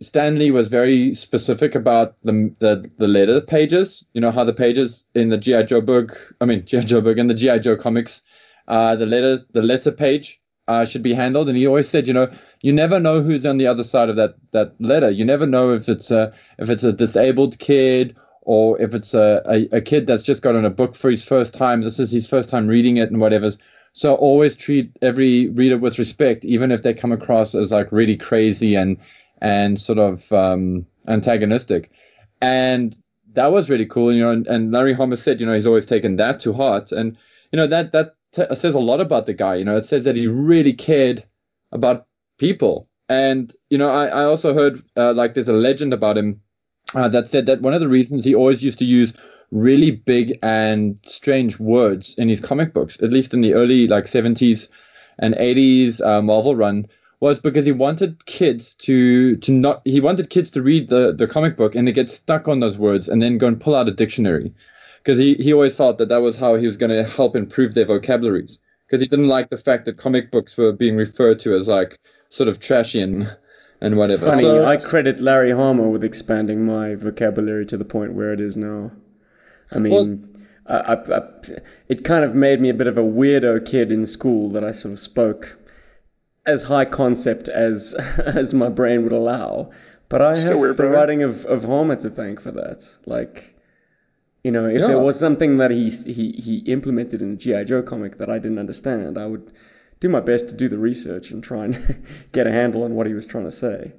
Stan 0.02 0.40
Lee 0.40 0.50
was 0.50 0.68
very 0.68 1.14
specific 1.14 1.76
about 1.76 2.16
the 2.24 2.54
the, 2.60 2.90
the 2.98 3.08
letter 3.08 3.40
pages. 3.40 4.04
You 4.14 4.22
know 4.22 4.32
how 4.32 4.44
the 4.44 4.54
pages 4.54 5.06
in 5.14 5.30
the 5.30 5.38
GI 5.38 5.66
Joe 5.66 5.82
book, 5.82 6.34
I 6.42 6.46
mean 6.46 6.66
GI 6.66 6.82
Joe 6.82 7.02
book 7.02 7.18
and 7.18 7.30
the 7.30 7.36
GI 7.36 7.60
Joe 7.60 7.76
comics, 7.76 8.24
uh, 8.68 8.96
the 8.96 9.06
letter 9.06 9.38
the 9.54 9.62
letter 9.62 9.92
page 9.92 10.42
uh, 10.68 10.86
should 10.86 11.04
be 11.04 11.14
handled. 11.14 11.50
And 11.50 11.58
he 11.58 11.68
always 11.68 11.88
said, 11.88 12.08
you 12.08 12.14
know, 12.14 12.32
you 12.62 12.74
never 12.74 13.00
know 13.00 13.22
who's 13.22 13.46
on 13.46 13.58
the 13.58 13.68
other 13.68 13.84
side 13.84 14.10
of 14.10 14.16
that 14.16 14.36
that 14.52 14.74
letter. 14.80 15.12
You 15.12 15.24
never 15.24 15.46
know 15.46 15.72
if 15.72 15.88
it's 15.88 16.10
a 16.10 16.34
if 16.58 16.70
it's 16.70 16.84
a 16.84 16.94
disabled 16.94 17.60
kid 17.60 18.16
or 18.42 18.82
if 18.82 18.96
it's 18.96 19.14
a, 19.14 19.44
a, 19.46 19.78
a 19.78 19.82
kid 19.82 20.08
that's 20.08 20.24
just 20.24 20.42
gotten 20.42 20.66
a 20.66 20.72
book 20.72 20.96
for 20.96 21.12
his 21.12 21.24
first 21.24 21.54
time. 21.54 21.82
This 21.82 22.00
is 22.00 22.12
his 22.12 22.28
first 22.28 22.50
time 22.50 22.66
reading 22.66 22.98
it 22.98 23.12
and 23.12 23.22
whatever. 23.22 23.52
So 23.94 24.16
always 24.16 24.56
treat 24.56 24.98
every 25.02 25.50
reader 25.50 25.78
with 25.78 26.00
respect, 26.00 26.46
even 26.46 26.72
if 26.72 26.82
they 26.82 26.94
come 26.94 27.12
across 27.12 27.54
as 27.54 27.72
like 27.72 27.92
really 27.92 28.16
crazy 28.18 28.74
and 28.76 28.98
and 29.42 29.80
sort 29.80 30.00
of 30.00 30.32
um, 30.32 30.86
antagonistic. 31.08 31.92
And 32.42 32.98
that 33.34 33.52
was 33.52 33.70
really 33.70 33.86
cool. 33.86 34.14
You 34.14 34.24
know, 34.24 34.32
and, 34.32 34.48
and 34.48 34.72
Larry 34.72 34.94
Hama 34.94 35.18
said, 35.18 35.40
you 35.40 35.46
know, 35.46 35.54
he's 35.54 35.68
always 35.68 35.86
taken 35.86 36.18
that 36.18 36.40
to 36.42 36.54
heart, 36.54 36.92
and 36.92 37.18
you 37.52 37.58
know 37.58 37.68
that 37.68 37.92
that 37.92 38.16
t- 38.32 38.56
says 38.56 38.76
a 38.76 38.80
lot 38.80 39.02
about 39.02 39.26
the 39.26 39.34
guy. 39.34 39.56
You 39.56 39.66
know, 39.66 39.76
it 39.76 39.86
says 39.86 40.06
that 40.06 40.16
he 40.16 40.28
really 40.28 40.74
cared 40.74 41.24
about 41.72 42.08
people. 42.38 42.88
And 43.10 43.54
you 43.70 43.78
know, 43.78 43.90
I, 43.90 44.08
I 44.08 44.24
also 44.24 44.54
heard 44.54 44.82
uh, 44.96 45.14
like 45.14 45.34
there's 45.34 45.50
a 45.50 45.54
legend 45.54 45.94
about 45.94 46.18
him 46.18 46.42
uh, 46.96 47.10
that 47.10 47.28
said 47.28 47.46
that 47.48 47.62
one 47.62 47.74
of 47.74 47.80
the 47.80 47.90
reasons 47.90 48.24
he 48.24 48.36
always 48.36 48.64
used 48.64 48.80
to 48.80 48.86
use 48.86 49.14
really 49.52 49.92
big 49.92 50.38
and 50.42 50.98
strange 51.06 51.60
words 51.60 52.18
in 52.18 52.30
his 52.30 52.40
comic 52.40 52.74
books, 52.74 53.02
at 53.04 53.12
least 53.12 53.34
in 53.34 53.42
the 53.42 53.54
early 53.54 53.88
like 53.88 54.06
70s 54.06 54.70
and 55.20 55.36
80s 55.36 56.06
uh, 56.06 56.22
Marvel 56.22 56.56
run, 56.56 56.88
was 57.22 57.40
because 57.40 57.66
he 57.66 57.72
wanted 57.72 58.26
kids 58.26 58.76
to 58.76 59.38
to 59.38 59.52
not 59.52 59.82
he 59.86 60.02
wanted 60.02 60.30
kids 60.30 60.52
to 60.52 60.62
read 60.62 60.90
the 60.90 61.14
the 61.14 61.28
comic 61.28 61.56
book 61.56 61.76
and 61.76 61.88
to 61.88 61.94
get 61.94 62.10
stuck 62.10 62.50
on 62.50 62.60
those 62.60 62.78
words 62.78 63.08
and 63.08 63.22
then 63.22 63.38
go 63.38 63.48
and 63.48 63.62
pull 63.62 63.76
out 63.76 63.88
a 63.88 63.92
dictionary 63.92 64.54
because 65.02 65.18
he, 65.18 65.36
he 65.36 65.54
always 65.54 65.76
thought 65.76 65.98
that 65.98 66.10
that 66.10 66.22
was 66.22 66.38
how 66.38 66.56
he 66.56 66.68
was 66.68 66.78
going 66.78 66.92
to 66.92 67.04
help 67.04 67.36
improve 67.36 67.74
their 67.74 67.86
vocabularies 67.86 68.60
because 68.86 69.02
he 69.02 69.08
didn't 69.08 69.30
like 69.30 69.50
the 69.50 69.58
fact 69.58 69.86
that 69.86 69.98
comic 69.98 70.32
books 70.32 70.58
were 70.58 70.74
being 70.74 70.98
referred 70.98 71.40
to 71.40 71.56
as 71.56 71.68
like 71.68 71.98
sort 72.30 72.50
of 72.50 72.60
trashy 72.60 73.02
and, 73.02 73.36
and 73.80 73.98
whatever. 73.98 74.26
Funny, 74.26 74.42
So- 74.42 74.66
I 74.66 74.78
credit 74.78 75.20
Larry 75.20 75.52
Hama 75.52 75.90
with 75.90 76.04
expanding 76.04 76.66
my 76.66 76.96
vocabulary 76.96 77.66
to 77.68 77.78
the 77.78 77.86
point 77.86 78.14
where 78.14 78.34
it 78.34 78.40
is 78.40 78.58
now. 78.58 78.92
I 79.72 79.80
mean, 79.80 80.36
I, 80.68 80.78
I, 80.78 80.94
I, 80.94 81.22
it 81.88 82.04
kind 82.04 82.26
of 82.26 82.36
made 82.36 82.60
me 82.60 82.70
a 82.70 82.74
bit 82.74 82.88
of 82.88 82.98
a 82.98 83.04
weirdo 83.04 83.66
kid 83.66 83.92
in 83.92 84.06
school 84.06 84.50
that 84.50 84.64
I 84.64 84.72
sort 84.72 84.92
of 84.92 85.00
spoke 85.00 85.58
as 86.46 86.64
high 86.64 86.86
concept 86.86 87.48
as 87.50 87.94
as 88.26 88.54
my 88.54 88.70
brain 88.70 89.04
would 89.04 89.12
allow. 89.12 89.72
But 90.10 90.22
I 90.22 90.34
Still 90.36 90.52
have 90.54 90.60
weird, 90.60 90.78
the 90.78 90.84
brother. 90.84 90.96
writing 90.96 91.24
of, 91.24 91.46
of 91.46 91.64
Hama 91.64 91.96
to 91.98 92.10
thank 92.10 92.42
for 92.42 92.52
that. 92.52 92.98
Like, 93.06 93.56
you 94.44 94.52
know, 94.52 94.68
if 94.68 94.82
Yeah. 94.82 94.88
there 94.88 95.00
was 95.02 95.18
something 95.18 95.58
that 95.58 95.72
he, 95.72 95.90
he 95.90 96.32
he 96.32 96.58
implemented 96.66 97.22
in 97.22 97.34
a 97.34 97.36
GI 97.38 97.66
Joe 97.66 97.82
comic 97.84 98.18
that 98.18 98.30
I 98.30 98.38
didn't 98.40 98.60
understand, 98.60 99.18
I 99.18 99.26
would 99.26 99.54
do 100.02 100.10
my 100.10 100.20
best 100.20 100.50
to 100.50 100.56
do 100.56 100.68
the 100.68 100.78
research 100.80 101.32
and 101.32 101.44
try 101.44 101.66
and 101.66 102.04
get 102.34 102.48
a 102.48 102.52
handle 102.52 102.84
on 102.84 102.96
what 102.96 103.08
he 103.08 103.14
was 103.14 103.28
trying 103.28 103.46
to 103.46 103.52
say. 103.52 103.94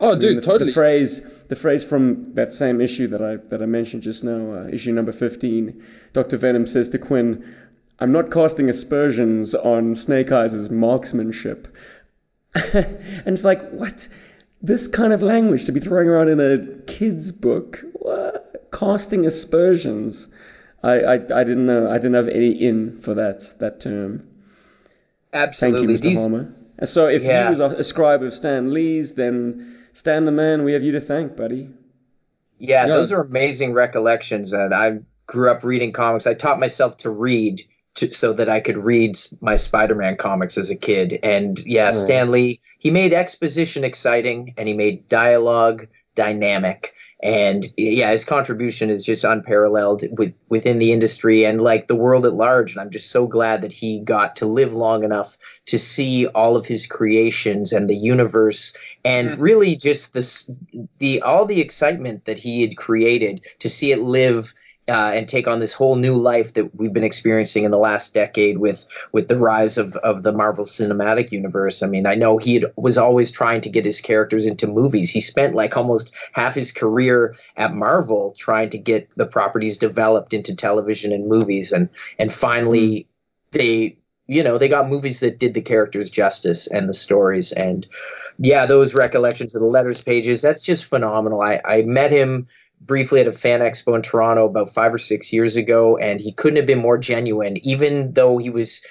oh, 0.00 0.16
dude, 0.18 0.36
the, 0.38 0.40
totally. 0.40 0.70
The 0.70 0.74
phrase, 0.74 1.42
the 1.48 1.56
phrase 1.56 1.84
from 1.84 2.32
that 2.34 2.52
same 2.52 2.80
issue 2.80 3.08
that 3.08 3.20
I 3.20 3.36
that 3.48 3.60
I 3.60 3.66
mentioned 3.66 4.04
just 4.04 4.22
now, 4.24 4.52
uh, 4.54 4.68
issue 4.68 4.92
number 4.92 5.12
fifteen. 5.12 5.82
Doctor 6.14 6.36
Venom 6.38 6.64
says 6.64 6.88
to 6.90 6.98
Quinn, 6.98 7.44
"I'm 8.00 8.12
not 8.12 8.30
casting 8.30 8.68
aspersions 8.68 9.54
on 9.54 9.94
Snake 9.94 10.32
Eyes' 10.32 10.70
marksmanship." 10.70 11.68
and 12.74 13.26
it's 13.26 13.44
like, 13.44 13.68
what? 13.70 14.08
This 14.60 14.88
kind 14.88 15.12
of 15.12 15.22
language 15.22 15.66
to 15.66 15.72
be 15.72 15.80
throwing 15.80 16.08
around 16.08 16.28
in 16.28 16.40
a 16.40 16.66
kid's 16.86 17.30
book? 17.30 17.84
What? 17.92 18.66
Casting 18.72 19.24
aspersions? 19.26 20.28
I, 20.82 21.00
I, 21.00 21.12
I 21.14 21.44
didn't 21.44 21.66
know. 21.66 21.88
I 21.90 21.98
didn't 21.98 22.14
have 22.14 22.28
any 22.28 22.50
in 22.50 22.98
for 22.98 23.14
that 23.14 23.54
that 23.60 23.80
term. 23.80 24.26
Thank 25.32 25.48
Absolutely. 25.48 25.82
you, 25.82 25.88
Mr. 25.88 26.02
These- 26.02 26.22
Hama. 26.22 26.52
So, 26.84 27.08
if 27.08 27.24
Yeah. 27.24 27.44
he 27.44 27.50
was 27.50 27.60
a, 27.60 27.82
scribe 27.82 28.22
of 28.22 28.32
Stan 28.32 28.72
Lee's, 28.72 29.14
then 29.14 29.76
Stan 29.92 30.24
the 30.24 30.32
man, 30.32 30.62
we 30.62 30.74
have 30.74 30.84
you 30.84 30.92
to 30.92 31.00
thank, 31.00 31.36
buddy. 31.36 31.70
Yeah, 32.58 32.82
Yeah, 32.82 32.86
those 32.86 33.10
are 33.10 33.22
amazing 33.22 33.72
recollections. 33.72 34.52
And 34.52 34.72
I 34.72 35.00
grew 35.26 35.50
up 35.50 35.64
reading 35.64 35.92
comics. 35.92 36.26
I 36.28 36.34
taught 36.34 36.60
myself 36.60 36.98
to 36.98 37.10
read 37.10 37.62
to, 37.98 38.12
so 38.12 38.32
that 38.32 38.48
I 38.48 38.60
could 38.60 38.78
read 38.78 39.16
my 39.40 39.56
Spider-Man 39.56 40.16
comics 40.16 40.58
as 40.58 40.70
a 40.70 40.76
kid. 40.76 41.18
And 41.22 41.58
yeah, 41.60 41.92
Stan 41.92 42.30
Lee, 42.30 42.60
he 42.78 42.90
made 42.90 43.12
exposition 43.12 43.84
exciting 43.84 44.54
and 44.56 44.66
he 44.68 44.74
made 44.74 45.08
dialogue 45.08 45.86
dynamic. 46.14 46.94
And 47.20 47.64
yeah, 47.76 48.12
his 48.12 48.24
contribution 48.24 48.90
is 48.90 49.04
just 49.04 49.24
unparalleled 49.24 50.04
with, 50.16 50.34
within 50.48 50.78
the 50.78 50.92
industry 50.92 51.44
and 51.44 51.60
like 51.60 51.88
the 51.88 51.96
world 51.96 52.26
at 52.26 52.34
large. 52.34 52.72
And 52.72 52.80
I'm 52.80 52.90
just 52.90 53.10
so 53.10 53.26
glad 53.26 53.62
that 53.62 53.72
he 53.72 54.00
got 54.00 54.36
to 54.36 54.46
live 54.46 54.74
long 54.74 55.02
enough 55.02 55.36
to 55.66 55.78
see 55.78 56.28
all 56.28 56.56
of 56.56 56.64
his 56.64 56.86
creations 56.86 57.72
and 57.72 57.90
the 57.90 57.96
universe 57.96 58.78
and 59.04 59.30
mm-hmm. 59.30 59.42
really 59.42 59.76
just 59.76 60.14
this 60.14 60.48
the 60.98 61.22
all 61.22 61.44
the 61.44 61.60
excitement 61.60 62.26
that 62.26 62.38
he 62.38 62.62
had 62.62 62.76
created 62.76 63.44
to 63.58 63.68
see 63.68 63.90
it 63.90 63.98
live 63.98 64.54
uh, 64.88 65.12
and 65.14 65.28
take 65.28 65.46
on 65.46 65.60
this 65.60 65.74
whole 65.74 65.96
new 65.96 66.16
life 66.16 66.54
that 66.54 66.74
we've 66.74 66.92
been 66.92 67.04
experiencing 67.04 67.64
in 67.64 67.70
the 67.70 67.78
last 67.78 68.14
decade 68.14 68.58
with 68.58 68.86
with 69.12 69.28
the 69.28 69.36
rise 69.36 69.78
of, 69.78 69.96
of 69.96 70.22
the 70.22 70.32
Marvel 70.32 70.64
Cinematic 70.64 71.30
Universe. 71.30 71.82
I 71.82 71.88
mean, 71.88 72.06
I 72.06 72.14
know 72.14 72.38
he 72.38 72.54
had, 72.54 72.72
was 72.76 72.96
always 72.96 73.30
trying 73.30 73.60
to 73.62 73.70
get 73.70 73.84
his 73.84 74.00
characters 74.00 74.46
into 74.46 74.66
movies. 74.66 75.10
He 75.10 75.20
spent 75.20 75.54
like 75.54 75.76
almost 75.76 76.14
half 76.32 76.54
his 76.54 76.72
career 76.72 77.34
at 77.56 77.74
Marvel 77.74 78.34
trying 78.36 78.70
to 78.70 78.78
get 78.78 79.08
the 79.16 79.26
properties 79.26 79.78
developed 79.78 80.32
into 80.32 80.56
television 80.56 81.12
and 81.12 81.28
movies, 81.28 81.72
and 81.72 81.90
and 82.18 82.32
finally 82.32 83.06
they 83.52 83.98
you 84.26 84.42
know 84.42 84.58
they 84.58 84.68
got 84.68 84.88
movies 84.88 85.20
that 85.20 85.38
did 85.38 85.54
the 85.54 85.62
characters 85.62 86.10
justice 86.10 86.66
and 86.66 86.88
the 86.88 86.94
stories 86.94 87.50
and 87.50 87.86
yeah 88.38 88.66
those 88.66 88.94
recollections 88.94 89.54
of 89.54 89.62
the 89.62 89.66
letters 89.66 90.02
pages 90.02 90.42
that's 90.42 90.62
just 90.62 90.84
phenomenal 90.84 91.40
i 91.40 91.60
i 91.64 91.82
met 91.82 92.10
him 92.10 92.46
briefly 92.80 93.20
at 93.20 93.28
a 93.28 93.32
fan 93.32 93.60
expo 93.60 93.94
in 93.94 94.02
toronto 94.02 94.46
about 94.46 94.72
five 94.72 94.92
or 94.92 94.98
six 94.98 95.32
years 95.32 95.56
ago 95.56 95.96
and 95.96 96.20
he 96.20 96.32
couldn't 96.32 96.56
have 96.56 96.66
been 96.66 96.78
more 96.78 96.98
genuine 96.98 97.56
even 97.66 98.12
though 98.12 98.38
he 98.38 98.50
was 98.50 98.86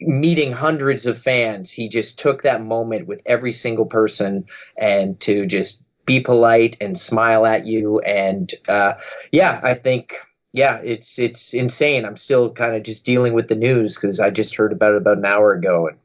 meeting 0.00 0.52
hundreds 0.52 1.06
of 1.06 1.18
fans 1.18 1.72
he 1.72 1.88
just 1.88 2.18
took 2.18 2.42
that 2.42 2.62
moment 2.62 3.06
with 3.06 3.22
every 3.26 3.52
single 3.52 3.86
person 3.86 4.46
and 4.76 5.18
to 5.20 5.46
just 5.46 5.84
be 6.06 6.20
polite 6.20 6.76
and 6.80 6.96
smile 6.96 7.44
at 7.44 7.66
you 7.66 8.00
and 8.00 8.54
uh, 8.68 8.94
yeah 9.32 9.60
i 9.62 9.74
think 9.74 10.14
yeah, 10.52 10.80
it's 10.82 11.18
it's 11.18 11.54
insane. 11.54 12.04
I'm 12.04 12.16
still 12.16 12.52
kind 12.52 12.74
of 12.74 12.82
just 12.82 13.04
dealing 13.04 13.32
with 13.34 13.48
the 13.48 13.54
news 13.54 13.96
because 13.96 14.18
I 14.18 14.30
just 14.30 14.56
heard 14.56 14.72
about 14.72 14.94
it 14.94 14.98
about 14.98 15.18
an 15.18 15.24
hour 15.24 15.52
ago, 15.52 15.88
and 15.88 15.98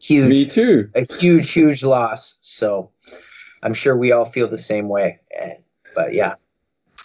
huge, 0.00 0.28
Me 0.28 0.44
too. 0.46 0.90
a 0.94 1.02
huge, 1.18 1.52
huge 1.52 1.84
loss. 1.84 2.38
So 2.40 2.90
I'm 3.62 3.74
sure 3.74 3.96
we 3.96 4.12
all 4.12 4.24
feel 4.24 4.48
the 4.48 4.58
same 4.58 4.88
way. 4.88 5.20
Eh, 5.30 5.54
But 5.94 6.14
yeah, 6.14 6.34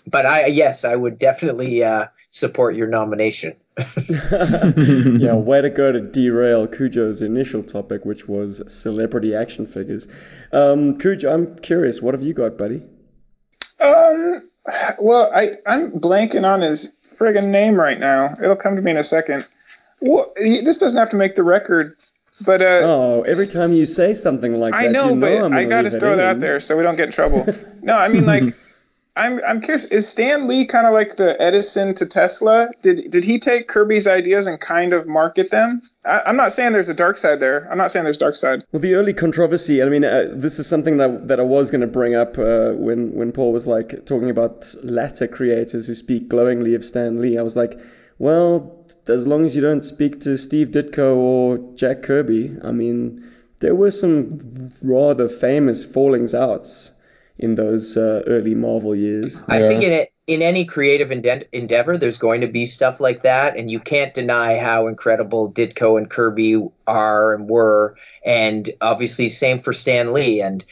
but 0.08 0.26
I 0.26 0.46
yes, 0.48 0.86
I 0.86 0.96
would 0.96 1.18
definitely 1.20 1.84
uh, 1.84 2.08
support 2.30 2.76
your 2.76 2.88
nomination. 2.88 3.56
yeah, 4.78 5.34
way 5.36 5.62
to 5.62 5.70
go 5.70 5.92
to 5.92 6.00
derail 6.02 6.68
Cujo's 6.68 7.22
initial 7.22 7.64
topic, 7.64 8.06
which 8.06 8.28
was 8.28 8.62
celebrity 8.74 9.36
action 9.36 9.66
figures. 9.66 10.08
Um, 10.54 10.98
Cujo, 10.98 11.34
I'm 11.34 11.56
curious, 11.58 12.02
what 12.02 12.14
have 12.14 12.24
you 12.24 12.34
got, 12.34 12.58
buddy? 12.58 12.82
Um, 13.80 14.50
well, 15.00 15.32
I 15.34 15.54
I'm 15.66 15.92
blanking 15.92 16.50
on 16.50 16.62
his 16.62 16.94
friggin' 17.18 17.46
name 17.46 17.76
right 17.80 18.00
now. 18.00 18.36
It'll 18.42 18.56
come 18.56 18.76
to 18.76 18.82
me 18.82 18.92
in 18.92 18.98
a 18.98 19.04
second. 19.04 19.46
Well, 20.02 20.34
he- 20.38 20.62
this 20.62 20.78
doesn't 20.78 20.98
have 20.98 21.10
to 21.10 21.18
make 21.18 21.36
the 21.36 21.44
record, 21.44 21.96
but 22.46 22.62
uh, 22.62 22.82
Oh, 22.84 23.22
every 23.24 23.48
time 23.48 23.74
you 23.74 23.86
say 23.86 24.14
something 24.14 24.58
like 24.60 24.74
I 24.74 24.88
that, 24.88 24.94
know, 24.94 25.10
you 25.10 25.16
know 25.16 25.22
but 25.40 25.46
I'm 25.46 25.54
I 25.54 25.66
got 25.66 25.78
to 25.82 25.84
leave 25.84 25.94
it 25.96 26.00
throw 26.00 26.16
that 26.16 26.28
out 26.28 26.40
there 26.40 26.60
so 26.60 26.78
we 26.78 26.84
don't 26.84 26.96
get 26.96 27.08
in 27.08 27.12
trouble. 27.12 27.46
no, 27.82 27.96
I 27.98 28.08
mean 28.08 28.26
like. 28.26 28.44
I'm 29.18 29.42
I'm 29.48 29.62
curious. 29.62 29.86
Is 29.86 30.08
Stan 30.08 30.46
Lee 30.48 30.66
kind 30.66 30.86
of 30.86 30.94
like 30.94 31.16
the 31.16 31.42
Edison 31.42 31.94
to 31.96 32.06
Tesla? 32.06 32.68
Did 32.82 33.10
did 33.12 33.24
he 33.24 33.40
take 33.40 33.70
Kirby's 33.70 34.08
ideas 34.08 34.46
and 34.46 34.60
kind 34.60 34.92
of 34.92 35.08
market 35.08 35.52
them? 35.52 35.82
I, 36.04 36.22
I'm 36.26 36.36
not 36.36 36.52
saying 36.52 36.74
there's 36.74 36.90
a 36.90 36.94
dark 36.94 37.18
side 37.18 37.40
there. 37.40 37.68
I'm 37.72 37.78
not 37.78 37.92
saying 37.92 38.04
there's 38.04 38.18
dark 38.18 38.36
side. 38.36 38.64
Well, 38.74 38.82
the 38.82 38.96
early 38.96 39.14
controversy. 39.14 39.82
I 39.82 39.86
mean, 39.86 40.04
uh, 40.04 40.26
this 40.32 40.60
is 40.60 40.68
something 40.68 40.98
that 40.98 41.30
that 41.30 41.40
I 41.40 41.44
was 41.44 41.72
going 41.72 41.82
to 41.82 41.88
bring 41.88 42.14
up 42.14 42.38
uh, 42.38 42.72
when 42.74 43.14
when 43.14 43.32
Paul 43.32 43.54
was 43.54 43.68
like 43.68 44.06
talking 44.06 44.30
about 44.30 44.76
latter 44.84 45.28
creators 45.28 45.88
who 45.88 45.96
speak 45.96 46.28
glowingly 46.28 46.76
of 46.76 46.84
Stan 46.84 47.22
Lee. 47.22 47.38
I 47.38 47.42
was 47.42 47.56
like, 47.56 47.80
well, 48.20 48.86
as 49.08 49.26
long 49.26 49.46
as 49.46 49.56
you 49.56 49.62
don't 49.62 49.84
speak 49.84 50.20
to 50.22 50.38
Steve 50.38 50.70
Ditko 50.72 51.16
or 51.16 51.76
Jack 51.76 52.02
Kirby, 52.02 52.58
I 52.62 52.72
mean, 52.72 53.24
there 53.62 53.76
were 53.76 53.92
some 53.92 54.72
rather 54.84 55.30
famous 55.30 55.86
fallings 55.86 56.36
outs 56.36 56.92
in 57.38 57.56
those 57.56 57.98
uh, 57.98 58.24
early 58.28 58.56
Marvel 58.56 58.96
years. 58.96 59.44
I 59.48 59.60
think 59.60 59.84
in 59.84 59.92
it, 59.92 60.10
in 60.28 60.42
any 60.42 60.66
creative 60.66 61.12
ende- 61.12 61.48
endeavor, 61.54 61.98
there's 61.98 62.18
going 62.18 62.42
to 62.42 62.48
be 62.48 62.66
stuff 62.66 63.00
like 63.00 63.24
that, 63.24 63.60
and 63.60 63.70
you 63.70 63.80
can't 63.80 64.14
deny 64.14 64.58
how 64.58 64.88
incredible 64.88 65.52
Ditko 65.52 65.98
and 65.98 66.10
Kirby 66.10 66.68
are 66.88 67.36
and 67.36 67.50
were, 67.50 67.96
and 68.26 68.70
obviously 68.82 69.28
same 69.28 69.60
for 69.60 69.74
Stan 69.74 70.14
Lee. 70.14 70.42
And 70.42 70.64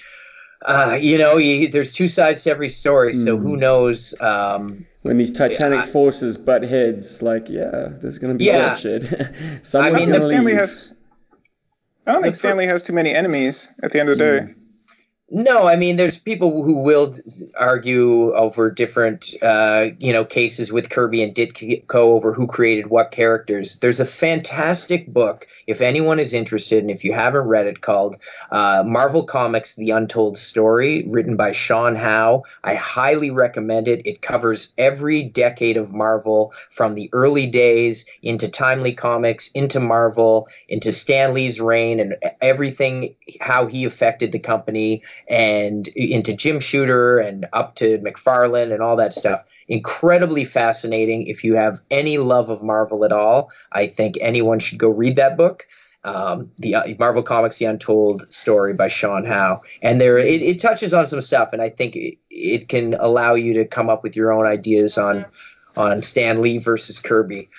uh, 0.65 0.97
you 0.99 1.17
know, 1.17 1.37
you, 1.37 1.67
there's 1.67 1.91
two 1.93 2.07
sides 2.07 2.45
to 2.45 2.49
every 2.51 2.69
story, 2.69 3.13
so 3.13 3.37
who 3.37 3.57
knows? 3.57 4.19
Um, 4.21 4.85
When 5.01 5.17
these 5.17 5.31
titanic 5.31 5.79
Yeah. 5.81 5.85
forces 5.91 6.37
butt 6.37 6.63
heads, 6.63 7.21
like, 7.21 7.49
yeah, 7.49 7.89
there's 7.99 8.17
going 8.19 8.33
to 8.33 8.37
be 8.37 8.45
Yeah. 8.45 8.69
bullshit. 8.69 9.11
I 9.21 9.61
Someone's 9.61 9.73
mean, 9.73 9.83
I 9.83 9.89
don't 9.91 9.91
going 9.91 10.05
think 10.07 10.21
to 10.21 10.21
Stan 10.21 10.45
Lee 10.45 10.51
leave. 10.53 10.59
has. 10.61 10.95
I 12.07 12.11
don't 12.13 12.23
think 12.23 12.35
Stan 12.35 12.57
Lee 12.57 12.65
has 12.65 12.81
too 12.83 12.93
many 12.93 13.13
enemies 13.13 13.73
at 13.83 13.91
the 13.91 13.99
end 13.99 14.09
of 14.09 14.17
the 14.17 14.23
day. 14.23 14.53
No, 15.35 15.65
I 15.65 15.77
mean, 15.77 15.95
there's 15.95 16.19
people 16.19 16.63
who 16.63 16.83
will 16.83 17.15
argue 17.57 18.35
over 18.35 18.69
different, 18.69 19.33
uh, 19.41 19.87
you 19.97 20.13
know, 20.13 20.25
cases 20.25 20.71
with 20.71 20.91
Kirby 20.91 21.23
and 21.23 21.33
Ditko 21.33 21.89
over 21.91 22.33
who 22.33 22.45
created 22.45 22.85
what 22.85 23.09
characters. 23.09 23.79
There's 23.79 23.99
a 23.99 24.05
fantastic 24.05 25.11
book, 25.11 25.47
if 25.65 25.81
anyone 25.81 26.19
is 26.19 26.35
interested, 26.35 26.83
and 26.83 26.91
if 26.91 27.03
you 27.03 27.13
haven't 27.13 27.47
read 27.47 27.65
it, 27.65 27.81
called 27.81 28.17
uh, 28.51 28.83
Marvel 28.85 29.23
Comics: 29.23 29.73
The 29.73 29.89
Untold 29.89 30.37
Story, 30.37 31.03
written 31.09 31.35
by 31.35 31.51
Sean 31.51 31.95
Howe. 31.95 32.43
I 32.63 32.75
highly 32.75 33.31
recommend 33.31 33.87
it. 33.87 34.05
It 34.05 34.21
covers 34.21 34.75
every 34.77 35.23
decade 35.23 35.77
of 35.77 35.91
Marvel, 35.91 36.53
from 36.69 36.93
the 36.93 37.09
early 37.11 37.47
days 37.47 38.07
into 38.21 38.51
Timely 38.51 38.93
Comics, 38.93 39.49
into 39.53 39.79
Marvel, 39.79 40.47
into 40.67 40.93
Stan 40.93 41.33
Lee's 41.33 41.59
reign, 41.59 41.99
and 41.99 42.17
everything 42.39 43.15
how 43.41 43.65
he 43.65 43.85
affected 43.85 44.31
the 44.31 44.37
company 44.37 45.01
and 45.27 45.87
into 45.89 46.35
Jim 46.35 46.59
Shooter 46.59 47.19
and 47.19 47.47
up 47.53 47.75
to 47.75 47.99
McFarlane 47.99 48.73
and 48.73 48.81
all 48.81 48.97
that 48.97 49.13
stuff. 49.13 49.43
Incredibly 49.67 50.45
fascinating. 50.45 51.27
If 51.27 51.43
you 51.43 51.55
have 51.55 51.79
any 51.89 52.17
love 52.17 52.49
of 52.49 52.63
Marvel 52.63 53.05
at 53.05 53.11
all, 53.11 53.49
I 53.71 53.87
think 53.87 54.17
anyone 54.19 54.59
should 54.59 54.79
go 54.79 54.89
read 54.89 55.15
that 55.15 55.37
book. 55.37 55.67
Um, 56.05 56.51
the 56.57 56.75
uh, 56.75 56.83
Marvel 56.99 57.23
Comics: 57.23 57.59
The 57.59 57.65
Untold 57.65 58.31
Story 58.33 58.73
by 58.73 58.89
Sean 58.89 59.23
Howe, 59.23 59.61
and 59.81 60.01
there 60.01 60.17
it, 60.17 60.41
it 60.41 60.61
touches 60.61 60.93
on 60.93 61.07
some 61.07 61.21
stuff, 61.21 61.53
and 61.53 61.61
I 61.61 61.69
think 61.69 61.95
it, 61.95 62.17
it 62.29 62.67
can 62.67 62.93
allow 62.95 63.35
you 63.35 63.53
to 63.53 63.65
come 63.65 63.89
up 63.89 64.03
with 64.03 64.17
your 64.17 64.33
own 64.33 64.45
ideas 64.45 64.97
on 64.97 65.25
on 65.77 66.01
Stan 66.01 66.41
Lee 66.41 66.57
versus 66.57 66.99
Kirby. 66.99 67.49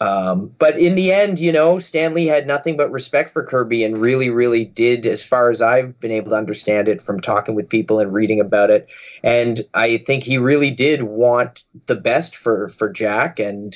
Um, 0.00 0.52
but 0.58 0.78
in 0.78 0.94
the 0.94 1.12
end, 1.12 1.40
you 1.40 1.52
know, 1.52 1.78
Stan 1.78 2.14
Lee 2.14 2.26
had 2.26 2.46
nothing 2.46 2.76
but 2.76 2.90
respect 2.90 3.30
for 3.30 3.44
Kirby 3.44 3.84
and 3.84 3.98
really, 3.98 4.30
really 4.30 4.64
did, 4.64 5.06
as 5.06 5.24
far 5.24 5.50
as 5.50 5.62
I've 5.62 5.98
been 5.98 6.10
able 6.10 6.30
to 6.30 6.36
understand 6.36 6.88
it 6.88 7.00
from 7.00 7.20
talking 7.20 7.54
with 7.54 7.68
people 7.68 7.98
and 8.00 8.12
reading 8.12 8.40
about 8.40 8.70
it. 8.70 8.92
And 9.22 9.58
I 9.72 9.98
think 9.98 10.22
he 10.22 10.38
really 10.38 10.70
did 10.70 11.02
want 11.02 11.64
the 11.86 11.96
best 11.96 12.36
for 12.36 12.68
for 12.68 12.90
Jack, 12.90 13.38
and 13.38 13.74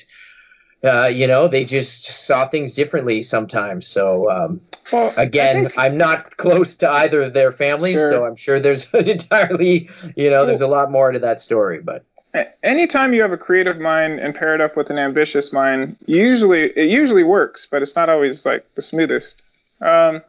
uh, 0.83 1.11
you 1.13 1.27
know, 1.27 1.47
they 1.49 1.65
just 1.65 2.05
saw 2.27 2.47
things 2.49 2.73
differently 2.75 3.23
sometimes. 3.23 3.87
So 3.87 4.31
um, 4.31 4.61
Well, 4.93 5.13
again, 5.17 5.67
think- 5.67 5.79
I'm 5.79 5.99
not 5.99 6.37
close 6.39 6.79
to 6.79 6.91
either 6.91 7.23
of 7.23 7.35
their 7.35 7.53
families, 7.53 7.95
Sure. 7.95 8.11
so 8.11 8.25
I'm 8.25 8.37
sure 8.37 8.61
there's 8.61 8.93
an 8.95 9.09
entirely, 9.09 9.91
you 10.17 10.31
know, 10.31 10.47
there's 10.47 10.63
a 10.63 10.67
lot 10.69 10.91
more 10.91 11.13
to 11.13 11.19
that 11.19 11.41
story. 11.41 11.81
But 11.81 12.05
anytime 12.63 13.13
you 13.13 13.23
have 13.23 13.33
a 13.33 13.37
creative 13.37 13.81
mind 13.81 14.21
and 14.21 14.35
pair 14.35 14.55
it 14.55 14.61
up 14.61 14.77
with 14.77 14.91
an 14.91 14.99
ambitious 14.99 15.53
mind, 15.53 15.97
usually 16.07 16.65
it 16.71 16.91
usually 16.91 17.25
works, 17.25 17.67
but 17.67 17.83
it's 17.83 17.97
not 17.97 18.09
always 18.09 18.47
like 18.47 18.65
the 18.75 18.83
smoothest. 18.83 19.43
Um, 19.81 20.23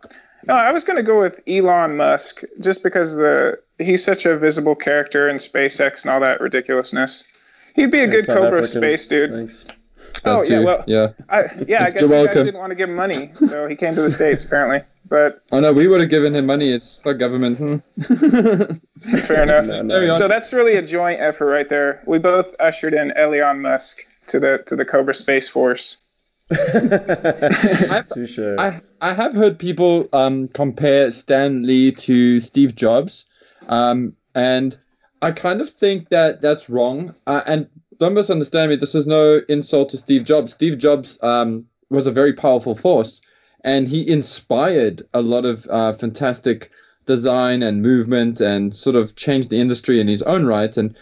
no, 0.47 0.55
I 0.55 0.71
was 0.71 0.83
going 0.83 0.97
to 0.97 1.03
go 1.03 1.19
with 1.19 1.41
Elon 1.47 1.97
Musk 1.97 2.43
just 2.59 2.83
because 2.83 3.15
the 3.15 3.59
he's 3.77 4.03
such 4.03 4.25
a 4.25 4.37
visible 4.37 4.75
character 4.75 5.29
in 5.29 5.37
SpaceX 5.37 6.03
and 6.03 6.11
all 6.11 6.19
that 6.21 6.41
ridiculousness. 6.41 7.27
He'd 7.75 7.91
be 7.91 7.99
a 7.99 8.07
good 8.07 8.23
South 8.23 8.37
Cobra 8.37 8.59
African. 8.59 8.81
space 8.81 9.07
dude. 9.07 9.31
Thanks. 9.31 9.65
Oh 10.25 10.43
yeah, 10.43 10.63
well, 10.63 10.83
yeah. 10.87 11.09
I, 11.29 11.43
yeah, 11.67 11.85
I 11.85 11.91
guess 11.91 12.09
You're 12.09 12.25
guys 12.25 12.35
didn't 12.35 12.59
want 12.59 12.71
to 12.71 12.75
give 12.75 12.89
him 12.89 12.95
money, 12.95 13.31
so 13.39 13.67
he 13.67 13.75
came 13.75 13.95
to 13.95 14.01
the 14.01 14.09
states 14.09 14.43
apparently. 14.43 14.81
But 15.11 15.41
Oh 15.51 15.59
no, 15.59 15.73
we 15.73 15.87
would 15.87 15.99
have 15.99 16.09
given 16.09 16.33
him 16.33 16.45
money. 16.45 16.69
It's 16.69 17.05
our 17.05 17.13
government. 17.13 17.57
Hmm. 17.57 17.75
fair 19.27 19.43
enough. 19.43 19.65
No, 19.65 19.81
no. 19.81 20.11
So 20.13 20.29
that's 20.29 20.53
really 20.53 20.75
a 20.75 20.81
joint 20.81 21.19
effort 21.19 21.47
right 21.47 21.67
there. 21.67 22.01
We 22.07 22.17
both 22.17 22.55
ushered 22.61 22.93
in 22.93 23.11
Elon 23.11 23.61
Musk 23.61 24.07
to 24.27 24.39
the 24.39 24.63
to 24.67 24.77
the 24.77 24.85
Cobra 24.85 25.13
Space 25.13 25.49
Force. 25.49 26.05
Touche. 26.49 28.39
I 28.39 28.79
I 29.01 29.13
have 29.13 29.33
heard 29.33 29.59
people 29.59 30.07
um, 30.13 30.47
compare 30.47 31.11
Stan 31.11 31.63
Lee 31.63 31.91
to 31.91 32.39
Steve 32.39 32.73
Jobs, 32.73 33.25
um, 33.67 34.15
and 34.33 34.77
I 35.21 35.31
kind 35.31 35.59
of 35.59 35.69
think 35.69 36.07
that 36.09 36.41
that's 36.41 36.69
wrong. 36.69 37.15
Uh, 37.27 37.41
and 37.45 37.67
don't 37.97 38.13
misunderstand 38.13 38.69
me. 38.69 38.77
This 38.77 38.95
is 38.95 39.07
no 39.07 39.41
insult 39.49 39.89
to 39.89 39.97
Steve 39.97 40.23
Jobs. 40.23 40.53
Steve 40.53 40.77
Jobs 40.77 41.21
um, 41.21 41.65
was 41.89 42.07
a 42.07 42.11
very 42.11 42.31
powerful 42.31 42.75
force, 42.75 43.21
and 43.63 43.87
he 43.87 44.07
inspired 44.07 45.03
a 45.13 45.21
lot 45.21 45.45
of 45.45 45.67
uh, 45.69 45.93
fantastic 45.93 46.71
design 47.05 47.63
and 47.63 47.81
movement, 47.81 48.41
and 48.41 48.73
sort 48.73 48.95
of 48.95 49.15
changed 49.15 49.49
the 49.49 49.59
industry 49.59 49.99
in 49.99 50.07
his 50.07 50.21
own 50.21 50.45
right. 50.45 50.75
And 50.77 50.95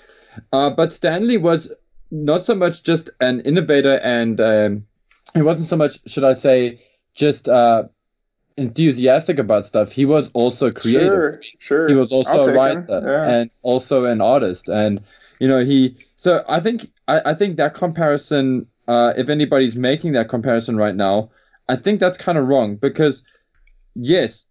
uh, 0.54 0.70
but 0.70 0.94
Stan 0.94 1.28
Lee 1.28 1.38
was 1.38 1.74
not 2.12 2.44
so 2.44 2.56
much 2.56 2.84
just 2.84 3.10
an 3.22 3.42
innovator, 3.42 4.00
and 4.04 4.40
um, 4.42 4.86
he 5.34 5.42
wasn't 5.42 5.68
so 5.68 5.78
much, 5.78 6.00
should 6.10 6.24
I 6.24 6.34
say, 6.34 6.82
just 7.14 7.48
uh, 7.48 7.84
enthusiastic 8.58 9.40
about 9.40 9.66
stuff. 9.66 9.92
He 9.92 10.06
was 10.06 10.30
also 10.34 10.72
creative. 10.72 11.08
Sure, 11.08 11.42
sure. 11.60 11.88
He 11.88 11.96
was 11.96 12.12
also 12.12 12.52
a 12.52 12.54
writer. 12.54 12.86
Yeah. 12.90 13.30
and 13.30 13.52
also 13.62 14.06
an 14.06 14.22
artist, 14.22 14.70
and 14.70 15.02
you 15.40 15.48
know 15.48 15.64
he. 15.64 15.98
So 16.16 16.44
I 16.50 16.60
think 16.60 16.92
I, 17.08 17.22
I 17.28 17.34
think 17.34 17.58
that 17.58 17.74
comparison, 17.74 18.68
uh, 18.88 19.14
if 19.16 19.30
anybody's 19.30 19.76
making 19.76 20.14
that 20.14 20.30
comparison 20.30 20.76
right 20.76 20.96
now, 20.96 21.30
I 21.70 21.76
think 21.76 22.00
that's 22.00 22.18
kind 22.18 22.38
of 22.38 22.48
wrong 22.48 22.76
because 22.76 23.24
yes, 23.96 24.48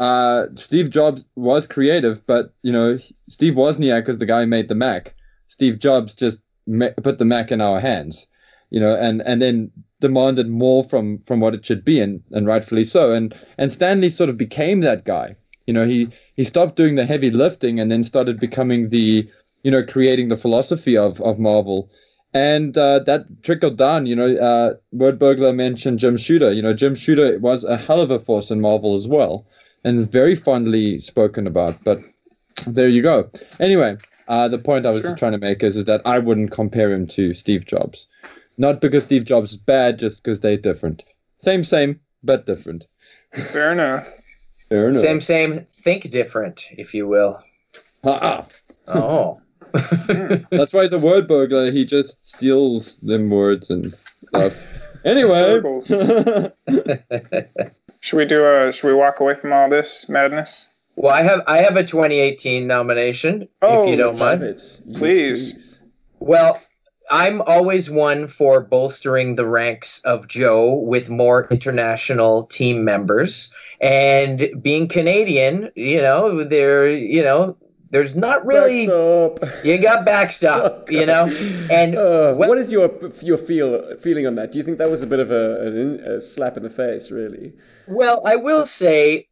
uh, 0.00 0.46
Steve 0.56 0.90
Jobs 0.90 1.24
was 1.36 1.66
creative, 1.66 2.26
but 2.26 2.52
you 2.62 2.72
know 2.72 2.98
Steve 3.28 3.54
Wozniak 3.54 4.08
is 4.08 4.18
the 4.18 4.26
guy 4.26 4.42
who 4.42 4.46
made 4.48 4.68
the 4.68 4.74
Mac. 4.74 5.14
Steve 5.48 5.78
Jobs 5.78 6.14
just 6.14 6.42
put 7.02 7.18
the 7.18 7.24
Mac 7.24 7.50
in 7.50 7.60
our 7.60 7.80
hands, 7.80 8.26
you 8.70 8.80
know, 8.80 8.94
and 8.94 9.22
and 9.22 9.40
then 9.40 9.70
demanded 10.00 10.48
more 10.48 10.84
from 10.84 11.18
from 11.18 11.40
what 11.40 11.54
it 11.54 11.64
should 11.64 11.84
be, 11.84 12.00
and 12.00 12.22
and 12.32 12.46
rightfully 12.46 12.84
so. 12.84 13.12
And 13.12 13.34
and 13.56 13.72
Stan 13.72 14.00
Lee 14.00 14.08
sort 14.08 14.30
of 14.30 14.36
became 14.36 14.80
that 14.80 15.04
guy. 15.04 15.36
You 15.66 15.74
know, 15.74 15.86
he 15.86 16.08
he 16.34 16.44
stopped 16.44 16.76
doing 16.76 16.94
the 16.96 17.06
heavy 17.06 17.30
lifting 17.30 17.78
and 17.80 17.90
then 17.90 18.04
started 18.04 18.40
becoming 18.40 18.88
the 18.88 19.28
you 19.62 19.70
know 19.70 19.84
creating 19.84 20.28
the 20.28 20.36
philosophy 20.36 20.96
of 20.96 21.20
of 21.20 21.38
Marvel. 21.38 21.90
And 22.34 22.76
uh, 22.76 23.00
that 23.00 23.42
trickled 23.42 23.78
down, 23.78 24.06
you 24.06 24.14
know. 24.14 24.36
Uh, 24.36 24.74
Wordburglar 24.94 25.54
mentioned 25.54 25.98
Jim 25.98 26.16
Shooter. 26.16 26.52
You 26.52 26.62
know, 26.62 26.74
Jim 26.74 26.94
Shooter 26.94 27.38
was 27.38 27.64
a 27.64 27.76
hell 27.76 28.00
of 28.00 28.10
a 28.10 28.18
force 28.18 28.50
in 28.50 28.60
Marvel 28.60 28.94
as 28.94 29.08
well, 29.08 29.46
and 29.84 30.10
very 30.10 30.34
fondly 30.34 31.00
spoken 31.00 31.46
about. 31.46 31.76
But 31.84 32.00
there 32.66 32.88
you 32.88 33.00
go. 33.02 33.30
Anyway, 33.60 33.96
uh, 34.28 34.48
the 34.48 34.58
point 34.58 34.84
I 34.84 34.90
was 34.90 35.00
Sure. 35.00 35.16
trying 35.16 35.32
to 35.32 35.38
make 35.38 35.62
is, 35.62 35.76
is 35.76 35.86
that 35.86 36.02
I 36.04 36.18
wouldn't 36.18 36.50
compare 36.50 36.90
him 36.90 37.06
to 37.08 37.32
Steve 37.32 37.64
Jobs. 37.64 38.06
Not 38.58 38.80
because 38.80 39.04
Steve 39.04 39.24
Jobs 39.24 39.52
is 39.52 39.56
bad, 39.56 39.98
just 39.98 40.22
because 40.22 40.40
they're 40.40 40.56
different. 40.56 41.04
Same, 41.38 41.64
same, 41.64 42.00
but 42.22 42.44
different. 42.44 42.88
Fair 43.32 43.72
enough. 43.72 44.06
Fair 44.68 44.88
enough. 44.88 45.00
same, 45.00 45.20
same, 45.20 45.64
think 45.64 46.10
different, 46.10 46.64
if 46.72 46.92
you 46.92 47.06
will. 47.06 47.40
Ha-ha. 48.04 48.46
Oh. 48.88 49.40
That's 50.50 50.72
why 50.72 50.84
he's 50.84 50.92
a 50.92 50.98
word 50.98 51.28
burglar. 51.28 51.70
He 51.70 51.84
just 51.84 52.24
steals 52.24 52.96
them 52.98 53.30
words 53.30 53.70
and 53.70 53.94
stuff. 54.28 54.54
Anyway. 55.04 55.60
Should 58.00 58.16
we 58.16 58.24
do 58.26 58.44
a? 58.44 58.72
Should 58.72 58.86
we 58.86 58.94
walk 58.94 59.20
away 59.20 59.34
from 59.34 59.52
all 59.52 59.68
this 59.68 60.08
madness? 60.08 60.68
Well, 60.96 61.14
I 61.14 61.22
have 61.22 61.42
I 61.46 61.58
have 61.58 61.76
a 61.76 61.84
2018 61.84 62.66
nomination, 62.66 63.48
Oh, 63.62 63.84
if 63.84 63.88
you 63.90 63.94
oh, 63.94 63.98
don't 63.98 64.18
mind. 64.18 64.42
Have 64.42 64.50
it. 64.50 64.80
Yes, 64.86 64.98
Please. 64.98 65.80
Well, 66.18 66.60
I'm 67.10 67.40
always 67.42 67.90
one 67.90 68.26
for 68.26 68.62
bolstering 68.62 69.34
the 69.34 69.46
ranks 69.46 70.00
of 70.04 70.28
Joe 70.28 70.74
with 70.74 71.08
more 71.08 71.46
international 71.50 72.44
team 72.44 72.84
members. 72.84 73.54
And 73.80 74.50
being 74.60 74.88
Canadian, 74.88 75.70
you 75.74 76.02
know, 76.02 76.44
there, 76.44 76.90
you 76.90 77.22
know, 77.22 77.56
there's 77.90 78.16
not 78.16 78.44
really. 78.46 78.86
Backstop. 78.86 79.64
You 79.64 79.78
got 79.78 80.04
backstop, 80.04 80.90
you 80.90 81.06
know, 81.06 81.26
and 81.70 81.96
Uh, 81.96 82.34
what 82.34 82.58
is 82.58 82.70
your 82.72 82.90
your 83.22 83.38
feel 83.38 83.96
feeling 83.98 84.26
on 84.26 84.34
that? 84.36 84.52
Do 84.52 84.58
you 84.58 84.64
think 84.64 84.78
that 84.78 84.90
was 84.90 85.02
a 85.02 85.06
bit 85.06 85.20
of 85.20 85.30
a, 85.30 86.16
a 86.16 86.20
slap 86.20 86.56
in 86.56 86.62
the 86.62 86.70
face, 86.70 87.10
really? 87.10 87.54
Well, 87.86 88.22
I 88.26 88.36
will 88.36 88.66
say, 88.66 89.28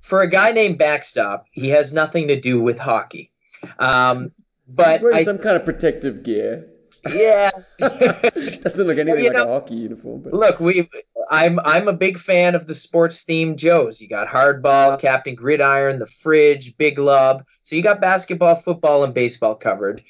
for 0.00 0.22
a 0.22 0.30
guy 0.30 0.52
named 0.52 0.78
Backstop, 0.78 1.46
he 1.50 1.70
has 1.70 1.92
nothing 1.92 2.28
to 2.28 2.40
do 2.40 2.60
with 2.60 2.78
hockey. 2.78 3.32
Um, 3.78 4.30
but 4.68 5.02
wearing 5.02 5.16
I, 5.16 5.22
some 5.24 5.38
kind 5.38 5.56
of 5.56 5.64
protective 5.64 6.22
gear. 6.22 6.68
Yeah. 7.14 7.50
Doesn't 7.78 8.86
look 8.86 8.98
anything 8.98 9.24
you 9.24 9.30
like 9.30 9.42
a 9.42 9.46
hockey 9.46 9.74
uniform. 9.74 10.22
But 10.22 10.34
Look, 10.34 10.60
we 10.60 10.88
I'm 11.30 11.58
I'm 11.60 11.88
a 11.88 11.92
big 11.92 12.18
fan 12.18 12.54
of 12.54 12.66
the 12.66 12.74
sports 12.74 13.24
themed 13.24 13.56
Joes. 13.56 14.00
You 14.00 14.08
got 14.08 14.28
Hardball, 14.28 15.00
Captain 15.00 15.34
Gridiron, 15.34 15.98
The 15.98 16.06
Fridge, 16.06 16.76
Big 16.76 16.98
Lob. 16.98 17.44
So 17.62 17.76
you 17.76 17.82
got 17.82 18.00
basketball, 18.00 18.56
football, 18.56 19.04
and 19.04 19.14
baseball 19.14 19.54
covered. 19.54 20.02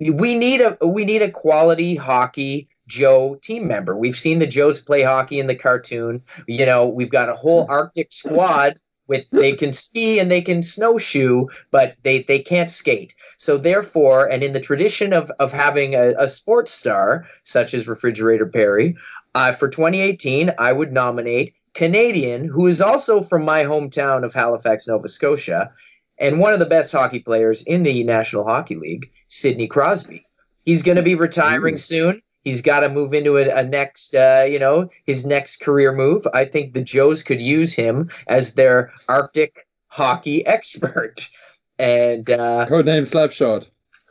We 0.00 0.36
need 0.38 0.60
a 0.60 0.76
we 0.86 1.04
need 1.04 1.22
a 1.22 1.30
quality 1.30 1.94
hockey 1.94 2.68
Joe 2.86 3.36
team 3.40 3.68
member. 3.68 3.96
We've 3.96 4.16
seen 4.16 4.38
the 4.38 4.46
Joes 4.46 4.80
play 4.80 5.02
hockey 5.02 5.38
in 5.38 5.46
the 5.46 5.54
cartoon. 5.54 6.22
You 6.46 6.66
know, 6.66 6.88
we've 6.88 7.10
got 7.10 7.28
a 7.28 7.34
whole 7.34 7.66
Arctic 7.68 8.08
squad 8.12 8.74
with 9.08 9.24
they 9.30 9.52
can 9.52 9.72
ski 9.72 10.20
and 10.20 10.30
they 10.30 10.42
can 10.42 10.62
snowshoe, 10.62 11.46
but 11.70 11.96
they, 12.02 12.22
they 12.22 12.38
can't 12.38 12.70
skate. 12.70 13.14
So 13.38 13.56
therefore, 13.56 14.26
and 14.30 14.44
in 14.44 14.52
the 14.52 14.60
tradition 14.60 15.12
of, 15.12 15.32
of 15.40 15.52
having 15.52 15.94
a, 15.94 16.12
a 16.18 16.28
sports 16.28 16.72
star 16.72 17.26
such 17.42 17.74
as 17.74 17.88
Refrigerator 17.88 18.46
Perry, 18.46 18.96
uh, 19.34 19.52
for 19.52 19.68
2018, 19.68 20.52
I 20.58 20.72
would 20.72 20.92
nominate 20.92 21.54
Canadian, 21.74 22.44
who 22.44 22.66
is 22.66 22.80
also 22.80 23.22
from 23.22 23.44
my 23.44 23.64
hometown 23.64 24.24
of 24.24 24.34
Halifax, 24.34 24.86
Nova 24.86 25.08
Scotia, 25.08 25.72
and 26.18 26.40
one 26.40 26.52
of 26.52 26.58
the 26.58 26.66
best 26.66 26.92
hockey 26.92 27.20
players 27.20 27.62
in 27.62 27.82
the 27.82 28.04
National 28.04 28.44
Hockey 28.44 28.76
League, 28.76 29.12
Sidney 29.26 29.68
Crosby. 29.68 30.26
He's 30.64 30.82
going 30.82 30.96
to 30.96 31.02
be 31.02 31.14
retiring 31.14 31.76
soon. 31.76 32.20
He's 32.44 32.62
got 32.62 32.80
to 32.80 32.88
move 32.88 33.12
into 33.12 33.36
a, 33.36 33.48
a 33.50 33.62
next, 33.62 34.14
uh, 34.14 34.46
you 34.48 34.58
know, 34.58 34.88
his 35.04 35.26
next 35.26 35.60
career 35.60 35.92
move. 35.92 36.26
I 36.32 36.44
think 36.46 36.72
the 36.72 36.82
Joes 36.82 37.22
could 37.22 37.40
use 37.40 37.74
him 37.74 38.10
as 38.26 38.54
their 38.54 38.92
Arctic 39.08 39.66
hockey 39.88 40.46
expert. 40.54 41.28
And 41.78 42.28
uh, 42.30 42.66
Codename 42.68 43.06
Slapshot. 43.06 43.70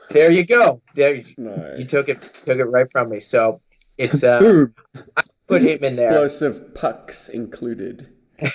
there 0.10 0.32
you 0.32 0.46
go. 0.46 0.82
There 0.96 1.16
you 1.16 1.26
Nice. 1.38 1.90
took 1.90 2.10
it 2.10 2.18
took 2.46 2.58
it 2.60 2.66
right 2.66 2.92
from 2.92 3.10
me. 3.10 3.20
So 3.20 3.62
it's 3.98 4.24
uh, 4.24 4.40
Boom. 4.40 4.76
put 5.48 5.62
him 5.62 5.84
in 5.84 5.96
there. 5.96 6.24
Explosive 6.24 6.76
pucks 6.76 7.30
included. 7.30 8.08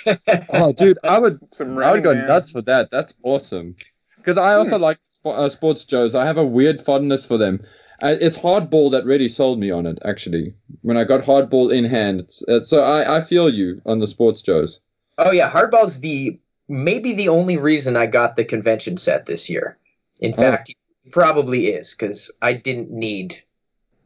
Oh, 0.52 0.72
dude, 0.72 0.98
I 1.02 1.18
would 1.18 1.40
Some 1.50 1.76
I 1.78 1.92
would 1.92 2.02
go 2.04 2.14
man. 2.14 2.28
nuts 2.28 2.52
for 2.52 2.62
that. 2.62 2.90
That's 2.90 3.12
awesome. 3.24 3.74
Because 4.16 4.38
I 4.38 4.54
also 4.54 4.78
like 4.78 4.98
spo- 5.10 5.36
uh, 5.36 5.48
sports 5.48 5.84
Joes. 5.84 6.14
I 6.14 6.24
have 6.26 6.38
a 6.38 6.44
weird 6.44 6.80
fondness 6.80 7.26
for 7.26 7.36
them. 7.36 7.60
It's 8.02 8.38
hardball 8.38 8.90
that 8.92 9.04
really 9.04 9.28
sold 9.28 9.58
me 9.60 9.70
on 9.70 9.86
it. 9.86 9.98
Actually, 10.04 10.54
when 10.82 10.96
I 10.96 11.04
got 11.04 11.22
hardball 11.22 11.72
in 11.72 11.84
hand, 11.84 12.30
uh, 12.48 12.60
so 12.60 12.82
I, 12.82 13.18
I 13.18 13.20
feel 13.20 13.48
you 13.48 13.80
on 13.86 14.00
the 14.00 14.08
sports 14.08 14.42
Joes. 14.42 14.80
Oh 15.18 15.30
yeah, 15.30 15.48
hardball's 15.50 16.00
the 16.00 16.38
maybe 16.68 17.12
the 17.14 17.28
only 17.28 17.58
reason 17.58 17.96
I 17.96 18.06
got 18.06 18.34
the 18.36 18.44
convention 18.44 18.96
set 18.96 19.26
this 19.26 19.48
year. 19.50 19.76
In 20.20 20.32
Oh. 20.36 20.36
fact, 20.36 20.74
probably 21.10 21.66
is 21.68 21.94
because 21.94 22.30
I 22.40 22.54
didn't 22.54 22.90
need 22.90 23.42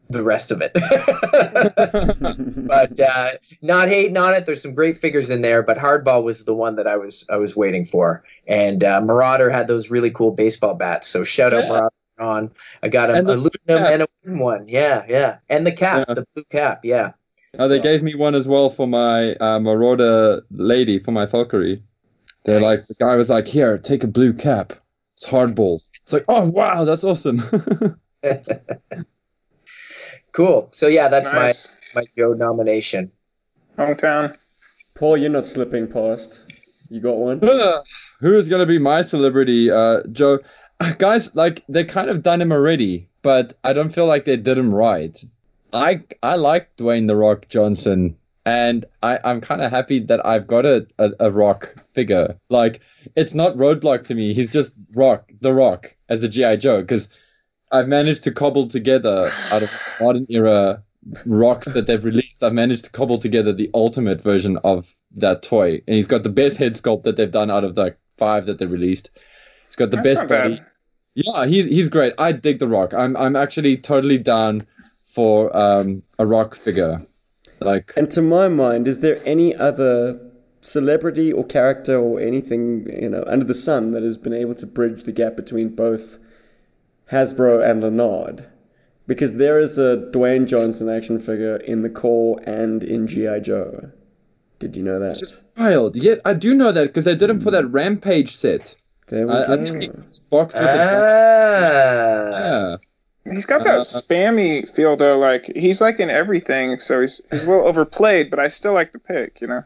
the 0.08 0.22
rest 0.22 0.50
of 0.52 0.62
it. 0.62 0.72
but 2.68 3.00
uh, 3.00 3.28
not 3.62 3.88
hating 3.88 4.16
on 4.16 4.34
it. 4.34 4.46
There's 4.46 4.62
some 4.62 4.74
great 4.74 4.98
figures 4.98 5.30
in 5.30 5.42
there, 5.42 5.62
but 5.62 5.76
hardball 5.78 6.22
was 6.22 6.44
the 6.44 6.54
one 6.54 6.76
that 6.76 6.86
I 6.86 6.96
was 6.96 7.26
I 7.30 7.36
was 7.36 7.56
waiting 7.56 7.84
for. 7.84 8.24
And 8.46 8.82
uh, 8.84 9.00
Marauder 9.00 9.50
had 9.50 9.66
those 9.68 9.90
really 9.90 10.10
cool 10.10 10.30
baseball 10.32 10.74
bats. 10.74 11.08
So 11.08 11.24
shout 11.24 11.52
out 11.54 11.68
Marauder 11.68 11.90
on. 12.18 12.50
I 12.82 12.88
got 12.88 13.10
a 13.10 13.14
And 13.14 13.26
aluminum 13.26 13.50
cap. 13.68 13.88
and 13.90 14.02
a 14.02 14.06
wooden 14.24 14.38
one. 14.38 14.68
Yeah, 14.68 15.04
yeah, 15.08 15.38
and 15.48 15.66
the 15.66 15.72
cap, 15.72 16.06
Yeah. 16.08 16.14
the 16.14 16.26
blue 16.34 16.44
cap. 16.50 16.84
Yeah. 16.84 17.12
Uh, 17.58 17.68
they 17.68 17.78
So- 17.78 17.82
gave 17.82 18.02
me 18.02 18.14
one 18.14 18.34
as 18.34 18.46
well 18.48 18.70
for 18.70 18.86
my 18.86 19.34
uh, 19.34 19.58
Marauder 19.60 20.42
lady 20.50 20.98
for 20.98 21.10
my 21.12 21.26
Valkyrie. 21.26 21.82
They're 22.44 22.60
like 22.60 22.78
the 22.78 22.94
guy 22.98 23.16
was 23.16 23.28
like, 23.28 23.46
"Here, 23.48 23.76
take 23.78 24.04
a 24.04 24.06
blue 24.06 24.32
cap. 24.32 24.72
It's 25.16 25.26
hardballs." 25.26 25.90
It's 26.02 26.12
like, 26.12 26.24
"Oh 26.28 26.44
wow, 26.48 26.84
that's 26.84 27.02
awesome." 27.04 27.40
cool. 30.32 30.68
So 30.70 30.86
yeah, 30.88 31.08
that's 31.08 31.32
nice. 31.32 31.76
my 31.94 32.02
my 32.02 32.06
Joe 32.16 32.32
nomination. 32.34 33.10
Hometown. 33.78 34.36
Paul, 34.96 35.16
you're 35.16 35.30
not 35.30 35.44
slipping 35.44 35.88
past. 35.88 36.44
You 36.88 37.00
got 37.00 37.16
one? 37.16 37.40
Who 38.20 38.32
is 38.34 38.48
gonna 38.48 38.64
be 38.66 38.78
my 38.78 39.02
celebrity, 39.02 39.70
uh, 39.70 40.02
Joe? 40.12 40.38
Guys, 40.98 41.34
like 41.34 41.62
they 41.68 41.84
kind 41.84 42.10
of 42.10 42.22
done 42.22 42.40
him 42.40 42.52
already, 42.52 43.08
but 43.22 43.54
I 43.64 43.72
don't 43.72 43.92
feel 43.92 44.06
like 44.06 44.24
they 44.24 44.36
did 44.36 44.58
him 44.58 44.74
right. 44.74 45.22
I 45.72 46.02
I 46.22 46.36
like 46.36 46.76
Dwayne 46.76 47.08
the 47.08 47.16
Rock 47.16 47.48
Johnson, 47.48 48.16
and 48.44 48.84
I 49.02 49.18
I'm 49.24 49.40
kind 49.40 49.62
of 49.62 49.70
happy 49.70 50.00
that 50.00 50.24
I've 50.24 50.46
got 50.46 50.64
a, 50.66 50.86
a 50.98 51.10
a 51.20 51.30
Rock 51.32 51.74
figure. 51.88 52.36
Like 52.48 52.80
it's 53.14 53.34
not 53.34 53.56
Roadblock 53.56 54.04
to 54.06 54.14
me. 54.14 54.32
He's 54.32 54.50
just 54.50 54.72
Rock, 54.94 55.30
the 55.40 55.52
Rock, 55.52 55.96
as 56.08 56.22
a 56.22 56.28
GI 56.28 56.58
Joe, 56.58 56.80
because 56.80 57.08
I've 57.72 57.88
managed 57.88 58.24
to 58.24 58.32
cobble 58.32 58.68
together 58.68 59.30
out 59.50 59.62
of 59.62 59.70
modern 60.00 60.26
era 60.28 60.82
rocks 61.24 61.72
that 61.72 61.86
they've 61.86 62.04
released. 62.04 62.42
I've 62.42 62.52
managed 62.52 62.86
to 62.86 62.90
cobble 62.90 63.18
together 63.18 63.52
the 63.52 63.70
ultimate 63.74 64.20
version 64.20 64.58
of 64.64 64.94
that 65.16 65.42
toy, 65.42 65.82
and 65.86 65.96
he's 65.96 66.08
got 66.08 66.22
the 66.22 66.28
best 66.28 66.58
head 66.58 66.74
sculpt 66.74 67.04
that 67.04 67.16
they've 67.16 67.30
done 67.30 67.50
out 67.50 67.64
of 67.64 67.74
the 67.74 67.96
five 68.18 68.46
that 68.46 68.58
they 68.58 68.66
released. 68.66 69.10
He's 69.76 69.86
got 69.86 69.90
the 69.90 69.96
That's 69.96 70.08
best 70.08 70.20
not 70.22 70.28
bad. 70.28 70.50
body. 70.50 70.62
Yeah, 71.14 71.46
he's 71.46 71.66
he's 71.66 71.88
great. 71.90 72.14
I 72.18 72.32
dig 72.32 72.58
the 72.58 72.68
Rock. 72.68 72.94
I'm 72.94 73.14
I'm 73.16 73.36
actually 73.36 73.76
totally 73.76 74.16
down 74.18 74.66
for 75.04 75.54
um, 75.54 76.02
a 76.18 76.26
Rock 76.26 76.54
figure. 76.54 77.02
Like 77.60 77.92
And 77.96 78.10
to 78.12 78.22
my 78.22 78.48
mind, 78.48 78.88
is 78.88 79.00
there 79.00 79.20
any 79.24 79.54
other 79.54 80.20
celebrity 80.60 81.32
or 81.32 81.44
character 81.44 81.96
or 81.98 82.20
anything, 82.20 82.86
you 83.02 83.08
know, 83.10 83.22
under 83.26 83.44
the 83.44 83.54
sun 83.54 83.92
that 83.92 84.02
has 84.02 84.16
been 84.16 84.32
able 84.34 84.54
to 84.54 84.66
bridge 84.66 85.04
the 85.04 85.12
gap 85.12 85.36
between 85.36 85.74
both 85.74 86.18
Hasbro 87.10 87.62
and 87.68 87.82
Lanard? 87.82 88.46
Because 89.06 89.34
there 89.36 89.60
is 89.60 89.78
a 89.78 90.10
Dwayne 90.12 90.46
Johnson 90.46 90.88
action 90.88 91.20
figure 91.20 91.56
in 91.56 91.82
the 91.82 91.90
Corps 91.90 92.40
and 92.44 92.82
in 92.82 93.06
G.I. 93.06 93.40
Joe. 93.40 93.90
Did 94.58 94.76
you 94.76 94.82
know 94.82 94.98
that? 95.00 95.18
just 95.18 95.42
wild. 95.56 95.96
Yeah, 95.96 96.16
I 96.24 96.34
do 96.34 96.54
know 96.54 96.72
that 96.72 96.86
because 96.88 97.04
they 97.04 97.14
did 97.14 97.30
him 97.30 97.40
for 97.40 97.52
that 97.52 97.66
Rampage 97.68 98.34
set. 98.34 98.76
There 99.08 99.26
we 99.26 99.32
I, 99.32 99.42
I 99.42 99.46
go. 99.56 99.62
think 99.64 99.84
it's 100.08 100.18
boxed 100.18 100.56
with 100.56 100.64
Ah. 100.66 102.30
yeah. 103.26 103.32
He's 103.32 103.46
got 103.46 103.64
that 103.64 103.78
Uh, 103.78 103.82
spammy 103.82 104.68
feel 104.74 104.96
though. 104.96 105.18
Like 105.18 105.46
he's 105.46 105.80
like 105.80 105.98
in 106.00 106.10
everything, 106.10 106.78
so 106.78 107.00
he's 107.00 107.20
he's 107.30 107.46
a 107.46 107.50
little 107.50 107.66
overplayed, 107.66 108.30
but 108.30 108.38
I 108.38 108.48
still 108.48 108.72
like 108.72 108.92
the 108.92 108.98
pick. 109.00 109.40
You 109.40 109.48
know. 109.48 109.64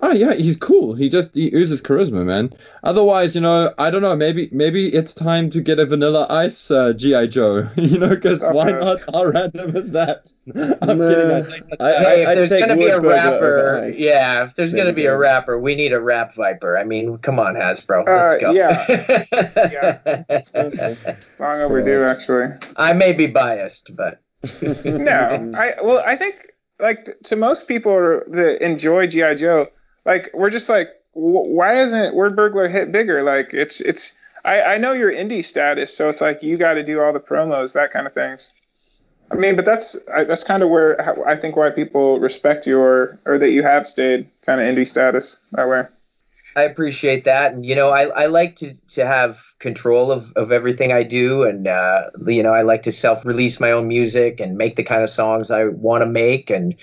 Oh 0.00 0.12
yeah, 0.12 0.32
he's 0.34 0.54
cool. 0.56 0.94
He 0.94 1.08
just 1.08 1.34
he 1.34 1.52
oozes 1.52 1.82
charisma, 1.82 2.24
man. 2.24 2.52
Otherwise, 2.84 3.34
you 3.34 3.40
know, 3.40 3.74
I 3.78 3.90
don't 3.90 4.00
know. 4.00 4.14
Maybe 4.14 4.48
maybe 4.52 4.86
it's 4.94 5.12
time 5.12 5.50
to 5.50 5.60
get 5.60 5.80
a 5.80 5.86
Vanilla 5.86 6.24
Ice 6.30 6.70
uh, 6.70 6.92
GI 6.92 7.26
Joe. 7.28 7.66
you 7.76 7.98
know, 7.98 8.08
because 8.10 8.38
why 8.44 8.68
it. 8.68 8.78
not? 8.80 9.00
How 9.12 9.24
random 9.24 9.74
is 9.76 9.90
that? 9.90 10.32
I'm 10.82 10.98
Nah, 10.98 11.08
kidding. 11.08 11.30
I 11.32 11.42
think 11.42 11.68
that's 11.68 11.80
I- 11.80 11.92
bad. 11.92 12.06
Hey, 12.06 12.22
if 12.22 12.28
I'd 12.28 12.34
there's 12.36 12.50
gonna 12.60 12.76
be 12.76 12.86
a 12.86 13.00
rapper, 13.00 13.90
yeah, 13.94 14.44
if 14.44 14.54
there's 14.54 14.70
There 14.72 14.84
gonna 14.84 14.94
be 14.94 15.02
go. 15.02 15.14
a 15.14 15.18
rapper, 15.18 15.58
we 15.60 15.74
need 15.74 15.92
a 15.92 16.00
rap 16.00 16.32
viper. 16.32 16.78
I 16.78 16.84
mean, 16.84 17.18
come 17.18 17.40
on, 17.40 17.54
Hasbro, 17.56 18.06
Uh, 18.06 18.12
let's 18.12 18.40
go. 18.40 18.52
Yeah. 18.52 20.22
Long 21.40 21.60
overdue, 21.60 22.00
Props. 22.04 22.20
actually. 22.30 22.72
I 22.76 22.92
may 22.92 23.12
be 23.12 23.26
biased, 23.26 23.96
but 23.96 24.20
No, 24.84 25.52
I 25.56 25.74
well, 25.82 26.02
I 26.06 26.14
think 26.16 26.36
like 26.78 27.04
t- 27.06 27.12
to 27.24 27.36
most 27.36 27.66
people 27.66 28.20
that 28.28 28.64
enjoy 28.64 29.06
GI 29.08 29.34
Joe, 29.36 29.66
like 30.08 30.30
we're 30.32 30.50
just 30.50 30.68
like, 30.70 30.88
wh- 31.12 31.46
why 31.52 31.74
isn't 31.74 32.14
Wordburglar 32.14 32.68
hit 32.70 32.90
bigger? 32.90 33.22
Like 33.22 33.52
it's 33.52 33.80
it's. 33.80 34.16
I 34.44 34.62
I 34.62 34.78
know 34.78 34.92
your 34.92 35.12
indie 35.12 35.44
status, 35.44 35.94
so 35.94 36.08
it's 36.08 36.22
like 36.22 36.42
you 36.42 36.56
got 36.56 36.74
to 36.74 36.82
do 36.82 37.00
all 37.00 37.12
the 37.12 37.20
promos, 37.20 37.74
that 37.74 37.92
kind 37.92 38.06
of 38.06 38.14
things. 38.14 38.54
I 39.30 39.34
mean, 39.34 39.54
but 39.54 39.66
that's 39.66 39.96
I, 40.12 40.24
that's 40.24 40.44
kind 40.44 40.62
of 40.62 40.70
where 40.70 41.28
I 41.28 41.36
think 41.36 41.56
why 41.56 41.70
people 41.70 42.18
respect 42.20 42.66
you 42.66 42.80
or 42.80 43.18
or 43.26 43.38
that 43.38 43.50
you 43.50 43.62
have 43.62 43.86
stayed 43.86 44.26
kind 44.46 44.60
of 44.60 44.66
indie 44.66 44.88
status 44.88 45.38
that 45.52 45.68
way. 45.68 45.84
I 46.56 46.62
appreciate 46.62 47.24
that, 47.24 47.52
and 47.52 47.66
you 47.66 47.76
know, 47.76 47.90
I, 47.90 48.06
I 48.06 48.26
like 48.26 48.56
to, 48.56 48.86
to 48.94 49.06
have 49.06 49.38
control 49.58 50.10
of, 50.10 50.32
of 50.32 50.50
everything 50.50 50.92
I 50.92 51.04
do, 51.04 51.44
and 51.44 51.68
uh, 51.68 52.10
you 52.26 52.42
know, 52.42 52.52
I 52.52 52.62
like 52.62 52.82
to 52.84 52.92
self 52.92 53.26
release 53.26 53.60
my 53.60 53.72
own 53.72 53.86
music 53.86 54.40
and 54.40 54.56
make 54.56 54.76
the 54.76 54.82
kind 54.82 55.04
of 55.04 55.10
songs 55.10 55.50
I 55.50 55.66
want 55.66 56.02
to 56.02 56.06
make, 56.06 56.50
and 56.50 56.74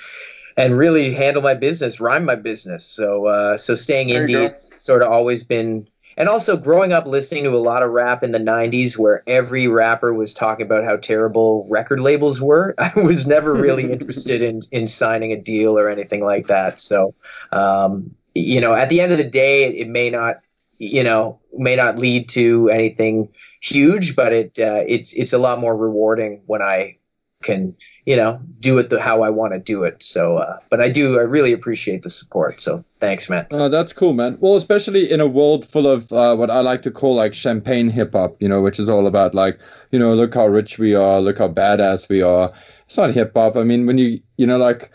and 0.58 0.78
really 0.78 1.14
handle 1.14 1.42
my 1.42 1.54
business, 1.54 2.00
rhyme 2.00 2.26
my 2.26 2.36
business. 2.36 2.86
So 2.86 3.28
uh, 3.28 3.58
so 3.58 3.76
staying 3.76 4.10
There 4.10 4.28
indie 4.28 4.48
has 4.48 4.72
sort 4.78 5.02
of 5.02 5.12
always 5.12 5.44
been, 5.44 5.88
and 6.18 6.30
also 6.30 6.58
growing 6.58 6.94
up 6.94 7.06
listening 7.06 7.44
to 7.44 7.56
a 7.56 7.58
lot 7.58 7.84
of 7.84 7.92
rap 7.92 8.24
in 8.24 8.32
the 8.32 8.40
'90s, 8.40 8.98
where 8.98 9.24
every 9.28 9.68
rapper 9.68 10.14
was 10.14 10.34
talking 10.34 10.66
about 10.66 10.84
how 10.84 10.98
terrible 10.98 11.68
record 11.70 12.00
labels 12.00 12.42
were. 12.42 12.76
I 12.80 12.92
was 13.00 13.28
never 13.28 13.54
really 13.54 13.92
interested 13.92 14.44
in 14.44 14.62
in 14.72 14.88
signing 14.88 15.32
a 15.32 15.42
deal 15.42 15.78
or 15.78 15.90
anything 15.90 16.24
like 16.24 16.48
that. 16.48 16.80
So. 16.80 17.14
Um, 17.52 18.16
you 18.36 18.60
know, 18.60 18.74
at 18.74 18.90
the 18.90 19.00
end 19.00 19.14
of 19.14 19.18
the 19.18 19.30
day, 19.30 19.64
it, 19.64 19.76
it 19.76 19.88
may 19.88 20.10
not, 20.10 20.42
you 20.78 21.04
know, 21.04 21.40
may 21.54 21.78
not 21.78 21.98
lead 21.98 22.28
to 22.30 22.70
anything 22.70 23.30
huge, 23.62 24.16
but 24.16 24.34
it 24.34 24.60
uh, 24.60 24.84
it's 24.88 25.14
it's 25.14 25.34
a 25.34 25.38
lot 25.38 25.60
more 25.60 25.76
rewarding 25.76 26.42
when 26.46 26.62
I 26.62 26.98
can, 27.46 27.76
you 28.06 28.18
know, 28.18 28.42
do 28.60 28.78
it 28.80 28.90
the 28.90 29.00
how 29.00 29.22
I 29.22 29.30
want 29.30 29.54
to 29.54 29.60
do 29.60 29.84
it. 29.84 30.04
So, 30.04 30.38
uh, 30.38 30.60
but 30.70 30.82
I 30.82 30.90
do, 30.90 31.18
I 31.18 31.24
really 31.24 31.54
appreciate 31.54 32.02
the 32.02 32.10
support. 32.10 32.60
So, 32.60 32.84
thanks, 33.00 33.30
man. 33.30 33.48
Oh, 33.52 33.70
that's 33.70 33.94
cool, 33.94 34.14
man. 34.14 34.38
Well, 34.42 34.56
especially 34.56 35.10
in 35.10 35.22
a 35.22 35.28
world 35.28 35.66
full 35.66 35.88
of 35.88 36.12
uh, 36.12 36.36
what 36.36 36.50
I 36.50 36.60
like 36.60 36.82
to 36.82 36.92
call 36.92 37.16
like 37.16 37.34
champagne 37.34 37.90
hip 37.90 38.12
hop, 38.14 38.36
you 38.42 38.50
know, 38.50 38.62
which 38.62 38.80
is 38.80 38.90
all 38.90 39.08
about 39.08 39.34
like, 39.34 39.60
you 39.92 40.00
know, 40.00 40.14
look 40.14 40.34
how 40.34 40.48
rich 40.48 40.78
we 40.78 40.96
are, 40.96 41.22
look 41.22 41.38
how 41.38 41.48
badass 41.48 42.10
we 42.10 42.22
are. 42.22 42.52
It's 42.86 42.98
not 42.98 43.12
hip 43.12 43.32
hop. 43.34 43.56
I 43.56 43.64
mean, 43.64 43.86
when 43.86 43.98
you, 43.98 44.20
you 44.36 44.48
know, 44.48 44.58
like, 44.58 44.92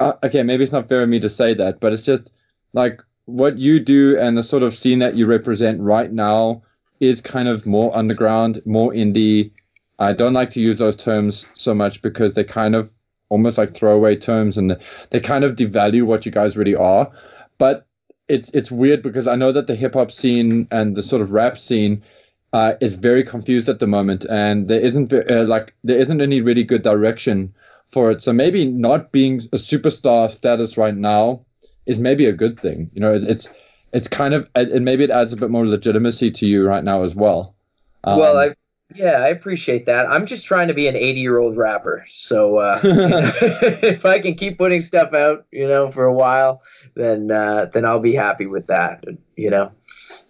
uh, 0.00 0.14
okay, 0.24 0.42
maybe 0.42 0.64
it's 0.64 0.72
not 0.72 0.88
fair 0.88 1.02
of 1.02 1.08
me 1.08 1.20
to 1.20 1.28
say 1.28 1.54
that, 1.54 1.78
but 1.78 1.92
it's 1.92 2.04
just 2.04 2.32
like 2.72 3.00
what 3.26 3.58
you 3.58 3.78
do 3.78 4.18
and 4.18 4.36
the 4.36 4.42
sort 4.42 4.62
of 4.62 4.74
scene 4.74 4.98
that 4.98 5.14
you 5.14 5.26
represent 5.26 5.80
right 5.80 6.10
now 6.10 6.62
is 7.00 7.20
kind 7.20 7.48
of 7.48 7.66
more 7.66 7.94
underground, 7.94 8.62
more 8.64 8.92
indie. 8.92 9.52
I 9.98 10.12
don't 10.12 10.32
like 10.32 10.50
to 10.50 10.60
use 10.60 10.78
those 10.78 10.96
terms 10.96 11.46
so 11.54 11.74
much 11.74 12.02
because 12.02 12.34
they 12.34 12.44
kind 12.44 12.74
of 12.74 12.92
almost 13.28 13.56
like 13.56 13.74
throwaway 13.74 14.16
terms 14.16 14.58
and 14.58 14.76
they 15.10 15.20
kind 15.20 15.44
of 15.44 15.56
devalue 15.56 16.02
what 16.02 16.26
you 16.26 16.32
guys 16.32 16.56
really 16.56 16.74
are. 16.74 17.10
But 17.58 17.86
it's 18.28 18.50
it's 18.50 18.70
weird 18.70 19.02
because 19.02 19.26
I 19.26 19.36
know 19.36 19.52
that 19.52 19.66
the 19.66 19.74
hip 19.74 19.94
hop 19.94 20.10
scene 20.10 20.68
and 20.70 20.96
the 20.96 21.02
sort 21.02 21.22
of 21.22 21.32
rap 21.32 21.58
scene 21.58 22.02
uh, 22.52 22.74
is 22.80 22.96
very 22.96 23.24
confused 23.24 23.68
at 23.68 23.78
the 23.78 23.86
moment, 23.86 24.24
and 24.28 24.68
there 24.68 24.80
isn't 24.80 25.12
uh, 25.12 25.44
like 25.44 25.74
there 25.84 25.98
isn't 25.98 26.20
any 26.20 26.40
really 26.40 26.64
good 26.64 26.82
direction 26.82 27.54
for 27.86 28.10
it. 28.10 28.22
So 28.22 28.32
maybe 28.32 28.64
not 28.64 29.12
being 29.12 29.36
a 29.36 29.56
superstar 29.56 30.30
status 30.30 30.76
right 30.76 30.94
now 30.94 31.44
is 31.86 31.98
maybe 31.98 32.26
a 32.26 32.32
good 32.32 32.58
thing. 32.58 32.90
You 32.94 33.00
know, 33.00 33.14
it, 33.14 33.24
it's 33.24 33.48
it's 33.92 34.08
kind 34.08 34.34
of 34.34 34.48
and 34.54 34.84
maybe 34.84 35.04
it 35.04 35.10
adds 35.10 35.32
a 35.32 35.36
bit 35.36 35.50
more 35.50 35.66
legitimacy 35.66 36.30
to 36.32 36.46
you 36.46 36.66
right 36.66 36.84
now 36.84 37.02
as 37.02 37.14
well. 37.14 37.54
Um, 38.04 38.18
well, 38.18 38.36
I 38.36 38.54
yeah, 38.94 39.22
I 39.24 39.28
appreciate 39.28 39.86
that. 39.86 40.06
I'm 40.08 40.26
just 40.26 40.46
trying 40.46 40.68
to 40.68 40.74
be 40.74 40.88
an 40.88 40.96
80 40.96 41.20
year 41.20 41.38
old 41.38 41.56
rapper, 41.56 42.04
so 42.08 42.58
uh, 42.58 42.80
if 42.84 44.06
I 44.06 44.20
can 44.20 44.34
keep 44.34 44.58
putting 44.58 44.80
stuff 44.80 45.12
out, 45.14 45.46
you 45.50 45.66
know, 45.66 45.90
for 45.90 46.04
a 46.04 46.12
while, 46.12 46.62
then 46.94 47.30
uh, 47.30 47.66
then 47.72 47.84
I'll 47.84 48.00
be 48.00 48.14
happy 48.14 48.46
with 48.46 48.68
that, 48.68 49.04
you 49.36 49.50
know. 49.50 49.72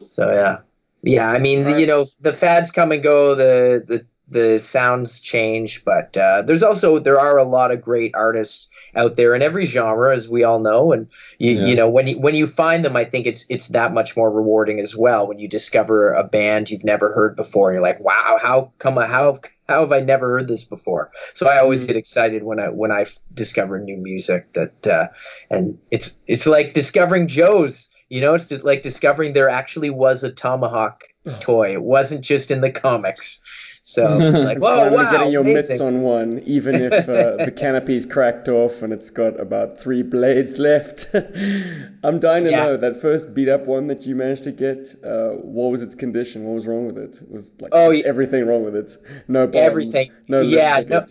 So 0.04 0.32
yeah, 0.32 0.58
yeah. 1.02 1.30
I 1.30 1.38
mean, 1.38 1.64
the, 1.64 1.80
you 1.80 1.86
know, 1.86 2.04
the 2.20 2.32
fads 2.32 2.70
come 2.70 2.92
and 2.92 3.02
go, 3.02 3.34
the 3.34 3.84
the 3.86 4.06
the 4.28 4.58
sounds 4.58 5.20
change, 5.20 5.84
but 5.84 6.16
uh, 6.16 6.42
there's 6.42 6.62
also 6.62 6.98
there 6.98 7.20
are 7.20 7.38
a 7.38 7.44
lot 7.44 7.70
of 7.70 7.82
great 7.82 8.14
artists 8.14 8.70
out 8.94 9.16
there 9.16 9.34
in 9.34 9.42
every 9.42 9.64
genre, 9.64 10.14
as 10.14 10.28
we 10.28 10.44
all 10.44 10.58
know, 10.60 10.92
and 10.92 11.08
you, 11.38 11.52
Yeah. 11.52 11.66
you 11.66 11.74
know 11.74 11.88
when 11.88 12.06
you 12.06 12.20
when 12.20 12.34
you 12.34 12.46
find 12.46 12.84
them, 12.84 12.96
I 12.96 13.04
think 13.04 13.26
it's 13.26 13.46
it's 13.50 13.68
that 13.68 13.94
much 13.94 14.16
more 14.16 14.30
rewarding 14.30 14.80
as 14.80 14.96
well 14.96 15.26
when 15.26 15.38
you 15.38 15.48
discover 15.48 16.12
a 16.12 16.24
band 16.24 16.70
you've 16.70 16.84
never 16.84 17.12
heard 17.12 17.36
before. 17.36 17.70
And 17.70 17.76
you're 17.76 17.82
like, 17.86 18.00
wow, 18.00 18.38
how 18.40 18.72
come 18.78 18.96
how 18.96 19.38
how 19.68 19.80
have 19.80 19.92
I 19.92 20.00
never 20.00 20.30
heard 20.32 20.48
this 20.48 20.64
before? 20.64 21.10
So 21.34 21.48
I 21.48 21.58
always 21.58 21.84
get 21.84 21.96
excited 21.96 22.42
when 22.42 22.60
I 22.60 22.68
when 22.68 22.90
I 22.92 23.06
discover 23.32 23.78
new 23.78 23.96
music 23.96 24.52
that 24.52 24.86
uh, 24.86 25.08
and 25.50 25.78
it's 25.90 26.18
it's 26.26 26.46
like 26.46 26.74
discovering 26.74 27.26
Joe's. 27.28 27.94
You 28.08 28.20
know, 28.20 28.34
it's 28.34 28.50
like 28.62 28.82
discovering 28.82 29.32
there 29.32 29.48
actually 29.48 29.88
was 29.88 30.22
a 30.22 30.30
tomahawk 30.30 31.00
toy. 31.40 31.72
It 31.72 31.82
wasn't 31.82 32.22
just 32.22 32.50
in 32.50 32.60
the 32.60 32.70
comics. 32.70 33.40
So 33.84 34.02
like, 34.42 34.58
whoa, 34.58 34.76
finally 34.76 34.94
wow, 34.94 35.10
getting 35.10 35.32
your 35.32 35.44
mitts 35.44 35.80
on 35.80 36.02
one, 36.02 36.40
even 36.46 36.80
if 36.80 37.08
uh, 37.08 37.38
the 37.38 37.50
canopy's 37.56 38.06
cracked 38.06 38.48
off 38.48 38.82
and 38.82 38.92
it's 38.92 39.10
got 39.10 39.40
about 39.40 39.78
three 39.78 40.02
blades 40.02 40.58
left. 40.58 41.06
I'm 42.04 42.20
dying 42.20 42.44
to 42.44 42.50
Yeah. 42.50 42.56
know 42.64 42.76
that 42.76 42.96
first 42.96 43.34
beat 43.34 43.48
up 43.48 43.66
one 43.66 43.88
that 43.88 44.06
you 44.06 44.14
managed 44.14 44.44
to 44.44 44.52
get. 44.52 44.94
Uh, 45.04 45.30
what 45.30 45.70
was 45.70 45.82
its 45.82 45.94
condition? 45.94 46.44
What 46.44 46.54
was 46.54 46.66
wrong 46.66 46.86
with 46.86 46.98
it? 46.98 47.20
Was 47.28 47.54
like 47.60 47.72
Oh, 47.72 47.88
just 47.88 48.04
y- 48.04 48.04
everything 48.04 48.46
wrong 48.46 48.62
with 48.64 48.76
it? 48.76 48.96
No 49.28 49.46
bombs. 49.46 49.56
Everything. 49.66 50.10
No 50.28 50.42
Yeah, 50.42 50.80
no-. 50.88 51.04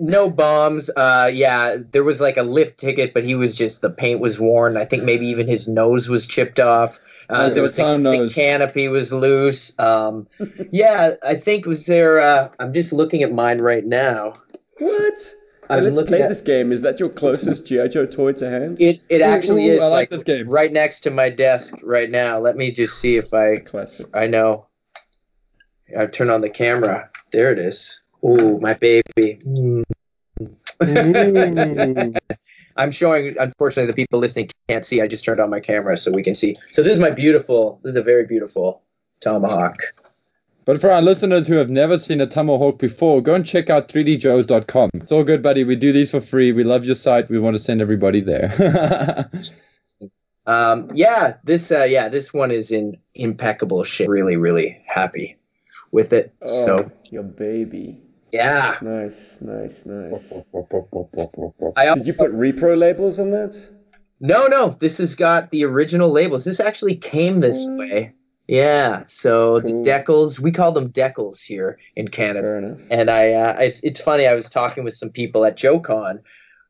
No 0.00 0.30
bombs. 0.30 0.90
Uh, 0.94 1.30
yeah, 1.32 1.76
there 1.90 2.04
was 2.04 2.20
like 2.20 2.36
a 2.36 2.42
lift 2.42 2.78
ticket, 2.78 3.14
but 3.14 3.24
he 3.24 3.34
was 3.34 3.56
just 3.56 3.82
the 3.82 3.90
paint 3.90 4.20
was 4.20 4.38
worn. 4.40 4.76
I 4.76 4.84
think 4.84 5.04
maybe 5.04 5.28
even 5.28 5.46
his 5.46 5.68
nose 5.68 6.08
was 6.08 6.26
chipped 6.26 6.60
off. 6.60 7.00
Uh, 7.28 7.48
the 7.48 7.54
there 7.54 7.62
was 7.62 7.76
the, 7.76 7.96
the 7.98 8.30
canopy 8.34 8.88
was 8.88 9.12
loose. 9.12 9.78
Um, 9.78 10.26
yeah, 10.72 11.12
I 11.22 11.36
think 11.36 11.66
was 11.66 11.86
there. 11.86 12.20
Uh, 12.20 12.48
I'm 12.58 12.72
just 12.74 12.92
looking 12.92 13.22
at 13.22 13.32
mine 13.32 13.58
right 13.58 13.84
now. 13.84 14.34
What? 14.78 15.34
I'm 15.70 15.78
And 15.86 15.96
let's 15.96 16.06
play 16.08 16.20
at- 16.20 16.28
this 16.28 16.42
game. 16.42 16.72
Is 16.72 16.82
that 16.82 17.00
your 17.00 17.08
closest 17.08 17.66
GI 17.66 17.88
Joe 17.88 18.04
toy 18.04 18.32
to 18.32 18.50
hand? 18.50 18.78
It 18.80 19.00
it 19.08 19.22
Ooh, 19.22 19.24
actually 19.24 19.68
ooh, 19.68 19.72
is 19.76 19.82
I 19.82 19.86
like 19.86 19.92
like, 19.92 20.08
this 20.10 20.22
game. 20.22 20.46
right 20.48 20.70
next 20.70 21.00
to 21.00 21.10
my 21.10 21.30
desk 21.30 21.76
right 21.82 22.10
now. 22.10 22.38
Let 22.38 22.56
me 22.56 22.70
just 22.70 23.00
see 23.00 23.16
if 23.16 23.32
I 23.32 23.56
Classic. 23.56 24.06
I 24.12 24.26
know. 24.26 24.66
I 25.98 26.06
turn 26.06 26.28
on 26.28 26.42
the 26.42 26.50
camera. 26.50 27.08
There 27.32 27.50
it 27.52 27.58
is. 27.58 28.03
Ooh, 28.24 28.58
my 28.60 28.74
baby. 28.74 29.38
Mm. 29.44 29.84
I'm 32.76 32.90
showing. 32.90 33.36
Unfortunately, 33.38 33.86
the 33.86 33.94
people 33.94 34.18
listening 34.18 34.50
can't 34.68 34.84
see. 34.84 35.00
I 35.00 35.06
just 35.06 35.24
turned 35.24 35.40
on 35.40 35.50
my 35.50 35.60
camera 35.60 35.96
so 35.96 36.10
we 36.10 36.22
can 36.22 36.34
see. 36.34 36.56
So 36.72 36.82
this 36.82 36.92
is 36.94 37.00
my 37.00 37.10
beautiful. 37.10 37.80
This 37.82 37.90
is 37.90 37.96
a 37.96 38.02
very 38.02 38.26
beautiful 38.26 38.82
tomahawk. 39.20 39.78
But 40.64 40.80
for 40.80 40.90
our 40.90 41.02
listeners 41.02 41.46
who 41.46 41.54
have 41.56 41.68
never 41.68 41.98
seen 41.98 42.22
a 42.22 42.26
tomahawk 42.26 42.78
before, 42.78 43.20
go 43.20 43.34
and 43.34 43.44
check 43.44 43.68
out 43.68 43.88
3djoes.com. 43.88 44.90
It's 44.94 45.12
all 45.12 45.22
good, 45.22 45.42
buddy. 45.42 45.62
We 45.62 45.76
do 45.76 45.92
these 45.92 46.10
for 46.10 46.22
free. 46.22 46.52
We 46.52 46.64
love 46.64 46.86
your 46.86 46.94
site. 46.94 47.28
We 47.28 47.38
want 47.38 47.54
to 47.54 47.58
send 47.58 47.82
everybody 47.82 48.20
there. 48.20 49.28
Um, 50.46 50.90
yeah, 50.92 51.36
this. 51.44 51.72
Uh, 51.72 51.84
yeah, 51.84 52.10
this 52.10 52.34
one 52.34 52.50
is 52.50 52.70
in 52.70 52.98
impeccable 53.14 53.82
shape. 53.82 54.08
Really, 54.10 54.36
really 54.36 54.82
happy 54.86 55.38
with 55.90 56.12
it. 56.12 56.34
Oh, 56.42 56.46
So 56.46 56.92
your 57.10 57.22
baby. 57.22 58.03
Yeah, 58.34 58.76
Nice, 58.82 59.40
nice, 59.40 59.86
nice. 59.86 60.28
Did 61.94 62.06
you 62.06 62.14
put 62.14 62.32
repro 62.32 62.76
labels 62.76 63.18
on 63.18 63.30
that? 63.30 63.54
No, 64.20 64.46
no, 64.46 64.68
this 64.70 64.98
has 64.98 65.14
got 65.14 65.50
the 65.50 65.64
original 65.64 66.10
labels. 66.10 66.44
This 66.44 66.60
actually 66.60 66.96
came 66.96 67.40
this 67.40 67.64
way. 67.68 68.12
Yeah, 68.48 69.04
so 69.06 69.60
Cool. 69.60 69.82
the 69.82 69.90
decals, 69.90 70.38
we 70.40 70.52
call 70.52 70.72
them 70.72 70.90
decals 70.90 71.44
here 71.44 71.78
in 71.96 72.08
Canada. 72.08 72.42
Fair 72.42 72.58
enough. 72.58 72.80
And 72.90 73.10
I, 73.10 73.32
uh, 73.32 73.56
it's, 73.60 73.82
it's 73.82 74.00
funny. 74.00 74.26
I 74.26 74.34
was 74.34 74.50
talking 74.50 74.84
with 74.84 74.94
some 74.94 75.10
people 75.10 75.44
at 75.44 75.56
JoeCon. 75.56 76.20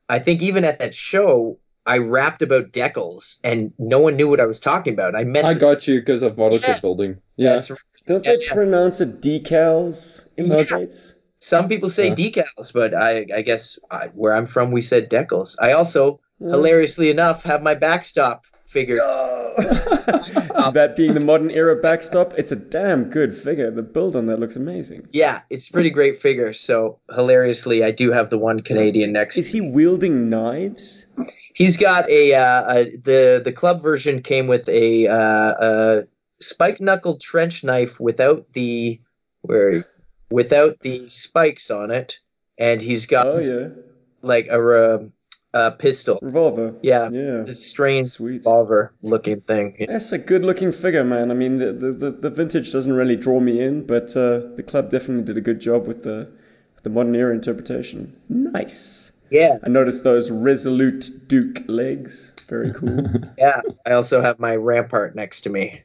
I 0.07 0.19
think 0.19 0.41
even 0.41 0.63
at 0.63 0.79
that 0.79 0.93
show, 0.93 1.57
I 1.85 1.97
rapped 1.97 2.41
about 2.41 2.71
decals, 2.71 3.39
and 3.43 3.73
no 3.77 3.99
one 3.99 4.15
knew 4.15 4.27
what 4.29 4.39
I 4.39 4.45
was 4.45 4.59
talking 4.59 4.93
about. 4.93 5.15
I 5.15 5.23
meant 5.23 5.45
I 5.45 5.53
this- 5.53 5.61
got 5.61 5.87
you 5.87 5.99
because 5.99 6.23
of 6.23 6.37
model 6.37 6.59
Yeah. 6.59 6.73
ship 6.73 6.81
building. 6.81 7.17
Yeah. 7.37 7.53
That's 7.53 7.69
right. 7.69 7.79
Don't 8.07 8.23
Yeah, 8.25 8.35
they 8.37 8.45
yeah. 8.45 8.53
pronounce 8.53 9.01
it 9.01 9.19
decals 9.21 10.29
in 10.37 10.49
the 10.49 10.57
Yeah. 10.57 10.63
States? 10.63 11.14
Some 11.45 11.69
people 11.69 11.91
say 11.91 12.07
Yeah. 12.07 12.15
decals, 12.15 12.73
but 12.73 12.95
I, 12.95 13.27
I 13.35 13.43
guess 13.43 13.77
I, 13.91 14.07
where 14.15 14.33
I'm 14.33 14.47
from, 14.47 14.71
we 14.71 14.81
said 14.81 15.11
decals. 15.11 15.55
I 15.61 15.73
also, 15.73 16.19
Yeah. 16.39 16.49
hilariously 16.49 17.11
enough, 17.11 17.43
have 17.43 17.61
my 17.61 17.75
backstop 17.75 18.45
figure. 18.65 18.97
that 20.73 20.95
being 20.97 21.13
the 21.13 21.19
modern 21.19 21.51
era 21.51 21.75
backstop, 21.75 22.33
it's 22.39 22.51
a 22.51 22.55
damn 22.55 23.11
good 23.11 23.31
figure. 23.31 23.69
The 23.69 23.83
build 23.83 24.15
on 24.15 24.25
that 24.25 24.39
looks 24.39 24.55
amazing. 24.55 25.07
Yeah, 25.11 25.41
it's 25.51 25.69
a 25.69 25.71
pretty 25.71 25.91
great 25.91 26.17
figure. 26.17 26.51
So 26.51 26.97
hilariously, 27.13 27.83
I 27.83 27.91
do 27.91 28.11
have 28.11 28.31
the 28.31 28.39
one 28.39 28.61
Canadian 28.61 29.13
next. 29.13 29.37
Is 29.37 29.47
he 29.47 29.61
wielding 29.61 30.31
knives? 30.31 31.05
He's 31.53 31.77
got 31.77 32.09
a, 32.09 32.33
uh, 32.33 32.73
a 32.73 32.97
the 32.97 33.41
the 33.45 33.53
club 33.53 33.81
version 33.83 34.23
came 34.23 34.47
with 34.47 34.67
a, 34.67 35.07
uh, 35.07 35.53
a 35.69 36.03
spike 36.39 36.81
knuckle 36.81 37.17
trench 37.17 37.63
knife 37.63 37.99
without 37.99 38.51
the 38.53 38.99
where 39.41 39.85
without 40.29 40.79
the 40.79 41.09
spikes 41.09 41.71
on 41.71 41.91
it, 41.91 42.19
and 42.57 42.81
he's 42.81 43.05
got 43.05 43.27
Oh 43.27 43.39
yeah, 43.39 43.69
like 44.21 44.47
a, 44.47 44.59
uh, 44.59 45.03
a 45.53 45.71
pistol. 45.71 46.19
revolver. 46.21 46.75
Yeah, 46.81 47.09
yeah. 47.09 47.43
a 47.43 47.55
strange 47.55 48.07
Sweet. 48.07 48.37
revolver 48.45 48.93
looking 49.01 49.41
thing. 49.41 49.85
That's 49.87 50.11
a 50.11 50.17
good 50.17 50.43
looking 50.43 50.71
figure, 50.71 51.03
man. 51.03 51.31
I 51.31 51.33
mean, 51.33 51.57
the, 51.57 51.73
the, 51.73 51.91
the, 51.91 52.11
the 52.11 52.29
vintage 52.29 52.71
doesn't 52.71 52.93
really 52.93 53.15
draw 53.15 53.39
me 53.39 53.59
in, 53.59 53.85
but 53.85 54.15
uh, 54.15 54.39
the 54.55 54.63
club 54.65 54.89
definitely 54.89 55.23
did 55.25 55.37
a 55.37 55.41
good 55.41 55.61
job 55.61 55.87
with 55.87 56.03
the, 56.03 56.31
the 56.83 56.89
modern 56.89 57.15
era 57.15 57.33
interpretation. 57.33 58.15
Nice. 58.29 59.11
Yeah, 59.29 59.57
I 59.63 59.69
noticed 59.69 60.03
those 60.03 60.31
resolute 60.31 61.09
Duke 61.27 61.59
legs. 61.67 62.31
Very 62.47 62.71
cool. 62.73 63.09
yeah. 63.37 63.61
I 63.85 63.91
also 63.91 64.21
have 64.21 64.39
my 64.39 64.55
Rampart 64.55 65.15
next 65.15 65.41
to 65.41 65.49
me. 65.49 65.81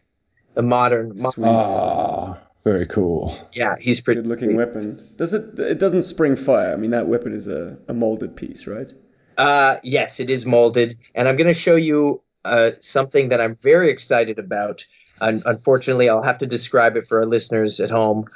The 0.54 0.62
modern, 0.62 1.08
mo- 1.16 1.30
Sweet. 1.30 1.46
Ah, 1.46 2.38
very 2.64 2.86
cool. 2.86 3.36
yeah, 3.52 3.76
he's 3.80 4.00
pretty 4.00 4.20
Good 4.22 4.28
looking 4.28 4.48
sweet. 4.50 4.56
weapon. 4.56 5.00
Does 5.16 5.34
it? 5.34 5.58
It 5.58 5.78
doesn't 5.78 6.02
spring 6.02 6.36
fire. 6.36 6.72
I 6.72 6.76
mean, 6.76 6.90
that 6.92 7.06
weapon 7.08 7.32
is 7.32 7.48
a, 7.48 7.78
a 7.88 7.94
molded 7.94 8.36
piece, 8.36 8.66
right? 8.66 8.92
Uh, 9.38 9.76
yes, 9.82 10.20
it 10.20 10.28
is 10.30 10.44
molded, 10.44 10.94
and 11.14 11.26
I'm 11.26 11.36
going 11.36 11.46
to 11.46 11.54
show 11.54 11.76
you 11.76 12.22
uh, 12.44 12.70
something 12.80 13.30
that 13.30 13.40
I'm 13.40 13.56
very 13.56 13.90
excited 13.90 14.38
about. 14.38 14.84
Un- 15.20 15.40
unfortunately, 15.46 16.08
I'll 16.08 16.22
have 16.22 16.38
to 16.38 16.46
describe 16.46 16.96
it 16.96 17.06
for 17.06 17.20
our 17.20 17.26
listeners 17.26 17.80
at 17.80 17.90
home. 17.90 18.26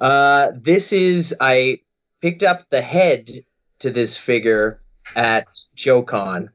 Uh, 0.00 0.48
this 0.54 0.92
is 0.92 1.36
I 1.40 1.80
picked 2.22 2.42
up 2.42 2.68
the 2.70 2.80
head 2.80 3.28
to 3.80 3.90
this 3.90 4.16
figure 4.16 4.80
at 5.14 5.46
JoeCon, 5.76 6.48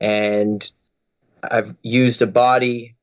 and 0.00 0.70
I've 1.42 1.76
used 1.82 2.22
a 2.22 2.26
body. 2.26 2.94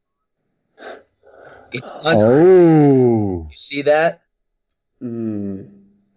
It's 1.71 1.93
Oh. 2.05 3.47
you 3.49 3.57
see 3.57 3.83
that? 3.83 4.21
Mm. 5.01 5.69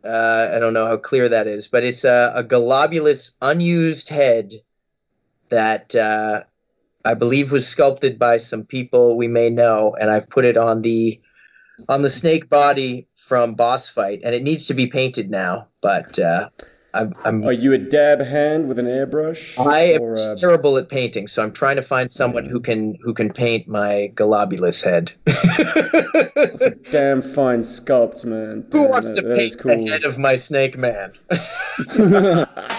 Uh, 0.04 0.50
I 0.54 0.58
don't 0.58 0.72
know 0.72 0.86
how 0.86 0.96
clear 0.96 1.28
that 1.28 1.46
is, 1.46 1.68
but 1.68 1.84
it's 1.84 2.04
a, 2.04 2.32
a 2.34 2.44
Globulus, 2.44 3.36
unused 3.40 4.08
head 4.08 4.52
that 5.50 5.94
uh, 5.94 6.42
I 7.04 7.14
believe 7.14 7.52
was 7.52 7.68
sculpted 7.68 8.18
by 8.18 8.38
some 8.38 8.64
people 8.64 9.16
we 9.16 9.28
may 9.28 9.50
know, 9.50 9.94
and 9.98 10.10
I've 10.10 10.28
put 10.28 10.44
it 10.44 10.56
on 10.56 10.82
the 10.82 11.20
on 11.88 12.02
the 12.02 12.10
snake 12.10 12.48
body 12.48 13.08
from 13.14 13.54
Boss 13.54 13.88
Fight, 13.88 14.20
and 14.24 14.34
it 14.34 14.42
needs 14.42 14.66
to 14.66 14.74
be 14.74 14.88
painted 14.88 15.30
now. 15.30 15.68
But 15.80 16.18
uh, 16.18 16.48
I'm, 16.94 17.14
I'm 17.24 17.44
Are 17.44 17.52
you 17.52 17.72
a 17.72 17.78
dab 17.78 18.20
hand 18.20 18.68
with 18.68 18.78
an 18.78 18.84
airbrush? 18.86 19.58
I 19.58 19.94
am 19.94 20.02
a 20.02 20.36
terrible 20.38 20.76
at 20.76 20.90
painting, 20.90 21.26
so 21.26 21.42
I'm 21.42 21.52
trying 21.52 21.76
to 21.76 21.82
find 21.82 22.12
someone 22.12 22.44
who 22.44 22.60
can 22.60 22.98
who 23.02 23.14
can 23.14 23.32
paint 23.32 23.66
my 23.66 24.12
Globulus 24.14 24.84
head. 24.84 25.12
It's 25.26 26.62
a 26.62 26.70
damn 26.90 27.22
fine 27.22 27.60
sculpt, 27.60 28.24
man. 28.26 28.66
Who 28.72 28.82
Damn, 28.82 28.90
wants 28.90 29.10
that- 29.12 29.22
to 29.22 29.28
that 29.28 29.38
paint 29.38 29.58
cool. 29.58 29.76
the 29.86 29.90
head 29.90 30.04
of 30.04 30.18
my 30.18 30.36
snake 30.36 30.76
man? 30.76 31.12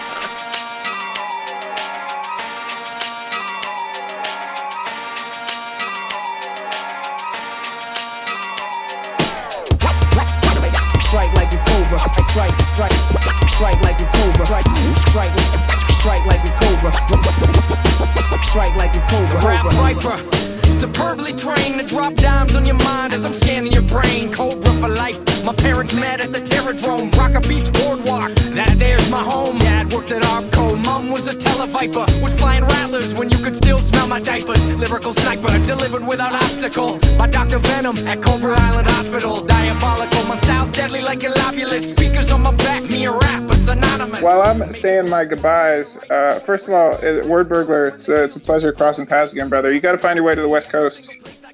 at 26.74 26.80
the 26.80 26.86
Terradrome, 26.86 27.16
Rocker 27.16 27.48
Beach 27.48 27.72
Boardwalk. 27.72 28.32
That 28.54 28.78
there's 28.78 29.10
my 29.10 29.22
home. 29.22 29.58
Dad 29.58 29.92
worked 29.92 30.10
at 30.10 30.24
Arco. 30.24 30.76
Mom 30.76 31.10
was 31.10 31.28
a 31.28 31.34
televiper 31.34 32.06
with 32.22 32.38
flying 32.38 32.64
rattlers 32.64 33.14
when 33.14 33.30
you 33.30 33.38
could 33.38 33.56
still 33.56 33.78
smell 33.78 34.06
my 34.06 34.20
diapers. 34.20 34.72
Lyrical 34.74 35.12
sniper 35.12 35.58
delivered 35.66 36.06
without 36.06 36.34
obstacle 36.34 36.98
by 37.18 37.28
Dr. 37.28 37.58
Venom 37.58 37.96
at 38.06 38.22
Cobra 38.22 38.58
Island 38.58 38.88
Hospital. 38.88 39.44
Diabolical, 39.44 40.24
my 40.24 40.36
style's 40.36 40.70
deadly 40.72 41.02
like 41.02 41.22
a 41.24 41.28
lobulus. 41.28 41.94
Speakers 41.94 42.30
on 42.30 42.42
my 42.42 42.54
back, 42.56 42.82
me 42.84 43.04
a 43.06 43.12
rapper, 43.12 43.56
synonymous. 43.56 44.22
While 44.22 44.42
I'm 44.42 44.72
saying 44.72 45.08
my 45.08 45.24
goodbyes, 45.24 45.98
uh, 46.10 46.40
first 46.40 46.68
of 46.68 46.74
all, 46.74 46.94
uh, 46.94 47.24
Wordburglar, 47.24 47.92
it's, 47.92 48.08
uh, 48.08 48.22
it's 48.22 48.36
a 48.36 48.40
pleasure 48.40 48.72
crossing 48.72 49.06
paths 49.06 49.32
again, 49.32 49.48
brother. 49.48 49.72
You 49.72 49.80
got 49.80 49.92
to 49.92 49.98
find 49.98 50.16
your 50.16 50.24
way 50.24 50.34
to 50.34 50.40
the 50.40 50.48
West 50.48 50.70
Coast. 50.70 51.12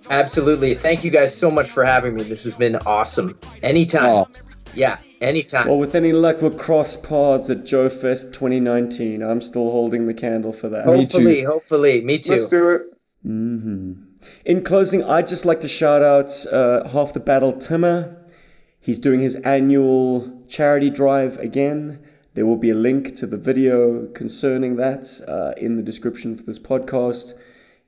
Absolutely. 0.08 0.74
Thank 0.74 1.04
you 1.04 1.10
guys 1.10 1.36
so 1.36 1.52
much 1.52 1.70
for 1.70 1.84
having 1.84 2.14
me. 2.14 2.24
This 2.24 2.42
has 2.42 2.56
been 2.56 2.74
awesome. 2.74 3.38
Anytime. 3.62 4.04
Oh. 4.04 4.28
Yeah, 4.74 4.98
anytime. 5.20 5.68
Well, 5.68 5.78
with 5.78 5.94
any 5.94 6.12
luck, 6.12 6.42
we'll 6.42 6.52
cross 6.52 6.96
paths 6.96 7.50
at 7.50 7.64
Joe 7.64 7.88
Fest 7.88 8.32
2019. 8.34 9.22
I'm 9.22 9.40
still 9.40 9.70
holding 9.70 10.06
the 10.06 10.14
candle 10.14 10.52
for 10.52 10.68
that. 10.68 10.84
hopefully, 10.84 11.42
hopefully. 11.42 12.00
Me 12.02 12.18
too. 12.18 12.32
Let's 12.32 12.48
do 12.48 12.68
it. 12.70 12.82
hmm 13.22 13.92
In 14.44 14.62
closing, 14.62 15.02
I'd 15.04 15.26
just 15.26 15.44
like 15.44 15.60
to 15.60 15.68
shout 15.68 16.02
out 16.02 16.30
uh, 16.52 16.88
Half 16.88 17.12
the 17.14 17.20
Battle 17.20 17.52
Timmer. 17.52 18.16
He's 18.80 18.98
doing 18.98 19.20
his 19.20 19.34
annual 19.36 20.44
charity 20.48 20.90
drive 20.90 21.36
again. 21.38 22.00
There 22.34 22.46
will 22.46 22.56
be 22.56 22.70
a 22.70 22.74
link 22.74 23.16
to 23.16 23.26
the 23.26 23.36
video 23.36 24.06
concerning 24.06 24.76
that 24.76 25.20
uh, 25.26 25.52
in 25.60 25.76
the 25.76 25.82
description 25.82 26.36
for 26.36 26.44
this 26.44 26.58
podcast. 26.58 27.34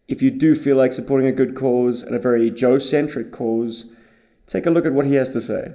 If 0.09 0.21
you 0.21 0.31
do 0.31 0.55
feel 0.55 0.77
like 0.77 0.93
supporting 0.93 1.29
a 1.29 1.33
good 1.33 1.55
cause 1.55 2.03
and 2.03 2.15
a 2.15 2.19
very 2.19 2.51
Joe 2.51 2.79
centric 2.79 3.31
cause, 3.31 3.95
take 4.47 4.67
a 4.67 4.71
look 4.71 4.85
at 4.85 4.93
what 4.93 5.07
he 5.07 5.15
has 5.15 5.31
to 5.31 5.41
say. 5.41 5.73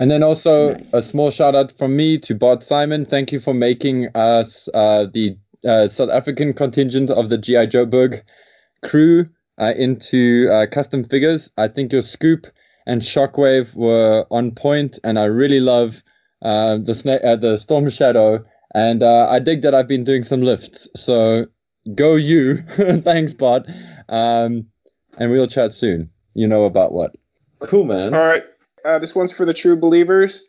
And 0.00 0.10
then 0.10 0.22
also 0.22 0.74
Nice. 0.74 0.94
a 0.94 1.02
small 1.02 1.30
shout 1.30 1.54
out 1.56 1.72
from 1.76 1.96
me 1.96 2.18
to 2.18 2.34
Bart 2.34 2.62
Simon. 2.62 3.04
Thank 3.04 3.32
you 3.32 3.40
for 3.40 3.52
making 3.52 4.08
us 4.14 4.68
uh, 4.72 5.06
the 5.12 5.36
uh, 5.66 5.88
South 5.88 6.10
African 6.10 6.52
contingent 6.52 7.10
of 7.10 7.30
the 7.30 7.38
GI 7.38 7.66
Joburg 7.66 8.22
crew 8.84 9.26
uh, 9.58 9.72
into 9.76 10.48
uh, 10.52 10.66
custom 10.70 11.02
figures. 11.02 11.50
I 11.58 11.68
think 11.68 11.92
your 11.92 12.02
scoop 12.02 12.46
and 12.86 13.02
shockwave 13.02 13.74
were 13.74 14.24
on 14.30 14.52
point, 14.52 14.98
and 15.02 15.18
I 15.18 15.24
really 15.24 15.60
love 15.60 16.02
uh, 16.42 16.76
the 16.76 16.92
sna- 16.92 17.24
uh, 17.24 17.36
the 17.36 17.58
Storm 17.58 17.90
Shadow. 17.90 18.44
And 18.74 19.02
uh, 19.02 19.28
I 19.28 19.40
dig 19.40 19.62
that 19.62 19.74
I've 19.74 19.88
been 19.88 20.04
doing 20.04 20.22
some 20.22 20.42
lifts. 20.42 20.88
So 20.94 21.46
go 21.94 22.14
you. 22.14 22.56
Thanks, 23.02 23.32
Bart. 23.32 23.66
Um, 24.08 24.66
and 25.18 25.30
we'll 25.30 25.46
chat 25.46 25.72
soon. 25.72 26.10
You 26.34 26.46
know 26.46 26.64
about 26.64 26.92
what. 26.92 27.16
Cool, 27.58 27.84
man. 27.84 28.14
All 28.14 28.24
right. 28.24 28.44
Uh, 28.84 28.98
this 28.98 29.14
one's 29.14 29.32
for 29.32 29.44
the 29.44 29.54
true 29.54 29.76
believers. 29.76 30.48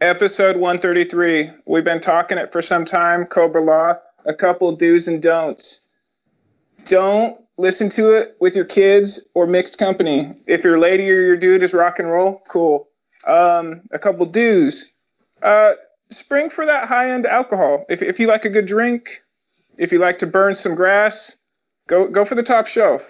Episode 0.00 0.56
133. 0.56 1.50
We've 1.66 1.84
been 1.84 2.00
talking 2.00 2.38
it 2.38 2.52
for 2.52 2.62
some 2.62 2.84
time, 2.84 3.26
Cobra-La. 3.26 3.94
A 4.26 4.34
couple 4.34 4.74
do's 4.74 5.08
and 5.08 5.22
don'ts. 5.22 5.82
Don't 6.86 7.40
listen 7.56 7.88
to 7.90 8.14
it 8.14 8.36
with 8.40 8.56
your 8.56 8.64
kids 8.64 9.28
or 9.34 9.46
mixed 9.46 9.78
company. 9.78 10.34
If 10.46 10.64
your 10.64 10.78
lady 10.78 11.10
or 11.10 11.20
your 11.20 11.36
dude 11.36 11.62
is 11.62 11.72
rock 11.72 11.98
and 11.98 12.10
roll, 12.10 12.42
cool. 12.48 12.88
Um, 13.26 13.82
a 13.92 13.98
couple 13.98 14.26
do's. 14.26 14.92
Uh, 15.42 15.74
spring 16.10 16.50
for 16.50 16.66
that 16.66 16.88
high 16.88 17.10
end 17.10 17.26
alcohol. 17.26 17.84
If, 17.88 18.02
if 18.02 18.18
you 18.18 18.26
like 18.26 18.44
a 18.44 18.50
good 18.50 18.66
drink, 18.66 19.22
if 19.78 19.92
you 19.92 19.98
like 19.98 20.18
to 20.20 20.26
burn 20.26 20.54
some 20.54 20.74
grass, 20.74 21.38
go 21.86 22.08
go 22.08 22.24
for 22.24 22.34
the 22.34 22.42
top 22.42 22.66
shelf. 22.66 23.02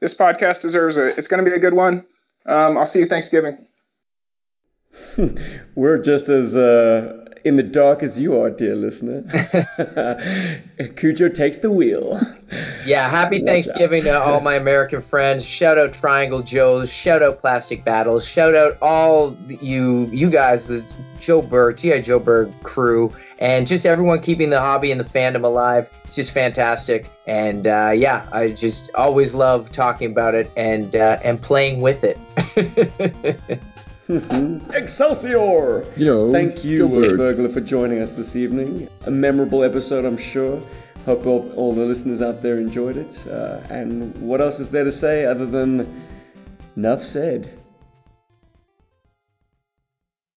This 0.00 0.14
podcast 0.14 0.62
deserves 0.62 0.96
it. 0.96 1.16
It's 1.16 1.28
going 1.28 1.44
to 1.44 1.50
be 1.50 1.56
a 1.56 1.60
good 1.60 1.74
one. 1.74 2.04
Um, 2.44 2.76
I'll 2.76 2.86
see 2.86 3.00
you 3.00 3.06
Thanksgiving. 3.06 3.66
We're 5.74 5.98
just 5.98 6.28
as 6.28 6.56
uh, 6.56 7.26
in 7.44 7.54
the 7.56 7.62
dark 7.62 8.02
as 8.02 8.20
you 8.20 8.38
are, 8.38 8.50
dear 8.50 8.74
listener. 8.74 9.22
Cujo 10.96 11.28
takes 11.28 11.58
the 11.58 11.70
wheel. 11.70 12.20
Yeah, 12.84 13.08
happy 13.08 13.38
Watch 13.38 13.46
Thanksgiving 13.46 14.00
out. 14.08 14.18
to 14.18 14.20
all 14.20 14.40
my 14.40 14.54
American 14.54 15.00
friends. 15.00 15.44
Shout 15.44 15.78
out 15.78 15.92
Triangle 15.92 16.42
Joe's. 16.42 16.92
Shout 16.92 17.22
out 17.22 17.38
Plastic 17.38 17.84
Battles. 17.84 18.28
Shout 18.28 18.54
out 18.54 18.76
all 18.82 19.36
you 19.48 20.06
you 20.06 20.28
guys, 20.28 20.68
the 20.68 20.84
Joe 21.20 21.40
Berg, 21.40 21.76
GI 21.76 22.02
Joe 22.02 22.18
Berg 22.18 22.52
crew, 22.62 23.12
and 23.38 23.66
just 23.66 23.86
everyone 23.86 24.20
keeping 24.20 24.50
the 24.50 24.60
hobby 24.60 24.90
and 24.90 25.00
the 25.00 25.04
fandom 25.04 25.44
alive. 25.44 25.88
It's 26.04 26.16
just 26.16 26.32
fantastic. 26.32 27.08
And 27.26 27.68
uh, 27.68 27.92
yeah, 27.94 28.28
I 28.32 28.50
just 28.50 28.92
always 28.94 29.34
love 29.34 29.70
talking 29.70 30.10
about 30.10 30.34
it 30.34 30.50
and 30.56 30.96
uh, 30.96 31.20
and 31.22 31.40
playing 31.40 31.80
with 31.80 32.02
it. 32.02 32.18
Excelsior! 34.72 35.84
Yo, 35.96 36.32
Thank 36.32 36.64
you, 36.64 36.88
Burglar, 36.88 37.48
for 37.48 37.60
joining 37.60 38.00
us 38.00 38.14
this 38.14 38.36
evening. 38.36 38.88
A 39.06 39.10
memorable 39.10 39.64
episode, 39.64 40.04
I'm 40.04 40.16
sure. 40.16 40.62
Hope 41.06 41.26
all, 41.26 41.50
all 41.56 41.74
the 41.74 41.84
listeners 41.84 42.22
out 42.22 42.40
there 42.40 42.58
enjoyed 42.58 42.96
it. 42.96 43.26
Uh, 43.28 43.60
and 43.68 44.16
what 44.18 44.40
else 44.40 44.60
is 44.60 44.70
there 44.70 44.84
to 44.84 44.92
say 44.92 45.24
other 45.24 45.44
than 45.44 46.04
enough 46.76 47.02
said? 47.02 47.50